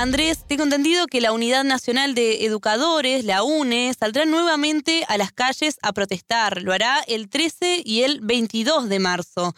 Andrés, 0.00 0.44
tengo 0.46 0.62
entendido 0.62 1.08
que 1.08 1.20
la 1.20 1.32
Unidad 1.32 1.64
Nacional 1.64 2.14
de 2.14 2.44
Educadores, 2.44 3.24
la 3.24 3.42
UNE, 3.42 3.92
saldrá 3.98 4.26
nuevamente 4.26 5.04
a 5.08 5.18
las 5.18 5.32
calles 5.32 5.76
a 5.82 5.92
protestar. 5.92 6.62
Lo 6.62 6.72
hará 6.72 7.00
el 7.08 7.28
13 7.28 7.82
y 7.84 8.02
el 8.02 8.20
22 8.20 8.88
de 8.88 9.00
marzo. 9.00 9.56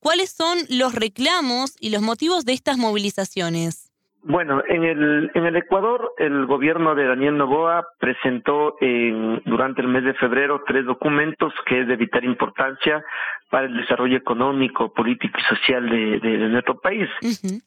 ¿Cuáles 0.00 0.30
son 0.30 0.60
los 0.70 0.94
reclamos 0.94 1.72
y 1.78 1.90
los 1.90 2.00
motivos 2.00 2.46
de 2.46 2.54
estas 2.54 2.78
movilizaciones? 2.78 3.91
Bueno, 4.24 4.62
en 4.68 4.84
el, 4.84 5.30
en 5.34 5.46
el 5.46 5.56
Ecuador, 5.56 6.12
el 6.16 6.46
gobierno 6.46 6.94
de 6.94 7.06
Daniel 7.06 7.36
Novoa 7.36 7.88
presentó 7.98 8.76
en, 8.80 9.42
durante 9.44 9.82
el 9.82 9.88
mes 9.88 10.04
de 10.04 10.14
febrero 10.14 10.62
tres 10.64 10.84
documentos 10.84 11.52
que 11.66 11.80
es 11.80 11.88
de 11.88 11.96
vital 11.96 12.24
importancia 12.24 13.04
para 13.50 13.66
el 13.66 13.76
desarrollo 13.76 14.16
económico, 14.16 14.92
político 14.92 15.38
y 15.40 15.42
social 15.42 15.90
de, 15.90 16.20
de, 16.20 16.38
nuestro 16.48 16.78
país. 16.80 17.08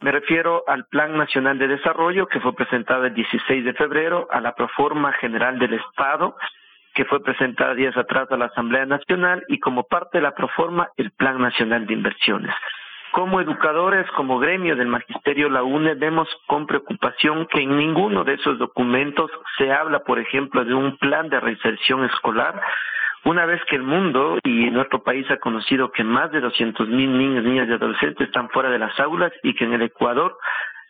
Me 0.01 0.11
refiero 0.11 0.63
al 0.65 0.85
Plan 0.85 1.17
Nacional 1.17 1.57
de 1.57 1.67
Desarrollo 1.67 2.27
que 2.27 2.39
fue 2.39 2.55
presentado 2.55 3.05
el 3.05 3.13
16 3.13 3.65
de 3.65 3.73
febrero, 3.73 4.27
a 4.31 4.39
la 4.39 4.55
Proforma 4.55 5.11
General 5.13 5.59
del 5.59 5.73
Estado 5.73 6.35
que 6.93 7.05
fue 7.05 7.21
presentada 7.21 7.75
días 7.75 7.95
atrás 7.97 8.31
a 8.31 8.37
la 8.37 8.45
Asamblea 8.45 8.85
Nacional 8.85 9.43
y 9.49 9.59
como 9.59 9.83
parte 9.83 10.17
de 10.17 10.21
la 10.21 10.33
Proforma 10.33 10.89
el 10.95 11.11
Plan 11.11 11.39
Nacional 11.39 11.85
de 11.85 11.93
Inversiones. 11.93 12.55
Como 13.15 13.39
educadores, 13.39 14.05
como 14.11 14.39
gremio 14.39 14.75
del 14.75 14.89
Magisterio 14.89 15.47
La 15.49 15.63
UNE, 15.63 15.93
vemos 15.93 16.27
con 16.47 16.67
preocupación 16.67 17.47
que 17.47 17.61
en 17.61 17.77
ninguno 17.77 18.25
de 18.25 18.33
esos 18.33 18.59
documentos 18.59 19.31
se 19.57 19.71
habla, 19.71 19.99
por 19.99 20.19
ejemplo, 20.19 20.65
de 20.65 20.73
un 20.73 20.97
plan 20.97 21.29
de 21.29 21.39
reinserción 21.39 22.03
escolar, 22.03 22.61
una 23.23 23.45
vez 23.45 23.61
que 23.69 23.77
el 23.77 23.83
mundo 23.83 24.37
y 24.43 24.69
nuestro 24.69 25.01
país 25.01 25.25
ha 25.31 25.37
conocido 25.37 25.93
que 25.93 26.03
más 26.03 26.29
de 26.33 26.41
200 26.41 26.89
mil 26.89 27.17
niños, 27.17 27.45
niñas 27.45 27.69
y 27.69 27.71
adolescentes 27.71 28.27
están 28.27 28.49
fuera 28.49 28.69
de 28.69 28.79
las 28.79 28.99
aulas 28.99 29.31
y 29.43 29.55
que 29.55 29.63
en 29.63 29.75
el 29.75 29.83
Ecuador 29.83 30.37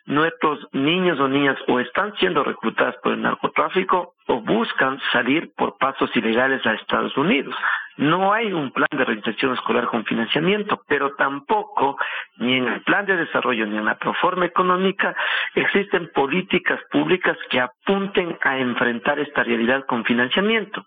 nuestros 0.06 0.60
niños 0.72 1.18
o 1.18 1.28
niñas 1.28 1.58
o 1.66 1.80
están 1.80 2.14
siendo 2.16 2.44
reclutados 2.44 2.94
por 3.02 3.12
el 3.12 3.22
narcotráfico 3.22 4.14
o 4.26 4.40
buscan 4.40 5.00
salir 5.12 5.52
por 5.56 5.76
pasos 5.78 6.10
ilegales 6.16 6.64
a 6.64 6.74
Estados 6.74 7.16
Unidos. 7.16 7.54
No 7.96 8.32
hay 8.32 8.52
un 8.52 8.70
plan 8.70 8.88
de 8.92 9.04
reinserción 9.04 9.54
escolar 9.54 9.86
con 9.86 10.04
financiamiento, 10.04 10.82
pero 10.86 11.14
tampoco 11.16 11.96
ni 12.36 12.56
en 12.56 12.68
el 12.68 12.82
plan 12.82 13.06
de 13.06 13.16
desarrollo 13.16 13.66
ni 13.66 13.78
en 13.78 13.84
la 13.84 13.98
proforma 13.98 14.46
económica 14.46 15.16
existen 15.54 16.10
políticas 16.14 16.80
públicas 16.90 17.36
que 17.50 17.60
apunten 17.60 18.38
a 18.42 18.58
enfrentar 18.58 19.18
esta 19.18 19.42
realidad 19.42 19.86
con 19.86 20.04
financiamiento. 20.04 20.86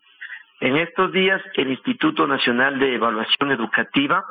En 0.61 0.75
estos 0.75 1.11
días, 1.13 1.41
el 1.55 1.69
Instituto 1.71 2.27
Nacional 2.27 2.79
de 2.79 2.95
Evaluación 2.95 3.51
Educativa 3.51 4.23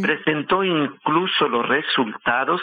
presentó 0.00 0.62
incluso 0.62 1.48
los 1.48 1.68
resultados 1.68 2.62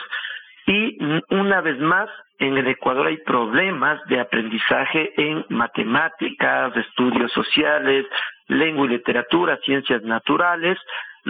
y 0.70 1.00
una 1.32 1.62
vez 1.62 1.80
más 1.80 2.08
en 2.38 2.56
el 2.56 2.68
Ecuador 2.68 3.08
hay 3.08 3.18
problemas 3.18 4.00
de 4.06 4.20
aprendizaje 4.20 5.12
en 5.18 5.44
matemáticas, 5.50 6.78
estudios 6.78 7.32
sociales, 7.32 8.06
lengua 8.48 8.86
y 8.86 8.90
literatura, 8.90 9.58
ciencias 9.66 10.04
naturales, 10.04 10.78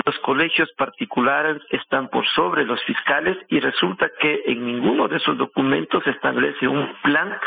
los 0.06 0.20
colegios 0.20 0.70
particulares 0.78 1.62
están 1.70 2.10
por 2.10 2.28
sobre 2.28 2.66
los 2.66 2.84
fiscales 2.84 3.38
y 3.48 3.62
resulta 3.62 4.10
que 4.20 4.44
en 4.46 4.66
ninguno 4.66 5.08
de 5.08 5.18
esos 5.18 5.38
documentos 5.38 6.04
se 6.04 6.12
establece 6.12 6.68
un 6.68 6.94
plan 7.02 7.40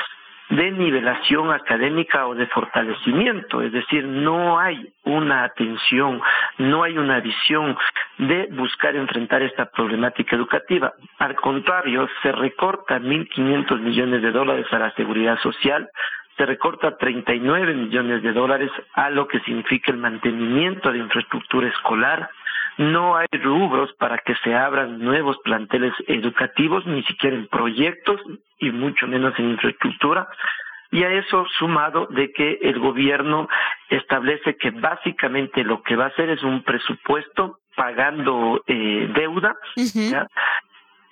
de 0.53 0.71
nivelación 0.71 1.51
académica 1.51 2.27
o 2.27 2.35
de 2.35 2.47
fortalecimiento, 2.49 3.63
es 3.63 3.73
decir, 3.73 4.05
no 4.05 4.59
hay 4.59 4.87
una 5.05 5.45
atención, 5.45 6.21
no 6.59 6.83
hay 6.83 6.99
una 6.99 7.21
visión 7.21 7.75
de 8.19 8.49
buscar 8.53 8.95
enfrentar 8.95 9.41
esta 9.41 9.65
problemática 9.71 10.37
educativa. 10.37 10.93
Al 11.19 11.37
contrario, 11.37 12.07
se 12.23 12.33
recorta 12.33 12.99
1.500 12.99 13.81
millones 13.81 14.21
de 14.21 14.31
dólares 14.31 14.67
a 14.73 14.79
la 14.79 14.91
seguridad 14.91 15.39
social, 15.39 15.89
se 16.37 16.45
recorta 16.45 16.99
39 16.99 17.73
millones 17.73 18.23
de 18.23 18.33
dólares 18.33 18.71
a 18.93 19.09
lo 19.09 19.29
que 19.29 19.41
significa 19.41 19.91
el 19.91 19.99
mantenimiento 19.99 20.93
de 20.93 20.99
infraestructura 20.99 21.69
escolar, 21.69 22.29
no 22.79 23.17
hay 23.17 23.29
rubros 23.33 23.93
para 23.95 24.19
que 24.19 24.35
se 24.37 24.55
abran 24.55 24.99
nuevos 24.99 25.39
planteles 25.45 25.93
educativos, 26.07 26.87
ni 26.87 27.03
siquiera 27.05 27.37
en 27.37 27.47
proyectos 27.49 28.21
y 28.59 28.71
mucho 28.71 29.07
menos 29.07 29.39
en 29.39 29.51
infraestructura. 29.51 30.29
Y 30.91 31.05
a 31.05 31.11
eso 31.11 31.47
sumado 31.59 32.07
de 32.11 32.33
que 32.33 32.59
el 32.63 32.79
gobierno 32.79 33.49
establece 33.89 34.57
que 34.57 34.71
básicamente 34.71 35.65
lo 35.65 35.83
que 35.83 35.97
va 35.97 36.05
a 36.05 36.09
hacer 36.09 36.29
es 36.29 36.43
un 36.43 36.63
presupuesto 36.63 37.59
pagando 37.75 38.63
eh, 38.67 39.11
deuda, 39.15 39.57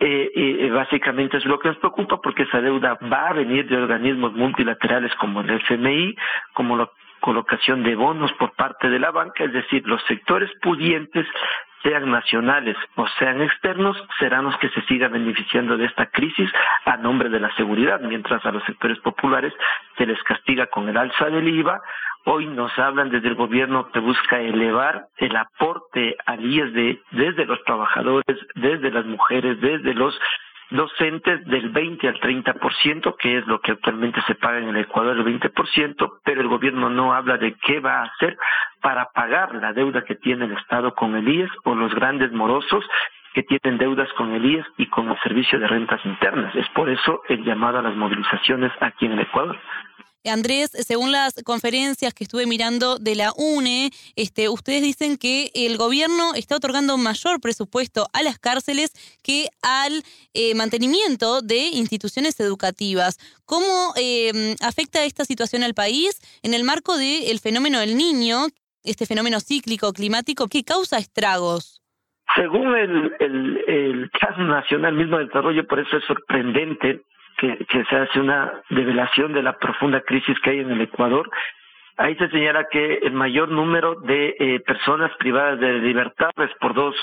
eh, 0.03 0.31
y 0.35 0.71
básicamente 0.71 1.37
es 1.39 1.45
lo 1.45 1.59
que 1.59 1.69
nos 1.69 1.79
preocupa 1.79 2.21
porque 2.23 2.45
esa 2.45 2.61
deuda 2.61 2.99
va 3.13 3.29
a 3.29 3.33
venir 3.35 3.69
de 3.69 3.77
organismos 3.77 4.33
multilaterales 4.33 5.15
como 5.17 5.41
el 5.41 5.51
FMI, 5.51 6.17
como 6.55 6.77
la 6.77 6.91
colocación 7.21 7.83
de 7.83 7.95
bonos 7.95 8.33
por 8.35 8.53
parte 8.53 8.89
de 8.89 8.99
la 8.99 9.11
banca, 9.11 9.45
es 9.45 9.53
decir, 9.53 9.87
los 9.87 10.03
sectores 10.05 10.51
pudientes 10.63 11.27
sean 11.83 12.11
nacionales 12.11 12.77
o 12.97 13.07
sean 13.19 13.41
externos, 13.41 13.97
serán 14.19 14.45
los 14.45 14.57
que 14.59 14.69
se 14.71 14.83
sigan 14.83 15.13
beneficiando 15.13 15.77
de 15.77 15.87
esta 15.87 16.07
crisis 16.07 16.51
a 16.85 16.97
nombre 16.97 17.29
de 17.29 17.41
la 17.41 17.55
seguridad, 17.57 18.01
mientras 18.01 18.45
a 18.45 18.53
los 18.53 18.63
sectores 18.65 18.99
populares 19.01 19.53
se 19.97 20.07
les 20.07 20.23
castiga 20.25 20.67
con 20.67 20.89
el 20.89 20.97
alza 20.97 21.27
del 21.27 21.49
IVA. 21.49 21.81
Hoy 22.27 22.47
nos 22.47 22.79
hablan 22.79 23.09
desde 23.09 23.29
el 23.29 23.35
gobierno 23.35 23.91
que 23.93 24.01
busca 24.01 24.41
elevar 24.41 25.07
el 25.17 25.35
aporte 25.37 26.17
al 26.27 26.45
IES 26.45 26.99
desde 27.13 27.47
los 27.47 27.63
trabajadores, 27.65 28.37
desde 28.57 28.91
las 28.91 29.07
mujeres, 29.07 29.59
desde 29.61 29.95
los 29.95 30.19
docentes 30.71 31.45
del 31.47 31.71
20 31.71 32.09
al 32.09 32.21
30%, 32.21 33.17
que 33.19 33.39
es 33.39 33.47
lo 33.47 33.61
que 33.61 33.73
actualmente 33.73 34.21
se 34.27 34.35
paga 34.35 34.59
en 34.59 34.69
el 34.69 34.77
Ecuador, 34.77 35.17
el 35.17 35.25
20%, 35.25 36.19
pero 36.25 36.41
el 36.41 36.49
gobierno 36.49 36.89
no 36.89 37.13
habla 37.13 37.37
de 37.37 37.55
qué 37.55 37.81
va 37.81 38.01
a 38.01 38.05
hacer 38.05 38.37
para 38.81 39.07
pagar 39.07 39.55
la 39.55 39.73
deuda 39.73 40.05
que 40.05 40.15
tiene 40.15 40.47
el 40.47 40.53
Estado 40.53 40.95
con 40.95 41.17
el 41.17 41.29
IES 41.29 41.51
o 41.65 41.75
los 41.75 41.95
grandes 41.95 42.33
morosos 42.33 42.85
que 43.35 43.43
tienen 43.43 43.79
deudas 43.79 44.13
con 44.15 44.33
el 44.33 44.45
IES 44.45 44.67
y 44.77 44.87
con 44.87 45.09
el 45.09 45.19
Servicio 45.21 45.59
de 45.59 45.69
Rentas 45.69 46.05
Internas. 46.05 46.55
Es 46.55 46.69
por 46.71 46.89
eso 46.89 47.23
el 47.29 47.45
llamado 47.45 47.79
a 47.79 47.83
las 47.83 47.95
movilizaciones 47.95 48.73
aquí 48.81 49.07
en 49.07 49.13
el 49.13 49.21
Ecuador. 49.21 49.59
Andrés, 50.29 50.71
según 50.73 51.13
las 51.13 51.35
conferencias 51.45 52.13
que 52.13 52.25
estuve 52.25 52.47
mirando 52.47 52.99
de 52.99 53.15
la 53.15 53.33
UNE, 53.37 53.91
este, 54.17 54.51
ustedes 54.51 54.83
dicen 54.83 55.17
que 55.17 55.51
el 55.55 55.79
gobierno 55.79 56.35
está 56.35 56.57
otorgando 56.57 56.99
mayor 56.99 57.41
presupuesto 57.41 58.07
a 58.13 58.23
las 58.23 58.39
cárceles 58.39 58.93
que 59.23 59.47
al 59.63 60.03
eh, 60.35 60.55
mantenimiento 60.55 61.41
de 61.41 61.69
instituciones 61.73 62.39
educativas. 62.41 63.17
¿Cómo 63.47 63.95
em, 63.97 64.57
afecta 64.63 65.05
esta 65.05 65.25
situación 65.25 65.63
al 65.63 65.75
país 65.75 66.21
en 66.43 66.53
el 66.53 66.65
marco 66.65 66.99
del 66.99 67.39
fenómeno 67.39 67.81
del 67.81 67.97
niño, 67.97 68.47
este 68.85 69.07
fenómeno 69.07 69.41
cíclico 69.41 69.93
climático 69.93 70.49
que 70.49 70.65
causa 70.65 70.99
estragos? 70.99 71.81
Según 72.37 72.77
el, 72.77 73.13
el, 73.21 73.59
el 73.67 74.11
Plan 74.11 74.49
Nacional 74.49 74.95
mismo 74.95 75.19
de 75.19 75.25
Desarrollo, 75.25 75.67
por 75.67 75.81
eso 75.81 75.97
es 75.97 76.05
sorprendente 76.05 77.03
que, 77.41 77.85
se 77.89 77.97
hace 77.97 78.21
una 78.21 78.53
revelación 78.69 79.33
de 79.33 79.43
la 79.43 79.55
profunda 79.59 80.03
crisis 80.03 80.39
que 80.41 80.51
hay 80.51 80.59
en 80.61 80.71
el 80.71 80.81
Ecuador. 80.83 81.31
Ahí 81.97 82.15
se 82.17 82.29
señala 82.29 82.69
que 82.71 83.01
el 83.03 83.13
mayor 83.13 83.49
número 83.49 83.95
de 83.95 84.37
eh, 84.39 84.61
personas 84.61 85.11
privadas 85.19 85.59
de 85.59 85.81
libertad 85.81 86.31
es 86.37 86.51
por 86.61 86.75
dos 86.75 86.95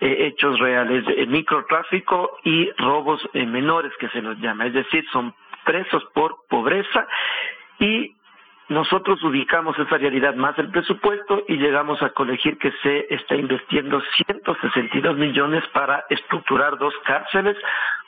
eh, 0.00 0.26
hechos 0.26 0.58
reales, 0.58 1.04
microtráfico 1.28 2.38
y 2.44 2.70
robos 2.78 3.26
eh, 3.32 3.46
menores 3.46 3.92
que 3.98 4.08
se 4.10 4.22
los 4.22 4.38
llama, 4.38 4.66
es 4.66 4.74
decir, 4.74 5.04
son 5.12 5.34
presos 5.64 6.04
por 6.14 6.36
pobreza 6.48 7.06
y 7.78 8.14
nosotros 8.68 9.22
ubicamos 9.22 9.78
esa 9.78 9.98
realidad 9.98 10.34
más 10.34 10.58
el 10.58 10.70
presupuesto 10.70 11.44
y 11.48 11.56
llegamos 11.56 12.02
a 12.02 12.10
colegir 12.10 12.58
que 12.58 12.72
se 12.82 13.06
está 13.14 13.36
invirtiendo 13.36 14.00
162 14.16 15.16
millones 15.16 15.64
para 15.72 16.04
estructurar 16.10 16.76
dos 16.78 16.94
cárceles, 17.04 17.56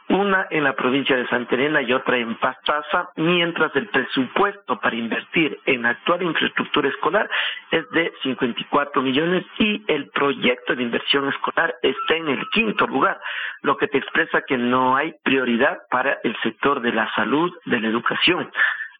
una 0.08 0.46
en 0.50 0.64
la 0.64 0.74
provincia 0.74 1.16
de 1.16 1.28
Santa 1.28 1.54
Elena 1.54 1.82
y 1.82 1.92
otra 1.92 2.16
en 2.16 2.34
Pastaza, 2.36 3.10
mientras 3.16 3.74
el 3.76 3.88
presupuesto 3.88 4.78
para 4.80 4.96
invertir 4.96 5.58
en 5.66 5.86
actual 5.86 6.22
infraestructura 6.22 6.88
escolar 6.88 7.28
es 7.70 7.88
de 7.90 8.12
54 8.22 9.02
millones 9.02 9.44
y 9.58 9.82
el 9.86 10.08
proyecto 10.10 10.74
de 10.74 10.82
inversión 10.82 11.28
escolar 11.28 11.74
está 11.82 12.16
en 12.16 12.28
el 12.28 12.48
quinto 12.50 12.86
lugar, 12.86 13.20
lo 13.62 13.76
que 13.76 13.88
te 13.88 13.98
expresa 13.98 14.42
que 14.42 14.56
no 14.56 14.96
hay 14.96 15.14
prioridad 15.22 15.78
para 15.90 16.18
el 16.24 16.36
sector 16.42 16.80
de 16.80 16.92
la 16.92 17.12
salud, 17.14 17.52
de 17.66 17.80
la 17.80 17.88
educación. 17.88 18.50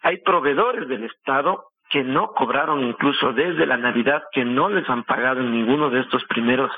Hay 0.02 0.18
proveedores 0.18 0.88
del 0.88 1.04
Estado 1.04 1.64
que 1.90 2.04
no 2.04 2.32
cobraron 2.32 2.84
incluso 2.84 3.32
desde 3.32 3.66
la 3.66 3.78
Navidad, 3.78 4.22
que 4.32 4.44
no 4.44 4.68
les 4.68 4.88
han 4.90 5.04
pagado 5.04 5.40
en 5.40 5.52
ninguno 5.52 5.90
de 5.90 6.00
estos 6.00 6.22
primeros 6.24 6.70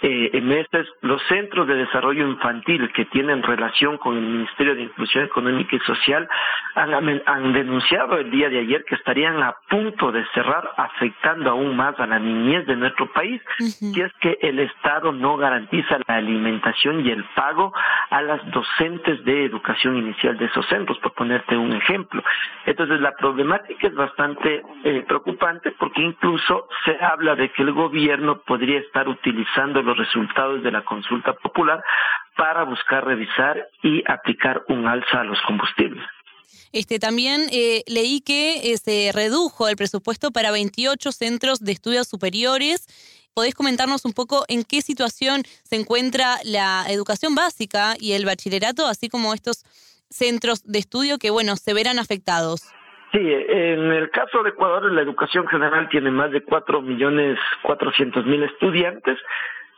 eh, 0.00 0.40
meses, 0.40 0.86
los 1.02 1.20
centros 1.28 1.66
de 1.66 1.74
desarrollo 1.74 2.26
infantil 2.26 2.90
que 2.92 3.04
tienen 3.06 3.42
relación 3.42 3.98
con 3.98 4.16
el 4.16 4.22
Ministerio 4.22 4.76
de 4.76 4.82
Inclusión 4.82 5.24
Económica 5.24 5.74
y 5.74 5.80
Social 5.80 6.28
han, 6.76 7.22
han, 7.26 7.52
denunciado 7.52 8.16
el 8.18 8.30
día 8.30 8.48
de 8.48 8.60
ayer 8.60 8.84
que 8.84 8.94
estarían 8.94 9.42
a 9.42 9.56
punto 9.68 10.12
de 10.12 10.24
cerrar, 10.34 10.70
afectando 10.76 11.50
aún 11.50 11.76
más 11.76 11.98
a 11.98 12.06
la 12.06 12.20
niñez 12.20 12.64
de 12.66 12.76
nuestro 12.76 13.12
país, 13.12 13.42
si 13.58 14.00
es 14.00 14.12
que 14.20 14.38
el 14.40 14.60
Estado 14.60 15.10
no 15.12 15.36
garantiza 15.36 15.98
la 16.06 16.16
alimentación 16.16 17.04
y 17.04 17.10
el 17.10 17.24
pago 17.34 17.72
a 18.10 18.22
las 18.22 18.48
docentes 18.52 19.24
de 19.24 19.46
educación 19.46 19.96
inicial 19.96 20.38
de 20.38 20.44
esos 20.44 20.66
centros, 20.66 20.98
por 20.98 21.12
ponerte 21.14 21.56
un 21.56 21.72
ejemplo. 21.72 22.22
Entonces, 22.66 23.00
la 23.00 23.16
problemática 23.16 23.88
es 23.88 23.94
bastante 23.94 24.62
eh, 24.84 25.04
preocupante 25.08 25.72
porque 25.72 26.02
incluso 26.02 26.68
se 26.84 26.96
habla 27.04 27.34
de 27.34 27.50
que 27.50 27.62
el 27.62 27.72
gobierno 27.72 28.38
podría 28.42 28.78
estar 28.78 29.08
utilizando 29.08 29.82
los 29.88 29.98
resultados 29.98 30.62
de 30.62 30.70
la 30.70 30.84
consulta 30.84 31.32
popular 31.32 31.82
para 32.36 32.64
buscar 32.64 33.04
revisar 33.04 33.68
y 33.82 34.02
aplicar 34.06 34.62
un 34.68 34.86
alza 34.86 35.20
a 35.20 35.24
los 35.24 35.40
combustibles. 35.42 36.04
Este, 36.72 36.98
también 36.98 37.42
eh, 37.50 37.82
leí 37.86 38.20
que 38.20 38.72
eh, 38.72 38.76
se 38.76 39.10
redujo 39.12 39.68
el 39.68 39.76
presupuesto 39.76 40.30
para 40.30 40.50
28 40.50 41.12
centros 41.12 41.60
de 41.60 41.72
estudios 41.72 42.06
superiores. 42.06 42.86
¿Podés 43.34 43.54
comentarnos 43.54 44.04
un 44.04 44.12
poco 44.12 44.44
en 44.48 44.64
qué 44.64 44.82
situación 44.82 45.42
se 45.62 45.76
encuentra 45.76 46.36
la 46.44 46.84
educación 46.88 47.34
básica 47.34 47.94
y 47.98 48.12
el 48.12 48.26
bachillerato, 48.26 48.86
así 48.86 49.08
como 49.08 49.32
estos 49.32 49.64
centros 50.10 50.64
de 50.64 50.78
estudio 50.78 51.18
que, 51.18 51.30
bueno, 51.30 51.56
se 51.56 51.72
verán 51.72 51.98
afectados? 51.98 52.62
Sí, 53.12 53.20
en 53.20 53.90
el 53.92 54.10
caso 54.10 54.42
de 54.42 54.50
Ecuador, 54.50 54.92
la 54.92 55.00
educación 55.00 55.46
general 55.46 55.88
tiene 55.88 56.10
más 56.10 56.30
de 56.30 56.42
4 56.42 56.82
millones 56.82 57.38
400 57.62 58.26
mil 58.26 58.42
estudiantes 58.42 59.18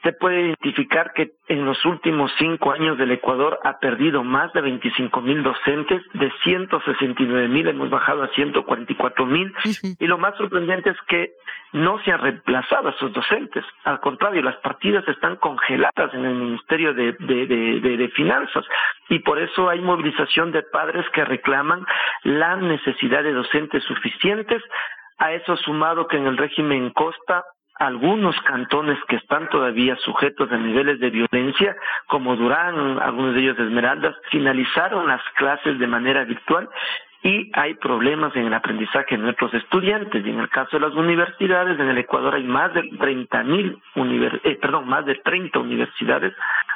se 0.02 0.12
puede 0.12 0.40
identificar 0.46 1.12
que 1.14 1.32
en 1.48 1.64
los 1.64 1.84
últimos 1.84 2.32
cinco 2.38 2.72
años 2.72 2.96
del 2.96 3.10
Ecuador 3.10 3.58
ha 3.64 3.78
perdido 3.78 4.24
más 4.24 4.52
de 4.52 4.62
25 4.62 5.20
mil 5.20 5.42
docentes, 5.42 6.02
de 6.14 6.32
169 6.42 7.48
mil 7.48 7.68
hemos 7.68 7.90
bajado 7.90 8.22
a 8.22 8.28
144 8.28 9.26
mil, 9.26 9.52
y 9.98 10.06
lo 10.06 10.16
más 10.16 10.36
sorprendente 10.36 10.90
es 10.90 10.96
que 11.06 11.32
no 11.72 12.02
se 12.02 12.12
han 12.12 12.20
reemplazado 12.20 12.88
a 12.88 12.92
esos 12.92 13.12
docentes, 13.12 13.64
al 13.84 14.00
contrario, 14.00 14.42
las 14.42 14.56
partidas 14.56 15.06
están 15.06 15.36
congeladas 15.36 16.14
en 16.14 16.24
el 16.24 16.34
Ministerio 16.34 16.94
de, 16.94 17.12
de, 17.18 17.46
de, 17.46 17.96
de 17.96 18.08
Finanzas, 18.10 18.64
y 19.08 19.18
por 19.18 19.38
eso 19.38 19.68
hay 19.68 19.80
movilización 19.80 20.50
de 20.50 20.62
padres 20.62 21.04
que 21.12 21.24
reclaman 21.24 21.84
la 22.24 22.56
necesidad 22.56 23.22
de 23.22 23.32
docentes 23.32 23.84
suficientes, 23.84 24.62
a 25.18 25.32
eso 25.32 25.56
sumado 25.58 26.08
que 26.08 26.16
en 26.16 26.26
el 26.26 26.38
régimen 26.38 26.90
Costa 26.90 27.44
algunos 27.80 28.38
cantones 28.42 28.98
que 29.08 29.16
están 29.16 29.48
todavía 29.48 29.96
sujetos 29.96 30.52
a 30.52 30.58
niveles 30.58 31.00
de 31.00 31.08
violencia, 31.08 31.74
como 32.06 32.36
Durán, 32.36 33.00
algunos 33.00 33.34
de 33.34 33.40
ellos 33.40 33.58
Esmeraldas, 33.58 34.14
finalizaron 34.30 35.08
las 35.08 35.22
clases 35.34 35.78
de 35.78 35.86
manera 35.86 36.24
virtual 36.24 36.68
y 37.22 37.50
hay 37.54 37.74
problemas 37.74 38.36
en 38.36 38.46
el 38.46 38.54
aprendizaje 38.54 39.16
de 39.16 39.22
nuestros 39.22 39.54
estudiantes. 39.54 40.24
Y 40.24 40.28
en 40.28 40.40
el 40.40 40.50
caso 40.50 40.78
de 40.78 40.86
las 40.86 40.94
universidades, 40.94 41.80
en 41.80 41.88
el 41.88 41.98
Ecuador 41.98 42.34
hay 42.34 42.44
más 42.44 42.72
de 42.74 42.82
30 42.82 43.42
mil, 43.44 43.78
eh, 44.44 44.58
perdón, 44.60 44.86
más 44.86 45.06
de 45.06 45.14
30 45.14 45.58
universidades, 45.58 46.34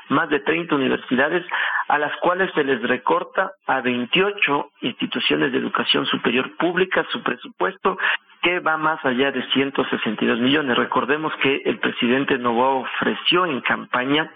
más 0.08 0.30
de 0.30 0.40
30 0.40 0.74
universidades 0.74 1.44
a 1.88 1.98
las 1.98 2.16
cuales 2.16 2.50
se 2.54 2.64
les 2.64 2.80
recorta 2.82 3.52
a 3.66 3.82
28 3.82 4.70
instituciones 4.80 5.52
de 5.52 5.58
educación 5.58 6.06
superior 6.06 6.56
pública 6.56 7.06
su 7.10 7.22
presupuesto 7.22 7.98
que 8.44 8.60
va 8.60 8.76
más 8.76 9.04
allá 9.04 9.32
de 9.32 9.42
162 9.52 10.38
millones. 10.38 10.76
Recordemos 10.76 11.32
que 11.42 11.62
el 11.64 11.78
presidente 11.78 12.38
Novoa 12.38 12.74
ofreció 12.74 13.46
en 13.46 13.62
campaña 13.62 14.30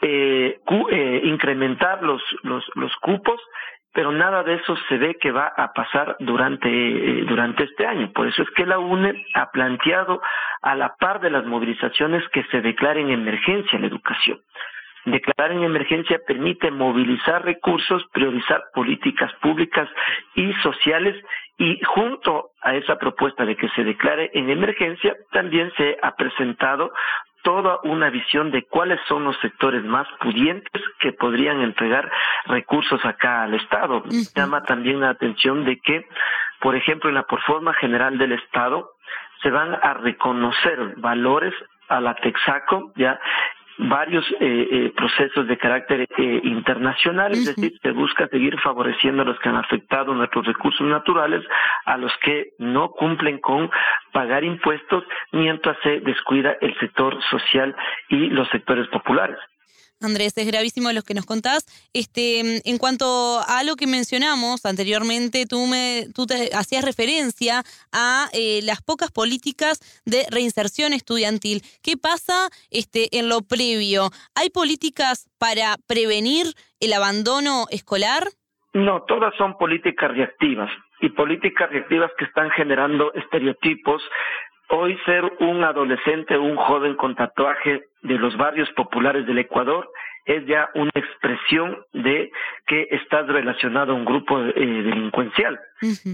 eh, 0.00 0.60
eh, 0.90 1.20
incrementar 1.24 2.02
los, 2.02 2.22
los, 2.44 2.64
los 2.76 2.94
cupos 2.96 3.40
pero 3.92 4.12
nada 4.12 4.44
de 4.44 4.54
eso 4.54 4.76
se 4.88 4.96
ve 4.96 5.16
que 5.20 5.32
va 5.32 5.52
a 5.56 5.72
pasar 5.72 6.14
durante, 6.20 6.68
eh, 6.68 7.24
durante 7.24 7.64
este 7.64 7.84
año. 7.84 8.12
Por 8.12 8.28
eso 8.28 8.42
es 8.42 8.50
que 8.50 8.64
la 8.64 8.78
UNE 8.78 9.26
ha 9.34 9.50
planteado 9.50 10.20
a 10.62 10.76
la 10.76 10.94
par 11.00 11.20
de 11.20 11.30
las 11.30 11.44
movilizaciones 11.46 12.22
que 12.28 12.44
se 12.44 12.60
declaren 12.60 13.10
emergencia 13.10 13.74
en 13.74 13.82
la 13.82 13.88
educación. 13.88 14.38
Declarar 15.04 15.52
en 15.52 15.62
emergencia 15.62 16.20
permite 16.26 16.70
movilizar 16.70 17.44
recursos, 17.44 18.04
priorizar 18.12 18.64
políticas 18.74 19.32
públicas 19.40 19.88
y 20.34 20.52
sociales 20.54 21.16
y 21.56 21.80
junto 21.84 22.50
a 22.62 22.74
esa 22.74 22.96
propuesta 22.96 23.44
de 23.44 23.56
que 23.56 23.68
se 23.70 23.84
declare 23.84 24.30
en 24.34 24.50
emergencia, 24.50 25.16
también 25.32 25.72
se 25.76 25.96
ha 26.02 26.14
presentado 26.14 26.92
toda 27.42 27.78
una 27.84 28.10
visión 28.10 28.50
de 28.50 28.64
cuáles 28.64 29.00
son 29.08 29.24
los 29.24 29.38
sectores 29.40 29.84
más 29.84 30.06
pudientes 30.20 30.82
que 31.00 31.12
podrían 31.12 31.60
entregar 31.60 32.10
recursos 32.46 33.04
acá 33.04 33.44
al 33.44 33.54
Estado. 33.54 34.02
Llama 34.34 34.64
también 34.64 35.00
la 35.00 35.10
atención 35.10 35.64
de 35.64 35.78
que, 35.78 36.06
por 36.60 36.74
ejemplo, 36.74 37.08
en 37.08 37.14
la 37.14 37.24
forma 37.46 37.74
general 37.74 38.18
del 38.18 38.32
Estado 38.32 38.90
se 39.42 39.50
van 39.50 39.74
a 39.74 39.94
reconocer 39.94 40.94
valores 40.96 41.54
a 41.88 42.00
la 42.00 42.14
Texaco, 42.16 42.92
ya 42.96 43.18
varios 43.78 44.24
eh, 44.40 44.68
eh, 44.70 44.92
procesos 44.96 45.46
de 45.46 45.56
carácter 45.56 46.00
eh, 46.00 46.40
internacional, 46.44 47.32
es 47.32 47.46
decir, 47.46 47.78
se 47.80 47.92
busca 47.92 48.26
seguir 48.28 48.58
favoreciendo 48.60 49.22
a 49.22 49.24
los 49.24 49.38
que 49.38 49.48
han 49.48 49.56
afectado 49.56 50.14
nuestros 50.14 50.46
recursos 50.46 50.86
naturales, 50.86 51.44
a 51.84 51.96
los 51.96 52.12
que 52.22 52.50
no 52.58 52.90
cumplen 52.90 53.38
con 53.38 53.70
pagar 54.12 54.44
impuestos, 54.44 55.04
mientras 55.32 55.76
se 55.82 56.00
descuida 56.00 56.56
el 56.60 56.76
sector 56.78 57.22
social 57.30 57.74
y 58.08 58.30
los 58.30 58.48
sectores 58.48 58.88
populares. 58.88 59.38
Andrés, 60.00 60.36
es 60.36 60.46
gravísimo 60.46 60.92
lo 60.92 61.02
que 61.02 61.14
nos 61.14 61.26
contás. 61.26 61.66
Este, 61.92 62.60
en 62.68 62.78
cuanto 62.78 63.40
a 63.46 63.64
lo 63.64 63.76
que 63.76 63.86
mencionamos 63.86 64.64
anteriormente, 64.64 65.44
tú, 65.46 65.66
me, 65.66 66.06
tú 66.14 66.26
te 66.26 66.50
hacías 66.54 66.84
referencia 66.84 67.62
a 67.92 68.28
eh, 68.32 68.60
las 68.62 68.80
pocas 68.82 69.10
políticas 69.10 69.80
de 70.04 70.24
reinserción 70.30 70.92
estudiantil. 70.92 71.62
¿Qué 71.82 71.96
pasa 71.96 72.48
este, 72.70 73.18
en 73.18 73.28
lo 73.28 73.40
previo? 73.42 74.10
¿Hay 74.34 74.50
políticas 74.50 75.28
para 75.38 75.76
prevenir 75.86 76.46
el 76.80 76.92
abandono 76.92 77.66
escolar? 77.70 78.24
No, 78.74 79.02
todas 79.02 79.34
son 79.36 79.56
políticas 79.58 80.10
reactivas 80.10 80.70
y 81.00 81.08
políticas 81.10 81.70
reactivas 81.70 82.10
que 82.18 82.24
están 82.24 82.50
generando 82.50 83.12
estereotipos 83.14 84.02
Hoy 84.70 84.98
ser 85.06 85.24
un 85.40 85.64
adolescente 85.64 86.36
o 86.36 86.42
un 86.42 86.56
joven 86.56 86.94
con 86.94 87.14
tatuaje 87.14 87.82
de 88.02 88.18
los 88.18 88.36
barrios 88.36 88.70
populares 88.72 89.26
del 89.26 89.38
Ecuador 89.38 89.88
es 90.26 90.44
ya 90.46 90.68
una 90.74 90.90
expresión 90.94 91.78
de 91.94 92.30
que 92.66 92.86
estás 92.90 93.26
relacionado 93.26 93.92
a 93.92 93.94
un 93.94 94.04
grupo 94.04 94.38
eh, 94.38 94.52
delincuencial. 94.54 95.58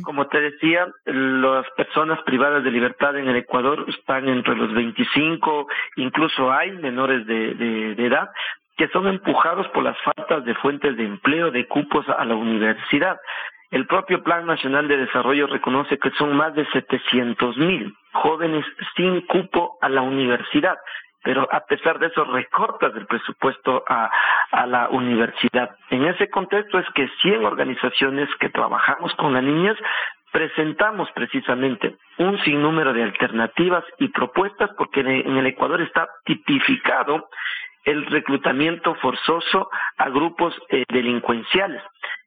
Como 0.05 0.29
te 0.29 0.41
decía, 0.41 0.87
las 1.05 1.67
personas 1.77 2.23
privadas 2.23 2.63
de 2.63 2.71
libertad 2.71 3.19
en 3.19 3.29
el 3.29 3.37
Ecuador 3.37 3.85
están 3.89 4.29
entre 4.29 4.55
los 4.55 4.73
25, 4.73 5.67
incluso 5.97 6.53
hay 6.53 6.71
menores 6.71 7.27
de, 7.27 7.55
de 7.55 8.07
edad, 8.07 8.31
que 8.77 8.89
son 8.89 9.09
empujados 9.09 9.67
por 9.69 9.83
las 9.83 9.97
faltas 10.03 10.45
de 10.45 10.55
fuentes 10.57 10.97
de 10.97 11.05
empleo, 11.05 11.51
de 11.51 11.67
cupos 11.67 12.09
a 12.09 12.25
la 12.25 12.37
universidad. 12.37 13.19
El 13.75 13.89
propio 13.89 14.23
Plan 14.23 14.47
Nacional 14.47 14.87
de 14.87 14.99
Desarrollo 14.99 15.49
reconoce 15.49 15.99
que 15.99 16.13
son 16.13 16.37
más 16.37 16.55
de 16.55 16.65
700 16.67 17.57
mil 17.57 17.93
jóvenes 18.13 18.65
sin 18.95 19.23
cupo 19.23 19.79
a 19.81 19.89
la 19.89 20.01
universidad, 20.01 20.79
pero 21.25 21.49
a 21.51 21.59
pesar 21.67 21.99
de 21.99 22.07
eso 22.07 22.23
recortas 22.25 22.95
el 22.95 23.07
presupuesto 23.07 23.83
a, 23.89 24.13
la 24.69 24.89
universidad. 24.91 25.75
En 25.91 26.05
ese 26.05 26.31
contexto 26.31 26.79
es 26.79 26.87
que 26.95 27.09
100 27.21 27.45
organizaciones 27.45 28.29
que 28.39 28.49
trabajamos 28.49 29.13
con 29.17 29.33
las 29.33 29.43
niñas 29.43 29.77
presentamos 30.31 31.11
precisamente 31.11 31.97
un 32.19 32.39
sinnúmero 32.45 32.93
de 32.93 33.03
alternativas 33.03 33.83
y 33.99 34.07
propuestas 34.07 34.71
porque 34.79 35.01
en 35.01 35.37
el 35.37 35.47
Ecuador 35.47 35.81
está 35.81 36.09
tipificado 36.25 37.29
el 37.83 38.07
reclutamiento 38.07 38.95
forzoso 38.95 39.69
a 39.97 40.11
grupos 40.11 40.55
eh, 40.69 40.85
delincuenciales 40.89 41.83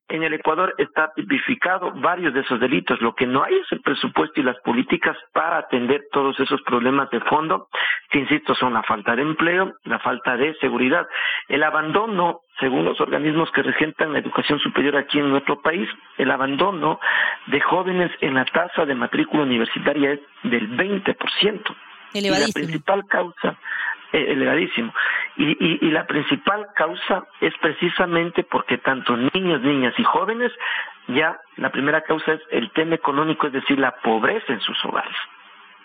en 0.10 0.24
el 0.24 0.34
Ecuador 0.34 0.74
está 0.78 1.12
tipificado 1.16 1.92
varios 1.92 2.34
de 2.34 2.42
esos 2.42 2.60
delitos. 2.60 3.02
Lo 3.02 3.14
que 3.14 3.28
no 3.28 3.44
hay 3.44 3.56
es 3.56 3.72
el 3.72 3.82
presupuesto 3.82 4.40
y 4.40 4.44
las 4.44 4.58
políticas 4.60 5.18
para 5.34 5.58
atender 5.58 6.08
todos 6.12 6.40
esos 6.40 6.62
problemas 6.62 7.10
de 7.10 7.20
fondo, 7.22 7.68
que 8.10 8.20
insisto 8.20 8.56
son 8.56 8.74
la 8.74 8.84
falta 8.84 9.16
de 9.16 9.22
empleo, 9.24 9.74
la 9.84 10.00
falta 10.00 10.38
de 10.38 10.56
seguridad, 10.56 11.08
el 11.50 11.64
abandono, 11.64 12.42
según 12.60 12.86
los 12.86 13.00
organismos 13.02 13.52
que 13.52 13.64
regentan 13.64 14.14
la 14.14 14.20
educación 14.20 14.60
superior 14.60 14.96
aquí 14.96 15.20
en 15.20 15.30
nuestro 15.30 15.62
país, 15.62 15.90
el 16.18 16.32
abandono 16.32 17.00
de 17.48 17.60
jóvenes 17.62 18.12
en 18.22 18.36
la 18.36 18.46
tasa 18.46 18.86
de 18.86 18.96
matrícula 18.96 19.44
universitaria 19.44 20.14
es 20.14 20.20
del 20.44 20.70
20%. 20.78 21.76
Y 22.14 22.22
la 22.22 22.48
principal 22.54 23.04
causa 23.08 23.58
elevadísimo. 24.12 24.94
Y, 25.38 25.92
la 25.92 26.06
principal 26.06 26.68
causa 26.76 27.26
es 27.42 27.54
precisamente 27.60 28.44
porque 28.44 28.78
tanto 28.78 29.16
niños, 29.16 29.62
niñas 29.62 29.94
y 29.98 30.04
jóvenes, 30.04 30.52
ya 31.08 31.40
la 31.58 31.72
primera 31.72 32.02
causa 32.02 32.34
es 32.34 32.42
el 32.52 32.72
tema 32.72 32.96
económico, 32.96 33.48
es 33.48 33.54
decir, 33.54 33.80
la 33.80 33.92
pobreza 33.92 34.54
en 34.54 34.62
sus 34.62 34.84
hogares. 34.86 35.16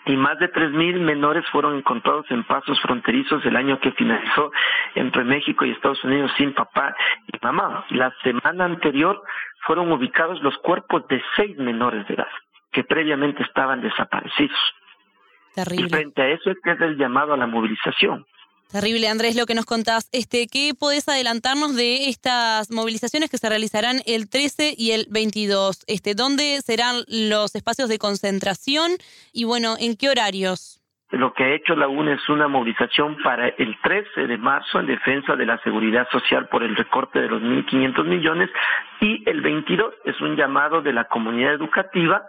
Y 0.05 0.17
más 0.17 0.37
de 0.39 0.51
3.000 0.51 0.99
menores 0.99 1.45
fueron 1.49 1.77
encontrados 1.77 2.25
en 2.29 2.43
pasos 2.43 2.79
fronterizos 2.81 3.45
el 3.45 3.55
año 3.55 3.79
que 3.79 3.91
finalizó 3.91 4.51
entre 4.95 5.23
México 5.23 5.63
y 5.63 5.71
Estados 5.71 6.03
Unidos 6.03 6.31
sin 6.37 6.53
papá 6.53 6.93
y 7.27 7.37
mamá. 7.41 7.85
La 7.89 8.13
semana 8.21 8.65
anterior 8.65 9.21
fueron 9.61 9.91
ubicados 9.91 10.41
los 10.41 10.57
cuerpos 10.57 11.07
de 11.07 11.23
seis 11.37 11.57
menores 11.57 12.05
de 12.07 12.15
edad 12.15 12.27
que 12.73 12.83
previamente 12.83 13.43
estaban 13.43 13.81
desaparecidos. 13.81 14.59
Terrible. 15.55 15.87
Y 15.87 15.89
frente 15.89 16.21
a 16.21 16.29
eso 16.29 16.51
es 16.51 16.57
que 16.63 16.71
es 16.71 16.81
el 16.81 16.97
llamado 16.97 17.33
a 17.33 17.37
la 17.37 17.47
movilización. 17.47 18.25
Terrible, 18.73 19.07
Andrés, 19.07 19.35
lo 19.35 19.45
que 19.45 19.53
nos 19.53 19.67
contás. 19.67 20.09
Este, 20.11 20.47
¿Qué 20.47 20.71
podés 20.73 21.07
adelantarnos 21.07 21.75
de 21.75 22.09
estas 22.09 22.71
movilizaciones 22.71 23.29
que 23.29 23.37
se 23.37 23.47
realizarán 23.47 23.97
el 24.07 24.27
13 24.27 24.73
y 24.75 24.93
el 24.93 25.05
22? 25.11 25.83
Este, 25.85 26.15
¿Dónde 26.15 26.59
serán 26.65 27.03
los 27.07 27.53
espacios 27.53 27.87
de 27.87 27.99
concentración 27.99 28.93
y, 29.31 29.43
bueno, 29.43 29.75
en 29.79 29.95
qué 29.95 30.09
horarios? 30.09 30.79
Lo 31.11 31.35
que 31.35 31.43
ha 31.43 31.53
hecho 31.53 31.75
la 31.75 31.87
UNE 31.87 32.13
es 32.13 32.27
una 32.27 32.47
movilización 32.47 33.15
para 33.23 33.49
el 33.49 33.77
13 33.83 34.25
de 34.25 34.37
marzo 34.39 34.79
en 34.79 34.87
defensa 34.87 35.35
de 35.35 35.45
la 35.45 35.59
seguridad 35.59 36.07
social 36.11 36.47
por 36.47 36.63
el 36.63 36.75
recorte 36.75 37.21
de 37.21 37.27
los 37.27 37.43
1.500 37.43 38.03
millones 38.05 38.49
y 38.99 39.21
el 39.29 39.41
22 39.41 39.93
es 40.05 40.19
un 40.21 40.35
llamado 40.35 40.81
de 40.81 40.93
la 40.93 41.03
comunidad 41.03 41.53
educativa 41.53 42.23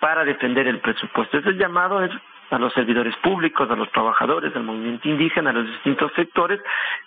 para 0.00 0.24
defender 0.24 0.66
el 0.66 0.80
presupuesto. 0.80 1.38
Ese 1.38 1.52
llamado 1.52 2.02
es 2.02 2.10
a 2.54 2.58
los 2.58 2.72
servidores 2.72 3.14
públicos, 3.16 3.68
a 3.68 3.74
los 3.74 3.90
trabajadores, 3.90 4.54
al 4.54 4.62
movimiento 4.62 5.08
indígena, 5.08 5.50
a 5.50 5.54
los 5.54 5.66
distintos 5.66 6.12
sectores 6.14 6.60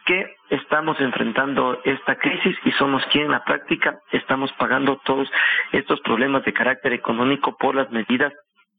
que 0.05 0.35
estamos 0.49 0.99
enfrentando 0.99 1.79
esta 1.85 2.15
crisis 2.17 2.55
y 2.65 2.71
somos 2.73 3.01
quien 3.11 3.25
en 3.25 3.31
la 3.31 3.43
práctica 3.45 3.99
estamos 4.11 4.51
pagando 4.59 4.99
todos 5.05 5.29
estos 5.71 6.01
problemas 6.01 6.43
de 6.43 6.53
carácter 6.53 6.91
económico 6.91 7.55
por 7.57 7.75
las 7.75 7.89
medidas 7.91 8.33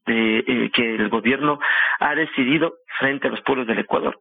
de, 0.05 0.39
eh, 0.39 0.71
que 0.71 0.95
el 0.95 1.09
gobierno 1.09 1.59
ha 1.99 2.13
decidido 2.13 2.75
frente 2.99 3.27
a 3.27 3.31
los 3.31 3.41
pueblos 3.41 3.65
del 3.65 3.79
Ecuador. 3.79 4.19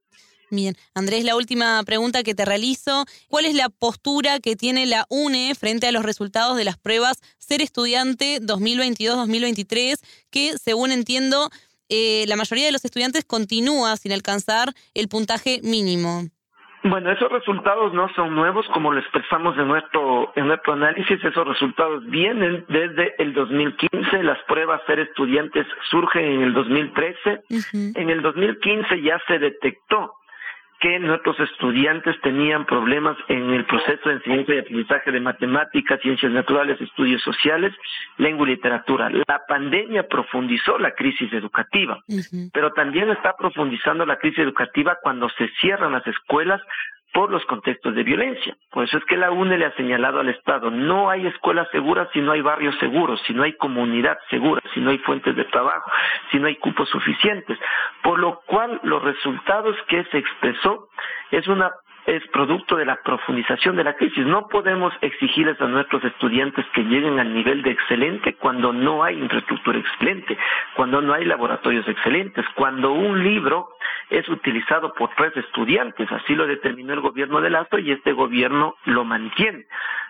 Bien, 0.51 0.75
Andrés, 0.95 1.25
la 1.25 1.37
última 1.37 1.83
pregunta 1.85 2.23
que 2.23 2.35
te 2.35 2.47
realizo. 2.47 3.05
¿Cuál 3.29 3.45
es 3.45 3.55
la 3.55 3.69
postura 3.69 4.41
que 4.41 4.57
tiene 4.57 4.87
la 4.87 5.05
UNE 5.11 5.55
frente 5.55 5.87
a 5.87 5.93
los 5.93 6.03
resultados 6.03 6.57
de 6.57 6.65
las 6.65 6.79
pruebas 6.79 7.21
Ser 7.37 7.61
Estudiante 7.61 8.41
2022-2023, 8.41 9.97
que 10.31 10.57
según 10.57 10.91
entiendo 10.91 11.51
eh, 11.89 12.25
la 12.29 12.37
mayoría 12.37 12.67
de 12.67 12.73
los 12.73 12.85
estudiantes 12.85 13.25
continúa 13.25 13.97
sin 13.97 14.13
alcanzar 14.13 14.69
el 14.95 15.09
puntaje 15.09 15.61
mínimo. 15.63 16.25
Bueno, 16.85 17.11
esos 17.11 17.31
resultados 17.31 17.93
no 17.93 18.09
son 18.15 18.35
nuevos, 18.35 18.65
como 18.73 18.93
lo 18.93 19.01
expresamos 19.01 19.59
en 19.59 19.67
nuestro, 19.67 20.33
en 20.37 20.47
nuestro 20.47 20.75
análisis. 20.75 21.23
Esos 21.23 21.47
resultados 21.47 22.07
vienen 22.07 22.65
desde 22.69 23.21
el 23.21 23.35
2015. 23.35 24.23
Las 24.23 24.39
pruebas 24.45 24.81
ser 24.87 25.01
estudiantes 25.01 25.67
surgen 25.91 26.25
en 26.25 26.43
el 26.43 26.55
2013. 26.55 27.43
En 27.95 28.11
el 28.11 28.23
2015 28.23 29.03
ya 29.03 29.21
se 29.27 29.39
detectó 29.41 30.15
que 30.81 30.99
nuestros 31.01 31.39
estudiantes 31.41 32.21
tenían 32.21 32.65
problemas 32.65 33.17
en 33.29 33.51
el 33.51 33.65
proceso 33.65 34.09
de 34.09 34.17
enseñanza 34.17 34.55
y 34.55 34.59
aprendizaje 34.59 35.11
de 35.11 35.21
matemáticas, 35.21 36.01
ciencias 36.01 36.31
naturales, 36.33 36.81
estudios 36.81 37.21
sociales, 37.23 37.75
lengua 38.17 38.47
y 38.47 38.53
literatura. 38.53 39.11
La 39.11 39.43
pandemia 39.49 40.07
profundizó 40.07 40.79
la 40.79 40.93
crisis 40.93 41.33
educativa, 41.33 41.99
pero 42.53 42.73
también 42.73 43.11
está 43.11 43.37
profundizando 43.37 44.07
la 44.07 44.19
crisis 44.19 44.39
educativa 44.39 44.99
cuando 45.03 45.29
se 45.31 45.49
cierran 45.61 45.93
las 45.93 46.07
escuelas 46.07 46.61
por 47.13 47.31
los 47.31 47.45
contextos 47.47 47.95
de 47.95 48.03
violencia. 48.03 48.57
Por 48.71 48.85
eso 48.85 48.99
es 48.99 49.05
que 49.05 49.17
la 49.17 49.31
UNE 49.31 49.59
le 49.59 49.67
ha 49.67 49.73
señalado 49.77 50.21
al 50.21 50.29
Estado, 50.29 50.71
no 50.71 51.11
hay 51.11 51.27
escuelas 51.27 51.69
seguras 51.71 52.09
si 52.13 52.21
no 52.21 52.33
hay 52.33 52.41
barrios 52.41 52.77
seguros, 52.79 53.21
si 53.27 53.35
no 53.35 53.43
hay 53.43 53.55
comunidad 53.55 54.19
segura, 54.31 54.63
si 54.75 54.81
no 54.81 54.91
hay 54.91 54.99
fuentes 54.99 55.35
de 55.35 55.45
trabajo, 55.47 55.91
si 56.31 56.39
no 56.39 56.47
hay 56.47 56.57
cupos 56.57 56.89
suficientes. 56.89 57.59
Por 58.03 58.19
lo 58.19 58.41
cual 58.47 58.81
los 58.83 59.03
resultados 59.03 59.77
que 59.89 60.05
se 60.05 60.19
expresó 60.19 60.89
es 61.31 61.47
una 61.49 61.71
es 62.09 62.27
producto 62.29 62.77
de 62.77 62.87
la 62.87 62.97
profundización 63.03 63.77
de 63.77 63.85
la 63.85 63.95
crisis. 63.95 64.25
No 64.25 64.49
podemos 64.49 64.95
exigirles 65.03 65.61
a 65.61 65.67
nuestros 65.67 66.03
estudiantes 66.05 66.65
que 66.73 66.83
lleguen 66.83 67.19
al 67.19 67.35
nivel 67.35 67.63
de 67.63 67.73
excelente 67.73 68.35
cuando 68.37 68.73
no 68.73 69.05
hay 69.05 69.19
infraestructura 69.19 69.79
excelente, 69.79 70.39
cuando 70.75 71.03
no 71.03 71.13
hay 71.13 71.27
laboratorios 71.27 71.87
excelentes, 71.87 72.47
cuando 72.55 72.93
un 72.93 73.23
libro 73.23 73.69
es 74.09 74.27
utilizado 74.31 74.95
por 74.95 75.11
tres 75.17 75.37
estudiantes. 75.37 76.11
Así 76.11 76.35
lo 76.35 76.47
determinó 76.47 76.95
el 76.95 77.01
gobierno 77.01 77.43
de 77.43 77.51
Lazo 77.51 77.79
y 77.79 77.93
este 77.93 78.13
gobierno 78.13 78.77
lo 78.87 79.05
mantiene 79.05 79.67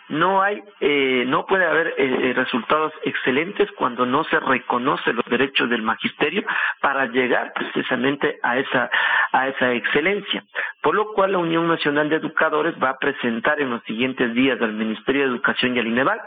no 0.09 0.43
hay, 0.43 0.62
eh, 0.80 1.24
no 1.26 1.47
puede 1.47 1.66
haber 1.66 1.94
eh, 1.98 2.32
resultados 2.35 2.93
excelentes 3.05 3.70
cuando 3.72 4.06
no 4.06 4.24
se 4.24 4.40
reconoce 4.40 5.12
los 5.12 5.24
derechos 5.26 5.68
del 5.68 5.82
magisterio 5.82 6.44
para 6.80 7.06
llegar 7.06 7.52
precisamente 7.55 8.39
a 8.43 8.59
esa, 8.59 8.90
a 9.32 9.48
esa 9.48 9.72
excelencia. 9.72 10.44
Por 10.82 10.94
lo 10.94 11.12
cual 11.12 11.32
la 11.32 11.39
Unión 11.39 11.68
Nacional 11.68 12.09
de 12.09 12.16
Educadores 12.16 12.74
va 12.82 12.90
a 12.90 12.98
presentar 12.98 13.60
en 13.60 13.70
los 13.70 13.82
siguientes 13.85 14.35
días 14.35 14.60
al 14.60 14.72
Ministerio 14.72 15.22
de 15.22 15.28
Educación 15.28 15.76
y 15.76 15.80
al 15.80 15.86
INEVAL 15.86 16.20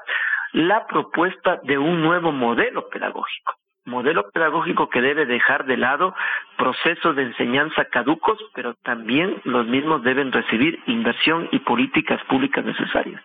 la 0.54 0.86
propuesta 0.86 1.60
de 1.64 1.78
un 1.78 2.02
nuevo 2.02 2.32
modelo 2.32 2.88
pedagógico 2.90 3.56
modelo 3.86 4.30
pedagógico 4.32 4.90
que 4.90 5.02
debe 5.02 5.26
dejar 5.26 5.66
de 5.66 5.78
lado 5.78 6.14
procesos 6.58 7.16
de 7.16 7.24
enseñanza 7.24 7.86
caducos, 7.86 8.38
pero 8.54 8.76
también 8.84 9.42
los 9.44 9.66
mismos 9.68 10.04
deben 10.04 10.32
recibir 10.32 10.80
inversión 10.88 11.50
y 11.52 11.60
políticas 11.60 12.22
públicas 12.26 12.64
necesarias. 12.64 13.22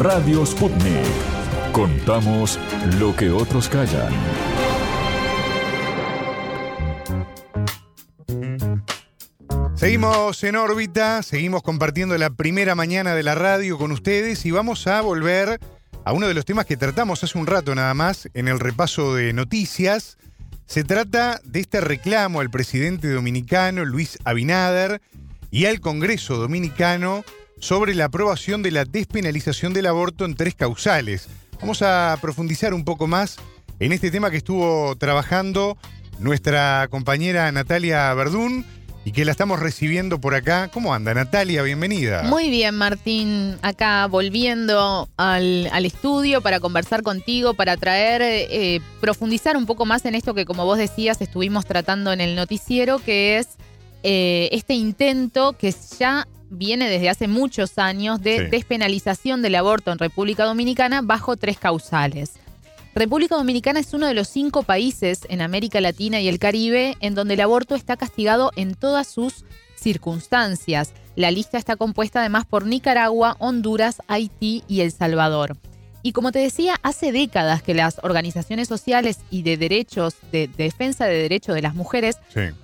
Radio 0.00 0.46
Sputnik. 0.46 1.04
Contamos 1.72 2.58
lo 2.98 3.14
que 3.14 3.30
otros 3.30 3.68
callan. 3.68 4.59
Seguimos 9.80 10.44
en 10.44 10.56
órbita, 10.56 11.22
seguimos 11.22 11.62
compartiendo 11.62 12.18
la 12.18 12.28
primera 12.28 12.74
mañana 12.74 13.14
de 13.14 13.22
la 13.22 13.34
radio 13.34 13.78
con 13.78 13.92
ustedes 13.92 14.44
y 14.44 14.50
vamos 14.50 14.86
a 14.86 15.00
volver 15.00 15.58
a 16.04 16.12
uno 16.12 16.28
de 16.28 16.34
los 16.34 16.44
temas 16.44 16.66
que 16.66 16.76
tratamos 16.76 17.24
hace 17.24 17.38
un 17.38 17.46
rato 17.46 17.74
nada 17.74 17.94
más 17.94 18.28
en 18.34 18.46
el 18.48 18.60
repaso 18.60 19.14
de 19.14 19.32
noticias. 19.32 20.18
Se 20.66 20.84
trata 20.84 21.40
de 21.44 21.60
este 21.60 21.80
reclamo 21.80 22.40
al 22.40 22.50
presidente 22.50 23.08
dominicano 23.08 23.86
Luis 23.86 24.18
Abinader 24.24 25.00
y 25.50 25.64
al 25.64 25.80
Congreso 25.80 26.36
dominicano 26.36 27.24
sobre 27.58 27.94
la 27.94 28.04
aprobación 28.04 28.62
de 28.62 28.72
la 28.72 28.84
despenalización 28.84 29.72
del 29.72 29.86
aborto 29.86 30.26
en 30.26 30.34
tres 30.34 30.54
causales. 30.54 31.26
Vamos 31.58 31.80
a 31.80 32.18
profundizar 32.20 32.74
un 32.74 32.84
poco 32.84 33.06
más 33.06 33.38
en 33.78 33.92
este 33.92 34.10
tema 34.10 34.30
que 34.30 34.36
estuvo 34.36 34.94
trabajando 34.96 35.78
nuestra 36.18 36.86
compañera 36.90 37.50
Natalia 37.50 38.12
Verdún 38.12 38.66
y 39.04 39.12
que 39.12 39.24
la 39.24 39.32
estamos 39.32 39.58
recibiendo 39.58 40.20
por 40.20 40.34
acá. 40.34 40.68
¿Cómo 40.72 40.92
anda 40.92 41.14
Natalia? 41.14 41.62
Bienvenida. 41.62 42.22
Muy 42.24 42.50
bien, 42.50 42.74
Martín. 42.74 43.56
Acá 43.62 44.06
volviendo 44.06 45.08
al, 45.16 45.84
estudio 45.84 46.42
para 46.42 46.60
conversar 46.60 47.02
contigo, 47.02 47.54
para 47.54 47.76
traer, 47.76 48.20
eh, 48.22 48.80
profundizar 49.00 49.56
un 49.56 49.66
poco 49.66 49.86
más 49.86 50.04
en 50.04 50.14
esto 50.14 50.34
que 50.34 50.44
como 50.44 50.64
vos 50.64 50.78
decías 50.78 51.20
estuvimos 51.20 51.64
tratando 51.64 52.12
en 52.12 52.20
el 52.20 52.36
noticiero, 52.36 52.98
que 52.98 53.38
es 53.38 53.48
eh, 54.02 54.48
este 54.52 54.74
intento 54.74 55.54
que 55.56 55.74
ya 55.98 56.26
viene 56.50 56.90
desde 56.90 57.08
hace 57.08 57.28
muchos 57.28 57.78
años 57.78 58.20
de 58.20 58.48
despenalización 58.48 59.40
del 59.40 59.54
aborto 59.54 59.92
en 59.92 59.98
República 59.98 60.44
Dominicana 60.44 61.00
bajo 61.00 61.36
tres 61.36 61.58
causales. 61.58 62.32
República 62.94 63.36
Dominicana 63.36 63.80
es 63.80 63.94
uno 63.94 64.08
de 64.08 64.14
los 64.14 64.28
cinco 64.28 64.64
países 64.64 65.20
en 65.28 65.42
América 65.42 65.80
Latina 65.80 66.20
y 66.20 66.28
el 66.28 66.40
Caribe 66.40 66.96
en 67.00 67.14
donde 67.14 67.34
el 67.34 67.40
aborto 67.40 67.76
está 67.76 67.96
castigado 67.96 68.50
en 68.56 68.74
todas 68.74 69.06
sus 69.06 69.44
circunstancias. 69.76 70.92
La 71.14 71.30
lista 71.30 71.56
está 71.56 71.76
compuesta 71.76 72.20
además 72.20 72.46
por 72.46 72.66
Nicaragua, 72.66 73.36
Honduras, 73.38 74.02
Haití 74.08 74.64
y 74.66 74.80
El 74.80 74.90
Salvador. 74.90 75.56
Y 76.02 76.12
como 76.12 76.32
te 76.32 76.38
decía, 76.40 76.76
hace 76.82 77.12
décadas 77.12 77.62
que 77.62 77.74
las 77.74 78.00
organizaciones 78.02 78.68
sociales 78.68 79.18
y 79.30 79.42
de 79.42 79.56
derechos, 79.56 80.16
de, 80.32 80.48
defensa 80.48 81.04
de 81.04 81.22
derechos 81.22 81.54
de 81.54 81.62
las 81.62 81.74
mujeres, 81.74 82.16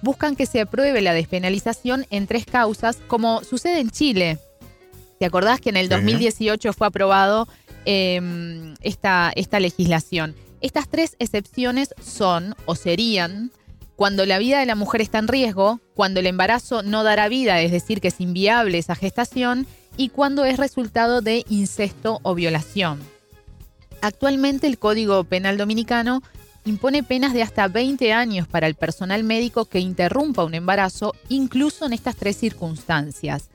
buscan 0.03 0.36
que 0.36 0.47
se 0.47 0.61
apruebe 0.61 1.03
la 1.03 1.12
despenalización 1.12 2.07
en 2.11 2.27
tres 2.27 2.47
causas, 2.47 2.98
como 3.09 3.44
sucede 3.44 3.78
en 3.81 3.90
Chile. 3.90 4.39
¿Te 5.19 5.27
acordás 5.27 5.61
que 5.61 5.70
en 5.70 5.77
el 5.77 5.89
2018 5.89 6.73
fue 6.73 6.86
aprobado 6.86 7.47
Em, 7.89 8.75
esta, 8.81 9.33
esta 9.37 9.61
legislación. 9.61 10.35
Estas 10.61 10.89
tres 10.89 11.15
excepciones 11.21 11.95
son 12.05 12.57
o 12.65 12.75
serían 12.75 13.53
cuando 13.95 14.27
la 14.27 14.39
vida 14.39 14.59
de 14.59 14.67
la 14.67 14.75
mujer 14.75 15.01
está 15.01 15.19
en 15.19 15.29
riesgo, 15.29 15.81
cuando 15.95 16.19
el 16.19 16.27
embarazo 16.27 16.83
no 16.83 17.05
dará 17.05 17.29
vida, 17.29 17.61
es 17.61 17.71
decir, 17.71 18.01
que 18.01 18.09
es 18.09 18.21
inviable 18.21 18.79
esa 18.79 18.97
gestación, 18.97 19.69
y 19.97 20.09
cuando 20.09 20.45
es 20.45 20.59
resultado 20.59 21.23
de 21.23 21.45
incesto 21.49 22.19
o 22.25 22.35
violación. 22.35 22.99
Actualmente 24.03 24.67
el 24.67 24.79
Código 24.79 25.23
Penal 25.23 25.57
Dominicano 25.57 26.23
impone 26.65 27.05
penas 27.05 27.35
de 27.35 27.43
hasta 27.43 27.69
20 27.69 28.13
años 28.13 28.49
para 28.49 28.67
el 28.67 28.75
personal 28.75 29.23
médico 29.23 29.67
que 29.67 29.79
interrumpa 29.79 30.45
un 30.45 30.55
embarazo, 30.55 31.15
incluso 31.29 31.87
en 31.87 31.93
estas 31.93 32.17
tres 32.17 32.37
circunstancias. 32.37 33.49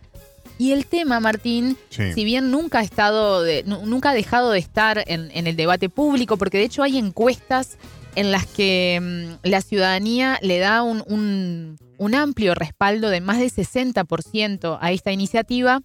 Y 0.62 0.74
el 0.74 0.86
tema, 0.86 1.20
Martín, 1.20 1.76
si 1.90 2.24
bien 2.24 2.52
nunca 2.52 2.78
ha 2.78 2.84
estado, 2.84 3.44
nunca 3.66 4.12
ha 4.12 4.14
dejado 4.14 4.52
de 4.52 4.60
estar 4.60 5.04
en, 5.08 5.48
el 5.48 5.56
debate 5.56 5.90
público, 5.90 6.38
porque 6.38 6.60
de 6.60 6.66
hecho 6.66 6.84
hay 6.84 7.00
encuestas 7.00 7.80
en 8.14 8.32
las 8.32 8.46
que 8.46 9.00
mm, 9.02 9.48
la 9.48 9.62
ciudadanía 9.62 10.38
le 10.44 10.60
da 10.60 10.84
un, 10.84 11.80
amplio 12.14 12.54
respaldo 12.54 13.10
de 13.10 13.22
más 13.22 13.40
del 13.40 13.52
60% 13.52 14.78
a 14.80 14.92
esta 14.92 15.12
iniciativa, 15.12 15.82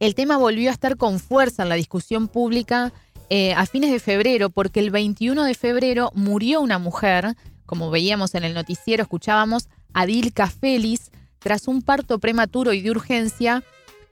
el 0.00 0.16
tema 0.16 0.36
volvió 0.36 0.68
a 0.70 0.72
estar 0.72 0.96
con 0.96 1.20
fuerza 1.20 1.62
en 1.62 1.68
la 1.68 1.76
discusión 1.76 2.26
pública 2.26 2.92
eh, 3.28 3.52
a 3.52 3.66
fines 3.66 3.92
de 3.92 4.00
febrero, 4.00 4.50
porque 4.50 4.80
el 4.80 4.90
21 4.90 5.44
de 5.44 5.54
febrero 5.54 6.10
murió 6.16 6.60
una 6.60 6.80
mujer, 6.80 7.36
como 7.66 7.92
veíamos 7.92 8.34
en 8.34 8.42
el 8.42 8.52
noticiero, 8.52 9.04
escuchábamos, 9.04 9.68
Adilka 9.94 10.48
Félix, 10.48 11.12
tras 11.40 11.66
un 11.66 11.82
parto 11.82 12.18
prematuro 12.18 12.72
y 12.72 12.80
de 12.80 12.90
urgencia, 12.90 13.64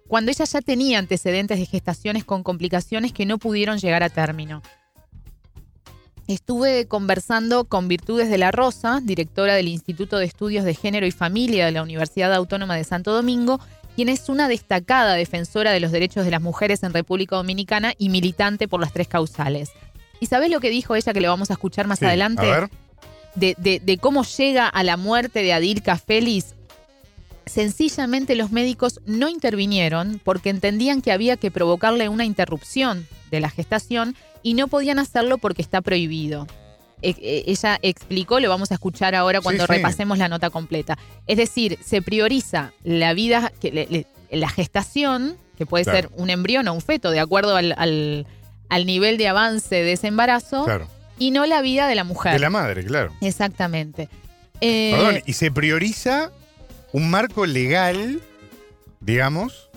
cuando 0.09 0.31
ella 0.31 0.45
ya 0.45 0.61
tenía 0.61 0.99
antecedentes 0.99 1.59
de 1.59 1.67
gestaciones 1.67 2.25
con 2.25 2.43
complicaciones 2.43 3.13
que 3.13 3.27
no 3.27 3.39
pudieron 3.39 3.79
llegar 3.79 4.03
a 4.03 4.09
término. 4.09 4.63
Estuve 6.27 6.87
conversando 6.87 7.65
con 7.65 7.89
Virtudes 7.89 8.29
de 8.29 8.37
la 8.37 8.51
Rosa, 8.51 9.01
directora 9.03 9.55
del 9.55 9.69
Instituto 9.69 10.19
de 10.19 10.27
Estudios 10.27 10.65
de 10.65 10.75
Género 10.75 11.07
y 11.07 11.11
Familia 11.11 11.67
de 11.67 11.73
la 11.73 11.83
Universidad 11.83 12.35
Autónoma 12.35 12.77
de 12.77 12.85
Santo 12.85 13.13
Domingo, 13.13 13.61
quien 13.97 14.09
es 14.09 14.29
una 14.29 14.47
destacada 14.47 15.15
defensora 15.15 15.73
de 15.73 15.81
los 15.81 15.91
derechos 15.91 16.25
de 16.25 16.31
las 16.31 16.43
mujeres 16.43 16.83
en 16.83 16.93
República 16.93 17.37
Dominicana 17.37 17.95
y 17.99 18.11
militante 18.11 18.69
por 18.69 18.81
las 18.81 18.93
tres 18.93 19.09
causales. 19.09 19.71
¿Y 20.21 20.27
sabes 20.27 20.51
lo 20.51 20.61
que 20.61 20.71
dijo 20.71 20.95
ella 20.95 21.13
que 21.13 21.21
le 21.21 21.29
vamos 21.29 21.51
a 21.51 21.55
escuchar 21.55 21.87
más 21.87 22.03
adelante? 22.03 22.47
De, 23.35 23.55
de, 23.57 23.99
cómo 23.99 24.25
llega 24.25 24.69
a 24.69 24.83
la 24.83 24.97
muerte 24.97 25.43
de 25.43 25.53
Adilka 25.53 25.97
Félix 25.97 26.55
sencillamente 27.49 28.35
los 28.35 28.53
médicos 28.53 29.01
no 29.07 29.29
intervinieron 29.29 30.21
porque 30.25 30.51
entendían 30.51 31.03
que 31.03 31.13
había 31.13 31.37
que 31.37 31.51
provocarle 31.51 32.09
una 32.09 32.25
interrupción 32.25 33.07
de 33.31 33.41
la 33.41 33.51
gestación 33.51 34.17
y 34.43 34.55
no 34.55 34.69
podían 34.69 34.99
hacerlo 34.99 35.39
porque 35.39 35.63
está 35.63 35.81
prohibido. 35.81 36.47
E, 37.03 37.11
e, 37.11 37.45
ella 37.47 37.79
explicó, 37.83 38.41
lo 38.41 38.49
vamos 38.49 38.71
a 38.71 38.75
escuchar 38.75 39.15
ahora 39.15 39.41
cuando 39.41 39.67
repasemos 39.67 40.19
la 40.19 40.29
nota 40.29 40.51
completa. 40.51 40.99
Es 41.27 41.37
decir, 41.37 41.79
se 41.85 42.03
prioriza 42.03 42.73
la 42.83 43.15
vida, 43.15 43.53
la 44.31 44.49
gestación, 44.49 45.37
que 45.57 45.67
puede 45.67 45.85
ser 45.85 46.11
un 46.17 46.31
embrión 46.31 46.67
o 46.69 46.75
un 46.75 46.81
feto, 46.81 47.11
de 47.11 47.21
acuerdo 47.21 47.57
al, 47.57 48.27
nivel 48.87 49.19
de 49.19 49.29
avance 49.29 49.75
de 49.77 49.93
ese 49.93 50.09
embarazo, 50.09 50.67
y 51.19 51.31
no 51.31 51.47
la 51.47 51.63
vida 51.63 51.89
de 51.89 51.95
la 51.95 52.05
mujer. 52.05 52.33
De 52.33 52.39
la 52.39 52.51
madre, 52.51 52.85
claro. 52.85 53.13
Exactamente. 53.21 54.09
Perdón, 54.61 55.17
eh, 55.17 55.23
y 55.25 55.35
se 55.35 55.53
prioriza 55.53 56.33
un 56.93 57.11
marco 57.11 57.47
legal, 57.47 58.21
digamos, 59.01 59.71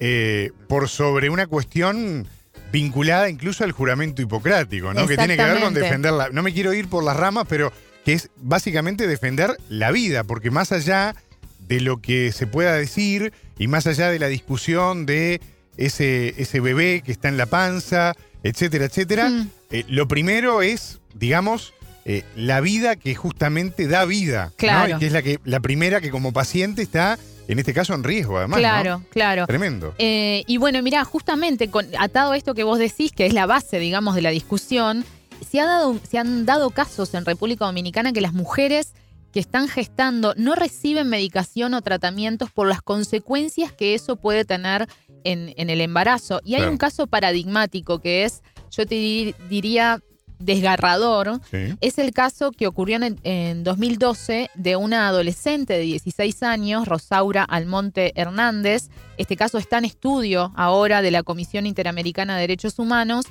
eh, 0.00 0.50
por 0.68 0.88
sobre 0.88 1.30
una 1.30 1.46
cuestión 1.46 2.26
vinculada 2.72 3.28
incluso 3.28 3.64
al 3.64 3.72
juramento 3.72 4.22
hipocrático, 4.22 4.94
¿no? 4.94 5.06
Que 5.06 5.16
tiene 5.16 5.36
que 5.36 5.44
ver 5.44 5.60
con 5.60 5.74
defender 5.74 6.12
la. 6.12 6.30
No 6.30 6.42
me 6.42 6.52
quiero 6.52 6.72
ir 6.72 6.88
por 6.88 7.04
las 7.04 7.16
ramas, 7.16 7.46
pero 7.48 7.72
que 8.04 8.14
es 8.14 8.30
básicamente 8.36 9.06
defender 9.06 9.56
la 9.68 9.90
vida, 9.90 10.24
porque 10.24 10.50
más 10.50 10.72
allá 10.72 11.14
de 11.60 11.80
lo 11.80 12.00
que 12.00 12.32
se 12.32 12.46
pueda 12.46 12.74
decir 12.74 13.32
y 13.58 13.68
más 13.68 13.86
allá 13.86 14.10
de 14.10 14.18
la 14.18 14.28
discusión 14.28 15.06
de 15.06 15.40
ese, 15.76 16.34
ese 16.38 16.60
bebé 16.60 17.02
que 17.04 17.12
está 17.12 17.28
en 17.28 17.36
la 17.36 17.46
panza, 17.46 18.14
etcétera, 18.42 18.86
etcétera, 18.86 19.28
mm. 19.28 19.50
eh, 19.70 19.84
lo 19.88 20.08
primero 20.08 20.62
es 20.62 21.00
digamos, 21.14 21.74
eh, 22.04 22.24
la 22.36 22.60
vida 22.60 22.96
que 22.96 23.14
justamente 23.14 23.86
da 23.86 24.04
vida. 24.04 24.46
¿no? 24.46 24.52
Claro. 24.56 24.96
Y 24.96 24.98
que 24.98 25.06
es 25.06 25.12
la, 25.12 25.22
que, 25.22 25.38
la 25.44 25.60
primera 25.60 26.00
que 26.00 26.10
como 26.10 26.32
paciente 26.32 26.82
está, 26.82 27.18
en 27.48 27.58
este 27.58 27.72
caso, 27.74 27.94
en 27.94 28.02
riesgo, 28.04 28.38
además. 28.38 28.58
¿no? 28.58 28.60
claro, 28.62 29.02
claro. 29.10 29.46
Tremendo. 29.46 29.94
Eh, 29.98 30.42
y 30.46 30.56
bueno, 30.56 30.82
mira, 30.82 31.04
justamente 31.04 31.68
con, 31.70 31.86
atado 31.98 32.32
a 32.32 32.36
esto 32.36 32.54
que 32.54 32.64
vos 32.64 32.78
decís, 32.78 33.12
que 33.12 33.26
es 33.26 33.32
la 33.34 33.46
base, 33.46 33.78
digamos, 33.78 34.14
de 34.14 34.22
la 34.22 34.30
discusión, 34.30 35.04
se, 35.48 35.60
ha 35.60 35.66
dado, 35.66 35.98
se 36.08 36.18
han 36.18 36.44
dado 36.46 36.70
casos 36.70 37.14
en 37.14 37.24
República 37.24 37.64
Dominicana 37.64 38.12
que 38.12 38.20
las 38.20 38.32
mujeres 38.32 38.94
que 39.32 39.40
están 39.40 39.66
gestando 39.66 40.34
no 40.36 40.54
reciben 40.54 41.08
medicación 41.08 41.72
o 41.74 41.80
tratamientos 41.82 42.50
por 42.50 42.68
las 42.68 42.82
consecuencias 42.82 43.72
que 43.72 43.94
eso 43.94 44.16
puede 44.16 44.44
tener 44.44 44.86
en, 45.24 45.54
en 45.56 45.70
el 45.70 45.80
embarazo. 45.80 46.40
Y 46.44 46.54
hay 46.54 46.60
Claro. 46.60 46.72
un 46.72 46.78
caso 46.78 47.06
paradigmático 47.06 47.98
que 48.00 48.24
es, 48.24 48.42
yo 48.70 48.86
te 48.86 48.94
di- 48.94 49.34
diría, 49.48 50.00
desgarrador. 50.44 51.40
Sí. 51.50 51.74
Es 51.80 51.98
el 51.98 52.12
caso 52.12 52.52
que 52.52 52.66
ocurrió 52.66 52.96
en, 52.96 53.18
en 53.22 53.64
2012 53.64 54.50
de 54.54 54.76
una 54.76 55.08
adolescente 55.08 55.74
de 55.74 55.80
16 55.80 56.42
años, 56.42 56.86
Rosaura 56.86 57.44
Almonte 57.44 58.12
Hernández. 58.14 58.90
Este 59.18 59.36
caso 59.36 59.58
está 59.58 59.78
en 59.78 59.84
estudio 59.84 60.52
ahora 60.56 61.02
de 61.02 61.10
la 61.10 61.22
Comisión 61.22 61.66
Interamericana 61.66 62.34
de 62.34 62.42
Derechos 62.42 62.78
Humanos. 62.78 63.26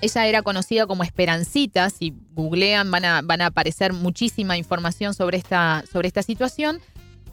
Ella 0.00 0.26
era 0.26 0.42
conocida 0.42 0.86
como 0.86 1.02
Esperancita. 1.02 1.90
Si 1.90 2.14
googlean 2.34 2.90
van 2.90 3.04
a, 3.04 3.22
van 3.22 3.40
a 3.40 3.46
aparecer 3.46 3.92
muchísima 3.92 4.56
información 4.56 5.14
sobre 5.14 5.38
esta, 5.38 5.84
sobre 5.90 6.08
esta 6.08 6.22
situación. 6.22 6.80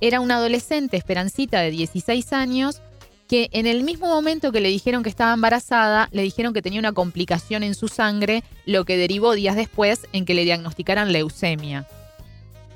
Era 0.02 0.20
una 0.20 0.38
adolescente, 0.38 0.98
Esperancita, 0.98 1.62
de 1.62 1.72
16 1.72 2.34
años, 2.34 2.82
que 3.28 3.50
en 3.52 3.66
el 3.66 3.84
mismo 3.84 4.08
momento 4.08 4.52
que 4.52 4.62
le 4.62 4.70
dijeron 4.70 5.04
que 5.04 5.10
estaba 5.10 5.34
embarazada, 5.34 6.10
le 6.12 6.22
dijeron 6.22 6.54
que 6.54 6.62
tenía 6.62 6.80
una 6.80 6.94
complicación 6.94 7.64
en 7.64 7.76
su 7.76 7.88
sangre, 7.88 8.44
lo 8.66 8.86
que 8.86 8.98
derivó 8.98 9.34
días 9.34 9.56
después 9.56 10.08
en 10.14 10.26
que 10.26 10.36
le 10.36 10.44
diagnosticaran 10.44 11.12
leucemia. 11.12 11.88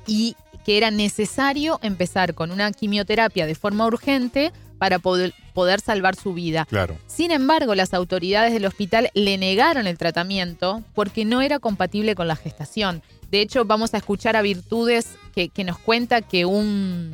Y 0.06 0.34
que 0.64 0.76
era 0.76 0.90
necesario 0.90 1.78
empezar 1.82 2.34
con 2.34 2.50
una 2.50 2.72
quimioterapia 2.72 3.46
de 3.46 3.54
forma 3.54 3.86
urgente 3.86 4.52
para 4.78 4.98
poder, 4.98 5.34
poder 5.52 5.80
salvar 5.80 6.16
su 6.16 6.34
vida. 6.34 6.66
Claro. 6.66 6.96
Sin 7.06 7.30
embargo, 7.30 7.74
las 7.74 7.94
autoridades 7.94 8.52
del 8.52 8.66
hospital 8.66 9.10
le 9.14 9.38
negaron 9.38 9.86
el 9.86 9.98
tratamiento 9.98 10.82
porque 10.94 11.24
no 11.24 11.42
era 11.42 11.58
compatible 11.58 12.14
con 12.14 12.28
la 12.28 12.36
gestación. 12.36 13.02
De 13.30 13.40
hecho, 13.40 13.64
vamos 13.64 13.94
a 13.94 13.98
escuchar 13.98 14.36
a 14.36 14.42
Virtudes 14.42 15.06
que, 15.34 15.48
que 15.48 15.64
nos 15.64 15.78
cuenta 15.78 16.22
que 16.22 16.46
un, 16.46 17.12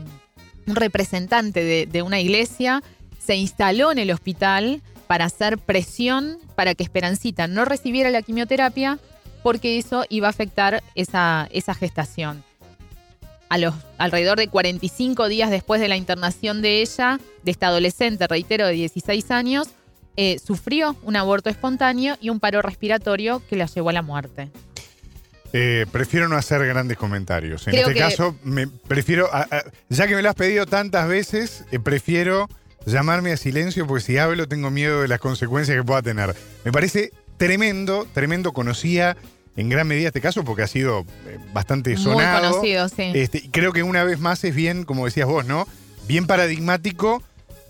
un 0.67 0.77
representante 0.77 1.63
de, 1.63 1.87
de 1.87 2.03
una 2.03 2.21
iglesia 2.21 2.83
se 3.25 3.37
instaló 3.37 3.93
en 3.93 3.99
el 3.99 4.11
hospital 4.11 4.83
para 5.07 5.25
hacer 5.27 5.59
presión 5.59 6.39
para 6.55 6.75
que 6.75 6.83
Esperancita 6.85 7.47
no 7.47 7.65
recibiera 7.65 8.11
la 8.11 8.23
quimioterapia 8.23 8.99
porque 9.43 9.79
eso 9.79 10.05
iba 10.09 10.27
a 10.27 10.31
afectar 10.31 10.83
esa, 10.95 11.49
esa 11.53 11.75
gestación. 11.75 12.43
A 13.49 13.59
los 13.59 13.75
alrededor 13.99 14.39
de 14.39 14.49
45 14.49 15.29
días 15.29 15.51
después 15.51 15.81
de 15.81 15.87
la 15.87 15.97
internación 15.97 16.63
de 16.63 16.83
ella, 16.83 17.21
de 17.45 17.51
esta 17.53 17.69
adolescente, 17.69 18.27
reitero, 18.27 18.67
de 18.67 18.73
16 18.73 19.31
años, 19.31 19.69
eh, 20.17 20.39
sufrió 20.45 20.97
un 21.03 21.15
aborto 21.15 21.49
espontáneo 21.51 22.17
y 22.21 22.31
un 22.31 22.41
paro 22.41 22.61
respiratorio 22.63 23.41
que 23.49 23.55
la 23.55 23.67
llevó 23.67 23.91
a 23.91 23.93
la 23.93 24.03
muerte. 24.03 24.51
Eh, 25.53 25.87
prefiero 25.93 26.29
no 26.29 26.37
hacer 26.37 26.67
grandes 26.67 26.97
comentarios. 26.99 27.67
En 27.69 27.73
Creo 27.73 27.83
este 27.89 27.95
que- 27.95 28.01
caso, 28.01 28.37
me 28.43 28.67
prefiero, 28.67 29.29
a- 29.33 29.47
a- 29.51 29.65
ya 29.89 30.09
que 30.09 30.17
me 30.17 30.23
lo 30.23 30.29
has 30.31 30.35
pedido 30.35 30.67
tantas 30.67 31.07
veces, 31.09 31.65
eh, 31.71 31.79
prefiero 31.79 32.49
llamarme 32.87 33.33
a 33.33 33.37
silencio 33.37 33.87
porque 33.87 34.05
si 34.05 34.19
hablo 34.19 34.49
tengo 34.49 34.71
miedo 34.71 35.03
de 35.03 35.09
las 35.09 35.21
consecuencias 35.21 35.77
que 35.77 35.85
pueda 35.85 36.03
tener. 36.03 36.35
Me 36.65 36.73
parece 36.73 37.13
tremendo, 37.37 38.07
tremendo. 38.15 38.53
Conocía 38.53 39.17
en 39.57 39.69
gran 39.69 39.89
medida 39.89 40.09
este 40.09 40.21
caso 40.21 40.45
porque 40.45 40.63
ha 40.63 40.67
sido 40.67 41.01
eh, 41.27 41.39
bastante 41.53 41.91
Muy 41.91 42.03
sonado. 42.03 42.51
conocido, 42.51 42.89
sí. 42.89 43.13
Este, 43.15 43.51
creo 43.51 43.73
que 43.73 43.83
una 43.83 44.05
vez 44.05 44.21
más 44.21 44.43
es 44.45 44.55
bien, 44.55 44.85
como 44.85 45.05
decías 45.05 45.27
vos, 45.27 45.47
¿no? 45.47 45.67
Bien 46.07 46.27
paradigmático 46.27 47.23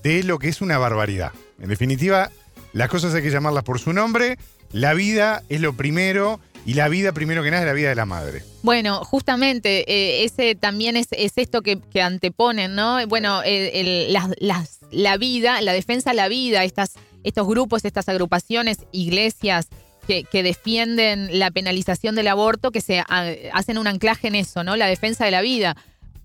de 0.03 0.23
lo 0.23 0.39
que 0.39 0.49
es 0.49 0.61
una 0.61 0.79
barbaridad. 0.79 1.33
En 1.61 1.69
definitiva, 1.69 2.31
las 2.73 2.89
cosas 2.89 3.15
hay 3.15 3.23
que 3.23 3.31
llamarlas 3.31 3.65
por 3.65 3.79
su 3.79 3.93
nombre. 3.93 4.37
La 4.73 4.95
vida 4.95 5.43
es 5.49 5.61
lo 5.61 5.73
primero 5.73 6.41
y 6.67 6.75
la 6.75 6.89
vida, 6.89 7.13
primero 7.13 7.43
que 7.43 7.51
nada, 7.51 7.63
es 7.63 7.67
la 7.69 7.73
vida 7.73 7.89
de 7.91 7.95
la 7.95 8.05
madre. 8.07 8.43
Bueno, 8.63 9.05
justamente, 9.05 9.85
eh, 9.91 10.25
ese 10.25 10.55
también 10.57 10.97
es, 10.97 11.07
es 11.13 11.33
esto 11.37 11.63
que, 11.63 11.79
que 11.81 12.03
anteponen, 12.03 12.75
¿no? 12.75 12.99
Bueno, 13.07 13.43
el- 13.45 13.71
el- 13.73 14.13
las- 14.13 14.35
las- 14.39 14.79
la 14.91 15.17
vida, 15.17 15.61
la 15.63 15.73
defensa 15.73 16.11
a 16.11 16.15
la 16.15 16.29
vida, 16.29 16.65
estas, 16.65 16.95
estos 17.25 17.47
grupos, 17.47 17.85
estas 17.85 18.09
agrupaciones, 18.09 18.79
iglesias 18.93 19.69
que, 20.07 20.25
que 20.25 20.43
defienden 20.43 21.39
la 21.39 21.51
penalización 21.51 22.15
del 22.15 22.29
aborto, 22.29 22.71
que 22.73 22.81
se 22.81 22.99
a- 23.01 23.33
hacen 23.53 23.79
un 23.79 23.87
anclaje 23.87 24.29
en 24.29 24.35
eso, 24.35 24.63
¿no? 24.65 24.77
La 24.77 24.87
defensa 24.89 25.25
de 25.25 25.31
la 25.31 25.41
vida. 25.43 25.77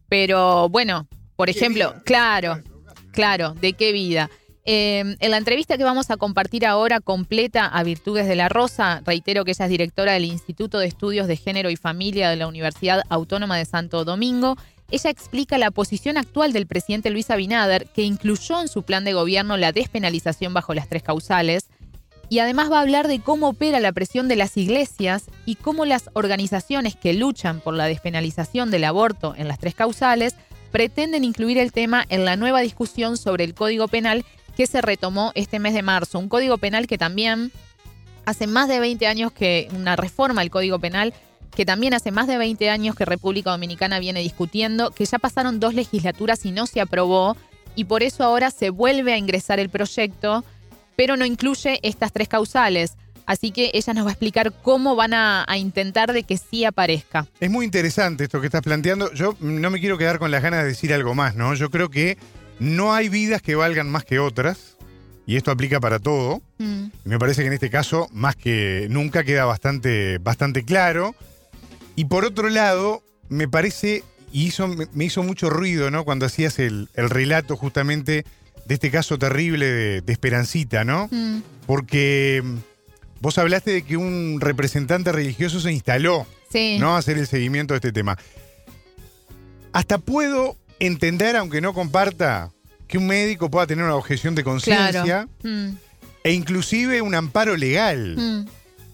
Pero 0.10 0.70
bueno, 0.70 1.08
por 1.36 1.50
ejemplo, 1.50 1.96
claro, 2.06 2.60
claro, 3.12 3.54
¿de 3.62 3.74
qué 3.74 3.92
vida? 3.92 4.30
Eh, 4.64 5.16
en 5.20 5.32
la 5.32 5.38
entrevista 5.38 5.78
que 5.78 5.84
vamos 5.84 6.12
a 6.12 6.18
compartir 6.18 6.68
ahora 6.68 7.00
completa 7.00 7.66
a 7.66 7.84
Virtudes 7.84 8.28
de 8.28 8.36
la 8.36 8.48
Rosa, 8.48 9.02
reitero 9.06 9.44
que 9.44 9.52
ella 9.52 9.66
es 9.66 9.72
directora 9.72 10.14
del 10.14 10.26
Instituto 10.26 10.78
de 10.78 10.88
Estudios 10.88 11.28
de 11.28 11.36
Género 11.36 11.72
y 11.72 11.78
Familia 11.78 12.30
de 12.30 12.36
la 12.36 12.48
Universidad 12.48 13.02
Autónoma 13.10 13.58
de 13.58 13.66
Santo 13.66 14.06
Domingo. 14.06 14.58
Ella 14.92 15.10
explica 15.10 15.58
la 15.58 15.72
posición 15.72 16.18
actual 16.18 16.54
del 16.54 16.68
presidente 16.68 17.10
Luis 17.10 17.32
Abinader, 17.32 17.88
que 17.88 18.04
incluyó 18.04 18.62
en 18.62 18.68
su 18.68 18.84
plan 18.84 19.04
de 19.04 19.14
gobierno 19.14 19.58
la 19.58 19.72
despenalización 19.72 20.54
bajo 20.54 20.74
las 20.76 20.90
tres 20.90 21.02
causales, 21.02 21.68
y 22.30 22.40
además 22.40 22.72
va 22.72 22.78
a 22.78 22.82
hablar 22.82 23.08
de 23.08 23.20
cómo 23.20 23.50
opera 23.50 23.80
la 23.80 23.92
presión 23.92 24.28
de 24.28 24.38
las 24.38 24.56
iglesias 24.56 25.26
y 25.46 25.56
cómo 25.56 25.86
las 25.86 26.10
organizaciones 26.14 26.96
que 26.96 27.14
luchan 27.14 27.60
por 27.60 27.74
la 27.74 27.88
despenalización 27.88 28.72
del 28.72 28.86
aborto 28.86 29.34
en 29.38 29.50
las 29.50 29.60
tres 29.60 29.76
causales 29.76 30.36
pretenden 30.72 31.26
incluir 31.26 31.58
el 31.58 31.74
tema 31.74 32.06
en 32.08 32.24
la 32.24 32.38
nueva 32.38 32.62
discusión 32.62 33.18
sobre 33.18 33.44
el 33.44 33.54
Código 33.54 33.90
Penal 33.90 34.26
que 34.62 34.68
se 34.68 34.82
retomó 34.82 35.32
este 35.34 35.58
mes 35.58 35.74
de 35.74 35.82
marzo. 35.82 36.20
Un 36.20 36.30
Código 36.30 36.60
Penal 36.60 36.86
que 36.86 37.00
también 37.00 37.52
hace 38.26 38.46
más 38.46 38.68
de 38.68 38.80
20 38.80 39.08
años 39.08 39.32
que 39.32 39.68
una 39.74 39.96
reforma 39.96 40.42
del 40.42 40.52
Código 40.52 40.78
Penal 40.78 41.16
que 41.56 41.66
también 41.66 41.96
hace 41.96 42.12
más 42.12 42.28
de 42.28 42.38
20 42.38 42.70
años 42.70 42.96
que 42.96 43.04
República 43.04 43.50
Dominicana 43.50 43.98
viene 43.98 44.20
discutiendo, 44.20 44.92
que 44.92 45.06
ya 45.06 45.18
pasaron 45.18 45.60
dos 45.60 45.74
legislaturas 45.74 46.46
y 46.46 46.52
no 46.52 46.68
se 46.68 46.80
aprobó, 46.80 47.36
y 47.76 47.86
por 47.86 48.04
eso 48.04 48.24
ahora 48.24 48.52
se 48.52 48.70
vuelve 48.70 49.14
a 49.14 49.18
ingresar 49.18 49.60
el 49.60 49.70
proyecto, 49.70 50.46
pero 50.96 51.18
no 51.18 51.26
incluye 51.26 51.80
estas 51.82 52.14
tres 52.14 52.28
causales. 52.28 52.98
Así 53.26 53.50
que 53.50 53.72
ella 53.74 53.94
nos 53.96 54.06
va 54.06 54.10
a 54.10 54.14
explicar 54.14 54.54
cómo 54.62 54.96
van 54.96 55.16
a, 55.16 55.44
a 55.48 55.58
intentar 55.58 56.14
de 56.14 56.22
que 56.22 56.38
sí 56.38 56.66
aparezca. 56.66 57.26
Es 57.40 57.50
muy 57.50 57.66
interesante 57.66 58.26
esto 58.26 58.40
que 58.40 58.48
estás 58.48 58.62
planteando. 58.62 59.12
Yo 59.14 59.36
no 59.40 59.72
me 59.72 59.80
quiero 59.80 59.98
quedar 59.98 60.20
con 60.20 60.30
las 60.30 60.44
ganas 60.44 60.62
de 60.62 60.70
decir 60.70 60.94
algo 60.94 61.16
más, 61.16 61.36
¿no? 61.36 61.56
Yo 61.56 61.72
creo 61.72 61.90
que 61.90 62.18
no 62.62 62.94
hay 62.94 63.10
vidas 63.10 63.42
que 63.42 63.56
valgan 63.56 63.90
más 63.90 64.06
que 64.06 64.20
otras, 64.20 64.78
y 65.26 65.36
esto 65.36 65.50
aplica 65.50 65.80
para 65.80 65.98
todo. 65.98 66.44
Mm. 66.60 66.86
Me 67.06 67.18
parece 67.18 67.42
que 67.42 67.48
en 67.48 67.54
este 67.54 67.72
caso, 67.72 68.08
más 68.12 68.36
que 68.36 68.86
nunca, 68.92 69.24
queda 69.24 69.46
bastante, 69.46 70.20
bastante 70.20 70.64
claro. 70.64 71.16
Y 71.96 72.06
por 72.06 72.24
otro 72.24 72.50
lado, 72.50 73.02
me 73.30 73.48
parece, 73.48 74.04
y 74.32 74.46
hizo, 74.46 74.68
me 74.94 75.06
hizo 75.06 75.24
mucho 75.24 75.50
ruido, 75.50 75.90
¿no? 75.90 76.06
Cuando 76.06 76.28
hacías 76.28 76.60
el, 76.60 76.88
el 76.94 77.10
relato 77.10 77.58
justamente 77.58 78.26
de 78.68 78.74
este 78.76 78.92
caso 78.92 79.18
terrible 79.18 79.66
de, 79.66 80.02
de 80.02 80.14
Esperancita, 80.14 80.84
¿no? 80.84 81.08
Mm. 81.12 81.40
Porque 81.66 82.42
mm, 82.44 82.58
vos 83.22 83.40
hablaste 83.40 83.72
de 83.72 83.82
que 83.82 83.98
un 83.98 84.38
representante 84.40 85.12
religioso 85.12 85.60
se 85.60 85.72
instaló, 85.72 86.28
Sí. 86.52 86.78
¿no? 86.80 86.96
A 86.96 87.00
hacer 87.00 87.18
el 87.18 87.26
seguimiento 87.26 87.74
de 87.74 87.78
este 87.78 87.92
tema. 87.92 88.18
Hasta 89.74 89.98
puedo 89.98 90.58
entender, 90.86 91.36
aunque 91.36 91.62
no 91.62 91.74
comparta, 91.74 92.52
que 92.88 92.98
un 92.98 93.08
médico 93.08 93.50
pueda 93.50 93.68
tener 93.68 93.86
una 93.86 93.96
objeción 93.96 94.36
de 94.36 94.44
conciencia 94.44 95.04
Claro. 95.04 95.30
Mm, 95.44 95.76
e 96.24 96.34
inclusive 96.34 97.02
un 97.02 97.16
amparo 97.16 97.56
legal. 97.56 98.16
mm. 98.18 98.46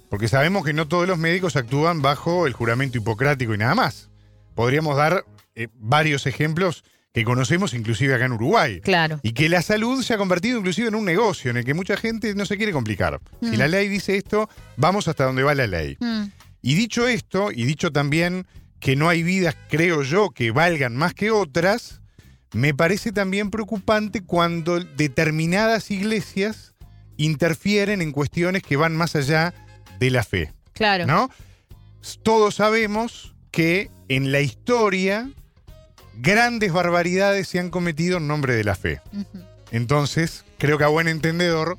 Porque 0.10 0.28
sabemos 0.30 0.64
que 0.64 0.72
no 0.72 0.88
todos 0.88 1.06
los 1.08 1.18
médicos 1.18 1.56
actúan 1.58 2.02
bajo 2.02 2.48
el 2.48 2.54
juramento 2.54 2.98
hipocrático 2.98 3.54
y 3.54 3.58
nada 3.58 3.76
más. 3.76 4.10
Podríamos 4.56 4.96
dar 4.96 5.26
eh, 5.56 5.68
varios 5.74 6.26
ejemplos 6.28 6.84
que 7.14 7.26
conocemos 7.26 7.74
inclusive 7.74 8.14
acá 8.16 8.26
en 8.26 8.32
Uruguay. 8.34 8.80
Claro. 8.82 9.20
Y 9.24 9.34
que 9.34 9.50
la 9.50 9.62
salud 9.62 10.02
se 10.04 10.14
ha 10.14 10.18
convertido 10.18 10.60
inclusive 10.60 10.88
en 10.88 10.96
un 10.96 11.04
negocio 11.04 11.52
en 11.52 11.58
el 11.58 11.66
que 11.66 11.74
mucha 11.74 11.98
gente 11.98 12.34
no 12.36 12.46
se 12.46 12.56
quiere 12.58 12.72
complicar. 12.72 13.20
Si 13.42 13.48
Mm. 13.56 13.60
la 13.60 13.68
ley 13.68 13.88
dice 13.90 14.16
esto, 14.16 14.50
vamos 14.78 15.08
hasta 15.10 15.26
donde 15.26 15.44
va 15.44 15.54
la 15.56 15.68
ley. 15.68 15.98
Y 16.62 16.76
dicho 16.76 17.08
esto, 17.08 17.52
y 17.52 17.66
dicho 17.66 17.92
también 17.92 18.46
que 18.80 18.96
no 18.96 19.10
hay 19.10 19.24
vidas, 19.24 19.56
creo 19.70 20.04
yo, 20.04 20.30
que 20.30 20.52
valgan 20.52 20.96
más 20.96 21.14
que 21.14 21.32
otras, 21.32 22.02
me 22.54 22.74
parece 22.74 23.12
también 23.12 23.52
preocupante 23.52 24.24
cuando 24.24 24.80
determinadas 24.80 25.92
iglesias 25.92 26.76
interfieren 27.18 28.02
en 28.02 28.12
cuestiones 28.12 28.64
que 28.64 28.78
van 28.78 28.96
más 28.96 29.16
allá 29.16 29.54
de 30.00 30.12
la 30.12 30.24
fe. 30.24 30.54
Claro. 30.74 31.06
¿No? 31.06 31.30
Todos 32.24 32.56
sabemos 32.56 33.36
que 33.52 33.90
en 34.08 34.32
la 34.32 34.42
historia 34.42 35.30
grandes 36.20 36.72
barbaridades 36.72 37.48
se 37.48 37.60
han 37.60 37.70
cometido 37.70 38.18
en 38.18 38.28
nombre 38.28 38.56
de 38.56 38.64
la 38.64 38.76
fe. 38.76 39.02
Entonces, 39.72 40.46
creo 40.58 40.78
que 40.78 40.84
a 40.84 40.90
buen 40.90 41.08
entendedor, 41.08 41.78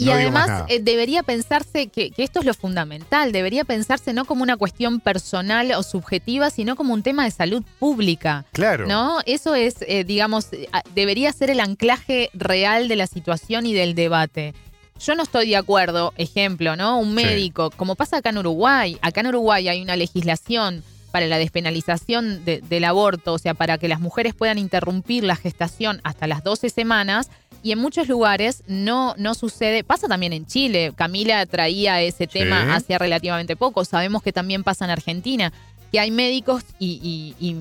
Y 0.00 0.06
No 0.06 0.12
además 0.12 0.64
eh, 0.68 0.80
debería 0.80 1.22
pensarse 1.22 1.88
que, 1.88 2.10
que 2.10 2.22
esto 2.22 2.40
es 2.40 2.46
lo 2.46 2.54
fundamental, 2.54 3.32
debería 3.32 3.64
pensarse 3.64 4.12
no 4.14 4.24
como 4.24 4.42
una 4.42 4.56
cuestión 4.56 4.98
personal 5.00 5.70
o 5.72 5.82
subjetiva, 5.82 6.48
sino 6.50 6.74
como 6.74 6.94
un 6.94 7.02
tema 7.02 7.24
de 7.24 7.30
salud 7.30 7.62
pública. 7.78 8.46
Claro. 8.52 8.86
¿No? 8.86 9.18
Eso 9.26 9.54
es, 9.54 9.76
eh, 9.82 10.04
digamos, 10.04 10.52
eh, 10.52 10.68
debería 10.94 11.32
ser 11.32 11.50
el 11.50 11.60
anclaje 11.60 12.30
real 12.32 12.88
de 12.88 12.96
la 12.96 13.06
situación 13.06 13.66
y 13.66 13.74
del 13.74 13.94
debate. 13.94 14.54
Yo 15.00 15.14
no 15.14 15.22
estoy 15.22 15.48
de 15.50 15.56
acuerdo, 15.56 16.12
ejemplo, 16.16 16.76
¿no? 16.76 16.98
Un 16.98 17.08
Sí. 17.10 17.14
médico, 17.24 17.70
como 17.76 17.94
pasa 17.94 18.18
acá 18.18 18.30
en 18.30 18.38
Uruguay, 18.38 18.98
acá 19.02 19.20
en 19.20 19.26
Uruguay 19.28 19.68
hay 19.68 19.82
una 19.82 19.96
legislación 19.96 20.82
para 21.10 21.26
la 21.26 21.38
despenalización 21.38 22.44
de- 22.44 22.60
del 22.60 22.84
aborto, 22.84 23.32
o 23.32 23.38
sea, 23.38 23.54
para 23.54 23.78
que 23.78 23.88
las 23.88 24.00
mujeres 24.00 24.34
puedan 24.34 24.58
interrumpir 24.58 25.24
la 25.24 25.36
gestación 25.36 26.00
hasta 26.04 26.26
las 26.26 26.44
12 26.44 26.70
semanas, 26.70 27.28
y 27.62 27.72
en 27.72 27.78
muchos 27.78 28.08
lugares 28.08 28.62
no, 28.66 29.14
no 29.18 29.34
sucede, 29.34 29.84
pasa 29.84 30.08
también 30.08 30.32
en 30.32 30.46
Chile, 30.46 30.92
Camila 30.96 31.44
traía 31.46 32.00
ese 32.02 32.26
tema 32.26 32.74
hace 32.74 32.96
relativamente 32.98 33.56
poco, 33.56 33.84
sabemos 33.84 34.22
que 34.22 34.32
también 34.32 34.64
pasa 34.64 34.84
en 34.84 34.90
Argentina, 34.90 35.52
que 35.92 36.00
hay 36.00 36.10
médicos 36.10 36.62
y, 36.78 37.34
y- 37.38 37.46
y, 37.48 37.56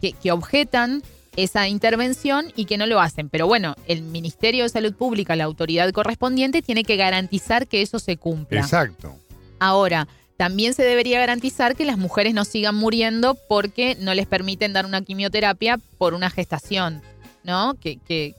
que, 0.00 0.12
que 0.12 0.30
objetan 0.32 1.02
esa 1.36 1.68
intervención 1.68 2.52
y 2.56 2.64
que 2.64 2.76
no 2.78 2.86
lo 2.86 3.00
hacen. 3.00 3.28
Pero 3.28 3.46
bueno, 3.46 3.74
el 3.86 4.02
Ministerio 4.02 4.64
de 4.64 4.68
Salud 4.68 4.92
Pública, 4.94 5.36
la 5.36 5.44
autoridad 5.44 5.90
correspondiente, 5.92 6.62
tiene 6.62 6.82
que 6.84 6.96
garantizar 6.96 7.66
que 7.68 7.80
eso 7.82 7.98
se 7.98 8.16
cumpla. 8.16 8.60
Exacto. 8.60 9.16
Ahora, 9.60 10.08
también 10.36 10.74
se 10.74 10.82
debería 10.84 11.18
garantizar 11.20 11.74
que 11.74 11.84
las 11.84 11.96
mujeres 11.98 12.34
no 12.34 12.44
sigan 12.44 12.74
muriendo 12.74 13.36
porque 13.48 13.96
no 14.00 14.14
les 14.14 14.26
permiten 14.26 14.72
dar 14.72 14.84
una 14.86 15.02
quimioterapia 15.02 15.78
por 15.96 16.14
una 16.14 16.28
gestación, 16.30 17.02
¿no? 17.44 17.74
Que, 17.74 17.98
que, 18.06 18.34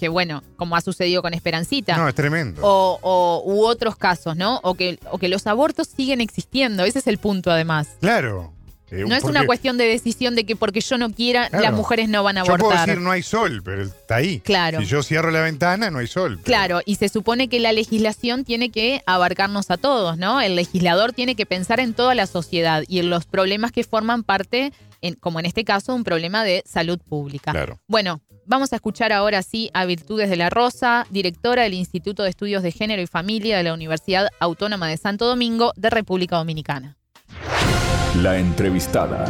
que 0.00 0.08
bueno, 0.08 0.42
como 0.56 0.74
ha 0.74 0.80
sucedido 0.80 1.22
con 1.22 1.34
Esperancita. 1.34 1.96
No, 1.96 2.08
es 2.08 2.14
tremendo. 2.14 2.62
O, 2.64 2.98
o- 3.02 3.42
u 3.44 3.64
otros 3.66 3.96
casos, 3.96 4.34
¿no? 4.36 4.58
O 4.64 4.74
que, 4.74 4.98
o 5.12 5.18
que 5.18 5.28
los 5.28 5.46
abortos 5.46 5.88
siguen 5.94 6.20
existiendo. 6.20 6.84
Ese 6.84 6.98
es 7.00 7.06
el 7.06 7.18
punto, 7.18 7.50
además. 7.52 7.88
Claro. 8.00 8.52
Eh, 8.92 9.04
No 9.06 9.14
es 9.14 9.22
una 9.22 9.46
cuestión 9.46 9.78
de 9.78 9.84
decisión 9.84 10.34
de 10.34 10.44
que 10.44 10.56
porque 10.56 10.80
yo 10.80 10.98
no 10.98 11.10
quiera, 11.12 11.48
Claro. 11.48 11.62
las 11.62 11.72
mujeres 11.74 12.08
no 12.08 12.24
van 12.24 12.38
a 12.38 12.40
Yo 12.40 12.46
puedo 12.56 12.64
abortar. 12.72 12.88
decir 12.88 13.00
no 13.00 13.12
hay 13.12 13.22
sol, 13.22 13.62
pero 13.64 13.82
está 13.82 14.16
ahí. 14.16 14.40
Claro. 14.40 14.80
Si 14.80 14.86
yo 14.86 15.04
cierro 15.04 15.30
la 15.30 15.42
ventana, 15.42 15.92
no 15.92 16.00
hay 16.00 16.08
sol. 16.08 16.32
pero- 16.38 16.44
Claro, 16.44 16.80
y 16.84 16.96
se 16.96 17.08
supone 17.08 17.46
que 17.48 17.60
la 17.60 17.70
legislación 17.72 18.44
tiene 18.44 18.70
que 18.70 19.02
abarcarnos 19.06 19.70
a 19.70 19.76
todos, 19.76 20.18
¿no? 20.18 20.40
El 20.40 20.56
legislador 20.56 21.12
tiene 21.12 21.36
que 21.36 21.46
pensar 21.46 21.78
en 21.78 21.94
toda 21.94 22.16
la 22.16 22.26
sociedad 22.26 22.82
y 22.88 22.98
en 22.98 23.10
los 23.10 23.26
problemas 23.26 23.70
que 23.70 23.84
forman 23.84 24.24
parte, 24.24 24.72
en- 25.02 25.14
como 25.14 25.38
en 25.38 25.46
este 25.46 25.64
caso, 25.64 25.94
un 25.94 26.02
problema 26.02 26.42
de 26.42 26.64
salud 26.66 26.98
pública. 27.08 27.52
Claro. 27.52 27.78
Bueno, 27.86 28.20
vamos 28.50 28.72
a 28.72 28.76
escuchar 28.76 29.12
ahora 29.12 29.42
sí 29.42 29.70
a 29.74 29.84
Virtudes 29.86 30.28
de 30.28 30.36
la 30.36 30.50
Rosa, 30.50 31.06
directora 31.08 31.62
del 31.62 31.74
Instituto 31.74 32.24
de 32.24 32.30
Estudios 32.30 32.64
de 32.64 32.72
Género 32.72 33.00
y 33.00 33.06
Familia 33.06 33.56
de 33.56 33.62
la 33.62 33.72
Universidad 33.72 34.26
Autónoma 34.40 34.88
de 34.88 34.96
Santo 34.96 35.24
Domingo 35.24 35.72
de 35.76 35.88
República 35.88 36.36
Dominicana. 36.36 36.96
La 38.16 38.40
entrevistada. 38.40 39.24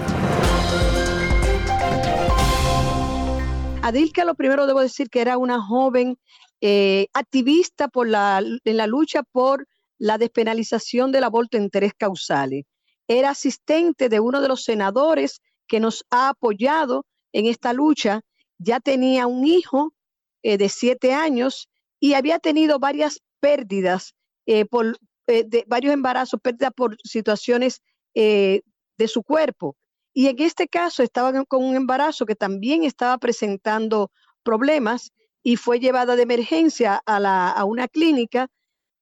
Adilka, 3.82 4.24
lo 4.24 4.34
primero 4.34 4.66
debo 4.66 4.80
decir 4.80 5.10
que 5.10 5.20
era 5.20 5.36
una 5.36 5.60
joven 5.60 6.16
eh, 6.62 7.08
activista 7.12 7.88
por 7.88 8.08
la, 8.08 8.42
en 8.64 8.76
la 8.78 8.86
lucha 8.86 9.22
por 9.22 9.68
la 9.98 10.16
despenalización 10.16 11.12
del 11.12 11.24
aborto 11.24 11.58
en 11.58 11.68
tres 11.68 11.92
causales. 11.94 12.64
Era 13.06 13.30
asistente 13.30 14.08
de 14.08 14.18
uno 14.18 14.40
de 14.40 14.48
los 14.48 14.64
senadores 14.64 15.42
que 15.66 15.78
nos 15.78 16.06
ha 16.08 16.30
apoyado 16.30 17.04
en 17.34 17.44
esta 17.44 17.74
lucha. 17.74 18.22
Ya 18.62 18.78
tenía 18.78 19.26
un 19.26 19.46
hijo 19.46 19.94
eh, 20.42 20.58
de 20.58 20.68
siete 20.68 21.14
años 21.14 21.68
y 21.98 22.12
había 22.12 22.38
tenido 22.38 22.78
varias 22.78 23.20
pérdidas 23.40 24.14
eh, 24.44 24.66
por 24.66 24.98
eh, 25.26 25.64
varios 25.66 25.94
embarazos, 25.94 26.40
pérdidas 26.40 26.72
por 26.76 26.96
situaciones 27.02 27.82
de 28.12 28.62
su 29.06 29.22
cuerpo. 29.22 29.76
Y 30.12 30.26
en 30.26 30.40
este 30.40 30.66
caso 30.66 31.02
estaba 31.02 31.44
con 31.44 31.64
un 31.64 31.76
embarazo 31.76 32.26
que 32.26 32.34
también 32.34 32.82
estaba 32.82 33.16
presentando 33.18 34.10
problemas 34.42 35.12
y 35.44 35.56
fue 35.56 35.78
llevada 35.78 36.16
de 36.16 36.22
emergencia 36.22 37.00
a, 37.06 37.52
a 37.52 37.64
una 37.64 37.86
clínica 37.86 38.48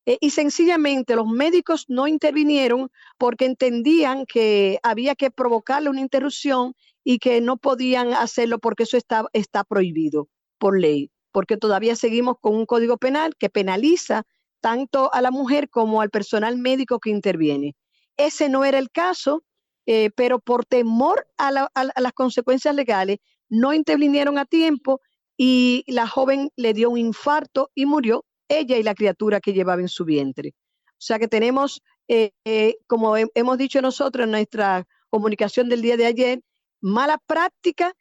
y 0.05 0.31
sencillamente 0.31 1.17
los 1.17 1.27
médicos 1.27 1.87
no 1.89 2.07
intervinieron 2.07 2.91
porque 3.17 3.47
entendían 3.47 4.27
que 4.27 4.79
había 4.83 5.15
que 5.15 5.31
provocarle 5.31 5.89
una 5.89 6.03
interrupción 6.03 6.75
y 7.05 7.19
que 7.19 7.41
no 7.41 7.57
podían 7.57 8.13
hacerlo 8.13 8.59
porque 8.59 8.83
eso 8.85 8.97
está, 8.97 9.27
está 9.33 9.65
prohibido 9.65 10.29
por 10.59 10.79
ley, 10.79 11.11
porque 11.33 11.57
todavía 11.57 11.97
seguimos 11.97 12.37
con 12.41 12.55
un 12.55 12.67
código 12.67 12.97
penal 12.99 13.35
que 13.39 13.49
penaliza 13.51 14.25
tanto 14.61 15.13
a 15.15 15.23
la 15.23 15.31
mujer 15.31 15.69
como 15.71 16.01
al 16.01 16.11
personal 16.11 16.59
médico 16.59 16.99
que 16.99 17.11
interviene. 17.11 17.77
Ese 18.17 18.49
no 18.49 18.65
era 18.65 18.79
el 18.79 18.91
caso, 18.91 19.45
eh, 19.87 20.11
pero 20.17 20.41
por 20.41 20.65
temor 20.65 21.27
a, 21.39 21.51
la- 21.53 21.71
a- 21.75 21.91
a 21.95 22.01
las 22.01 22.13
consecuencias 22.13 22.75
legales, 22.75 23.19
no 23.49 23.73
intervinieron 23.73 24.37
a 24.39 24.45
tiempo 24.45 25.01
y 25.37 25.85
la 25.87 26.07
joven 26.09 26.51
le 26.57 26.75
dio 26.75 26.91
un 26.91 26.99
infarto 26.99 27.71
y 27.75 27.87
murió 27.87 28.25
ella 28.49 28.77
y 28.77 28.83
la 28.83 28.95
criatura 28.95 29.41
que 29.41 29.53
llevaba 29.53 29.81
en 29.81 29.89
su 29.89 30.05
vientre. 30.05 30.55
O 30.93 31.01
sea 31.01 31.19
que 31.19 31.29
tenemos, 31.29 31.81
eh, 32.09 32.33
eh, 32.45 32.77
como 32.87 33.17
he- 33.17 33.31
hemos 33.35 33.57
dicho 33.59 33.81
nosotros 33.81 34.25
en 34.25 34.33
nuestra 34.33 34.87
comunicación 35.11 35.69
del 35.69 35.81
día 35.83 35.97
de 35.97 36.07
ayer, 36.07 36.43
mala 36.81 37.19
práctica 37.27 37.95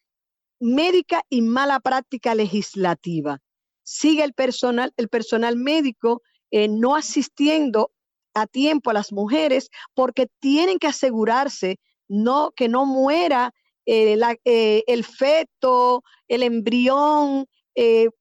médica 0.59 1.23
y 1.29 1.41
mala 1.41 1.79
práctica 1.79 2.35
legislativa. 2.35 3.39
Sigue 3.83 4.23
el 4.23 4.33
personal, 4.33 4.91
el 4.97 5.07
personal 5.09 5.55
médico 5.55 6.21
eh, 6.51 6.67
no 6.67 6.95
asistiendo 6.95 7.91
a 8.33 8.47
tiempo 8.47 8.89
a 8.89 8.93
las 8.93 9.11
mujeres 9.11 9.69
porque 9.93 10.27
tienen 10.39 10.79
que 10.79 10.87
asegurarse 10.87 11.79
no, 12.07 12.51
que 12.55 12.69
no 12.69 12.85
muera 12.85 13.53
eh, 13.85 14.15
la- 14.15 14.37
eh, 14.45 14.83
el 14.87 15.03
feto, 15.03 16.03
el 16.27 16.43
embrión, 16.43 17.45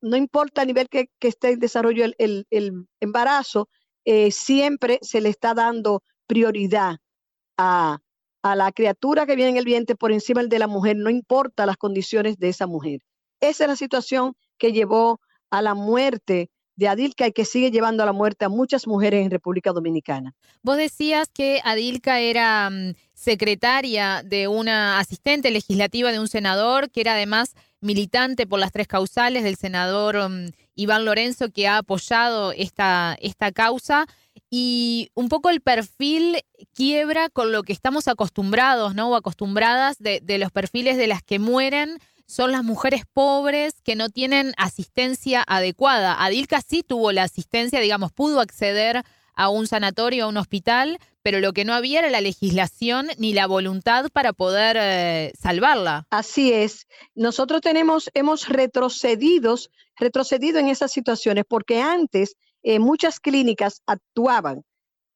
no 0.02 0.16
importa 0.16 0.60
el 0.62 0.68
nivel 0.68 0.88
que, 0.90 1.08
que 1.18 1.28
esté 1.28 1.52
en 1.52 1.60
desarrollo 1.60 2.04
el, 2.18 2.46
el- 2.50 2.86
embarazo, 3.00 3.68
siempre 4.30 4.98
se 5.02 5.20
le 5.22 5.30
está 5.30 5.54
dando 5.54 6.02
prioridad 6.26 6.96
a, 7.56 7.98
a 8.42 8.54
la 8.54 8.72
criatura 8.72 9.26
que 9.26 9.36
viene 9.36 9.50
en 9.52 9.56
el 9.56 9.64
vientre 9.64 9.96
por 9.96 10.12
encima 10.12 10.42
de 10.44 10.58
la 10.58 10.66
mujer, 10.66 10.96
no 10.96 11.10
importa 11.10 11.66
las 11.66 11.76
condiciones 11.76 12.38
de 12.38 12.48
esa 12.48 12.66
mujer. 12.66 13.00
Esa 13.40 13.64
es 13.64 13.68
la 13.68 13.76
situación 13.76 14.34
que 14.58 14.72
llevó 14.72 15.20
a 15.50 15.62
la 15.62 15.74
muerte 15.74 16.50
de 16.76 16.88
Adilka 16.88 17.26
y 17.26 17.32
que 17.32 17.44
sigue 17.44 17.70
llevando 17.70 18.02
a 18.02 18.06
la 18.06 18.12
muerte 18.12 18.44
a 18.44 18.48
muchas 18.48 18.86
mujeres 18.86 19.24
en 19.24 19.30
República 19.30 19.72
Dominicana. 19.72 20.34
Vos 20.62 20.76
decías 20.76 21.28
que 21.32 21.60
Adilka 21.64 22.20
era 22.20 22.70
mm, 22.70 22.94
secretaria 23.14 24.22
de 24.24 24.46
una 24.46 24.98
asistente 24.98 25.50
legislativa 25.50 26.12
de 26.12 26.20
un 26.20 26.28
senador, 26.28 26.90
que 26.90 27.00
era 27.00 27.14
además 27.14 27.54
militante 27.80 28.46
por 28.46 28.60
las 28.60 28.72
tres 28.72 28.86
causales 28.86 29.42
del 29.42 29.56
senador 29.56 30.28
mm, 30.28 30.50
Iván 30.74 31.06
Lorenzo, 31.06 31.50
que 31.50 31.66
ha 31.66 31.78
apoyado 31.78 32.52
esta, 32.52 33.16
esta 33.20 33.52
causa. 33.52 34.06
Y 34.51 35.10
un 35.14 35.28
poco 35.28 35.51
el 35.51 35.60
perfil 35.60 36.39
quiebra 36.73 37.28
con 37.28 37.52
lo 37.52 37.62
que 37.62 37.73
estamos 37.73 38.06
acostumbrados, 38.09 38.94
¿no? 38.94 39.10
O 39.10 39.16
acostumbradas 39.16 39.97
de, 39.98 40.23
los 40.39 40.52
perfiles 40.52 40.97
de 40.97 41.09
las 41.09 41.23
que 41.23 41.39
mueren 41.39 41.98
son 42.27 42.52
las 42.52 42.64
mujeres 42.64 43.02
pobres 43.12 43.74
que 43.82 43.97
no 43.97 44.09
tienen 44.09 44.52
asistencia 44.56 45.44
adecuada. 45.47 46.23
Adilka 46.23 46.60
sí 46.60 46.82
tuvo 46.82 47.12
la 47.12 47.24
asistencia, 47.24 47.81
digamos, 47.81 48.12
pudo 48.12 48.40
acceder 48.40 49.05
a 49.35 49.48
un 49.48 49.66
sanatorio, 49.66 50.24
a 50.24 50.28
un 50.28 50.39
hospital, 50.39 50.98
pero 51.23 51.40
lo 51.40 51.52
que 51.52 51.64
no 51.64 51.74
había 51.74 52.01
era 52.01 52.10
la 52.10 52.20
legislación 52.20 53.09
ni 53.18 53.32
la 53.32 53.47
voluntad 53.47 54.09
para 54.12 54.32
poder 54.32 54.77
eh, 54.81 55.32
salvarla. 55.39 56.06
Así 56.10 56.52
es. 56.52 56.86
Nosotros 57.14 57.60
tenemos, 57.60 58.10
hemos 58.14 58.48
retrocedido, 58.48 59.56
retrocedido 59.97 60.59
en 60.59 60.68
esas 60.68 60.93
situaciones 60.93 61.44
porque 61.47 61.81
antes 61.81 62.36
eh, 62.68 62.78
muchas 62.80 63.20
clínicas 63.20 63.82
actuaban, 63.86 64.64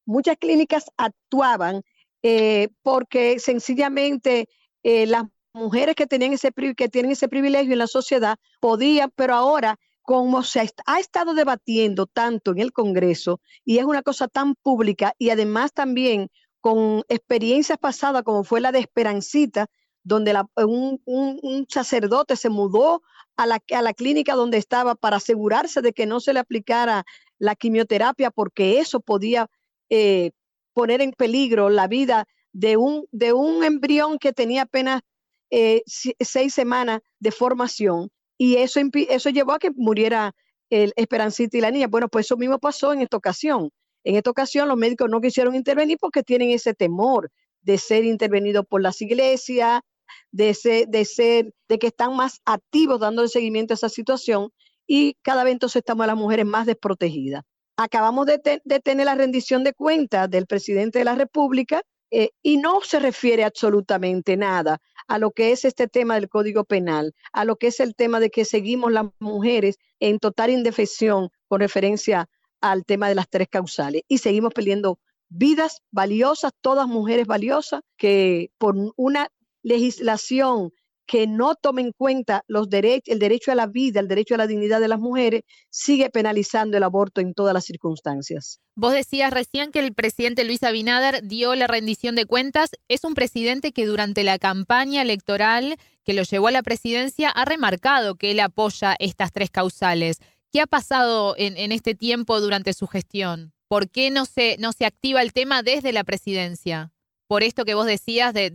muchas 0.07 0.37
clínicas 0.39 0.85
actuaban 0.97 1.83
eh, 2.23 2.69
porque 2.83 3.39
sencillamente 3.41 4.49
eh, 4.83 5.07
las 5.07 5.25
mujeres 5.55 5.95
que 5.97 6.07
tenían 6.07 6.33
ese 6.33 6.53
que 6.77 6.89
tienen 6.89 7.13
ese 7.13 7.29
privilegio 7.29 7.73
en 7.73 7.79
la 7.81 7.87
sociedad 7.89 8.37
podían, 8.61 9.11
pero 9.17 9.35
ahora 9.35 9.79
como 10.03 10.43
se 10.43 10.61
ha 10.87 10.99
estado 11.01 11.35
debatiendo 11.35 12.07
tanto 12.07 12.53
en 12.53 12.59
el 12.61 12.73
Congreso 12.73 13.41
y 13.65 13.79
es 13.79 13.85
una 13.85 14.03
cosa 14.03 14.29
tan 14.29 14.55
pública 14.55 15.15
y 15.19 15.31
además 15.31 15.73
también 15.73 16.29
con 16.61 17.03
experiencias 17.09 17.79
pasadas 17.79 18.23
como 18.23 18.45
fue 18.45 18.61
la 18.61 18.73
de 18.73 18.81
Esperancita, 18.81 19.67
donde 20.03 20.33
la- 20.33 20.49
un, 20.57 21.01
un- 21.05 21.39
un 21.43 21.67
sacerdote 21.69 22.37
se 22.37 22.49
mudó 22.51 23.03
a 23.37 23.47
la, 23.47 23.63
a 23.73 23.83
la 23.83 23.95
clínica 23.95 24.35
donde 24.35 24.59
estaba 24.59 24.95
para 24.95 25.17
asegurarse 25.17 25.81
de 25.83 25.93
que 25.93 26.07
no 26.07 26.21
se 26.21 26.33
le 26.33 26.41
aplicara 26.41 27.05
la 27.39 27.55
quimioterapia 27.57 28.31
porque 28.31 28.81
eso 28.81 29.01
podía 29.01 29.49
eh, 29.89 30.33
poner 30.73 31.01
en 31.01 31.13
peligro 31.13 31.71
la 31.71 31.89
vida 31.89 32.27
de 32.53 32.77
un, 32.77 33.07
de 33.13 33.33
un 33.33 33.65
embrión 33.65 34.19
que 34.19 34.33
tenía 34.33 34.63
apenas 34.63 35.03
eh, 35.51 35.83
seis 35.87 36.55
semanas 36.55 37.01
de 37.19 37.33
formación 37.33 38.11
y 38.39 38.57
eso, 38.57 38.81
eso 38.95 39.29
llevó 39.29 39.53
a 39.53 39.59
que 39.59 39.71
muriera 39.71 40.35
el 40.71 40.95
Esperancita 40.97 41.59
y 41.59 41.61
la 41.61 41.71
niña. 41.71 41.89
Bueno, 41.89 42.09
pues 42.09 42.25
eso 42.25 42.39
mismo 42.39 42.59
pasó 42.59 42.93
en 42.93 43.03
esta 43.03 43.19
ocasión. 43.19 43.71
En 44.03 44.17
esta 44.17 44.31
ocasión 44.31 44.67
los 44.67 44.79
médicos 44.79 45.11
no 45.11 45.21
quisieron 45.21 45.55
intervenir 45.55 45.99
porque 46.01 46.23
tienen 46.23 46.51
ese 46.51 46.73
temor 46.73 47.31
de 47.61 47.77
ser 47.77 48.05
intervenidos 48.05 48.65
por 48.67 48.81
las 48.81 49.03
iglesias, 49.03 49.83
de 50.31 50.55
ser, 50.55 50.89
de 50.89 51.05
ser, 51.05 51.55
de 51.69 51.79
que 51.79 51.89
están 51.89 52.17
más 52.17 52.41
activos 52.45 53.01
dando 53.01 53.27
seguimiento 53.29 53.75
a 53.75 53.77
esa 53.77 53.89
situación 53.89 54.51
y 54.87 55.15
cada 55.23 55.45
vez 55.45 55.53
entonces 55.53 55.81
estamos 55.81 56.07
las 56.07 56.17
mujeres 56.17 56.47
más 56.47 56.67
desprotegidas. 56.67 57.45
Acabamos 57.77 58.27
de, 58.27 58.39
tener 58.83 59.07
la 59.07 59.15
rendición 59.15 59.65
de 59.65 59.73
cuentas 59.73 60.29
del 60.29 60.47
presidente 60.47 60.99
de 60.99 61.05
la 61.05 61.15
República 61.15 61.83
eh, 62.11 62.31
y 62.43 62.57
no 62.57 62.81
se 62.83 62.99
refiere 62.99 63.45
absolutamente 63.45 64.37
nada 64.37 64.79
a 65.07 65.19
lo 65.19 65.31
que 65.31 65.53
es 65.53 65.65
este 65.65 65.87
tema 65.87 66.17
del 66.17 66.29
Código 66.29 66.65
Penal, 66.65 67.15
a 67.33 67.45
lo 67.45 67.57
que 67.57 67.69
es 67.69 67.81
el 67.81 67.95
tema 67.95 68.21
de 68.21 68.31
que 68.31 68.45
seguimos 68.45 68.91
las 68.91 69.07
mujeres 69.21 69.79
en 70.01 70.19
total 70.19 70.51
indefensión 70.51 71.31
con 71.47 71.61
referencia 71.61 72.29
al 72.61 72.85
tema 72.85 73.09
de 73.09 73.15
las 73.15 73.29
tres 73.31 73.49
causales 73.49 74.03
y 74.09 74.19
seguimos 74.19 74.53
perdiendo 74.53 74.99
vidas 75.29 75.83
valiosas, 75.93 76.53
todas 76.61 76.89
mujeres 76.89 77.27
valiosas, 77.27 77.83
que 77.97 78.51
por 78.59 78.75
una 78.97 79.29
legislación 79.63 80.73
que 81.11 81.27
no 81.27 81.57
tome 81.57 81.83
en 81.83 81.91
cuenta 81.91 82.45
los 82.47 82.71
derechos, 82.71 83.13
el 83.13 83.19
derecho 83.19 83.51
a 83.51 83.57
la 83.57 83.67
vida, 83.67 83.99
el 83.99 84.07
derecho 84.07 84.37
a 84.37 84.39
la 84.39 84.47
dignidad 84.47 84.81
de 84.81 84.87
las 84.87 85.01
mujeres, 85.01 85.43
sigue 85.69 86.09
penalizando 86.09 86.77
el 86.77 86.85
aborto 86.85 87.21
en 87.21 87.35
todas 87.35 87.53
las 87.53 87.65
circunstancias. 87.65 88.61
Vos 88.77 88.93
decías 88.93 89.33
recién 89.33 89.73
que 89.73 89.81
el 89.81 89.93
presidente 89.93 90.45
Luis 90.45 90.63
Abinader 90.63 91.27
dio 91.27 91.57
la 91.57 91.67
rendición 91.67 92.15
de 92.15 92.27
cuentas. 92.27 92.71
Es 92.87 93.03
un 93.03 93.15
presidente 93.15 93.73
que 93.73 93.87
durante 93.87 94.23
la 94.23 94.39
campaña 94.39 95.03
electoral 95.03 95.79
que 96.05 96.13
lo 96.13 96.23
llevó 96.23 96.47
a 96.47 96.53
la 96.53 96.63
presidencia 96.63 97.29
ha 97.29 97.45
remarcado 97.45 98.15
que 98.15 98.31
él 98.31 98.39
apoya 98.39 98.95
estas 99.01 99.33
tres 99.33 99.51
causales. 99.51 100.19
¿Qué 100.53 100.61
ha 100.61 100.69
pasado 100.69 101.35
en, 101.37 101.57
en 101.57 101.73
este 101.73 101.97
tiempo 101.97 102.41
durante 102.41 102.73
su 102.73 102.87
gestión? 102.87 103.53
¿Por 103.67 103.91
qué 103.91 104.13
no 104.13 104.27
se, 104.27 104.59
no 104.61 104.71
se 104.71 104.85
activa 104.85 105.23
el 105.23 105.33
tema 105.33 105.65
desde 105.65 105.93
la 105.93 106.05
presidencia? 106.05 106.93
Por 107.31 107.45
esto 107.45 107.65
que 107.65 107.75
vos 107.75 107.87
decías 107.87 108.35
de, 108.35 108.51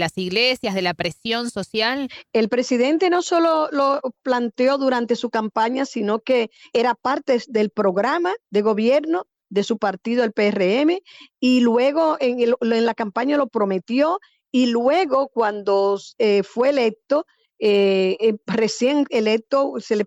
las 0.00 0.18
iglesias, 0.18 0.74
de 0.74 0.82
la 0.82 0.92
presión 0.92 1.52
social? 1.52 2.10
El 2.32 2.48
presidente 2.48 3.10
no 3.10 3.22
solo 3.22 3.68
lo 3.70 4.00
planteó 4.24 4.76
durante 4.76 5.14
su 5.14 5.30
campaña, 5.30 5.84
sino 5.84 6.18
que 6.18 6.50
era 6.72 6.96
parte 6.96 7.40
del 7.46 7.70
programa 7.70 8.34
de 8.50 8.62
gobierno 8.62 9.28
de 9.50 9.62
su 9.62 9.78
partido, 9.78 10.24
el 10.24 10.32
PRM, 10.32 10.98
y 11.38 11.60
luego 11.60 12.16
en, 12.18 12.56
la 12.60 12.94
campaña 12.94 13.36
lo 13.36 13.46
prometió, 13.46 14.18
y 14.50 14.66
luego 14.66 15.28
cuando 15.28 16.00
eh, 16.18 16.42
fue 16.42 16.70
electo, 16.70 17.24
eh, 17.60 18.16
eh, 18.18 18.34
recién 18.46 19.06
electo, 19.10 19.74
se 19.78 19.94
le, 19.94 20.06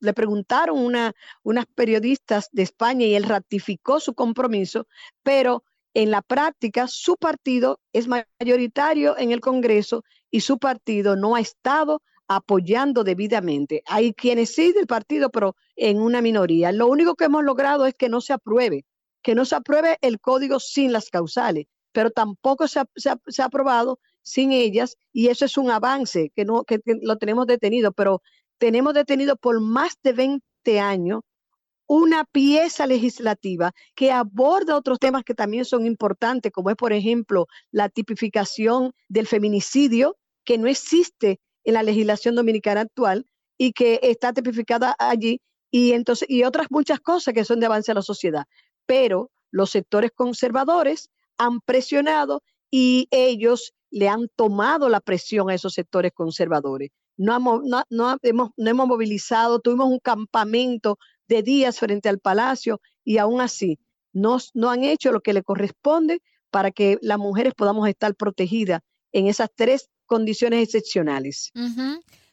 le 0.00 0.12
preguntaron 0.14 0.78
una, 0.78 1.12
unas 1.42 1.66
periodistas 1.66 2.48
de 2.52 2.62
España 2.62 3.04
y 3.04 3.14
él 3.14 3.24
ratificó 3.24 4.00
su 4.00 4.14
compromiso, 4.14 4.86
pero 5.22 5.62
en 5.94 6.10
la 6.10 6.22
práctica 6.22 6.86
su 6.88 7.16
partido 7.16 7.80
es 7.92 8.08
mayoritario 8.08 9.18
en 9.18 9.32
el 9.32 9.40
Congreso 9.40 10.04
y 10.30 10.40
su 10.40 10.58
partido 10.58 11.16
no 11.16 11.34
ha 11.34 11.40
estado 11.40 12.02
apoyando 12.28 13.02
debidamente. 13.02 13.82
Hay 13.86 14.14
quienes 14.14 14.54
sí 14.54 14.72
del 14.72 14.86
partido, 14.86 15.30
pero 15.30 15.56
en 15.74 16.00
una 16.00 16.22
minoría. 16.22 16.70
Lo 16.70 16.86
único 16.86 17.16
que 17.16 17.24
hemos 17.24 17.42
logrado 17.42 17.86
es 17.86 17.94
que 17.94 18.08
no 18.08 18.20
se 18.20 18.32
apruebe, 18.32 18.84
que 19.20 19.34
no 19.34 19.44
se 19.44 19.56
apruebe 19.56 19.98
el 20.00 20.20
código 20.20 20.60
sin 20.60 20.92
las 20.92 21.10
causales, 21.10 21.66
pero 21.90 22.10
tampoco 22.10 22.68
se 22.68 22.78
ha, 22.78 22.86
aprobado 23.44 23.98
sin 24.22 24.52
ellas 24.52 24.96
y 25.12 25.26
eso 25.26 25.44
es 25.44 25.56
un 25.56 25.72
avance 25.72 26.30
que, 26.36 26.44
no, 26.44 26.62
que 26.62 26.80
lo 27.02 27.16
tenemos 27.16 27.48
detenido, 27.48 27.90
pero 27.90 28.22
tenemos 28.58 28.94
detenido 28.94 29.36
por 29.36 29.60
más 29.60 29.98
de 30.04 30.12
20 30.12 30.80
años 30.80 31.22
una 31.92 32.24
pieza 32.24 32.86
legislativa 32.86 33.72
que 33.96 34.12
aborda 34.12 34.76
otros 34.76 35.00
temas 35.00 35.24
que 35.24 35.34
también 35.34 35.64
son 35.64 35.86
importantes, 35.86 36.52
como 36.52 36.70
es, 36.70 36.76
por 36.76 36.92
ejemplo, 36.92 37.48
la 37.72 37.88
tipificación 37.88 38.92
del 39.08 39.26
feminicidio, 39.26 40.16
que 40.44 40.56
no 40.56 40.68
existe 40.68 41.40
en 41.64 41.74
la 41.74 41.82
legislación 41.82 42.36
dominicana 42.36 42.82
actual 42.82 43.26
y 43.58 43.72
que 43.72 43.98
está 44.04 44.32
tipificada 44.32 44.94
allí, 45.00 45.40
y, 45.72 45.90
entonces, 45.90 46.30
y 46.30 46.44
otras 46.44 46.68
muchas 46.70 47.00
cosas 47.00 47.34
que 47.34 47.44
son 47.44 47.58
de 47.58 47.66
avance 47.66 47.90
a 47.90 47.96
la 47.96 48.02
sociedad. 48.02 48.44
Pero 48.86 49.32
los 49.50 49.70
sectores 49.70 50.12
conservadores 50.14 51.10
han 51.38 51.60
presionado 51.60 52.44
y 52.70 53.08
ellos 53.10 53.72
le 53.90 54.08
han 54.08 54.28
tomado 54.36 54.88
la 54.88 55.00
presión 55.00 55.50
a 55.50 55.54
esos 55.54 55.72
sectores 55.72 56.12
conservadores. 56.14 56.90
No, 57.16 57.40
no, 57.40 57.82
no, 57.90 58.16
hemos, 58.22 58.50
no 58.56 58.70
hemos 58.70 58.86
movilizado, 58.86 59.58
tuvimos 59.58 59.88
un 59.88 59.98
campamento 59.98 60.98
de 61.30 61.42
días 61.42 61.78
frente 61.78 62.08
al 62.08 62.18
palacio 62.18 62.80
y 63.04 63.16
aún 63.18 63.40
así 63.40 63.78
no, 64.12 64.38
han 64.68 64.84
hecho 64.84 65.12
lo 65.12 65.20
que 65.20 65.32
le 65.32 65.42
corresponde 65.42 66.20
para 66.50 66.72
que 66.72 66.98
las 67.00 67.18
mujeres 67.18 67.54
podamos 67.54 67.88
estar 67.88 68.14
protegidas 68.16 68.82
en 69.12 69.28
esas 69.28 69.48
tres 69.54 69.88
condiciones 70.06 70.64
excepcionales. 70.64 71.52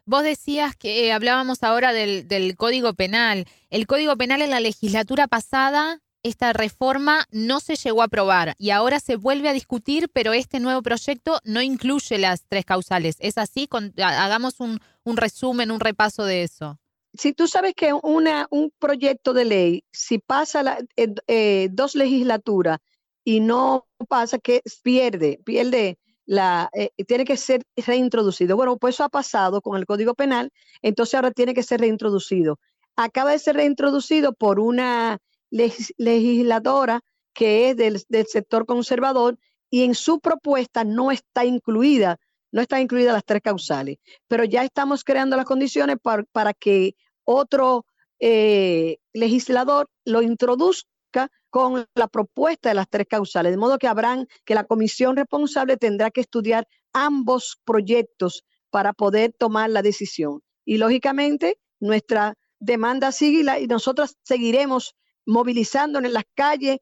Vos 0.05 0.23
decías 0.23 0.75
que 0.75 1.05
eh, 1.05 1.13
hablábamos 1.13 1.61
ahora 1.61 1.93
del, 1.93 2.55
Código 2.57 2.93
Penal. 2.95 3.45
El 3.69 3.85
Código 3.85 4.15
Penal 4.17 4.41
en 4.41 4.49
la 4.49 4.59
legislatura 4.59 5.27
pasada, 5.27 5.99
esta 6.23 6.51
reforma 6.53 7.27
no 7.29 7.59
se 7.59 7.75
llegó 7.75 8.01
a 8.01 8.05
aprobar 8.05 8.55
y 8.57 8.71
ahora 8.71 8.99
se 8.99 9.15
vuelve 9.15 9.49
a 9.49 9.53
discutir, 9.53 10.09
pero 10.11 10.33
este 10.33 10.59
nuevo 10.59 10.81
proyecto 10.81 11.39
no 11.43 11.61
incluye 11.61 12.17
las 12.17 12.45
tres 12.47 12.65
causales. 12.65 13.17
¿Es 13.19 13.37
así? 13.37 13.69
hagamos 13.97 14.59
un, 14.59 14.79
un 15.03 15.17
resumen, 15.17 15.69
un 15.69 15.79
repaso 15.79 16.25
de 16.25 16.41
eso 16.41 16.79
si 17.17 17.33
tú 17.33 17.47
sabes 17.47 17.73
que 17.75 17.93
un 17.93 18.73
proyecto 18.79 19.33
de 19.33 19.45
ley, 19.45 19.83
si 19.91 20.19
pasa 20.19 20.79
eh, 20.95 21.15
eh, 21.27 21.69
dos 21.71 21.95
legislaturas 21.95 22.79
y 23.23 23.39
no 23.39 23.87
pasa, 24.07 24.39
que 24.39 24.61
pierde, 24.83 25.39
pierde 25.43 25.97
la, 26.25 26.69
eh, 26.73 26.91
tiene 27.07 27.25
que 27.25 27.37
ser 27.37 27.63
reintroducido. 27.75 28.55
Bueno, 28.55 28.77
pues 28.77 28.95
eso 28.95 29.03
ha 29.03 29.09
pasado 29.09 29.61
con 29.61 29.77
el 29.77 29.85
Código 29.85 30.13
Penal, 30.13 30.51
entonces 30.81 31.15
ahora 31.15 31.31
tiene 31.31 31.53
que 31.53 31.63
ser 31.63 31.81
reintroducido. 31.81 32.59
Acaba 32.95 33.31
de 33.31 33.39
ser 33.39 33.55
reintroducido 33.55 34.33
por 34.33 34.59
una 34.59 35.19
legisladora 35.49 37.01
que 37.33 37.69
es 37.69 37.77
del, 37.77 38.01
del 38.09 38.25
sector 38.27 38.65
conservador 38.65 39.37
y 39.69 39.83
en 39.83 39.95
su 39.95 40.19
propuesta 40.19 40.83
no 40.83 41.11
está 41.11 41.45
incluida 41.45 42.19
no 42.51 42.61
están 42.61 42.81
incluidas 42.81 43.13
las 43.13 43.25
tres 43.25 43.41
causales, 43.41 43.97
pero 44.27 44.43
ya 44.43 44.63
estamos 44.63 45.03
creando 45.03 45.35
las 45.35 45.45
condiciones 45.45 45.97
para, 46.01 46.53
que 46.53 46.95
otro 47.27 47.85
eh, 48.19 48.97
legislador 49.13 49.89
lo 50.05 50.21
introduzca 50.21 51.29
con 51.49 51.85
la 51.93 52.07
propuesta 52.07 52.69
de 52.69 52.75
las 52.75 52.89
tres 52.89 53.07
causales, 53.07 53.51
de 53.51 53.57
modo 53.57 53.77
que 53.77 53.87
habrán 53.87 54.27
que 54.45 54.55
la 54.55 54.63
comisión 54.63 55.15
responsable 55.15 55.77
tendrá 55.77 56.09
que 56.09 56.21
estudiar 56.21 56.67
ambos 56.93 57.59
proyectos 57.65 58.43
para 58.69 58.93
poder 58.93 59.33
tomar 59.37 59.69
la 59.69 59.81
decisión. 59.81 60.41
Y 60.65 60.77
lógicamente 60.77 61.59
nuestra 61.79 62.35
demanda 62.59 63.11
sigue 63.11 63.41
y, 63.41 63.63
y 63.63 63.67
nosotras 63.67 64.15
seguiremos 64.23 64.95
movilizándonos 65.25 66.07
en 66.07 66.13
las 66.13 66.25
calles, 66.33 66.77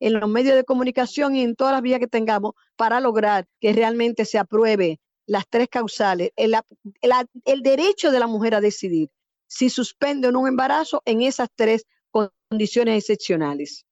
en 0.00 0.20
los 0.20 0.28
medios 0.28 0.54
de 0.54 0.64
comunicación 0.64 1.34
y 1.34 1.42
en 1.42 1.56
todas 1.56 1.72
las 1.72 1.82
vías 1.82 1.98
que 1.98 2.06
tengamos 2.06 2.52
para 2.76 3.00
lograr 3.00 3.46
que 3.60 3.72
realmente 3.72 4.24
se 4.24 4.38
apruebe 4.38 5.00
las 5.28 5.46
tres 5.48 5.68
causales, 5.68 6.30
el, 6.36 7.62
derecho 7.62 8.10
de 8.10 8.18
la 8.18 8.26
mujer 8.26 8.54
a 8.54 8.60
decidir 8.60 9.10
si 9.48 9.70
suspende 9.70 10.28
o 10.28 10.32
no 10.32 10.40
un 10.40 10.48
embarazo 10.48 11.02
en 11.04 11.22
esas 11.22 11.48
tres 11.54 11.84
condiciones 12.10 13.02
excepcionales. 13.02 13.84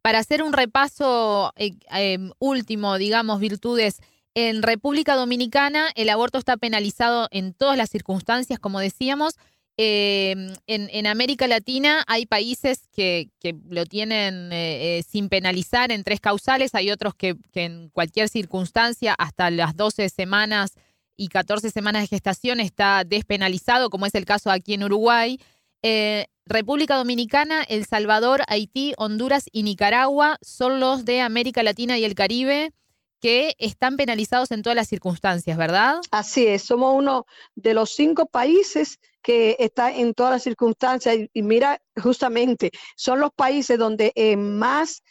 Para 0.00 0.20
hacer 0.20 0.42
un 0.42 0.54
repaso 0.54 1.52
eh, 1.56 1.72
em, 1.90 2.30
último, 2.38 2.96
digamos, 2.96 3.40
virtudes, 3.40 4.00
en 4.34 4.62
República 4.62 5.16
Dominicana 5.16 5.90
el 5.94 6.08
aborto 6.08 6.38
está 6.38 6.56
penalizado 6.56 7.28
en 7.30 7.52
todas 7.52 7.76
las 7.76 7.90
circunstancias, 7.90 8.58
como 8.58 8.80
decíamos, 8.80 9.34
Em, 9.80 10.52
en, 10.66 11.06
América 11.06 11.46
Latina 11.46 12.02
hay 12.08 12.26
países 12.26 12.88
que, 12.92 13.30
lo 13.70 13.86
tienen 13.86 14.52
eh, 14.52 14.98
eh, 14.98 15.04
sin 15.08 15.28
penalizar 15.28 15.92
en 15.92 16.02
tres 16.02 16.18
causales, 16.18 16.74
hay 16.74 16.90
otros 16.90 17.14
que, 17.14 17.36
en 17.54 17.88
cualquier 17.90 18.28
circunstancia, 18.28 19.14
hasta 19.16 19.52
las 19.52 19.76
12 19.76 20.08
semanas 20.08 20.72
y 21.18 21.28
14 21.28 21.70
semanas 21.70 22.02
de 22.02 22.08
gestación, 22.08 22.60
está 22.60 23.04
despenalizado, 23.04 23.90
como 23.90 24.06
es 24.06 24.14
el 24.14 24.24
caso 24.24 24.50
aquí 24.50 24.72
en 24.72 24.84
Uruguay. 24.84 25.38
Eh, 25.82 26.26
República 26.46 26.96
Dominicana, 26.96 27.62
El 27.62 27.84
Salvador, 27.84 28.42
Haití, 28.48 28.94
Honduras 28.96 29.44
y 29.52 29.64
Nicaragua 29.64 30.38
son 30.40 30.80
los 30.80 31.04
de 31.04 31.20
América 31.20 31.62
Latina 31.62 31.98
y 31.98 32.04
el 32.04 32.14
Caribe 32.14 32.72
que 33.20 33.54
están 33.58 33.96
penalizados 33.96 34.50
en 34.52 34.62
todas 34.62 34.76
las 34.76 34.88
circunstancias, 34.88 35.58
¿verdad? 35.58 36.00
Así 36.10 36.46
es, 36.46 36.62
somos 36.62 36.94
uno 36.94 37.26
de 37.56 37.74
los 37.74 37.90
cinco 37.90 38.26
países 38.26 38.98
que 39.22 39.56
está 39.58 39.92
en 39.94 40.14
todas 40.14 40.32
las 40.32 40.42
circunstancias 40.44 41.16
y, 41.32 41.42
mira, 41.42 41.82
justamente 42.00 42.70
son 42.96 43.20
los 43.20 43.32
países 43.32 43.78
donde 43.78 44.12
eh, 44.14 44.36
más 44.36 45.02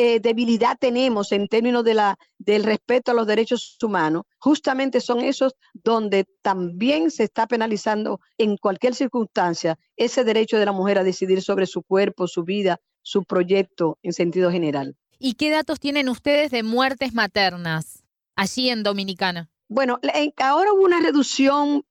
eh, 0.00 0.20
debilidad 0.20 0.78
tenemos 0.78 1.32
en 1.32 1.48
términos 1.48 1.82
de 1.82 1.92
la, 1.92 2.16
del 2.38 2.62
respeto 2.62 3.10
a 3.10 3.14
los 3.14 3.26
derechos 3.26 3.76
humanos, 3.82 4.22
justamente 4.38 5.00
son 5.00 5.22
esos 5.22 5.54
donde 5.74 6.24
también 6.40 7.10
se 7.10 7.24
está 7.24 7.48
penalizando 7.48 8.20
en 8.38 8.56
cualquier 8.58 8.94
circunstancia 8.94 9.76
ese 9.96 10.22
derecho 10.22 10.56
de 10.56 10.66
la 10.66 10.70
mujer 10.70 10.98
a 10.98 11.02
decidir 11.02 11.42
sobre 11.42 11.66
su 11.66 11.82
cuerpo, 11.82 12.28
su 12.28 12.44
vida, 12.44 12.78
su 13.02 13.24
proyecto 13.24 13.98
en 14.04 14.12
sentido 14.12 14.52
general. 14.52 14.96
¿Y 15.18 15.34
qué 15.34 15.50
datos 15.50 15.80
tienen 15.80 16.08
ustedes 16.08 16.52
de 16.52 16.62
muertes 16.62 17.12
maternas 17.12 18.04
allí 18.36 18.70
en 18.70 18.84
Dominicana? 18.84 19.50
Bueno, 19.66 19.98
ahora 20.36 20.74
hubo 20.74 20.84
una 20.84 21.00
reducción 21.00 21.84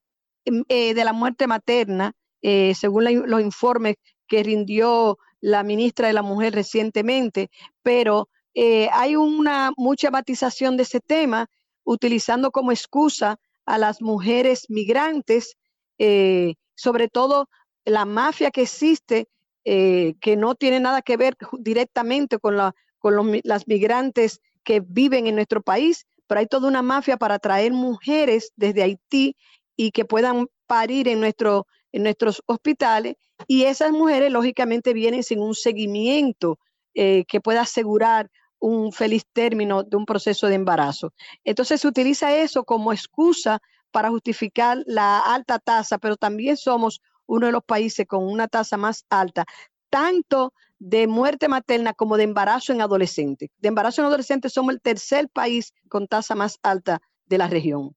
em, 0.46 0.64
eh, 0.70 0.94
de 0.94 1.04
la 1.04 1.12
muerte 1.12 1.46
materna, 1.46 2.14
eh, 2.40 2.74
según 2.74 3.04
los 3.04 3.42
informes 3.42 3.96
que 4.26 4.42
rindió 4.42 5.18
la 5.40 5.62
ministra 5.62 6.08
de 6.08 6.12
la 6.12 6.22
Mujer 6.22 6.54
recientemente, 6.54 7.50
pero 7.82 8.28
eh, 8.54 8.88
hay 8.92 9.16
una 9.16 9.72
mucha 9.76 10.10
matización 10.10 10.76
de 10.76 10.82
ese 10.82 11.00
tema, 11.00 11.46
utilizando 11.84 12.50
como 12.50 12.72
excusa 12.72 13.38
a 13.64 13.78
las 13.78 14.02
mujeres 14.02 14.66
migrantes, 14.68 15.56
eh, 15.98 16.54
sobre 16.74 17.08
todo 17.08 17.48
la 17.84 18.04
mafia 18.04 18.50
que 18.50 18.62
existe, 18.62 19.28
eh, 19.64 20.14
que 20.20 20.36
no 20.36 20.54
tiene 20.54 20.80
nada 20.80 21.02
que 21.02 21.16
ver 21.16 21.36
directamente 21.58 22.38
con, 22.38 22.56
la, 22.56 22.74
con 22.98 23.40
las 23.44 23.68
migrantes 23.68 24.40
que 24.64 24.80
viven 24.80 25.26
en 25.26 25.34
nuestro 25.34 25.62
país, 25.62 26.06
pero 26.26 26.40
hay 26.40 26.46
toda 26.46 26.68
una 26.68 26.82
mafia 26.82 27.16
para 27.16 27.38
traer 27.38 27.72
mujeres 27.72 28.52
desde 28.56 28.82
Haití 28.82 29.36
y 29.76 29.92
que 29.92 30.04
puedan 30.04 30.48
parir 30.66 31.08
en 31.08 31.20
nuestros 31.20 32.42
hospitales 32.46 33.16
y 33.46 33.64
esas 33.64 33.92
mujeres 33.92 34.32
lógicamente 34.32 34.92
vienen 34.92 35.22
sin 35.22 35.40
un 35.40 35.54
seguimiento 35.54 36.58
eh, 36.94 37.24
que 37.28 37.40
pueda 37.40 37.62
asegurar 37.62 38.30
un 38.58 38.92
feliz 38.92 39.24
término 39.32 39.84
de 39.84 39.96
un 39.96 40.04
proceso 40.04 40.48
de 40.48 40.56
embarazo. 40.56 41.12
Entonces 41.44 41.80
se 41.80 41.88
utiliza 41.88 42.36
eso 42.36 42.64
como 42.64 42.92
excusa 42.92 43.60
para 43.90 44.10
justificar 44.10 44.82
la 44.86 45.20
alta 45.20 45.58
tasa, 45.58 45.98
pero 45.98 46.16
también 46.16 46.56
somos 46.56 47.00
uno 47.26 47.46
de 47.46 47.52
los 47.52 47.62
países 47.62 48.06
con 48.06 48.24
una 48.26 48.48
tasa 48.48 48.76
más 48.76 49.04
alta, 49.10 49.44
tanto 49.90 50.52
de 50.78 51.06
muerte 51.06 51.48
materna 51.48 51.92
como 51.92 52.16
de 52.16 52.24
embarazo 52.24 52.72
en 52.72 52.82
adolescentes. 52.82 53.50
De 53.58 53.68
embarazo 53.68 54.02
en 54.02 54.06
adolescentes 54.06 54.52
somos 54.52 54.74
el 54.74 54.80
tercer 54.80 55.28
país 55.28 55.72
con 55.88 56.06
tasa 56.06 56.34
más 56.34 56.58
alta 56.62 57.00
de 57.26 57.38
la 57.38 57.48
región. 57.48 57.94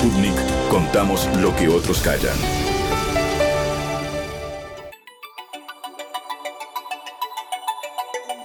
Sputnik 0.00 0.34
contamos 0.70 1.28
lo 1.42 1.54
que 1.56 1.68
otros 1.68 2.00
callan. 2.00 2.34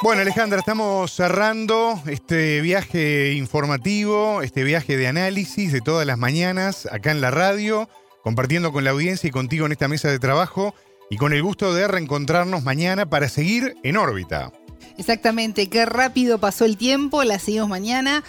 Bueno, 0.03 0.22
Alejandra, 0.22 0.60
estamos 0.60 1.14
cerrando 1.14 2.02
este 2.07 2.60
viaje 2.60 3.32
informativo, 3.36 4.41
este 4.41 4.65
viaje 4.65 4.98
de 4.98 5.07
análisis 5.07 5.72
de 5.72 5.80
todas 5.80 6.06
las 6.06 6.18
mañanas 6.18 6.90
acá 6.91 7.11
en 7.11 7.22
la 7.22 7.32
radio, 7.32 7.88
compartiendo 8.22 8.73
con 8.73 8.84
la 8.84 8.91
audiencia 8.91 9.30
y 9.30 9.32
contigo 9.32 9.65
en 9.65 9.72
esta 9.72 9.88
mesa 9.88 10.10
de 10.10 10.19
trabajo 10.19 10.76
y 11.10 11.15
con 11.15 11.32
el 11.32 11.41
gusto 11.41 11.73
de 11.73 11.88
reencontrarnos 11.88 12.64
mañana 12.64 13.06
para 13.06 13.30
seguir 13.30 13.76
en 13.84 13.95
órbita. 13.95 14.52
Exactamente, 14.98 15.68
qué 15.69 15.86
rápido 15.86 16.38
pasó 16.38 16.65
el 16.65 16.77
tiempo, 16.77 17.23
la 17.23 17.38
seguimos 17.40 17.69
mañana. 17.69 18.23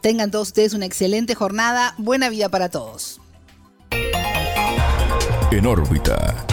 Tengan 0.00 0.30
todos 0.30 0.48
ustedes 0.48 0.74
una 0.74 0.86
excelente 0.86 1.34
jornada, 1.34 1.94
buena 1.98 2.28
vida 2.28 2.48
para 2.48 2.68
todos. 2.68 3.20
En 5.50 5.66
órbita. 5.66 6.46